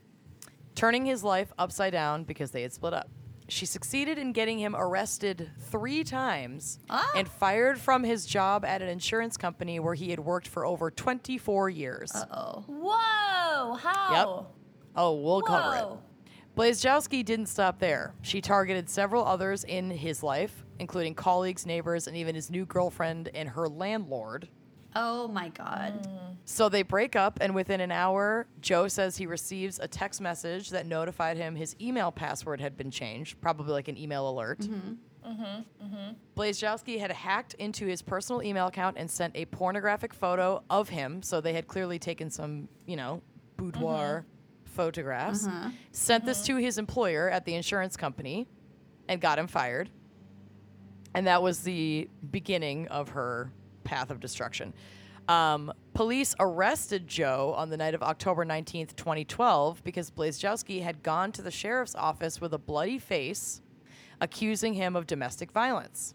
turning 0.74 1.06
his 1.06 1.24
life 1.24 1.54
upside 1.60 1.92
down 1.92 2.24
because 2.24 2.52
they 2.52 2.62
had 2.64 2.74
split 2.74 2.94
up. 2.94 3.10
she 3.48 3.68
succeeded 3.68 4.18
in 4.18 4.32
getting 4.32 4.58
him 4.58 4.76
arrested 4.76 5.52
three 5.70 6.04
times 6.04 6.80
Ah. 6.90 7.12
and 7.16 7.30
fired 7.30 7.78
from 7.78 8.04
his 8.04 8.26
job 8.26 8.66
at 8.66 8.82
an 8.82 8.88
insurance 8.90 9.38
company 9.38 9.80
where 9.80 9.94
he 9.94 10.10
had 10.10 10.20
worked 10.20 10.48
for 10.48 10.66
over 10.66 10.90
24 10.90 11.70
years. 11.70 12.12
Oh. 12.32 12.64
Whoa! 12.66 13.76
How? 13.76 14.12
Yep. 14.42 14.56
Oh, 14.96 15.14
we'll 15.22 15.42
cover 15.44 15.76
it. 15.76 16.00
Whoa. 16.56 16.64
Blazejowski 16.64 17.24
didn't 17.24 17.48
stop 17.48 17.80
there. 17.80 18.14
She 18.22 18.42
targeted 18.42 18.90
several 18.90 19.26
others 19.26 19.64
in 19.64 19.92
his 19.92 20.24
life, 20.24 20.66
including 20.80 21.14
colleagues, 21.16 21.66
neighbors, 21.66 22.08
and 22.08 22.16
even 22.18 22.36
his 22.36 22.50
new 22.50 22.66
girlfriend 22.66 23.30
and 23.34 23.50
her 23.50 23.68
landlord. 23.68 24.48
Oh 24.96 25.28
my 25.28 25.50
god. 25.50 26.08
So 26.46 26.70
they 26.70 26.84
break 26.84 27.16
up, 27.16 27.40
and 27.42 27.54
within 27.54 27.82
an 27.82 27.92
hour, 27.92 28.48
Joe 28.62 28.88
says 28.88 29.18
he 29.18 29.26
receives 29.26 29.80
a 29.80 29.88
text 29.88 30.22
message 30.22 30.70
that 30.70 30.86
notified 30.86 31.38
him 31.38 31.56
his 31.56 31.76
email 31.82 32.12
password 32.12 32.62
had 32.62 32.78
been 32.78 32.92
changed, 32.92 33.42
probably 33.42 33.74
like 33.74 33.88
an 33.88 33.98
email 33.98 34.30
alert. 34.30 34.60
Mm-hmm. 34.60 34.94
Mm-hmm. 35.26 36.12
Blazejowski 36.38 37.00
had 37.00 37.12
hacked 37.12 37.56
into 37.56 37.88
his 37.88 38.02
personal 38.02 38.44
email 38.44 38.68
account 38.68 38.96
and 38.98 39.10
sent 39.10 39.36
a 39.36 39.46
pornographic 39.46 40.14
photo 40.14 40.64
of 40.70 40.90
him. 40.90 41.24
So 41.24 41.42
they 41.42 41.54
had 41.54 41.68
clearly 41.68 41.98
taken 41.98 42.30
some, 42.30 42.70
you 42.86 42.96
know, 42.96 43.22
boudoir 43.58 44.20
mm-hmm. 44.20 44.35
Photographs. 44.76 45.48
Sent 45.92 46.26
this 46.26 46.46
to 46.46 46.58
his 46.58 46.78
employer 46.78 47.30
at 47.30 47.46
the 47.46 47.56
insurance 47.56 47.98
company 47.98 48.48
and 49.08 49.20
got 49.22 49.40
him 49.40 49.48
fired. 49.48 49.90
And 51.14 51.28
that 51.28 51.42
was 51.42 51.62
the 51.62 52.10
beginning 52.32 52.88
of 52.90 53.10
her 53.10 53.52
path 53.84 54.12
of 54.12 54.20
destruction. 54.20 54.74
Um, 55.28 55.74
police 55.94 56.36
arrested 56.40 57.08
Joe 57.08 57.54
on 57.58 57.70
the 57.70 57.78
night 57.78 57.96
of 57.96 58.04
October 58.04 58.46
19th, 58.46 58.96
2012, 58.96 59.84
because 59.84 60.12
Blazejowski 60.12 60.84
had 60.84 61.02
gone 61.02 61.32
to 61.32 61.42
the 61.42 61.52
sheriff's 61.52 61.96
office 61.96 62.40
with 62.40 62.54
a 62.54 62.60
bloody 62.60 63.00
face, 63.00 63.62
accusing 64.22 64.74
him 64.74 64.96
of 64.96 65.08
domestic 65.08 65.52
violence. 65.52 66.14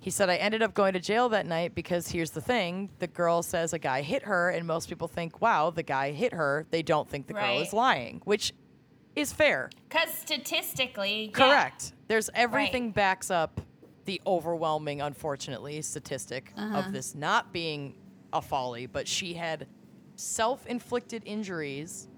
He 0.00 0.10
said, 0.10 0.30
I 0.30 0.36
ended 0.36 0.62
up 0.62 0.72
going 0.72 0.92
to 0.92 1.00
jail 1.00 1.28
that 1.30 1.46
night 1.46 1.74
because 1.74 2.08
here's 2.08 2.30
the 2.30 2.40
thing 2.40 2.90
the 2.98 3.06
girl 3.06 3.42
says 3.42 3.72
a 3.72 3.78
guy 3.78 4.02
hit 4.02 4.22
her, 4.24 4.50
and 4.50 4.66
most 4.66 4.88
people 4.88 5.08
think, 5.08 5.40
wow, 5.40 5.70
the 5.70 5.82
guy 5.82 6.12
hit 6.12 6.32
her. 6.32 6.66
They 6.70 6.82
don't 6.82 7.08
think 7.08 7.26
the 7.26 7.32
girl 7.32 7.42
Right. 7.42 7.66
is 7.66 7.72
lying, 7.72 8.22
which 8.24 8.52
is 9.16 9.32
fair. 9.32 9.70
Because 9.88 10.12
statistically, 10.14 11.26
yeah. 11.26 11.30
Correct. 11.32 11.92
There's 12.06 12.30
everything 12.34 12.92
backs 12.92 13.30
up 13.30 13.60
the 14.04 14.20
overwhelming, 14.26 15.00
unfortunately, 15.00 15.82
statistic 15.82 16.52
of 16.56 16.72
uh-huh. 16.72 16.90
this 16.92 17.14
not 17.14 17.52
being 17.52 17.96
a 18.32 18.40
folly, 18.40 18.86
but 18.86 19.08
she 19.08 19.34
had 19.34 19.66
self-inflicted 20.14 21.22
injuries 21.26 22.08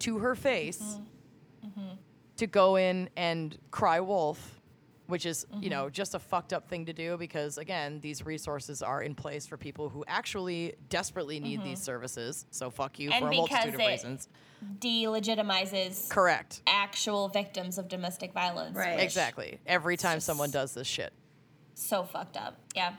to 0.00 0.18
her 0.18 0.34
face 0.34 0.82
mm-hmm. 0.82 1.80
Mm-hmm. 1.80 1.94
to 2.36 2.46
go 2.46 2.76
in 2.76 3.08
and 3.16 3.56
cry 3.70 4.00
wolf, 4.00 4.59
which 5.10 5.26
is, 5.26 5.46
you 5.50 5.58
mm-hmm. 5.58 5.70
know, 5.70 5.90
just 5.90 6.14
a 6.14 6.18
fucked 6.18 6.52
up 6.52 6.68
thing 6.68 6.86
to 6.86 6.92
do 6.92 7.16
because 7.16 7.58
again, 7.58 8.00
these 8.00 8.24
resources 8.24 8.82
are 8.82 9.02
in 9.02 9.14
place 9.14 9.46
for 9.46 9.56
people 9.56 9.88
who 9.88 10.04
actually 10.08 10.74
desperately 10.88 11.40
need 11.40 11.60
mm-hmm. 11.60 11.68
these 11.68 11.82
services. 11.82 12.46
So 12.50 12.70
fuck 12.70 12.98
you 12.98 13.10
And 13.10 13.24
for 13.24 13.30
a 13.30 13.36
multitude 13.36 13.66
of 13.66 13.72
because 13.72 13.88
reasons. 13.88 14.28
Delegitimizes 14.78 16.08
Correct. 16.08 16.62
actual 16.66 17.28
victims 17.28 17.78
of 17.78 17.88
domestic 17.88 18.32
violence. 18.32 18.76
Right. 18.76 19.00
Exactly. 19.00 19.58
Every 19.66 19.96
time 19.96 20.20
someone 20.20 20.50
does 20.50 20.74
this 20.74 20.86
shit. 20.86 21.12
So 21.74 22.04
fucked 22.04 22.36
up. 22.36 22.58
Yeah. 22.74 22.94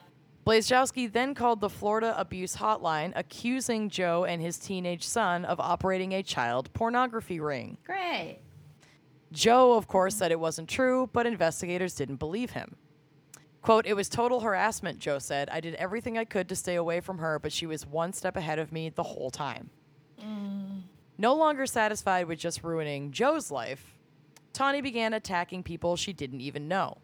Blazejowski 0.45 1.11
then 1.11 1.35
called 1.35 1.61
the 1.61 1.69
Florida 1.69 2.15
Abuse 2.19 2.55
Hotline, 2.55 3.13
accusing 3.15 3.89
Joe 3.89 4.25
and 4.25 4.41
his 4.41 4.57
teenage 4.57 5.03
son 5.03 5.45
of 5.45 5.59
operating 5.59 6.13
a 6.13 6.23
child 6.23 6.73
pornography 6.73 7.39
ring. 7.39 7.77
Great. 7.85 8.39
Joe, 9.31 9.73
of 9.73 9.87
course, 9.87 10.15
said 10.15 10.31
it 10.31 10.39
wasn't 10.39 10.69
true, 10.69 11.09
but 11.13 11.25
investigators 11.25 11.95
didn't 11.95 12.17
believe 12.17 12.51
him. 12.51 12.75
Quote, 13.61 13.85
it 13.85 13.93
was 13.93 14.09
total 14.09 14.39
harassment, 14.39 14.99
Joe 14.99 15.19
said. 15.19 15.49
I 15.51 15.59
did 15.59 15.75
everything 15.75 16.17
I 16.17 16.25
could 16.25 16.49
to 16.49 16.55
stay 16.55 16.75
away 16.75 16.99
from 16.99 17.19
her, 17.19 17.37
but 17.37 17.51
she 17.51 17.67
was 17.67 17.85
one 17.85 18.11
step 18.11 18.35
ahead 18.35 18.59
of 18.59 18.71
me 18.71 18.89
the 18.89 19.03
whole 19.03 19.29
time. 19.29 19.69
Mm. 20.19 20.81
No 21.17 21.35
longer 21.35 21.65
satisfied 21.65 22.27
with 22.27 22.39
just 22.39 22.63
ruining 22.63 23.11
Joe's 23.11 23.51
life, 23.51 23.95
Tawny 24.53 24.81
began 24.81 25.13
attacking 25.13 25.63
people 25.63 25.95
she 25.95 26.11
didn't 26.11 26.41
even 26.41 26.67
know. 26.67 26.97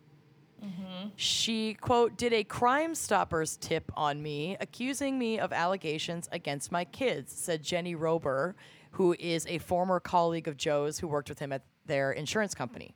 Mm-hmm. 0.63 1.09
She, 1.15 1.75
quote, 1.75 2.17
did 2.17 2.33
a 2.33 2.43
Crime 2.43 2.95
Stoppers 2.95 3.57
tip 3.57 3.91
on 3.95 4.21
me, 4.21 4.57
accusing 4.59 5.19
me 5.19 5.39
of 5.39 5.53
allegations 5.53 6.27
against 6.31 6.71
my 6.71 6.83
kids, 6.83 7.31
said 7.31 7.61
Jenny 7.61 7.95
Rober, 7.95 8.55
who 8.91 9.15
is 9.19 9.45
a 9.45 9.59
former 9.59 9.99
colleague 9.99 10.47
of 10.47 10.57
Joe's 10.57 10.97
who 10.97 11.07
worked 11.07 11.29
with 11.29 11.37
him 11.37 11.53
at 11.53 11.61
their 11.87 12.11
insurance 12.11 12.53
company. 12.53 12.95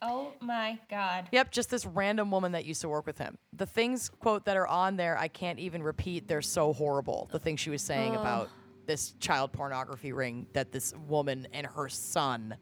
Oh 0.00 0.32
my 0.40 0.80
God. 0.90 1.28
Yep, 1.30 1.52
just 1.52 1.70
this 1.70 1.86
random 1.86 2.30
woman 2.32 2.52
that 2.52 2.64
used 2.64 2.80
to 2.80 2.88
work 2.88 3.06
with 3.06 3.18
him. 3.18 3.38
The 3.52 3.66
things, 3.66 4.08
quote, 4.08 4.46
that 4.46 4.56
are 4.56 4.66
on 4.66 4.96
there, 4.96 5.16
I 5.16 5.28
can't 5.28 5.60
even 5.60 5.82
repeat. 5.82 6.26
They're 6.26 6.42
so 6.42 6.72
horrible. 6.72 7.28
The 7.30 7.38
things 7.38 7.60
she 7.60 7.70
was 7.70 7.82
saying 7.82 8.16
about 8.16 8.48
this 8.86 9.12
child 9.20 9.52
pornography 9.52 10.12
ring 10.12 10.48
that 10.54 10.72
this 10.72 10.92
woman 11.06 11.46
and 11.52 11.66
her 11.66 11.88
son 11.88 12.56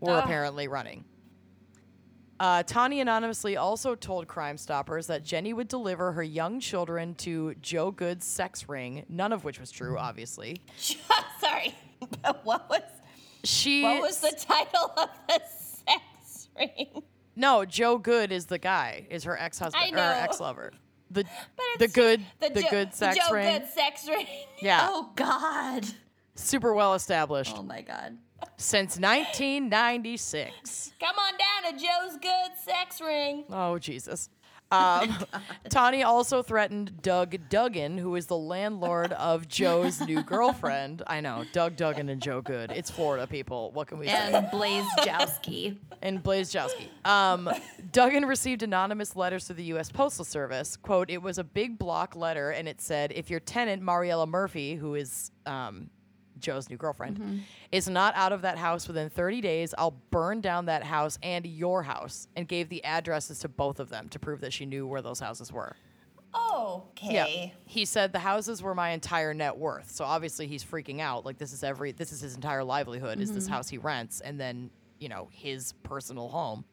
were 0.00 0.12
Ugh. 0.12 0.24
apparently 0.24 0.68
running. 0.68 1.04
Uh, 2.38 2.62
Tawny 2.64 3.00
anonymously 3.00 3.56
also 3.56 3.94
told 3.94 4.26
Crime 4.26 4.58
Stoppers 4.58 5.06
that 5.06 5.22
Jenny 5.24 5.52
would 5.52 5.68
deliver 5.68 6.12
her 6.12 6.24
young 6.24 6.60
children 6.60 7.14
to 7.14 7.54
Joe 7.62 7.92
Good's 7.92 8.26
sex 8.26 8.68
ring, 8.68 9.06
none 9.08 9.32
of 9.32 9.44
which 9.44 9.60
was 9.60 9.70
true, 9.70 9.96
obviously. 9.96 10.60
Sorry. 11.40 11.74
But 12.20 12.44
what 12.44 12.68
was 12.68 12.82
She 13.44 13.82
what 13.82 14.02
was 14.02 14.20
the 14.20 14.30
title 14.38 14.92
of 14.96 15.08
the 15.28 15.40
sex 15.86 16.48
ring? 16.56 17.02
No, 17.34 17.64
Joe 17.64 17.98
Good 17.98 18.30
is 18.30 18.46
the 18.46 18.58
guy, 18.58 19.06
is 19.10 19.24
her 19.24 19.38
ex 19.38 19.58
husband 19.58 19.92
or 19.92 19.96
know. 19.96 20.02
ex 20.02 20.38
lover. 20.40 20.72
The 21.10 21.24
the 21.78 21.88
good 21.88 22.22
the, 22.40 22.62
Jo- 22.62 22.68
good 22.70 22.94
sex 22.94 23.16
ring. 23.16 23.26
Joe 23.28 23.34
ring. 23.34 23.58
Good 23.60 23.68
sex 23.70 24.08
ring. 24.08 24.26
Yeah. 24.60 24.86
Oh 24.90 25.10
god. 25.16 25.86
Super 26.34 26.72
well 26.72 26.94
established 26.94 27.54
Oh 27.58 27.62
my 27.62 27.82
god. 27.82 28.16
since 28.56 28.96
1996. 28.98 30.92
Come 31.00 31.16
on 31.18 31.32
down 31.36 31.72
to 31.72 31.78
Joe's 31.84 32.18
Good 32.20 32.58
sex 32.64 33.00
ring. 33.00 33.44
Oh 33.50 33.78
Jesus. 33.78 34.28
Um, 34.72 35.16
Tawny 35.68 36.02
also 36.02 36.42
threatened 36.42 37.02
Doug 37.02 37.36
Duggan, 37.48 37.98
who 37.98 38.16
is 38.16 38.26
the 38.26 38.36
landlord 38.36 39.12
of 39.12 39.48
Joe's 39.48 40.00
new 40.00 40.22
girlfriend. 40.22 41.02
I 41.06 41.20
know, 41.20 41.44
Doug 41.52 41.76
Duggan 41.76 42.08
and 42.08 42.20
Joe 42.22 42.40
Good. 42.40 42.70
It's 42.72 42.90
Florida, 42.90 43.26
people. 43.26 43.70
What 43.72 43.88
can 43.88 43.98
we 43.98 44.06
say? 44.06 44.32
And 44.32 44.50
Blaze 44.50 44.86
Jowski. 44.98 45.76
and 46.00 46.22
Blazejowski. 46.22 46.88
Um, 47.06 47.50
Duggan 47.92 48.24
received 48.24 48.62
anonymous 48.62 49.14
letters 49.14 49.46
to 49.46 49.54
the 49.54 49.64
U.S. 49.64 49.90
Postal 49.90 50.24
Service. 50.24 50.76
"Quote: 50.76 51.10
It 51.10 51.22
was 51.22 51.38
a 51.38 51.44
big 51.44 51.78
block 51.78 52.16
letter, 52.16 52.50
and 52.50 52.68
it 52.68 52.80
said, 52.80 53.12
if 53.12 53.30
your 53.30 53.40
tenant 53.40 53.82
Mariella 53.82 54.26
Murphy, 54.26 54.74
who 54.76 54.94
is 54.94 55.30
um, 55.46 55.90
Joe's 56.42 56.68
new 56.68 56.76
girlfriend, 56.76 57.44
is 57.70 57.88
not 57.88 58.14
out 58.14 58.32
of 58.32 58.42
that 58.42 58.58
house 58.58 58.86
within 58.86 59.08
30 59.08 59.40
days, 59.40 59.74
I'll 59.78 59.96
burn 60.10 60.40
down 60.40 60.66
that 60.66 60.84
house 60.84 61.18
and 61.22 61.46
your 61.46 61.82
house." 61.82 62.28
And 62.36 62.46
gave 62.46 62.68
the 62.68 62.84
addresses 62.84 63.38
to 63.40 63.48
both 63.48 63.80
of 63.80 63.88
them 63.88 64.08
to 64.10 64.18
prove 64.18 64.40
that 64.42 64.52
she 64.52 64.66
knew 64.66 64.86
where 64.86 65.00
those 65.00 65.20
houses 65.20 65.52
were. 65.52 65.76
Okay. 66.34 67.14
Yeah. 67.14 67.50
He 67.66 67.84
said 67.84 68.12
the 68.12 68.18
houses 68.18 68.62
were 68.62 68.74
my 68.74 68.90
entire 68.90 69.34
net 69.34 69.56
worth. 69.56 69.90
So 69.90 70.04
obviously 70.04 70.46
he's 70.46 70.64
freaking 70.64 71.00
out. 71.00 71.24
Like 71.24 71.38
this 71.38 71.52
is 71.52 71.62
every 71.62 71.92
this 71.92 72.12
is 72.12 72.20
his 72.20 72.34
entire 72.34 72.64
livelihood 72.64 73.20
is 73.20 73.32
this 73.32 73.46
house 73.46 73.68
he 73.68 73.78
rents 73.78 74.20
and 74.20 74.40
then, 74.40 74.70
you 74.98 75.08
know, 75.08 75.28
his 75.32 75.72
personal 75.82 76.28
home. 76.28 76.64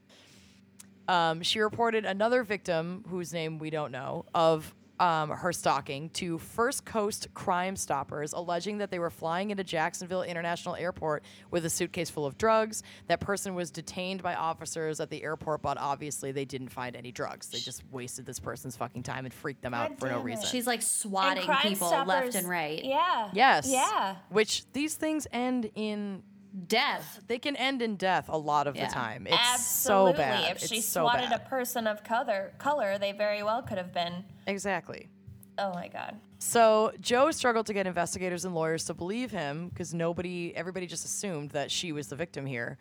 Um, 1.07 1.41
she 1.41 1.59
reported 1.59 2.05
another 2.05 2.43
victim 2.43 3.03
whose 3.09 3.33
name 3.33 3.57
we 3.57 3.69
don't 3.69 3.91
know 3.91 4.25
of 4.33 4.73
um, 4.99 5.29
her 5.29 5.53
stalking 5.53 6.09
to 6.11 6.37
First 6.37 6.85
Coast 6.85 7.27
Crime 7.33 7.75
Stoppers, 7.75 8.33
alleging 8.33 8.79
that 8.79 8.91
they 8.91 8.99
were 8.99 9.09
flying 9.09 9.51
into 9.51 9.63
Jacksonville 9.63 10.23
International 10.23 10.75
Airport 10.75 11.23
with 11.51 11.65
a 11.65 11.69
suitcase 11.69 12.09
full 12.09 12.25
of 12.25 12.37
drugs. 12.37 12.83
That 13.07 13.19
person 13.19 13.55
was 13.55 13.71
detained 13.71 14.21
by 14.21 14.35
officers 14.35 14.99
at 14.99 15.09
the 15.09 15.23
airport, 15.23 15.61
but 15.61 15.77
obviously 15.77 16.31
they 16.31 16.45
didn't 16.45 16.69
find 16.69 16.95
any 16.95 17.11
drugs. 17.11 17.47
They 17.47 17.59
just 17.59 17.83
wasted 17.91 18.25
this 18.25 18.39
person's 18.39 18.75
fucking 18.75 19.03
time 19.03 19.25
and 19.25 19.33
freaked 19.33 19.61
them 19.61 19.73
out 19.73 19.89
God 19.89 19.99
for 19.99 20.09
no 20.09 20.19
it. 20.19 20.23
reason. 20.23 20.45
She's 20.45 20.67
like 20.67 20.81
swatting 20.81 21.45
Crime 21.45 21.61
people 21.61 21.89
left 22.05 22.35
and 22.35 22.47
right. 22.47 22.83
Yeah. 22.83 23.29
Yes. 23.33 23.69
Yeah. 23.69 24.15
Which 24.29 24.63
these 24.73 24.95
things 24.95 25.27
end 25.31 25.69
in 25.75 26.23
Death. 26.67 27.21
they 27.27 27.37
can 27.39 27.55
end 27.55 27.81
in 27.81 27.95
death 27.95 28.27
a 28.29 28.37
lot 28.37 28.65
of 28.67 28.75
Yeah. 28.75 28.87
the 28.87 28.93
time. 28.93 29.27
It's 29.27 29.35
Absolutely. 29.37 30.13
so 30.13 30.17
bad. 30.17 30.55
If 30.57 30.61
she 30.67 30.77
it's 30.77 30.87
so 30.87 31.01
swatted 31.03 31.29
bad. 31.29 31.41
a 31.41 31.49
person 31.49 31.85
of 31.87 32.03
color, 32.03 32.53
color, 32.57 32.97
they 32.97 33.11
very 33.11 33.43
well 33.43 33.61
could 33.61 33.77
have 33.77 33.93
been. 33.93 34.25
exactly. 34.47 35.09
Oh 35.57 35.73
my 35.73 35.87
God. 35.89 36.19
So 36.39 36.93
Joe 37.01 37.31
struggled 37.31 37.65
to 37.67 37.73
get 37.73 37.85
investigators 37.85 38.45
and 38.45 38.55
lawyers 38.55 38.85
to 38.85 38.93
believe 38.93 39.29
him 39.31 39.67
because 39.69 39.93
nobody, 39.93 40.53
everybody 40.55 40.87
just 40.87 41.03
assumed 41.05 41.51
that 41.51 41.69
she 41.69 41.91
was 41.91 42.07
the 42.07 42.15
victim 42.15 42.45
here. 42.45 42.77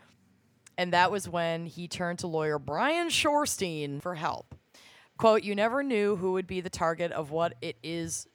And 0.78 0.92
that 0.92 1.10
was 1.10 1.28
when 1.28 1.66
he 1.66 1.88
turned 1.88 2.20
to 2.20 2.28
lawyer 2.28 2.58
Brian 2.58 3.08
Shorstein 3.08 4.00
for 4.00 4.14
help. 4.14 4.54
Quote, 5.16 5.42
you 5.42 5.56
never 5.56 5.82
knew 5.82 6.14
who 6.14 6.32
would 6.32 6.46
be 6.46 6.60
the 6.60 6.70
target 6.70 7.10
of 7.10 7.32
what 7.32 7.54
it 7.60 7.76
is. 7.82 8.28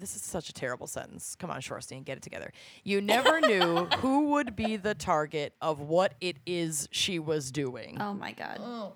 This 0.00 0.16
is 0.16 0.22
such 0.22 0.48
a 0.48 0.52
terrible 0.52 0.86
sentence. 0.86 1.36
Come 1.38 1.50
on, 1.50 1.60
Shorstein, 1.60 2.04
get 2.04 2.16
it 2.16 2.22
together. 2.22 2.52
You 2.82 3.00
never 3.00 3.40
knew 3.40 3.84
who 3.98 4.30
would 4.30 4.56
be 4.56 4.76
the 4.76 4.94
target 4.94 5.54
of 5.60 5.80
what 5.80 6.14
it 6.20 6.36
is 6.46 6.88
she 6.90 7.18
was 7.18 7.52
doing. 7.52 7.98
Oh 8.00 8.14
my 8.14 8.32
god. 8.32 8.58
Oh. 8.60 8.92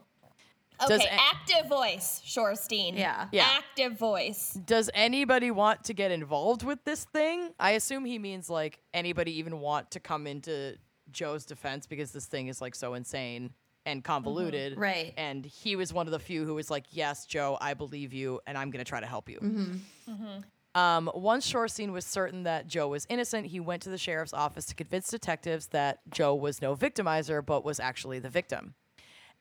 Does 0.80 1.00
Okay, 1.00 1.08
a- 1.08 1.12
active 1.12 1.68
voice, 1.68 2.20
Shorstein. 2.24 2.96
Yeah. 2.96 3.28
Yeah. 3.30 3.46
Active 3.48 3.96
voice. 3.96 4.54
Does 4.54 4.90
anybody 4.92 5.50
want 5.50 5.84
to 5.84 5.94
get 5.94 6.10
involved 6.10 6.64
with 6.64 6.82
this 6.84 7.04
thing? 7.04 7.50
I 7.60 7.72
assume 7.72 8.04
he 8.04 8.18
means 8.18 8.50
like 8.50 8.80
anybody 8.92 9.38
even 9.38 9.60
want 9.60 9.92
to 9.92 10.00
come 10.00 10.26
into 10.26 10.76
Joe's 11.12 11.46
defense 11.46 11.86
because 11.86 12.10
this 12.10 12.26
thing 12.26 12.48
is 12.48 12.60
like 12.60 12.74
so 12.74 12.94
insane 12.94 13.52
and 13.86 14.02
mm-hmm. 14.02 14.12
convoluted. 14.12 14.76
Right. 14.76 15.14
And 15.16 15.44
he 15.44 15.76
was 15.76 15.92
one 15.92 16.06
of 16.06 16.12
the 16.12 16.18
few 16.18 16.44
who 16.44 16.54
was 16.54 16.70
like, 16.70 16.86
Yes, 16.90 17.26
Joe, 17.26 17.56
I 17.60 17.74
believe 17.74 18.12
you, 18.12 18.40
and 18.46 18.58
I'm 18.58 18.70
going 18.70 18.84
to 18.84 18.88
try 18.88 19.00
to 19.00 19.06
help 19.06 19.28
you. 19.28 19.38
Mm-hmm. 19.38 20.12
Mm-hmm. 20.12 20.40
Um, 20.74 21.08
once 21.14 21.46
Shorstein 21.46 21.92
was 21.92 22.04
certain 22.04 22.42
that 22.42 22.66
Joe 22.66 22.88
was 22.88 23.06
innocent, 23.08 23.46
he 23.46 23.60
went 23.60 23.82
to 23.82 23.90
the 23.90 23.98
sheriff's 23.98 24.34
office 24.34 24.66
to 24.66 24.74
convince 24.74 25.08
detectives 25.08 25.68
that 25.68 26.00
Joe 26.10 26.34
was 26.34 26.60
no 26.60 26.74
victimizer, 26.74 27.44
but 27.44 27.64
was 27.64 27.78
actually 27.78 28.18
the 28.18 28.28
victim. 28.28 28.74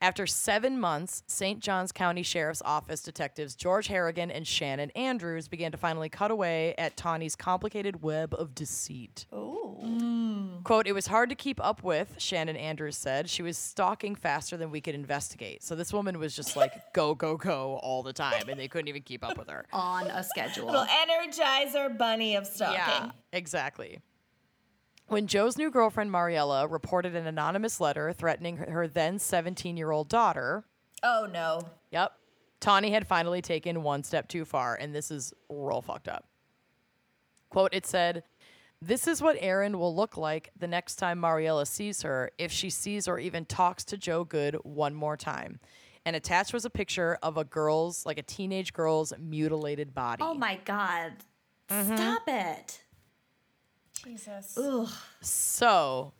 After 0.04 0.28
seven 0.28 0.82
months, 0.82 1.24
St. 1.28 1.62
Johns 1.62 1.94
County 1.94 2.24
Sheriff's 2.24 2.62
Office 2.66 3.02
detectives 3.02 3.56
George 3.56 3.88
Harrigan 3.88 4.30
and 4.30 4.46
Shannon 4.46 4.90
Andrews 4.98 5.48
began 5.48 5.72
to 5.72 5.78
finally 5.78 6.10
cut 6.10 6.30
away 6.30 6.76
at 6.78 6.98
Tawny's 6.98 7.38
complicated 7.38 8.04
web 8.04 8.36
of 8.38 8.54
deceit. 8.54 9.26
Oh. 9.32 10.60
Quote, 10.66 10.88
it 10.88 10.92
was 10.92 11.08
hard 11.08 11.30
to 11.30 11.36
keep 11.36 11.64
up 11.64 11.84
with, 11.84 12.16
Shannon 12.18 12.58
Andrews 12.58 12.98
said. 12.98 13.30
She 13.30 13.44
was 13.44 13.58
stalking 13.58 14.16
faster 14.16 14.58
than 14.58 14.72
we 14.72 14.82
could 14.82 14.94
investigate. 14.94 15.64
So 15.64 15.74
this 15.74 15.94
woman 15.94 16.20
was 16.20 16.36
just 16.36 16.58
like 16.58 16.74
go, 16.94 17.16
go, 17.16 17.38
go 17.38 17.80
all 17.82 18.04
the 18.04 18.12
time, 18.12 18.50
and 18.50 18.60
they 18.60 18.68
couldn't 18.68 18.90
even 18.90 19.04
keep 19.04 19.24
up 19.24 19.38
with 19.38 19.48
her. 19.48 19.64
On 19.72 20.08
a 20.08 20.22
schedule. 20.22 20.66
Little 20.66 20.86
energizer 20.86 21.98
bunny 21.98 22.36
of 22.36 22.46
stalking. 22.46 22.76
Yeah, 22.76 23.12
exactly. 23.32 24.02
When 25.14 25.28
Joe's 25.28 25.60
new 25.60 25.70
girlfriend, 25.70 26.12
Mariella, 26.12 26.68
reported 26.68 27.16
an 27.16 27.28
anonymous 27.28 27.80
letter 27.80 28.12
threatening 28.14 28.58
her, 28.58 28.88
then 28.88 29.20
17 29.20 29.78
year 29.78 29.92
old 29.92 30.10
daughter, 30.10 30.66
Oh 31.04 31.28
no. 31.32 31.62
yep, 31.92 32.14
Tawny 32.60 32.90
had 32.90 33.06
finally 33.06 33.40
taken 33.42 33.84
one 33.84 34.02
step 34.02 34.28
too 34.28 34.44
far, 34.44 34.74
and 34.74 34.96
this 34.96 35.12
is 35.12 35.32
real 35.50 35.84
fucked 35.84 36.08
up. 36.08 36.26
Quote, 37.50 37.74
it 37.74 37.86
said, 37.86 38.24
This 38.82 39.08
is 39.08 39.22
what 39.22 39.38
Erin 39.40 39.78
will 39.78 39.96
look 39.96 40.18
like 40.18 40.50
the 40.58 40.68
next 40.68 40.96
time 40.96 41.20
Mariella 41.20 41.68
sees 41.68 42.02
her, 42.02 42.32
if 42.40 42.52
she 42.52 42.72
sees 42.72 43.08
or 43.08 43.20
even 43.20 43.46
talks 43.46 43.84
to 43.86 43.98
Joe 43.98 44.24
Good 44.24 44.56
one 44.64 44.96
more 44.96 45.16
time. 45.16 45.60
And 46.06 46.16
attached 46.16 46.54
was 46.54 46.66
a 46.66 46.72
picture 46.72 47.20
of 47.22 47.38
a 47.38 47.44
girl's, 47.44 48.04
like 48.04 48.18
a 48.18 48.24
teenage 48.24 48.74
girl's 48.74 49.14
mutilated 49.20 49.94
body. 49.94 50.24
oh 50.26 50.34
my 50.34 50.60
god. 50.66 51.14
Mm-hmm. 51.70 51.96
Stop 51.96 52.24
it. 52.28 52.83
Jesus. 54.04 54.58
Ugh. 54.58 54.90
So, 55.22 56.14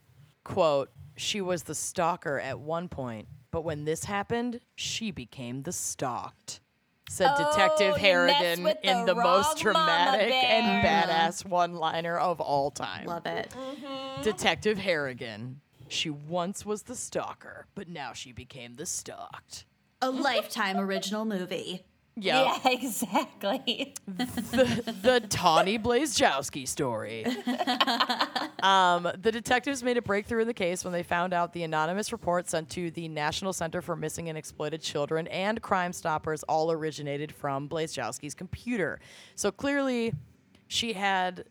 quote, 0.44 0.90
she 1.16 1.40
was 1.40 1.64
the 1.64 1.74
stalker 1.74 2.40
at 2.40 2.58
one 2.58 2.88
point, 2.88 3.28
but 3.50 3.62
when 3.64 3.84
this 3.84 4.04
happened, 4.04 4.60
she 4.74 5.10
became 5.10 5.62
the 5.62 5.72
stalked. 5.72 6.60
Said 7.08 7.30
Oh, 7.36 7.50
Detective 7.50 7.96
Harrigan 7.96 8.64
with 8.64 8.78
in 8.82 9.04
the 9.04 9.14
the 9.14 9.22
most 9.22 9.58
dramatic 9.58 10.32
and 10.32 10.84
badass 10.84 11.46
one 11.46 11.74
liner 11.74 12.18
of 12.18 12.40
all 12.40 12.70
time. 12.70 13.06
Love 13.06 13.26
it. 13.26 13.54
Mm-hmm. 13.56 14.22
Detective 14.22 14.78
Harrigan. 14.78 15.60
She 15.86 16.08
once 16.08 16.64
was 16.64 16.84
the 16.84 16.96
stalker, 16.96 17.66
but 17.74 17.88
now 17.88 18.14
she 18.14 18.32
became 18.32 18.74
the 18.74 18.86
stalked. 18.86 19.66
A 20.00 20.10
lifetime 20.10 20.78
original 20.78 21.24
movie. 21.24 21.84
Yep. 22.16 22.46
Yeah, 22.64 22.70
exactly. 22.70 23.94
the, 24.06 24.94
the 25.02 25.20
Tawny 25.28 25.78
Blazejowski 25.78 26.66
story. 26.68 27.24
um, 28.62 29.08
the 29.20 29.32
detectives 29.32 29.82
made 29.82 29.96
a 29.96 30.02
breakthrough 30.02 30.42
in 30.42 30.46
the 30.46 30.54
case 30.54 30.84
when 30.84 30.92
they 30.92 31.02
found 31.02 31.32
out 31.32 31.52
the 31.52 31.64
anonymous 31.64 32.12
report 32.12 32.48
sent 32.48 32.70
to 32.70 32.90
the 32.92 33.08
National 33.08 33.52
Center 33.52 33.82
for 33.82 33.96
Missing 33.96 34.28
and 34.28 34.38
Exploited 34.38 34.80
Children 34.80 35.26
and 35.26 35.60
Crime 35.60 35.92
Stoppers 35.92 36.44
all 36.44 36.70
originated 36.70 37.32
from 37.34 37.68
Blazejowski's 37.68 38.34
computer. 38.34 39.00
So 39.34 39.50
clearly, 39.50 40.14
she 40.68 40.92
had 40.92 41.44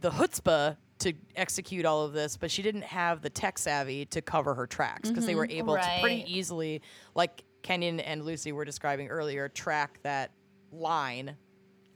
the 0.00 0.10
chutzpah 0.10 0.76
to 0.98 1.12
execute 1.34 1.84
all 1.84 2.04
of 2.04 2.14
this, 2.14 2.38
but 2.38 2.50
she 2.50 2.62
didn't 2.62 2.84
have 2.84 3.20
the 3.20 3.28
tech 3.28 3.58
savvy 3.58 4.06
to 4.06 4.22
cover 4.22 4.54
her 4.54 4.66
tracks 4.66 5.10
because 5.10 5.26
they 5.26 5.34
were 5.34 5.46
able 5.50 5.74
to 5.74 5.98
pretty 6.00 6.24
easily, 6.26 6.80
like 7.14 7.42
Kenyon 7.66 7.98
and 7.98 8.24
Lucy 8.24 8.52
were 8.52 8.64
describing 8.64 9.08
earlier, 9.08 9.48
track 9.48 9.98
that 10.04 10.30
line 10.70 11.36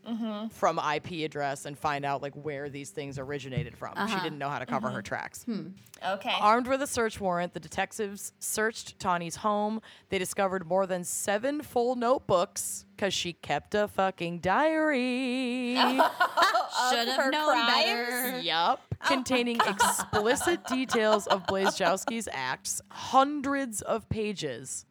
mm-hmm. 0.05 0.49
from 0.49 0.81
IP 0.81 1.25
address 1.25 1.65
and 1.65 1.79
find 1.79 2.05
out 2.05 2.23
like 2.23 2.35
where 2.35 2.69
these 2.69 2.91
things 2.91 3.21
originated 3.21 3.77
from. 3.77 3.95
She 3.95 4.03
uh-huh. 4.03 4.25
didn't 4.25 4.39
know 4.39 4.49
how 4.49 4.59
to 4.59 4.67
cover 4.67 4.89
her 4.89 4.99
mm-hmm. 4.99 5.05
tracks. 5.05 5.45
Hmm. 5.45 5.69
Okay. 6.05 6.35
Armed 6.41 6.67
with 6.67 6.83
a 6.83 6.89
search 6.89 7.21
warrant, 7.21 7.55
the 7.55 7.61
detectives 7.61 8.33
searched 8.41 8.99
Tawny's 8.99 9.37
home. 9.37 9.81
They 10.09 10.19
discovered 10.19 10.67
more 10.67 10.89
than 10.89 11.05
seven 11.05 11.63
full 11.63 11.95
notebooks 11.95 12.85
because 12.97 13.15
she 13.15 13.35
kept 13.35 13.77
a 13.77 13.87
fucking 13.87 14.41
diary. 14.41 15.77
Should 16.91 17.09
her 17.09 17.23
have 17.23 17.33
known 17.33 17.53
crimes? 17.53 17.85
better. 17.85 18.41
Yup. 18.41 18.83
Oh 18.93 19.07
Containing 19.07 19.61
explicit 19.69 20.67
details 20.67 21.29
of 21.29 21.47
Blazejowski's 21.47 22.29
acts, 22.33 22.83
hundreds 22.91 23.83
of 23.83 24.09
pages 24.09 24.85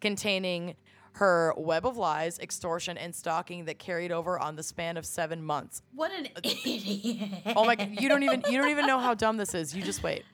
containing 0.00 0.76
her 1.12 1.54
web 1.56 1.86
of 1.86 1.96
lies, 1.96 2.38
extortion, 2.38 2.98
and 2.98 3.14
stalking 3.14 3.64
that 3.64 3.78
carried 3.78 4.12
over 4.12 4.38
on 4.38 4.54
the 4.56 4.62
span 4.62 4.96
of 4.96 5.06
seven 5.06 5.42
months. 5.42 5.82
What 5.94 6.12
an 6.12 6.28
uh, 6.36 6.40
idiot. 6.44 7.42
Oh 7.56 7.64
my 7.64 7.74
god, 7.74 8.00
you 8.00 8.08
don't 8.08 8.22
even 8.22 8.42
you 8.50 8.58
don't 8.58 8.70
even 8.70 8.86
know 8.86 8.98
how 8.98 9.14
dumb 9.14 9.36
this 9.36 9.54
is. 9.54 9.74
You 9.74 9.82
just 9.82 10.02
wait. 10.02 10.24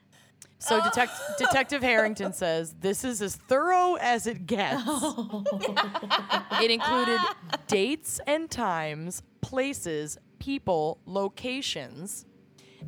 So 0.59 0.79
oh. 0.81 0.83
detect, 0.83 1.11
Detective 1.37 1.81
Harrington 1.81 2.31
says 2.31 2.73
this 2.79 3.03
is 3.03 3.21
as 3.21 3.35
thorough 3.35 3.95
as 3.95 4.27
it 4.27 4.45
gets. 4.45 4.81
it 4.87 6.71
included 6.71 7.19
dates 7.67 8.21
and 8.27 8.49
times, 8.49 9.23
places, 9.41 10.17
people, 10.39 10.99
locations. 11.05 12.25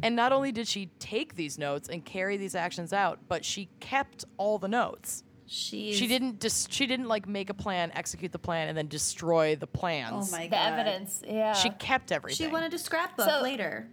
And 0.04 0.16
not 0.16 0.32
only 0.32 0.54
did 0.54 0.68
she 0.68 0.88
take 1.00 1.36
these 1.36 1.58
notes 1.58 1.90
and 1.90 2.04
carry 2.04 2.38
these 2.38 2.56
actions 2.56 2.94
out, 2.94 3.20
but 3.28 3.44
she 3.44 3.70
kept 3.82 4.24
all 4.38 4.58
the 4.58 4.68
notes. 4.70 5.25
She's, 5.48 5.96
She 5.96 6.08
didn't 6.08 6.40
dis- 6.40 6.68
she 6.72 6.88
didn't 6.88 7.08
like 7.08 7.28
make 7.28 7.50
a 7.50 7.54
plan, 7.54 7.92
execute 7.94 8.32
the 8.32 8.40
plan 8.40 8.68
and 8.68 8.78
then 8.78 8.88
destroy 8.88 9.56
the 9.56 9.68
plans. 9.68 10.30
Oh 10.34 10.38
my 10.38 10.48
god. 10.48 10.52
the 10.52 10.56
god. 10.56 10.80
evidence. 10.80 11.22
Yeah. 11.28 11.54
She 11.54 11.70
kept 11.70 12.12
everything. 12.12 12.48
She 12.48 12.52
wanted 12.52 12.74
a 12.74 12.80
scrapbook 12.80 13.30
So- 13.30 13.42
later. 13.44 13.88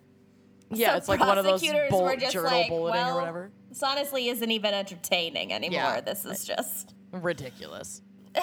yeah, 0.70 0.92
So 0.92 0.96
it's 0.96 1.08
like 1.08 1.20
one 1.20 1.36
of 1.38 1.44
those 1.44 1.60
prosecutors 1.60 1.90
bull- 1.90 2.04
were 2.04 2.16
just 2.16 2.32
journal 2.32 2.50
like, 2.52 2.68
bulleting 2.68 3.00
well, 3.00 3.16
or 3.16 3.20
whatever. 3.20 3.50
This 3.68 3.82
honestly 3.82 4.28
isn't 4.28 4.50
even 4.50 4.72
entertaining 4.72 5.52
anymore. 5.52 5.74
Yeah. 5.80 6.00
This 6.00 6.24
is 6.24 6.44
just. 6.46 6.94
ridiculous. 7.12 8.00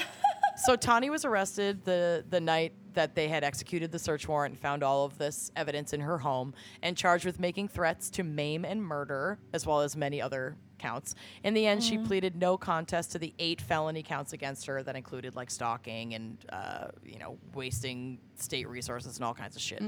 so 0.57 0.76
Tawny 0.76 1.10
was 1.10 1.26
arrested 1.26 1.84
the 1.86 2.23
the 2.30 2.40
night 2.40 2.73
that 2.94 3.15
they 3.15 3.27
had 3.27 3.44
executed 3.44 3.91
the 3.91 3.98
search 3.99 4.27
warrant 4.27 4.53
and 4.53 4.60
found 4.61 4.84
all 4.84 5.06
of 5.06 5.18
this 5.18 5.52
evidence 5.56 5.94
in 5.94 6.02
her 6.02 6.18
home 6.19 6.53
and 6.84 6.95
charged 6.98 7.26
with 7.26 7.40
making 7.40 7.68
threats 7.69 8.10
to 8.11 8.23
maim 8.23 8.65
and 8.65 8.84
murder 8.84 9.40
as 9.53 9.65
well 9.65 9.81
as 9.81 9.95
many 9.95 10.22
other 10.22 10.56
counts. 10.80 11.15
In 11.43 11.53
the 11.53 11.68
end, 11.68 11.84
she 11.84 11.97
pleaded 11.97 12.35
no 12.35 12.57
contest 12.57 13.11
to 13.11 13.19
the 13.19 13.34
eight 13.39 13.61
felony 13.61 14.01
counts 14.01 14.34
against 14.34 14.65
her 14.65 14.81
that 14.84 14.95
included 14.95 15.35
like 15.35 15.51
stalking 15.51 16.14
and 16.14 16.38
uh, 16.49 16.88
you 17.06 17.19
know 17.19 17.38
wasting 17.53 18.18
state 18.35 18.68
resources 18.68 19.18
and 19.18 19.26
all 19.26 19.34
kinds 19.34 19.56
of 19.56 19.61
shit, 19.61 19.84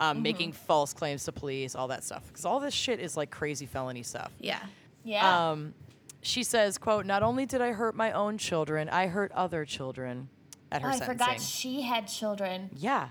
um, 0.00 0.22
making 0.22 0.52
false 0.52 0.92
claims 0.92 1.24
to 1.24 1.32
police, 1.32 1.74
all 1.74 1.88
that 1.88 2.04
stuff. 2.04 2.26
Because 2.28 2.44
all 2.44 2.60
this 2.60 2.74
shit 2.74 3.00
is 3.00 3.16
like 3.16 3.30
crazy 3.30 3.66
felony 3.66 4.02
stuff. 4.02 4.32
Yeah. 4.40 4.60
Yeah. 5.04 5.50
Um, 5.50 5.74
she 6.22 6.42
says, 6.42 6.78
"quote 6.78 7.06
Not 7.06 7.22
only 7.22 7.46
did 7.46 7.60
I 7.60 7.72
hurt 7.72 7.94
my 7.94 8.12
own 8.12 8.38
children, 8.38 8.88
I 8.88 9.06
hurt 9.08 9.32
other 9.32 9.64
children." 9.64 10.28
At 10.72 10.82
her 10.82 10.88
oh, 10.88 10.92
I 10.92 10.98
sentencing. 10.98 11.26
forgot 11.26 11.40
she 11.40 11.82
had 11.82 12.08
children. 12.08 12.70
yeah. 12.74 13.10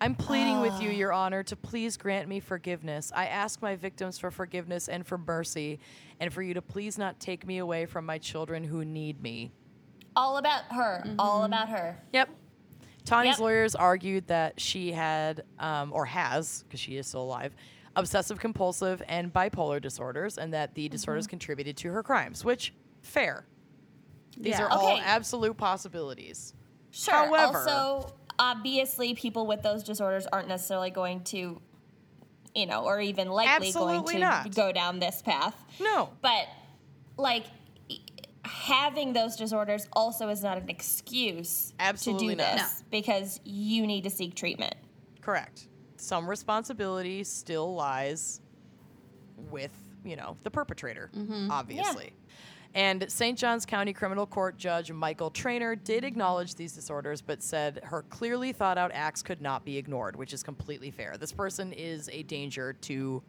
I'm 0.00 0.14
pleading 0.14 0.60
with 0.60 0.80
you, 0.80 0.90
ah. 0.90 0.92
Your 0.92 1.12
Honor, 1.12 1.42
to 1.44 1.56
please 1.56 1.96
grant 1.96 2.28
me 2.28 2.38
forgiveness. 2.40 3.10
I 3.14 3.26
ask 3.26 3.60
my 3.60 3.74
victims 3.74 4.18
for 4.18 4.30
forgiveness 4.30 4.88
and 4.88 5.06
for 5.06 5.18
mercy, 5.18 5.80
and 6.20 6.32
for 6.32 6.42
you 6.42 6.54
to 6.54 6.62
please 6.62 6.98
not 6.98 7.18
take 7.18 7.46
me 7.46 7.58
away 7.58 7.86
from 7.86 8.06
my 8.06 8.18
children 8.18 8.62
who 8.64 8.84
need 8.84 9.20
me. 9.22 9.50
All 10.14 10.36
about 10.36 10.64
her. 10.70 11.02
Mm-hmm. 11.04 11.20
All 11.20 11.44
about 11.44 11.68
her. 11.68 11.98
Yep. 12.12 12.30
Tawny's 13.04 13.32
Yep. 13.32 13.40
lawyers 13.40 13.74
argued 13.74 14.26
that 14.28 14.60
she 14.60 14.92
had, 14.92 15.42
um, 15.58 15.92
or 15.92 16.04
has, 16.04 16.62
because 16.64 16.78
she 16.80 16.96
is 16.96 17.06
still 17.06 17.22
alive, 17.22 17.54
obsessive 17.96 18.38
compulsive 18.38 19.02
and 19.08 19.32
bipolar 19.32 19.80
disorders, 19.80 20.38
and 20.38 20.52
that 20.54 20.74
the 20.74 20.88
disorders 20.88 21.24
mm-hmm. 21.24 21.30
contributed 21.30 21.76
to 21.78 21.90
her 21.90 22.02
crimes, 22.02 22.44
which, 22.44 22.72
fair. 23.02 23.46
These 24.36 24.58
Yeah. 24.58 24.64
are 24.64 24.70
all 24.70 24.92
Okay. 24.92 25.00
absolute 25.00 25.56
possibilities. 25.56 26.54
Sure. 26.90 27.14
However- 27.14 27.58
also, 27.68 28.12
obviously, 28.38 29.14
people 29.14 29.46
with 29.46 29.62
those 29.62 29.82
disorders 29.82 30.26
aren't 30.26 30.48
necessarily 30.48 30.90
going 30.90 31.24
to, 31.24 31.60
you 32.54 32.66
know, 32.66 32.84
or 32.84 33.00
even 33.00 33.28
likely 33.28 33.68
Absolutely 33.68 34.14
going 34.14 34.14
to 34.14 34.18
not. 34.20 34.54
go 34.54 34.72
down 34.72 34.98
this 35.00 35.22
path. 35.22 35.54
No. 35.80 36.10
But, 36.22 36.46
like, 37.16 37.44
having 38.44 39.12
those 39.12 39.36
disorders 39.36 39.88
also 39.92 40.28
is 40.28 40.42
not 40.42 40.56
an 40.56 40.68
excuse 40.68 41.74
Absolutely 41.78 42.28
to 42.28 42.34
do 42.34 42.36
not. 42.42 42.56
this 42.58 42.84
because 42.90 43.40
you 43.44 43.86
need 43.86 44.04
to 44.04 44.10
seek 44.10 44.34
treatment. 44.34 44.74
Correct. 45.20 45.66
some 46.00 46.28
responsibility 46.28 47.24
still 47.24 47.74
lies 47.74 48.40
with, 49.50 49.72
you 50.04 50.16
know, 50.16 50.36
the 50.42 50.50
perpetrator, 50.50 51.10
mm-hmm. 51.14 51.50
obviously. 51.50 52.12
And 52.74 53.10
St. 53.10 53.38
Johns 53.38 53.64
County 53.64 53.92
Criminal 53.92 54.26
Court 54.26 54.56
Judge 54.58 54.92
Michael 54.92 55.30
Traynor 55.30 55.74
did 55.74 56.04
acknowledge 56.04 56.54
these 56.54 56.72
disorders, 56.74 57.22
but 57.22 57.42
said 57.42 57.80
her 57.82 58.02
clearly 58.02 58.52
thought 58.52 58.78
out 58.78 58.90
acts 58.92 59.22
could 59.22 59.40
not 59.40 59.64
be 59.64 59.76
ignored, 59.78 60.16
which 60.16 60.32
is 60.32 60.42
completely 60.42 60.90
fair. 60.90 61.16
This 61.18 61.32
person 61.32 61.72
is 61.72 62.08
a 62.12 62.22
danger 62.24 62.74
to 62.82 63.22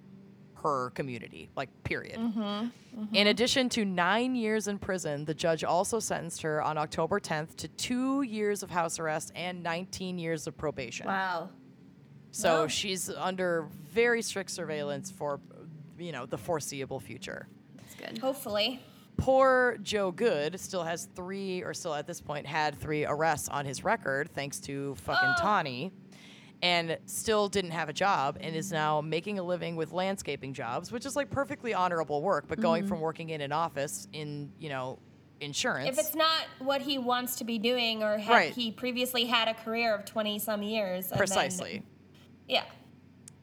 her 0.56 0.90
community, 0.90 1.50
like, 1.56 1.70
period. 1.86 2.20
Mm-hmm, 2.20 2.40
mm-hmm. 2.42 3.16
In 3.16 3.28
addition 3.28 3.70
to 3.70 3.86
nine 3.86 4.36
years 4.36 4.68
in 4.68 4.78
prison, 4.78 5.24
the 5.24 5.34
judge 5.34 5.64
also 5.64 6.00
sentenced 6.00 6.42
her 6.42 6.62
on 6.62 6.78
October 6.78 7.20
10th 7.20 7.56
to 7.58 7.70
two 7.70 8.24
years 8.24 8.62
of 8.62 8.70
house 8.70 9.00
arrest 9.00 9.32
and 9.36 9.64
19 9.64 10.20
years 10.20 10.48
of 10.48 10.58
probation. 10.58 11.08
Wow. 11.08 11.50
So 12.32 12.62
Wow. 12.64 12.68
she's 12.68 13.10
under 13.10 13.68
very 13.90 14.22
strict 14.22 14.52
surveillance 14.52 15.10
for, 15.10 15.40
you 15.98 16.12
know, 16.12 16.26
the 16.26 16.38
foreseeable 16.38 17.00
future. 17.00 17.48
That's 17.78 17.96
good. 17.96 18.18
Hopefully. 18.20 18.82
Poor 19.20 19.78
Joe 19.84 20.12
Good 20.12 20.60
still 20.60 20.84
has 20.84 21.08
three, 21.16 21.62
or 21.64 21.74
still 21.74 21.94
at 21.94 22.08
this 22.08 22.22
point 22.22 22.46
had 22.46 22.76
three 22.80 23.06
arrests 23.06 23.50
on 23.50 23.66
his 23.66 23.84
record, 23.84 24.30
thanks 24.34 24.60
to 24.62 24.96
fucking 24.96 25.34
Tawny, 25.40 25.92
and 26.62 26.98
still 27.06 27.48
didn't 27.50 27.72
have 27.72 27.90
a 27.90 27.94
job 27.94 28.38
and 28.42 28.56
is 28.56 28.72
now 28.72 29.02
making 29.02 29.40
a 29.40 29.44
living 29.44 29.76
with 29.76 29.92
landscaping 29.92 30.54
jobs, 30.54 30.92
which 30.92 31.06
is 31.06 31.16
like 31.16 31.30
perfectly 31.30 31.74
honorable 31.74 32.22
work, 32.22 32.46
but 32.48 32.60
going 32.60 32.88
from 32.88 33.00
working 33.00 33.30
in 33.30 33.42
an 33.42 33.52
office 33.52 34.08
in, 34.14 34.52
you 34.60 34.70
know, 34.70 35.00
insurance. 35.42 35.90
If 35.98 36.06
it's 36.06 36.16
not 36.16 36.42
what 36.60 36.82
he 36.82 36.98
wants 36.98 37.36
to 37.38 37.44
be 37.46 37.58
doing, 37.60 38.04
or 38.04 38.18
had 38.18 38.30
Right. 38.34 38.54
he 38.54 38.72
previously 38.72 39.26
had 39.26 39.48
a 39.48 39.54
career 39.54 39.96
of 39.96 40.04
20 40.06 40.40
some 40.40 40.62
years. 40.64 41.06
and 41.06 41.12
then- 41.12 41.18
precisely. 41.18 41.84
yeah. 42.48 42.64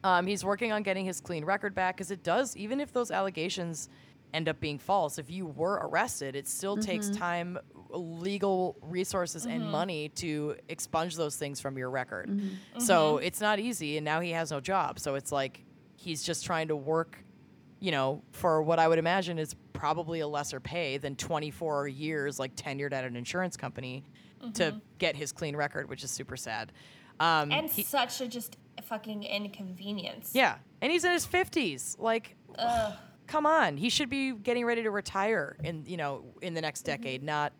Um, 0.03 0.27
he's 0.27 0.45
working 0.45 0.71
on 0.71 0.83
getting 0.83 1.05
his 1.05 1.19
clean 1.19 1.43
record 1.43 1.73
back 1.73 1.97
because 1.97 2.11
it 2.11 2.23
does, 2.23 2.55
even 2.55 2.79
if 2.79 2.93
those 2.93 3.09
allegations 3.09 3.89
end 4.37 4.47
up 4.47 4.59
being 4.59 4.77
false, 4.77 5.17
if 5.17 5.31
you 5.31 5.47
were 5.47 5.81
arrested, 5.83 6.35
it 6.35 6.47
still 6.47 6.77
takes 6.77 7.07
mm-hmm. 7.07 7.19
time, 7.19 7.57
legal 7.89 8.77
resources, 8.83 9.45
and 9.45 9.63
mm-hmm. 9.63 9.71
money 9.71 10.09
to 10.09 10.55
expunge 10.69 11.15
those 11.15 11.35
things 11.35 11.59
from 11.59 11.75
your 11.75 11.89
record. 11.89 12.29
Mm-hmm. 12.29 12.79
So 12.79 13.17
it's 13.17 13.41
not 13.41 13.59
easy, 13.59 13.97
and 13.97 14.05
now 14.05 14.21
he 14.21 14.31
has 14.31 14.51
no 14.51 14.59
job. 14.59 14.99
So 14.99 15.15
it's 15.15 15.31
like 15.31 15.65
he's 15.95 16.21
just 16.21 16.45
trying 16.45 16.67
to 16.67 16.75
work, 16.75 17.17
you 17.79 17.91
know, 17.91 18.21
for 18.31 18.61
what 18.61 18.77
I 18.77 18.87
would 18.87 18.99
imagine 18.99 19.39
is 19.39 19.55
probably 19.73 20.19
a 20.19 20.27
lesser 20.27 20.59
pay 20.59 20.97
than 20.97 21.15
24 21.15 21.87
years, 21.87 22.37
like 22.37 22.55
tenured 22.55 22.93
at 22.93 23.03
an 23.03 23.15
insurance 23.15 23.57
company, 23.57 24.05
to 24.53 24.79
get 24.99 25.15
his 25.15 25.31
clean 25.31 25.55
record, 25.55 25.89
which 25.89 26.03
is 26.03 26.11
super 26.11 26.37
sad. 26.37 26.71
Um, 27.19 27.51
And 27.51 27.69
he- 27.69 27.81
such 27.81 28.21
a 28.21 28.27
just 28.27 28.55
fucking 28.83 29.23
inconvenience. 29.23 30.31
yeah, 30.35 30.57
and 30.79 30.91
he's 30.91 31.03
in 31.03 31.11
his 31.11 31.25
fifties. 31.25 31.97
Like, 31.99 32.35
come 33.27 33.45
on, 33.45 33.77
he 33.77 33.89
should 33.89 34.09
be 34.09 34.31
getting 34.33 34.65
ready 34.65 34.83
to 34.83 34.91
retire 34.91 35.57
in 35.63 35.83
you 35.85 35.97
know 35.97 36.23
in 36.41 36.53
the 36.53 36.61
next 36.61 36.81
decade, 36.83 37.21
not 37.23 37.53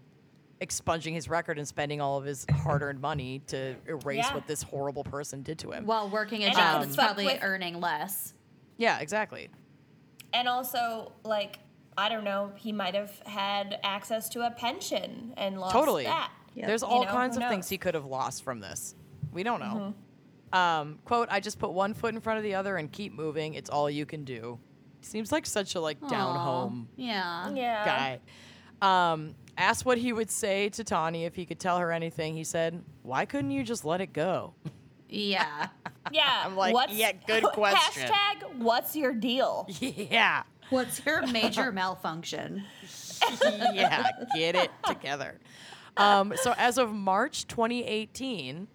expunging 0.60 1.14
his 1.14 1.30
record 1.30 1.60
and 1.60 1.68
spending 1.68 2.02
all 2.02 2.18
of 2.18 2.26
his 2.26 2.44
hard-earned 2.64 3.00
money 3.00 3.40
to 3.46 3.76
erase 3.86 4.26
Yeah. 4.28 4.34
what 4.34 4.48
this 4.48 4.64
horrible 4.64 5.04
person 5.04 5.44
did 5.44 5.60
to 5.60 5.72
him. 5.72 5.86
While 5.86 6.10
working 6.10 6.42
a 6.44 6.48
And 6.48 6.56
job 6.56 6.82
that's 6.82 6.96
probably 6.96 7.26
with- 7.26 7.44
earning 7.44 7.80
less. 7.80 8.34
yeah, 8.78 8.98
exactly. 9.00 9.50
And 10.34 10.48
also, 10.48 11.12
like, 11.24 11.60
I 11.96 12.10
don't 12.10 12.24
know, 12.24 12.52
he 12.56 12.72
might 12.72 12.96
have 12.96 13.20
had 13.28 13.80
access 13.84 14.30
to 14.30 14.48
a 14.48 14.52
pension 14.52 15.34
and 15.38 15.60
lost 15.60 15.74
Totally. 15.74 16.06
that. 16.06 16.32
There's 16.56 16.82
You 16.82 16.88
all 16.88 17.06
know, 17.06 17.12
kinds 17.12 17.38
who 17.38 17.44
of 17.44 17.50
things 17.50 17.70
he 17.70 17.78
could 17.78 17.94
have 17.94 18.06
lost 18.06 18.44
from 18.44 18.60
this. 18.60 18.96
We 19.32 19.44
don't 19.44 19.60
know. 19.60 19.94
Um, 20.58 20.98
quote, 21.06 21.28
I 21.30 21.40
just 21.40 21.60
put 21.60 21.72
one 21.72 21.94
foot 21.94 22.16
in 22.16 22.20
front 22.20 22.38
of 22.38 22.44
the 22.44 22.56
other 22.56 22.78
and 22.78 22.92
keep 22.92 23.14
moving. 23.14 23.54
It's 23.54 23.70
all 23.70 23.90
you 23.92 24.08
can 24.08 24.24
do. 24.24 24.58
Seems 25.08 25.32
like 25.32 25.46
such 25.46 25.76
a 25.76 25.80
like 25.82 26.00
down 26.08 26.36
home 26.36 26.90
Yeah. 26.96 27.50
Yeah. 27.54 28.20
guy. 28.82 29.12
Um, 29.12 29.34
asked 29.58 29.86
what 29.86 29.98
he 29.98 30.14
would 30.14 30.30
say 30.30 30.70
to 30.70 30.84
Tawny 30.84 31.26
if 31.26 31.34
he 31.36 31.46
could 31.46 31.60
tell 31.60 31.78
her 31.80 31.92
anything. 31.92 32.36
He 32.36 32.44
said, 32.44 32.84
"Why 33.02 33.26
couldn't 33.26 33.52
you 33.52 33.64
just 33.64 33.84
let 33.86 34.02
it 34.02 34.14
go?" 34.14 34.54
Yeah. 35.10 35.68
Yeah. 36.10 36.44
I'm 36.46 36.56
like, 36.56 36.74
what's, 36.74 36.94
yeah, 36.94 37.12
good 37.28 37.44
question. 37.54 38.10
Hashtag, 38.10 38.56
what's 38.60 38.96
your 38.96 39.12
deal? 39.14 39.68
yeah, 39.82 40.44
What's 40.70 41.06
your 41.06 41.28
major 41.28 41.70
malfunction? 41.74 42.64
yeah, 43.74 44.04
get 44.34 44.56
it 44.56 44.72
together. 44.86 45.38
Um, 45.98 46.34
so 46.38 46.54
as 46.58 46.78
of 46.78 46.94
March 46.94 47.46
2018, 47.48 48.70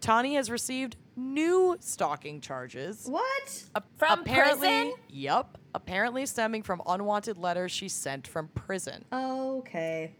Tawny 0.00 0.34
has 0.36 0.48
received 0.48 0.94
new 1.16 1.76
stalking 1.80 2.40
charges. 2.40 3.06
What? 3.08 3.64
A- 3.74 3.82
From 3.96 4.20
apparently, 4.20 4.68
prison? 4.68 4.92
Yep, 5.08 5.58
apparently 5.76 6.24
stemming 6.24 6.62
from 6.62 6.80
unwanted 6.86 7.36
letters 7.36 7.70
she 7.70 7.88
sent 7.88 8.26
from 8.26 8.48
prison. 8.48 9.04
Okay. 9.12 10.16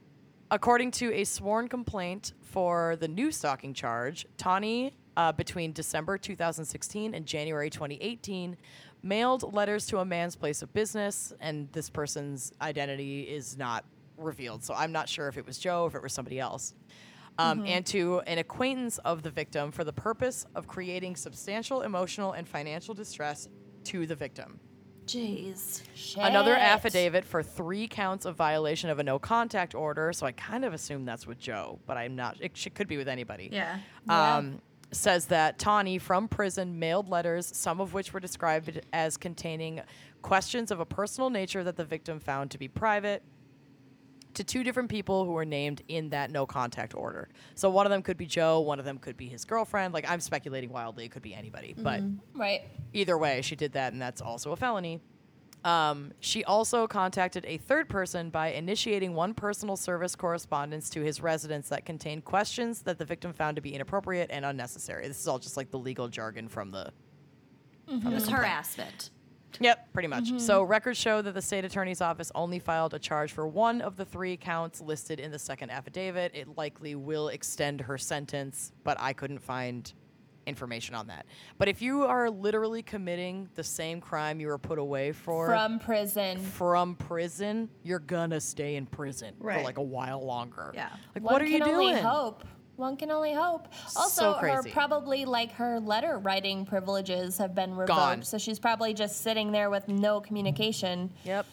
According 0.51 0.91
to 0.93 1.12
a 1.15 1.24
sworn 1.24 1.66
complaint 1.66 2.35
for 2.43 2.97
the 3.01 3.09
new 3.09 3.33
stalking 3.33 3.73
charge, 3.73 4.27
Tawny, 4.37 4.95
uh, 5.16 5.33
between 5.33 5.73
December 5.73 6.19
2016 6.19 7.15
and 7.15 7.24
January 7.27 7.70
2018, 7.70 8.57
mailed 9.03 9.55
letters 9.55 9.87
to 9.87 9.99
a 9.99 10.05
man's 10.05 10.37
place 10.37 10.61
of 10.61 10.73
business, 10.74 11.33
and 11.41 11.73
this 11.73 11.89
person's 11.89 12.53
identity 12.61 13.23
is 13.23 13.57
not 13.57 13.85
revealed. 14.19 14.62
So 14.62 14.74
I'm 14.74 14.93
not 14.93 15.09
sure 15.09 15.27
if 15.28 15.39
it 15.39 15.47
was 15.47 15.59
Joe, 15.59 15.87
if 15.87 15.95
it 15.95 16.03
was 16.03 16.12
somebody 16.12 16.39
else. 16.39 16.74
Um, 17.39 17.65
And 17.66 17.85
to 17.87 18.20
an 18.20 18.39
acquaintance 18.39 18.99
of 18.99 19.23
the 19.23 19.31
victim 19.31 19.70
for 19.70 19.85
the 19.85 19.93
purpose 19.93 20.47
of 20.55 20.66
creating 20.66 21.16
substantial 21.16 21.83
emotional 21.83 22.33
and 22.33 22.47
financial 22.47 22.95
distress 22.95 23.49
to 23.85 24.07
the 24.07 24.15
victim. 24.15 24.59
Jeez. 25.07 25.83
Another 26.19 26.55
affidavit 26.55 27.24
for 27.24 27.43
three 27.43 27.87
counts 27.89 28.24
of 28.24 28.37
violation 28.37 28.91
of 28.91 28.99
a 28.99 29.03
no 29.03 29.19
contact 29.19 29.74
order. 29.74 30.12
So 30.12 30.27
I 30.27 30.33
kind 30.33 30.65
of 30.65 30.74
assume 30.74 31.05
that's 31.05 31.27
with 31.27 31.39
Joe, 31.39 31.78
but 31.87 31.97
I'm 31.97 32.16
not. 32.16 32.37
It 32.41 32.57
sh- 32.57 32.69
could 32.74 32.89
be 32.89 32.97
with 32.97 33.09
anybody. 33.09 33.49
Yeah. 33.53 33.78
Yeah. 34.07 34.37
Um, 34.37 34.61
says 34.93 35.27
that 35.27 35.59
Tawny 35.59 35.99
from 35.99 36.28
prison 36.28 36.78
mailed 36.78 37.09
letters, 37.09 37.51
some 37.55 37.81
of 37.81 37.93
which 37.93 38.12
were 38.12 38.20
described 38.20 38.81
as 38.93 39.16
containing 39.16 39.81
questions 40.23 40.70
of 40.70 40.81
a 40.81 40.87
personal 40.87 41.31
nature 41.31 41.65
that 41.65 41.77
the 41.77 41.85
victim 41.85 42.20
found 42.20 42.51
to 42.53 42.59
be 42.59 42.69
private 42.69 43.23
to 44.37 44.45
two 44.45 44.63
different 44.63 44.89
people 44.89 45.25
who 45.25 45.33
were 45.33 45.45
named 45.45 45.83
in 45.89 46.11
that 46.11 46.31
no 46.31 46.47
contact 46.47 46.95
order. 46.95 47.29
So 47.55 47.69
one 47.71 47.85
of 47.87 47.91
them 47.91 48.03
could 48.03 48.17
be 48.17 48.27
Joe, 48.27 48.61
one 48.61 48.79
of 48.79 48.85
them 48.85 48.99
could 48.99 49.17
be 49.17 49.29
his 49.29 49.45
girlfriend. 49.45 49.93
Like 49.93 50.09
I'm 50.09 50.21
speculating 50.21 50.71
wildly, 50.71 51.05
it 51.05 51.11
could 51.11 51.23
be 51.23 51.35
anybody. 51.35 51.75
But 51.77 52.03
Right. 52.35 52.63
either 52.93 53.19
way, 53.19 53.43
she 53.43 53.57
did 53.57 53.73
that, 53.73 53.93
and 53.93 54.01
that's 54.01 54.21
also 54.21 54.53
a 54.53 54.57
felony. 54.57 55.01
Um, 55.65 56.13
she 56.21 56.45
also 56.45 56.87
contacted 56.87 57.45
a 57.49 57.57
third 57.57 57.89
person 57.89 58.31
by 58.31 58.53
initiating 58.53 59.15
one 59.15 59.35
personal 59.35 59.77
service 59.77 60.15
correspondence 60.15 60.89
to 60.91 61.01
his 61.01 61.21
residence 61.21 61.71
that 61.71 61.85
contained 61.85 62.25
questions 62.25 62.83
that 62.83 62.99
the 62.99 63.05
victim 63.05 63.33
found 63.33 63.57
to 63.57 63.63
be 63.63 63.75
inappropriate 63.75 64.31
and 64.31 64.45
unnecessary. 64.45 65.09
This 65.09 65.19
is 65.19 65.27
all 65.27 65.41
just 65.41 65.57
like 65.57 65.71
the 65.73 65.79
legal 65.79 66.07
jargon 66.09 66.47
from 66.49 66.71
the. 66.71 66.93
It 67.89 68.05
was 68.05 68.29
harassment. 68.29 69.11
Yep, 69.59 69.86
pretty 69.97 70.09
much. 70.09 70.39
So 70.40 70.60
mm-hmm. 70.60 70.70
records 70.70 70.98
show 70.98 71.23
that 71.23 71.32
the 71.32 71.40
state 71.40 71.64
attorney's 71.64 72.02
office 72.02 72.31
only 72.35 72.59
filed 72.59 72.93
a 72.93 72.98
charge 72.98 73.32
for 73.32 73.48
one 73.48 73.81
of 73.81 73.97
the 73.97 74.05
three 74.05 74.36
counts 74.36 74.82
listed 74.82 75.18
in 75.18 75.31
the 75.31 75.39
second 75.39 75.70
affidavit. 75.70 76.32
It 76.35 76.55
likely 76.55 76.94
will 76.94 77.28
extend 77.28 77.81
her 77.81 77.97
sentence, 77.97 78.73
but 78.85 78.98
I 79.01 79.14
couldn't 79.14 79.39
find 79.39 79.90
information 80.47 80.94
on 80.94 81.06
that. 81.06 81.24
But 81.56 81.68
if 81.68 81.81
you 81.81 82.02
are 82.02 82.28
literally 82.31 82.82
committing 82.82 83.48
the 83.55 83.64
same 83.64 84.01
crime 84.02 84.39
you 84.39 84.48
were 84.48 84.59
put 84.59 84.78
away 84.78 85.12
for 85.12 85.47
From 85.47 85.78
prison. 85.78 86.39
from 86.39 86.94
prison, 86.94 87.70
you're 87.82 87.98
gonna 87.98 88.40
stay 88.40 88.77
in 88.77 88.85
prison 88.85 89.35
for 89.40 89.62
like 89.62 89.78
a 89.78 89.82
while 89.82 90.24
longer. 90.24 90.73
Yeah. 90.74 90.90
Like 91.14 91.24
One 91.24 91.32
what 91.32 91.43
are 91.43 91.47
can 91.47 91.55
you 91.55 91.64
only 91.64 91.93
doing? 91.93 92.05
hope. 92.05 92.44
One 92.77 92.97
can 92.97 93.11
only 93.11 93.32
hope. 93.32 93.69
So 93.89 94.01
Also, 94.01 94.32
her 94.35 94.62
probably 94.73 95.24
like 95.24 95.53
her 95.53 95.81
letter 95.81 96.19
writing 96.19 96.66
privileges 96.66 97.39
have 97.39 97.55
been 97.55 97.70
revoked, 97.74 97.89
Gone. 97.98 98.23
so 98.23 98.39
she's 98.39 98.59
probably 98.59 98.93
just 98.94 99.23
sitting 99.23 99.51
there 99.53 99.70
with 99.70 99.89
no 99.89 100.20
communication. 100.20 101.12
Yep. 101.24 101.47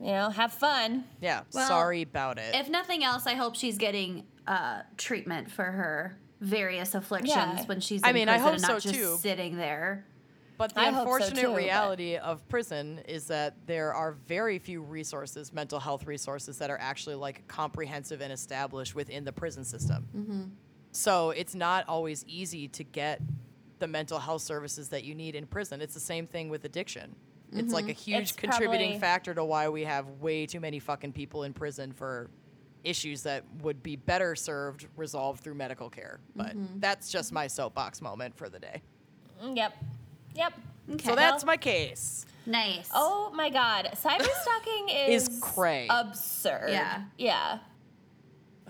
You 0.00 0.06
know, 0.12 0.30
have 0.30 0.52
fun. 0.52 1.04
Yeah. 1.20 1.42
Well, 1.52 1.68
sorry 1.68 2.02
about 2.02 2.38
it. 2.38 2.54
If 2.54 2.68
nothing 2.70 3.04
else, 3.04 3.26
I 3.26 3.34
hope 3.34 3.54
she's 3.56 3.76
getting 3.78 4.24
uh, 4.46 4.82
treatment 4.96 5.50
for 5.50 5.64
her 5.64 6.18
various 6.40 6.94
afflictions 6.94 7.34
Yeah. 7.36 7.64
when 7.66 7.80
she's 7.80 8.00
in 8.02 8.08
I 8.08 8.12
mean, 8.12 8.28
I 8.28 8.38
hope 8.38 8.54
and 8.54 8.62
not 8.62 8.82
so, 8.82 8.88
just 8.90 8.94
too. 8.94 9.16
sitting 9.20 9.56
there. 9.56 10.06
But 10.60 10.74
the 10.74 10.80
I 10.82 10.90
hope 10.90 10.94
so, 10.94 11.00
unfortunate 11.14 11.40
too, 11.40 11.48
but- 11.48 11.56
reality 11.56 12.16
of 12.16 12.46
prison 12.50 13.00
is 13.08 13.26
that 13.28 13.54
there 13.66 13.94
are 13.94 14.12
very 14.28 14.58
few 14.58 14.82
resources, 14.82 15.54
mental 15.54 15.80
health 15.80 16.06
resources, 16.06 16.58
that 16.58 16.68
are 16.68 16.78
actually 16.78 17.14
like 17.14 17.48
comprehensive 17.48 18.20
and 18.20 18.30
established 18.30 18.94
within 18.94 19.24
the 19.24 19.32
prison 19.32 19.64
system. 19.64 20.06
Mm-hmm. 20.14 20.42
So 20.92 21.30
it's 21.30 21.54
not 21.54 21.88
always 21.88 22.26
easy 22.28 22.68
to 22.68 22.84
get 22.84 23.22
the 23.78 23.86
mental 23.88 24.18
health 24.18 24.42
services 24.42 24.90
that 24.90 25.02
you 25.02 25.14
need 25.14 25.34
in 25.34 25.46
prison. 25.46 25.80
It's 25.80 25.94
the 25.94 25.98
same 26.00 26.26
thing 26.26 26.50
with 26.50 26.66
addiction. 26.66 27.16
It's 27.52 27.72
like 27.72 27.88
a 27.88 27.92
huge 27.92 28.14
Mm-hmm. 28.16 28.22
It's 28.22 28.32
contributing 28.32 29.00
factor 29.00 29.32
to 29.34 29.42
why 29.44 29.70
we 29.70 29.84
have 29.84 30.06
way 30.20 30.44
too 30.44 30.60
many 30.60 30.78
fucking 30.78 31.14
people 31.14 31.44
in 31.44 31.54
prison 31.54 31.90
for 31.92 32.28
issues 32.84 33.22
that 33.22 33.44
would 33.62 33.82
be 33.82 33.96
better 33.96 34.36
served 34.36 34.86
resolved 34.96 35.42
through 35.42 35.54
medical 35.54 35.88
care. 35.88 36.20
But 36.36 36.48
Mm-hmm. 36.56 36.80
that's 36.80 37.10
just 37.10 37.32
my 37.32 37.46
soapbox 37.46 38.02
moment 38.02 38.36
for 38.36 38.50
the 38.50 38.58
day. 38.58 38.82
Yep. 39.54 39.72
Yep. 40.34 40.52
Okay. 40.94 41.08
So 41.08 41.14
that's 41.14 41.44
my 41.44 41.56
case. 41.56 42.26
nice. 42.46 42.88
Oh 42.94 43.30
my 43.34 43.50
god, 43.50 43.90
cyberstalking 43.94 44.88
is 45.08 45.28
Is 45.28 45.38
cray. 45.40 45.86
absurd. 45.90 46.70
Yeah. 46.70 47.02
Yeah. 47.18 47.58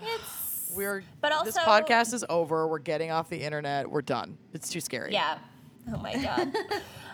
It's 0.03 0.71
We're 0.75 1.03
But 1.19 1.31
also 1.31 1.45
this 1.45 1.57
podcast 1.59 2.13
is 2.13 2.25
over. 2.29 2.67
We're 2.67 2.79
getting 2.79 3.11
off 3.11 3.29
the 3.29 3.39
internet. 3.41 3.89
We're 3.89 4.01
done. 4.01 4.37
It's 4.53 4.69
too 4.69 4.81
scary. 4.81 5.11
yeah. 5.13 5.37
Oh 5.93 5.97
my 5.97 6.13
god. 6.15 6.55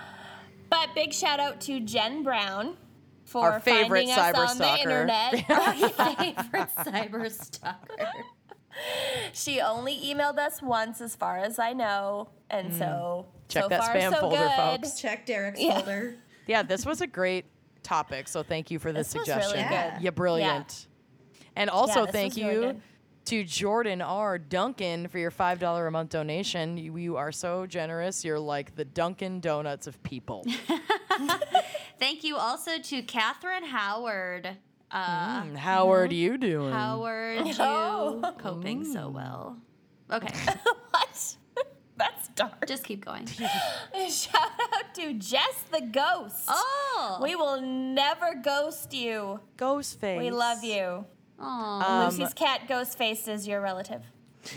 but 0.70 0.90
big 0.96 1.14
shout 1.14 1.40
out 1.40 1.60
to 1.62 1.80
Jen 1.80 2.24
Brown 2.24 2.78
for 3.26 3.52
Our 3.52 3.60
favorite 3.60 4.08
finding 4.08 4.12
us 4.12 4.20
cyber 4.36 4.48
on 4.48 4.58
the 4.58 4.64
stalker. 4.66 4.82
internet. 4.90 5.34
favorite 6.18 6.70
cyber 6.78 7.32
stalker. 7.32 8.12
she 9.34 9.60
only 9.60 9.98
emailed 9.98 10.38
us 10.38 10.62
once, 10.62 11.02
as 11.02 11.16
far 11.16 11.38
as 11.38 11.60
I 11.60 11.74
know, 11.74 12.30
and 12.50 12.74
so 12.74 13.26
Hmm. 13.30 13.37
Check 13.48 13.64
so 13.64 13.70
that 13.70 13.82
far, 13.84 13.96
spam 13.96 14.12
so 14.14 14.20
folder, 14.22 14.38
good. 14.38 14.52
folks. 14.82 15.00
Check 15.00 15.26
Derek's 15.26 15.60
Yeah. 15.62 15.76
folder. 15.76 16.16
Yeah, 16.48 16.64
this 16.64 16.86
was 16.86 17.02
a 17.02 17.08
great 17.08 17.46
topic. 17.84 18.28
So 18.28 18.44
thank 18.44 18.70
you 18.72 18.80
for 18.80 18.92
the 18.92 19.00
This 19.00 19.14
was 19.16 19.28
really 19.28 19.42
suggestion. 19.44 19.94
good. 19.94 20.02
You're 20.04 20.12
brilliant. 20.12 20.88
And 21.56 21.70
also 21.70 22.06
this 22.06 22.12
thank 22.12 22.38
you 22.38 22.48
really 22.48 22.82
to 23.26 23.44
Jordan 23.44 24.02
R. 24.02 24.38
Duncan 24.38 25.08
for 25.10 25.18
your 25.20 25.32
five 25.32 25.60
dollar 25.60 25.88
a 25.88 25.92
month 25.92 26.12
donation. 26.12 26.78
You, 26.78 26.96
you 26.98 27.18
are 27.18 27.32
so 27.34 27.66
generous. 27.66 28.24
You're 28.24 28.40
like 28.40 28.76
the 28.76 28.86
Dunkin' 28.86 29.42
Donuts 29.42 29.88
of 29.88 30.02
people. 30.04 30.46
Thank 32.00 32.24
you 32.24 32.38
also 32.38 32.78
to 32.80 33.02
Catherine 33.02 33.64
Howard. 33.66 34.58
Uh, 34.92 35.42
Mm, 35.44 35.58
How 35.58 35.92
are 35.92 36.06
you 36.06 36.38
doing? 36.38 36.72
Howard, 36.72 37.48
you 37.48 37.54
Oh. 37.60 38.34
coping 38.38 38.86
so 38.86 39.10
well. 39.10 39.58
Okay, 40.10 40.34
what? 40.92 41.37
That's 42.00 42.28
dark. 42.30 42.66
just 42.68 42.84
keep 42.84 43.04
going. 43.06 43.26
Shout 44.10 44.36
out 44.76 44.94
to 44.96 45.14
Jess 45.14 45.64
the 45.72 45.82
Ghost. 45.82 46.46
Oh, 46.48 47.20
We 47.22 47.36
will 47.36 47.60
never 47.62 48.36
ghost 48.44 48.94
you. 48.94 49.40
Ghostface. 49.58 50.18
We 50.20 50.30
love 50.32 50.64
you. 50.64 51.06
Aw, 51.40 52.04
Um, 52.04 52.06
Lucy's 52.10 52.34
cat 52.34 52.62
Ghostface 52.68 53.28
is 53.28 53.48
your 53.48 53.62
relative. 53.62 54.02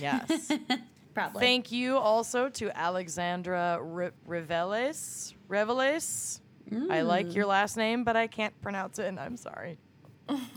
Yes. 0.01 0.53
probably. 1.15 1.41
Thank 1.41 1.73
you 1.73 1.97
also 1.99 2.49
to 2.51 2.71
Alexandra 2.79 3.79
Re- 3.83 4.11
Reveles. 4.27 5.35
Reveles. 5.49 6.41
I 6.89 7.01
like 7.01 7.35
your 7.35 7.47
last 7.47 7.77
name, 7.77 8.05
but 8.05 8.17
I 8.17 8.29
can't 8.29 8.55
pronounce 8.63 9.01
it, 9.01 9.07
and 9.07 9.19
I'm 9.19 9.37
sorry. 9.37 9.79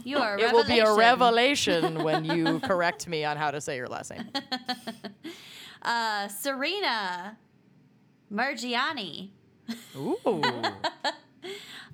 you 0.04 0.18
are. 0.20 0.36
A 0.36 0.40
It 0.42 0.54
will 0.54 0.64
be 0.66 0.78
a 0.78 0.94
revelation. 0.94 1.84
revelation 1.96 2.04
when 2.04 2.26
you 2.26 2.60
correct 2.60 3.08
me 3.08 3.26
on 3.26 3.36
how 3.36 3.50
to 3.50 3.60
say 3.60 3.78
your 3.78 3.88
last 3.88 4.12
name. 4.12 4.30
Uh, 5.84 6.28
Serena 6.30 7.38
Margiani. 8.32 9.30
Ooh. 9.96 10.18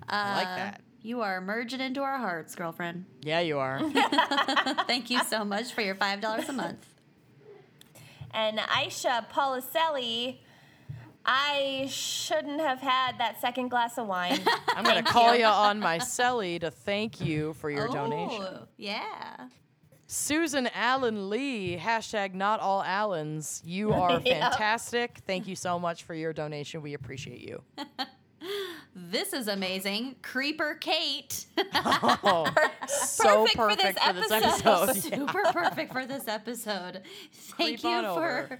I 0.08 0.34
like 0.34 0.56
that. 0.56 0.80
You 1.02 1.22
are 1.22 1.40
merging 1.40 1.80
into 1.80 2.02
our 2.02 2.18
hearts, 2.18 2.54
girlfriend. 2.54 3.06
Yeah, 3.22 3.40
you 3.40 3.58
are. 3.58 3.80
Thank 4.86 5.10
you 5.10 5.22
so 5.24 5.44
much 5.44 5.72
for 5.72 5.80
your 5.80 5.94
five 5.94 6.20
dollars 6.20 6.48
a 6.48 6.52
month. 6.52 6.86
And 8.32 8.58
Aisha 8.58 9.28
Policelli, 9.30 10.38
I 11.24 11.88
shouldn't 11.90 12.60
have 12.60 12.80
had 12.80 13.18
that 13.18 13.40
second 13.40 13.68
glass 13.68 13.98
of 13.98 14.06
wine. 14.06 14.40
I'm 14.68 14.84
going 14.84 15.02
to 15.02 15.10
call 15.10 15.34
you. 15.34 15.40
you 15.40 15.46
on 15.46 15.80
my 15.80 15.98
celly 15.98 16.60
to 16.60 16.70
thank 16.70 17.20
you 17.20 17.54
for 17.54 17.70
your 17.70 17.88
donation. 17.88 18.42
Oh, 18.42 18.66
yeah. 18.76 19.48
Susan 20.12 20.68
Allen 20.74 21.30
Lee, 21.30 21.78
hashtag 21.80 22.34
not 22.34 22.58
all 22.58 22.82
Allens. 22.82 23.62
You 23.64 23.92
are 24.02 24.20
Yeah. 24.24 24.50
fantastic. 24.50 25.20
Thank 25.24 25.46
you 25.46 25.54
so 25.54 25.78
much 25.78 26.02
for 26.02 26.14
your 26.14 26.32
donation. 26.32 26.82
We 26.82 26.94
appreciate 26.94 27.40
you. 27.40 27.62
This 28.96 29.32
is 29.34 29.46
amazing. 29.48 30.16
Creeper 30.22 30.74
Kate. 30.80 31.44
Oh, 31.74 32.46
so 32.88 33.46
Perfect 33.46 33.56
for 33.56 33.76
this 33.76 33.94
perfect 33.94 34.00
for 34.00 34.12
this 34.14 34.32
episode. 34.32 34.88
episode. 34.88 34.96
Super 35.14 35.42
perfect 35.52 35.92
for 35.92 36.06
this 36.06 36.26
episode. 36.26 37.02
Thank 37.32 37.80
Creep 37.80 37.84
you 37.84 38.02
for 38.02 38.58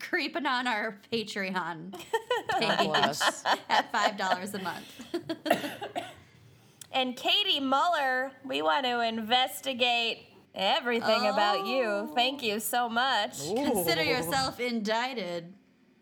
creeping 0.00 0.46
on 0.46 0.66
our 0.66 0.98
Patreon 1.12 1.92
God 1.92 2.78
page 2.78 2.86
bless. 2.88 3.44
at 3.70 3.90
five 3.92 4.16
dollars 4.18 4.52
a 4.54 4.58
month. 4.58 4.84
and 6.92 7.16
Katie 7.16 7.60
Muller, 7.60 8.32
we 8.44 8.62
want 8.62 8.84
to 8.84 9.00
investigate 9.00 10.26
everything 10.54 11.26
about 11.26 11.66
you. 11.66 11.84
Oh. 11.84 12.12
Thank 12.14 12.42
you 12.42 12.60
so 12.60 12.88
much. 12.88 13.38
Consider 13.54 14.02
yourself 14.02 14.60
indicted. 14.60 15.54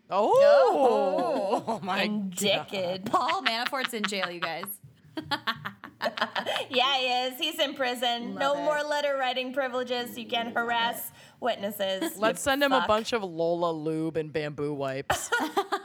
Oh, 0.09 1.63
oh 1.67 1.79
my 1.83 1.97
God. 1.97 2.05
Indicted. 2.05 3.05
Paul 3.05 3.41
Manafort's 3.43 3.93
in 3.93 4.03
jail, 4.03 4.29
you 4.31 4.39
guys. 4.39 4.65
Yeah, 6.69 6.95
he 6.97 7.05
is. 7.07 7.37
He's 7.37 7.59
in 7.59 7.73
prison. 7.73 8.35
no 8.35 8.53
it. 8.53 8.63
more 8.63 8.81
letter 8.83 9.17
writing 9.19 9.51
privileges. 9.53 10.17
You 10.17 10.25
can 10.27 10.53
harass 10.53 11.11
witnesses. 11.41 12.17
Let's 12.17 12.41
send 12.41 12.63
him 12.63 12.71
a 12.71 12.85
bunch 12.87 13.11
of 13.11 13.21
Lola 13.21 13.71
lube 13.73 14.15
and 14.15 14.31
bamboo 14.31 14.73
wipes. 14.73 15.29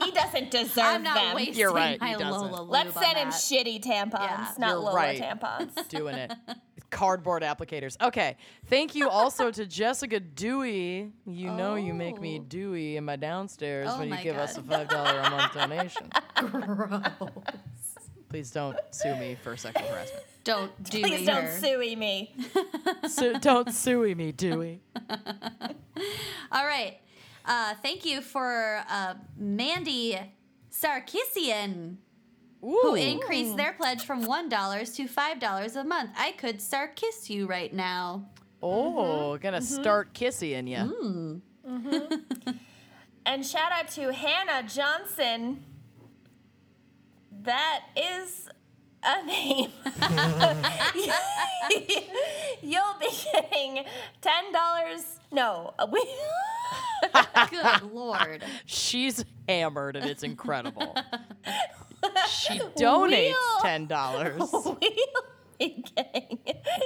He 0.05 0.11
doesn't 0.11 0.51
deserve 0.51 0.83
I'm 0.85 1.03
not 1.03 1.15
them. 1.15 1.35
wasting 1.35 1.55
You're 1.55 1.73
right, 1.73 1.99
my 1.99 2.09
he 2.09 2.13
doesn't. 2.15 2.29
Lola 2.51 2.61
lube 2.61 2.69
Let's 2.69 2.93
send 2.93 3.17
him 3.17 3.29
that. 3.31 3.33
shitty 3.33 3.83
tampons, 3.83 4.13
Yeah. 4.21 4.51
not 4.59 4.67
You're 4.69 4.77
Lola 4.77 4.95
right. 4.95 5.19
tampons. 5.19 5.87
Doing 5.89 6.15
it. 6.15 6.31
Cardboard 6.95 7.43
applicators. 7.43 8.01
Okay. 8.01 8.37
Thank 8.67 8.95
you 8.95 9.09
also 9.09 9.51
to 9.51 9.65
Jessica 9.81 10.19
Dewey. 10.21 11.11
You 11.27 11.51
know 11.51 11.75
you 11.75 11.93
make 11.93 12.21
me 12.21 12.39
Oh. 12.39 12.45
Dewey 12.47 12.95
in 12.95 13.03
my 13.03 13.17
downstairs 13.17 13.89
Oh 13.91 13.99
when 13.99 14.07
you 14.07 14.15
my 14.15 14.23
give 14.23 14.37
us 14.37 14.57
a 14.57 14.61
$5 14.61 15.27
a 15.27 15.29
month 15.29 15.53
donation. 15.53 16.09
Gross. 16.35 17.03
Please 18.29 18.49
don't 18.51 18.77
sue 18.91 19.13
me 19.17 19.35
for 19.43 19.57
sexual 19.57 19.85
harassment. 19.87 20.23
Don't 20.45 20.83
do 20.89 21.01
Please 21.01 21.25
don't 21.25 21.43
her. 21.43 21.57
sue 21.59 21.95
me. 21.97 22.33
Su- 23.09 23.39
don't 23.39 23.73
sue 23.73 24.15
me, 24.15 24.31
Dewey. 24.31 24.79
All 26.51 26.65
right. 26.65 26.97
Uh, 27.45 27.73
thank 27.81 28.05
you 28.05 28.21
for 28.21 28.81
uh, 28.89 29.15
Mandy 29.37 30.17
Sarkissian, 30.71 31.97
Ooh. 32.63 32.79
who 32.81 32.95
increased 32.95 33.57
their 33.57 33.73
pledge 33.73 34.05
from 34.05 34.25
$1 34.25 34.95
to 34.95 35.07
$5 35.07 35.75
a 35.75 35.83
month. 35.83 36.11
I 36.17 36.31
could 36.31 36.61
start 36.61 36.95
kiss 36.95 37.29
you 37.29 37.47
right 37.47 37.73
now. 37.73 38.29
oh, 38.63 39.33
mm-hmm. 39.33 39.43
gonna 39.43 39.57
mm-hmm. 39.57 39.81
start 39.81 40.13
kissing 40.13 40.67
you. 40.67 40.77
Mm. 40.77 41.41
Mm-hmm. 41.67 42.51
And 43.25 43.45
shout 43.45 43.71
out 43.71 43.89
to 43.91 44.11
Hannah 44.13 44.67
Johnson. 44.67 45.63
That 47.41 47.81
is 47.95 48.49
a 49.03 49.25
name. 49.25 49.71
You'll 52.61 52.99
be 52.99 53.09
getting 53.33 53.85
ten 54.21 54.51
dollars. 54.51 55.19
No, 55.31 55.73
we. 55.91 56.03
Good 57.49 57.93
lord. 57.93 58.43
She's 58.65 59.23
hammered 59.47 59.95
and 59.95 60.05
it's 60.05 60.23
incredible. 60.23 60.95
she 62.29 62.59
donates 62.77 63.33
We'll- 63.33 63.61
$10. 63.63 64.37
We'll 64.37 64.73
be 65.59 65.83
getting 65.95 66.39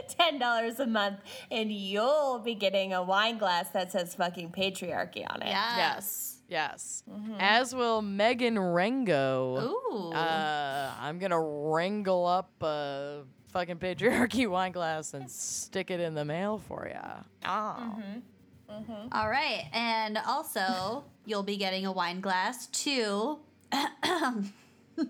ten 0.09 0.37
dollars 0.37 0.79
a 0.79 0.85
month, 0.85 1.21
and 1.49 1.71
you'll 1.71 2.37
be 2.37 2.53
getting 2.53 2.93
a 2.93 3.01
wine 3.01 3.39
glass 3.39 3.69
that 3.69 3.91
says 3.91 4.13
"fucking 4.13 4.51
patriarchy" 4.51 5.25
on 5.27 5.41
it. 5.41 5.47
Yes. 5.47 6.37
Yes. 6.47 7.03
Mm-hmm. 7.09 7.33
As 7.39 7.73
will 7.73 8.03
Megan 8.03 8.55
Rengo. 8.57 9.63
Ooh. 9.63 10.11
Uh, 10.13 10.91
I'm 10.99 11.17
gonna 11.17 11.41
wrangle 11.41 12.27
up 12.27 12.51
a 12.61 13.21
fucking 13.53 13.77
patriarchy 13.77 14.47
wine 14.51 14.71
glass 14.71 15.15
and 15.15 15.29
stick 15.31 15.89
it 15.89 15.99
in 15.99 16.13
the 16.13 16.25
mail 16.25 16.59
for 16.59 16.87
you. 16.87 17.25
Oh. 17.45 17.75
Mm-hmm. 17.81 18.71
Mm-hmm. 18.71 19.07
All 19.13 19.29
right. 19.31 19.65
And 19.73 20.19
also, 20.27 21.05
you'll 21.25 21.41
be 21.41 21.57
getting 21.57 21.87
a 21.87 21.91
wine 21.91 22.21
glass 22.21 22.67
too. 22.67 23.39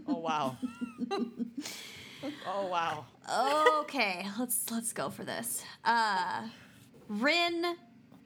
Oh 0.07 0.17
wow. 0.19 0.57
oh 2.47 2.67
wow. 2.67 3.05
Okay, 3.81 4.27
let's 4.39 4.69
let's 4.71 4.93
go 4.93 5.09
for 5.09 5.23
this. 5.23 5.63
Uh 5.83 6.47
Rin 7.07 7.75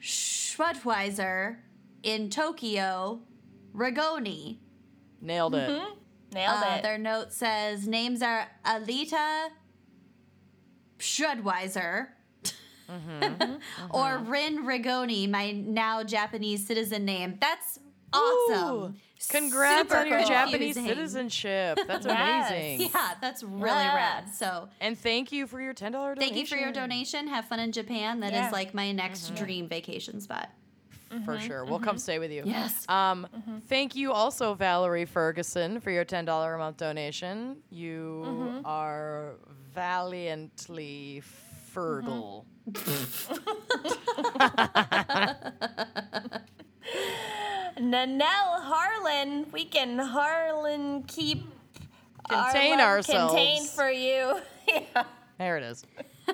Schwedweiser 0.02 1.57
in 2.03 2.30
Tokyo, 2.30 3.22
Ragoni. 3.76 4.57
Nailed 5.22 5.56
it. 5.56 5.69
Nailed 6.34 6.64
Uh, 6.64 6.76
it. 6.77 6.84
their 6.84 6.98
note 6.98 7.31
says 7.31 7.88
names 7.88 8.22
are 8.22 8.48
Alita 8.65 9.49
Schwedweiser. 10.99 12.07
or 13.90 14.18
Rin 14.19 14.65
Rigoni, 14.65 15.30
my 15.30 15.52
now 15.52 16.03
Japanese 16.03 16.65
citizen 16.68 17.06
name. 17.06 17.38
That's 17.40 17.80
awesome. 18.11 18.73
Ooh, 18.84 18.94
Congrats 19.30 19.90
Super 19.90 19.98
on 19.98 20.08
your 20.08 20.20
Japanese 20.22 20.76
confusing. 20.76 20.86
citizenship. 20.86 21.80
That's 21.88 22.06
Yes. 22.06 22.52
amazing. 22.52 22.90
Yeah, 22.94 23.14
that's 23.22 23.44
really 23.44 23.72
rad. 23.72 24.34
So 24.34 24.70
And 24.80 24.98
thank 24.98 25.32
you 25.32 25.48
for 25.48 25.62
your 25.62 25.74
$10 25.74 25.91
donation. 25.91 26.20
thank 26.20 26.36
you 26.36 26.45
for 26.45 26.56
your 26.56 26.72
donation. 26.72 27.28
Have 27.28 27.45
fun 27.45 27.60
in 27.60 27.72
Japan. 27.72 28.20
That 28.20 28.34
is 28.34 28.40
Yeah. 28.40 28.50
like 28.52 28.74
my 28.74 28.91
next 28.91 29.26
mm-hmm. 29.26 29.44
dream 29.44 29.68
vacation 29.68 30.22
spot. 30.22 30.50
for 31.26 31.36
mm-hmm. 31.36 31.45
sure. 31.45 31.64
We'll 31.64 31.76
mm-hmm. 31.76 31.86
come 31.86 31.98
stay 32.00 32.18
with 32.18 32.32
you. 32.32 32.41
Yes. 32.44 32.90
Um, 32.90 33.28
thank 33.68 33.95
you 33.95 34.12
also, 34.12 34.56
Valerie 34.56 35.06
Ferguson, 35.06 35.80
for 35.80 35.91
your 35.91 36.06
ten 36.06 36.26
dollar 36.26 36.56
a 36.56 36.58
month 36.58 36.78
donation. 36.78 37.58
You 37.70 38.62
are 38.66 39.36
valiantly 39.72 41.22
fergal. 41.72 42.45
Nanelle 47.78 48.62
Harlan, 48.62 49.48
we 49.52 49.66
can 49.66 49.98
Harlan 50.00 51.04
keep 51.04 51.44
our 52.30 52.52
Contain 52.52 52.72
love 52.72 52.80
ourselves. 52.88 53.34
contained 53.34 53.68
for 53.70 53.90
you. 53.90 54.40
yeah. 54.68 55.04
There 55.38 55.58
it 55.58 55.64
is. 55.64 55.86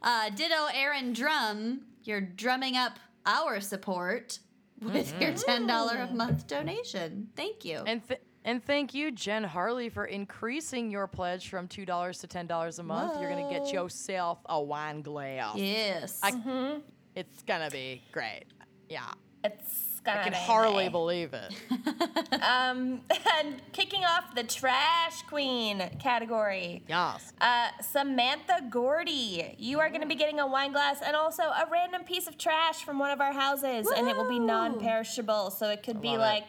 Uh, 0.00 0.30
ditto 0.30 0.66
Aaron 0.74 1.12
Drum, 1.12 1.80
you're 2.04 2.20
drumming 2.20 2.76
up 2.76 2.98
our 3.26 3.60
support 3.60 4.38
with 4.80 5.12
your 5.20 5.32
$10 5.32 6.10
a 6.10 6.14
month 6.14 6.46
donation. 6.46 7.28
Thank 7.34 7.64
you. 7.64 7.82
And 7.84 8.06
th- 8.06 8.20
and 8.44 8.64
thank 8.64 8.94
you, 8.94 9.10
Jen 9.10 9.42
Harley, 9.42 9.88
for 9.88 10.04
increasing 10.04 10.90
your 10.90 11.08
pledge 11.08 11.48
from 11.48 11.66
two 11.66 11.84
dollars 11.84 12.18
to 12.18 12.28
ten 12.28 12.46
dollars 12.46 12.78
a 12.78 12.82
month. 12.84 13.20
You're 13.20 13.28
gonna 13.28 13.50
get 13.50 13.72
yourself 13.72 14.38
a 14.48 14.62
wine 14.62 15.02
glass. 15.02 15.56
yes. 15.56 16.20
I- 16.22 16.80
It's 17.16 17.42
gonna 17.42 17.68
be 17.70 18.00
great. 18.12 18.44
Yeah, 18.88 19.02
It's 19.44 19.87
I 20.06 20.22
can 20.22 20.32
hardly 20.32 20.88
believe 20.88 21.34
it. 21.34 21.54
Um, 22.40 23.02
and 23.38 23.60
kicking 23.72 24.04
off 24.04 24.34
the 24.34 24.44
trash 24.44 25.22
queen 25.22 25.90
category. 25.98 26.82
Yes. 26.88 27.32
Uh, 27.40 27.68
Samantha 27.82 28.62
Gordy, 28.70 29.54
you 29.58 29.80
are 29.80 29.88
going 29.88 30.00
to 30.00 30.06
be 30.06 30.14
getting 30.14 30.40
a 30.40 30.46
wine 30.46 30.72
glass 30.72 31.00
and 31.04 31.16
also 31.16 31.42
a 31.42 31.66
random 31.70 32.04
piece 32.04 32.26
of 32.26 32.38
trash 32.38 32.84
from 32.84 32.98
one 32.98 33.10
of 33.10 33.20
our 33.20 33.32
houses, 33.32 33.88
and 33.96 34.08
it 34.08 34.16
will 34.16 34.28
be 34.28 34.38
non-perishable. 34.38 35.50
So 35.50 35.68
it 35.70 35.82
could 35.82 36.00
be 36.00 36.08
love 36.10 36.18
it. 36.18 36.20
like 36.20 36.48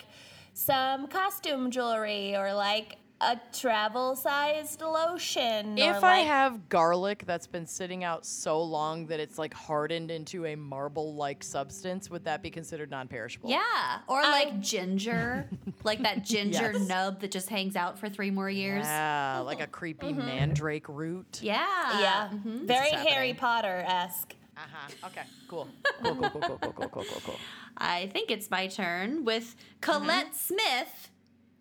some 0.54 1.08
costume 1.08 1.72
jewelry 1.72 2.36
or 2.36 2.54
like 2.54 2.98
a 3.22 3.40
travel-sized 3.52 4.82
lotion. 4.82 5.80
or 5.80 5.98
If 5.98 6.04
I 6.04 6.20
have 6.20 6.70
garlic 6.70 7.24
that's 7.26 7.48
been 7.48 7.66
sitting 7.66 8.04
out 8.04 8.26
so 8.26 8.62
long 8.62 9.08
that 9.08 9.20
it's 9.20 9.38
like 9.38 9.54
hardened 9.54 10.10
into 10.12 10.46
a 10.46 10.56
marble-like 10.56 11.44
substance, 11.44 12.10
would 12.10 12.24
that 12.26 12.42
be 12.42 12.50
considered 12.50 12.90
non-perishable? 12.90 13.50
yeah. 13.50 14.00
Or 14.08 14.22
um, 14.22 14.32
like 14.32 14.60
ginger, 14.62 15.50
like 15.84 16.02
that 16.04 16.24
ginger 16.24 16.72
Yes. 16.74 16.88
nub 16.88 17.20
that 17.22 17.32
just 17.32 17.50
hangs 17.50 17.76
out 17.76 18.00
for 18.00 18.10
three 18.10 18.32
more 18.32 18.50
years. 18.50 18.86
Yeah, 18.86 19.40
like 19.40 19.62
a 19.62 19.68
creepy 19.80 20.08
mm-hmm. 20.08 20.26
mandrake 20.26 20.88
root. 20.88 21.40
Yeah. 21.42 22.00
yeah, 22.00 22.30
mm-hmm. 22.34 22.66
very. 22.66 22.90
Harry 22.90 23.34
Potter-esque. 23.34 24.36
Uh 24.58 24.62
huh. 24.72 25.08
Okay. 25.08 25.22
Cool. 25.48 25.68
Cool. 26.04 26.16
Cool. 26.16 26.30
Cool. 26.30 26.42
Cool. 26.42 26.58
Cool. 26.58 26.58
Cool. 26.74 26.90
Cool. 26.90 27.04
Cool. 27.06 27.22
Cool. 27.26 27.40
I 27.78 28.08
think 28.08 28.30
it's 28.30 28.52
my 28.52 28.68
turn 28.68 29.24
with 29.24 29.56
Colette 29.82 30.28
mm-hmm. 30.28 30.36
Smith. 30.36 31.10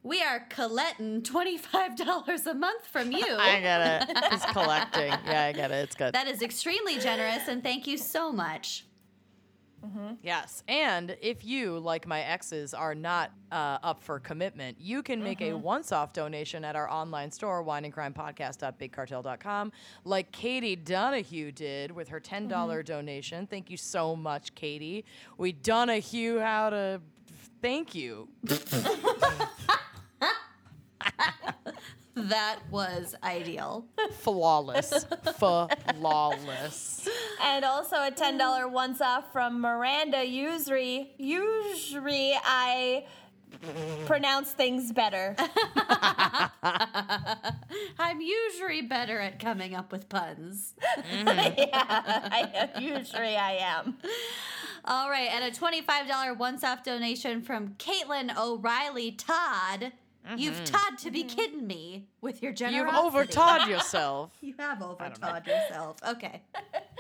We 0.03 0.23
are 0.23 0.41
collecting 0.49 1.23
$25 1.23 2.47
a 2.47 2.55
month 2.55 2.87
from 2.87 3.13
you. 3.13 3.27
I 3.39 3.61
get 3.61 4.09
it. 4.09 4.19
He's 4.31 4.45
collecting. 4.47 5.13
Yeah, 5.29 5.45
I 5.45 5.53
get 5.53 5.71
it. 5.71 5.85
It's 5.85 5.95
good. 5.95 6.15
that 6.15 6.29
is 6.29 6.43
extremely 6.43 6.99
generous, 6.99 7.49
and 7.49 7.63
thank 7.63 7.87
you 7.87 7.99
so 7.99 8.33
much. 8.33 8.85
Mm-hmm. 9.85 10.15
Yes. 10.23 10.63
And 10.67 11.17
if 11.21 11.45
you, 11.45 11.79
like 11.79 12.07
my 12.07 12.23
exes, 12.23 12.73
are 12.75 12.95
not 12.95 13.31
uh, 13.53 13.79
up 13.83 14.03
for 14.03 14.19
commitment, 14.19 14.79
you 14.81 15.03
can 15.03 15.23
make 15.23 15.41
a 15.41 15.51
mm-hmm. 15.51 15.63
once 15.63 15.93
off 15.93 16.13
donation 16.13 16.65
at 16.65 16.75
our 16.75 16.91
online 16.91 17.31
store, 17.31 17.65
winingcrimepodcast.bigcartel.com, 17.65 19.73
like 20.05 20.33
Katie 20.33 20.77
Donahue 20.77 21.53
did 21.53 21.93
with 21.93 22.09
her 22.09 22.21
$10 22.21 22.49
mm-hmm. 22.49 22.81
donation. 22.83 23.47
Thank 23.47 23.71
you 23.71 23.77
so 23.77 24.17
much, 24.17 24.55
Katie. 24.55 25.05
We 25.37 25.53
Donahue 25.53 26.41
how 26.41 26.71
to 26.71 27.01
thank 27.63 27.95
you. 27.95 28.29
That 32.19 32.59
was 32.73 33.15
ideal. 33.23 33.87
Flawless. 34.11 35.07
Flawless. 35.37 37.09
And 37.45 37.65
also 37.65 37.95
a 37.97 38.11
$10 38.11 38.71
once 38.73 39.01
off 39.01 39.33
from 39.33 39.61
Miranda 39.61 40.25
Usury. 40.27 41.13
Usually 41.17 42.33
I 42.45 43.07
pronounce 44.07 44.51
things 44.53 44.93
better. 44.93 45.37
I'm 47.99 48.21
usually 48.21 48.83
better 48.83 49.21
at 49.21 49.39
coming 49.39 49.75
up 49.77 49.93
with 49.93 50.09
puns. 50.09 50.75
yeah, 51.13 51.69
I, 51.79 52.71
usually 52.79 53.37
I 53.37 53.59
am. 53.61 53.97
All 54.85 55.09
right, 55.09 55.29
and 55.33 55.45
a 55.45 55.51
$25 55.57 56.37
once 56.37 56.65
off 56.65 56.83
donation 56.83 57.43
from 57.43 57.75
Caitlin 57.75 58.37
O'Reilly 58.37 59.13
Todd. 59.13 59.93
You've 60.37 60.55
mm-hmm. 60.55 60.65
Todd 60.65 60.99
to 60.99 61.11
be 61.11 61.25
mm-hmm. 61.25 61.37
kidding 61.37 61.67
me 61.67 62.09
with 62.21 62.43
your 62.43 62.53
general. 62.53 62.77
You've 62.77 62.87
generosity. 62.87 63.19
overtawed 63.19 63.69
yourself. 63.69 64.37
You 64.41 64.55
have 64.59 64.83
overtawed 64.83 65.47
yourself. 65.47 65.97
Okay. 66.07 66.43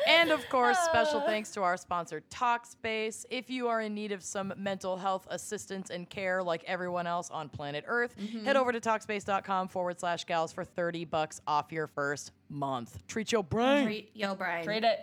And 0.06 0.30
of 0.30 0.48
course, 0.48 0.78
special 0.78 1.20
uh. 1.20 1.26
thanks 1.26 1.50
to 1.52 1.62
our 1.62 1.76
sponsor, 1.76 2.22
Talkspace. 2.30 3.26
If 3.30 3.50
you 3.50 3.68
are 3.68 3.80
in 3.80 3.94
need 3.94 4.12
of 4.12 4.22
some 4.22 4.52
mental 4.56 4.96
health 4.96 5.26
assistance 5.30 5.90
and 5.90 6.08
care 6.08 6.42
like 6.42 6.64
everyone 6.64 7.06
else 7.06 7.30
on 7.30 7.48
planet 7.48 7.84
Earth, 7.86 8.14
mm-hmm. 8.18 8.44
head 8.44 8.56
over 8.56 8.72
to 8.72 8.80
Talkspace.com 8.80 9.68
forward 9.68 10.00
slash 10.00 10.24
gals 10.24 10.52
for 10.52 10.64
30 10.64 11.04
bucks 11.04 11.40
off 11.46 11.72
your 11.72 11.86
first 11.86 12.32
month. 12.48 13.06
Treat 13.06 13.32
your 13.32 13.42
brain. 13.42 13.86
Treat 13.86 14.10
yo, 14.14 14.34
Brian. 14.34 14.66
Read 14.66 14.84
it. 14.84 15.00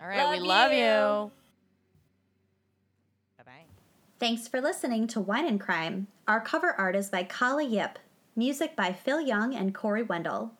All 0.00 0.08
right, 0.08 0.30
we 0.30 0.38
Love 0.38 0.70
love 0.70 0.72
you. 0.72 0.78
you. 1.26 1.39
Thanks 4.20 4.46
for 4.46 4.60
listening 4.60 5.08
to 5.08 5.18
Wine 5.18 5.46
and 5.46 5.58
Crime. 5.58 6.06
Our 6.28 6.42
cover 6.42 6.72
art 6.72 6.94
is 6.94 7.08
by 7.08 7.22
Kala 7.22 7.64
Yip, 7.64 7.98
music 8.36 8.76
by 8.76 8.92
Phil 8.92 9.22
Young 9.22 9.54
and 9.54 9.74
Corey 9.74 10.02
Wendell. 10.02 10.52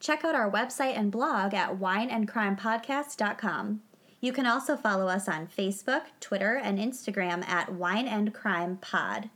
Check 0.00 0.24
out 0.24 0.34
our 0.34 0.50
website 0.50 0.96
and 0.96 1.12
blog 1.12 1.52
at 1.52 1.78
wineandcrimepodcast.com. 1.78 3.82
You 4.22 4.32
can 4.32 4.46
also 4.46 4.78
follow 4.78 5.08
us 5.08 5.28
on 5.28 5.46
Facebook, 5.46 6.04
Twitter, 6.20 6.54
and 6.54 6.78
Instagram 6.78 7.46
at 7.46 7.74
Wine 7.74 8.08
and 8.08 8.32
Crime 8.32 8.78
Pod. 8.78 9.28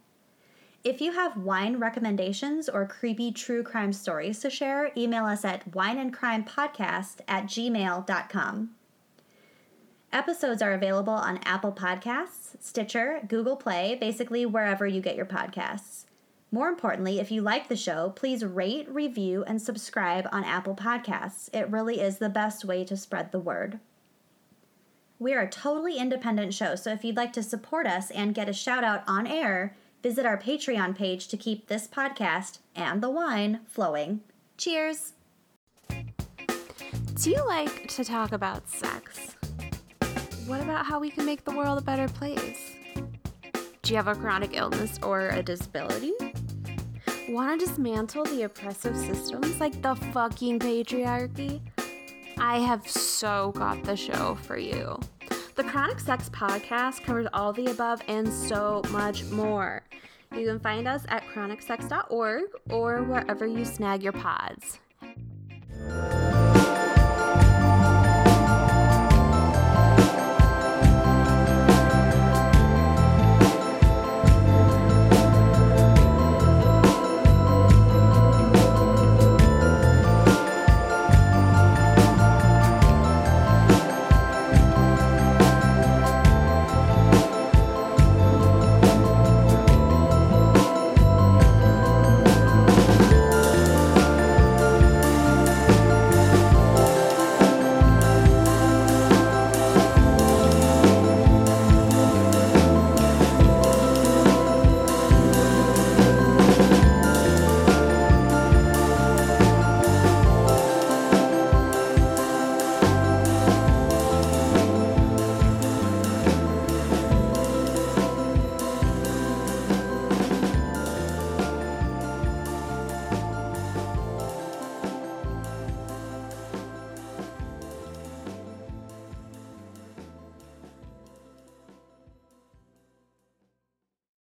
If 0.83 1.03
you 1.03 1.13
have 1.13 1.37
wine 1.37 1.77
recommendations 1.77 2.71
or 2.71 2.87
creepy 2.87 3.31
true 3.31 3.63
crime 3.63 3.93
stories 3.93 4.39
to 4.39 4.49
share, 4.49 4.91
email 4.97 5.27
us 5.27 5.45
at 5.45 5.71
wineandcrimepodcast 5.73 7.17
at 7.29 7.45
gmail.com. 7.45 8.71
Episodes 10.17 10.63
are 10.63 10.73
available 10.73 11.13
on 11.13 11.41
Apple 11.45 11.73
Podcasts, 11.73 12.57
Stitcher, 12.59 13.21
Google 13.29 13.55
Play, 13.55 13.99
basically 14.01 14.47
wherever 14.47 14.87
you 14.87 15.03
get 15.03 15.15
your 15.15 15.27
podcasts. 15.27 16.07
More 16.51 16.71
importantly, 16.71 17.21
if 17.21 17.31
you 17.31 17.43
like 17.43 17.69
the 17.69 17.77
show, 17.77 18.15
please 18.17 18.43
rate, 18.43 18.89
review, 18.89 19.45
and 19.47 19.61
subscribe 19.61 20.27
on 20.33 20.43
Apple 20.43 20.75
Podcasts. 20.75 21.51
It 21.55 21.71
really 21.71 22.01
is 22.01 22.17
the 22.17 22.31
best 22.31 22.65
way 22.65 22.83
to 22.83 22.97
spread 22.97 23.31
the 23.31 23.39
word. 23.39 23.79
We 25.19 25.35
are 25.35 25.43
a 25.43 25.51
totally 25.51 25.99
independent 25.99 26.55
show, 26.55 26.77
so 26.77 26.93
if 26.93 27.05
you'd 27.05 27.19
like 27.19 27.35
to 27.35 27.43
support 27.43 27.87
us 27.87 28.11
and 28.11 28.35
get 28.35 28.49
a 28.49 28.55
shout 28.55 28.85
out 28.85 29.05
on 29.07 29.27
air, 29.27 29.77
visit 30.03 30.25
our 30.25 30.39
Patreon 30.39 30.97
page 30.97 31.29
to 31.29 31.37
keep 31.37 31.67
this 31.67 31.87
podcast 31.87 32.61
and 32.75 33.03
the 33.03 33.11
wine 33.11 33.61
flowing. 33.67 34.23
Cheers! 34.57 35.13
Do 35.91 37.31
you 37.31 37.47
like 37.47 37.89
to 37.89 38.03
talk 38.03 38.33
about 38.33 38.71
sex? 38.71 39.36
What 40.47 40.61
about 40.61 40.87
how 40.87 41.01
we 41.01 41.11
can 41.11 41.27
make 41.27 41.45
the 41.45 41.51
world 41.51 41.77
a 41.77 41.81
better 41.81 42.07
place? 42.07 42.77
Do 43.83 43.93
you 43.93 43.97
have 43.97 44.07
a 44.07 44.15
chronic 44.15 44.57
illness 44.57 44.97
or 45.03 45.31
a 45.31 45.43
disability? 45.43 46.13
Want 47.29 47.59
to 47.59 47.67
dismantle 47.67 48.27
the 48.27 48.45
oppressive 48.45 48.97
systems 48.97 49.59
like 49.59 49.83
the 49.83 49.97
fucking 49.97 50.61
patriarchy? 50.61 51.61
I 52.39 52.61
have 52.61 52.89
so 52.89 53.53
got 53.57 53.83
the 53.83 53.97
show 53.97 54.39
for 54.43 54.57
you. 54.57 55.01
The 55.57 55.65
Chronic 55.65 55.99
Sex 55.99 56.31
Podcast 56.31 57.03
covers 57.03 57.27
all 57.33 57.53
the 57.53 57.67
above 57.73 58.01
and 58.07 58.33
so 58.33 58.83
much 58.91 59.25
more. 59.25 59.83
You 60.33 60.47
can 60.47 60.61
find 60.61 60.87
us 60.87 61.05
at 61.09 61.25
chronicsex.org 61.27 62.45
or 62.71 63.03
wherever 63.03 63.47
you 63.47 63.65
snag 63.65 64.01
your 64.01 64.13
pods. 64.13 64.79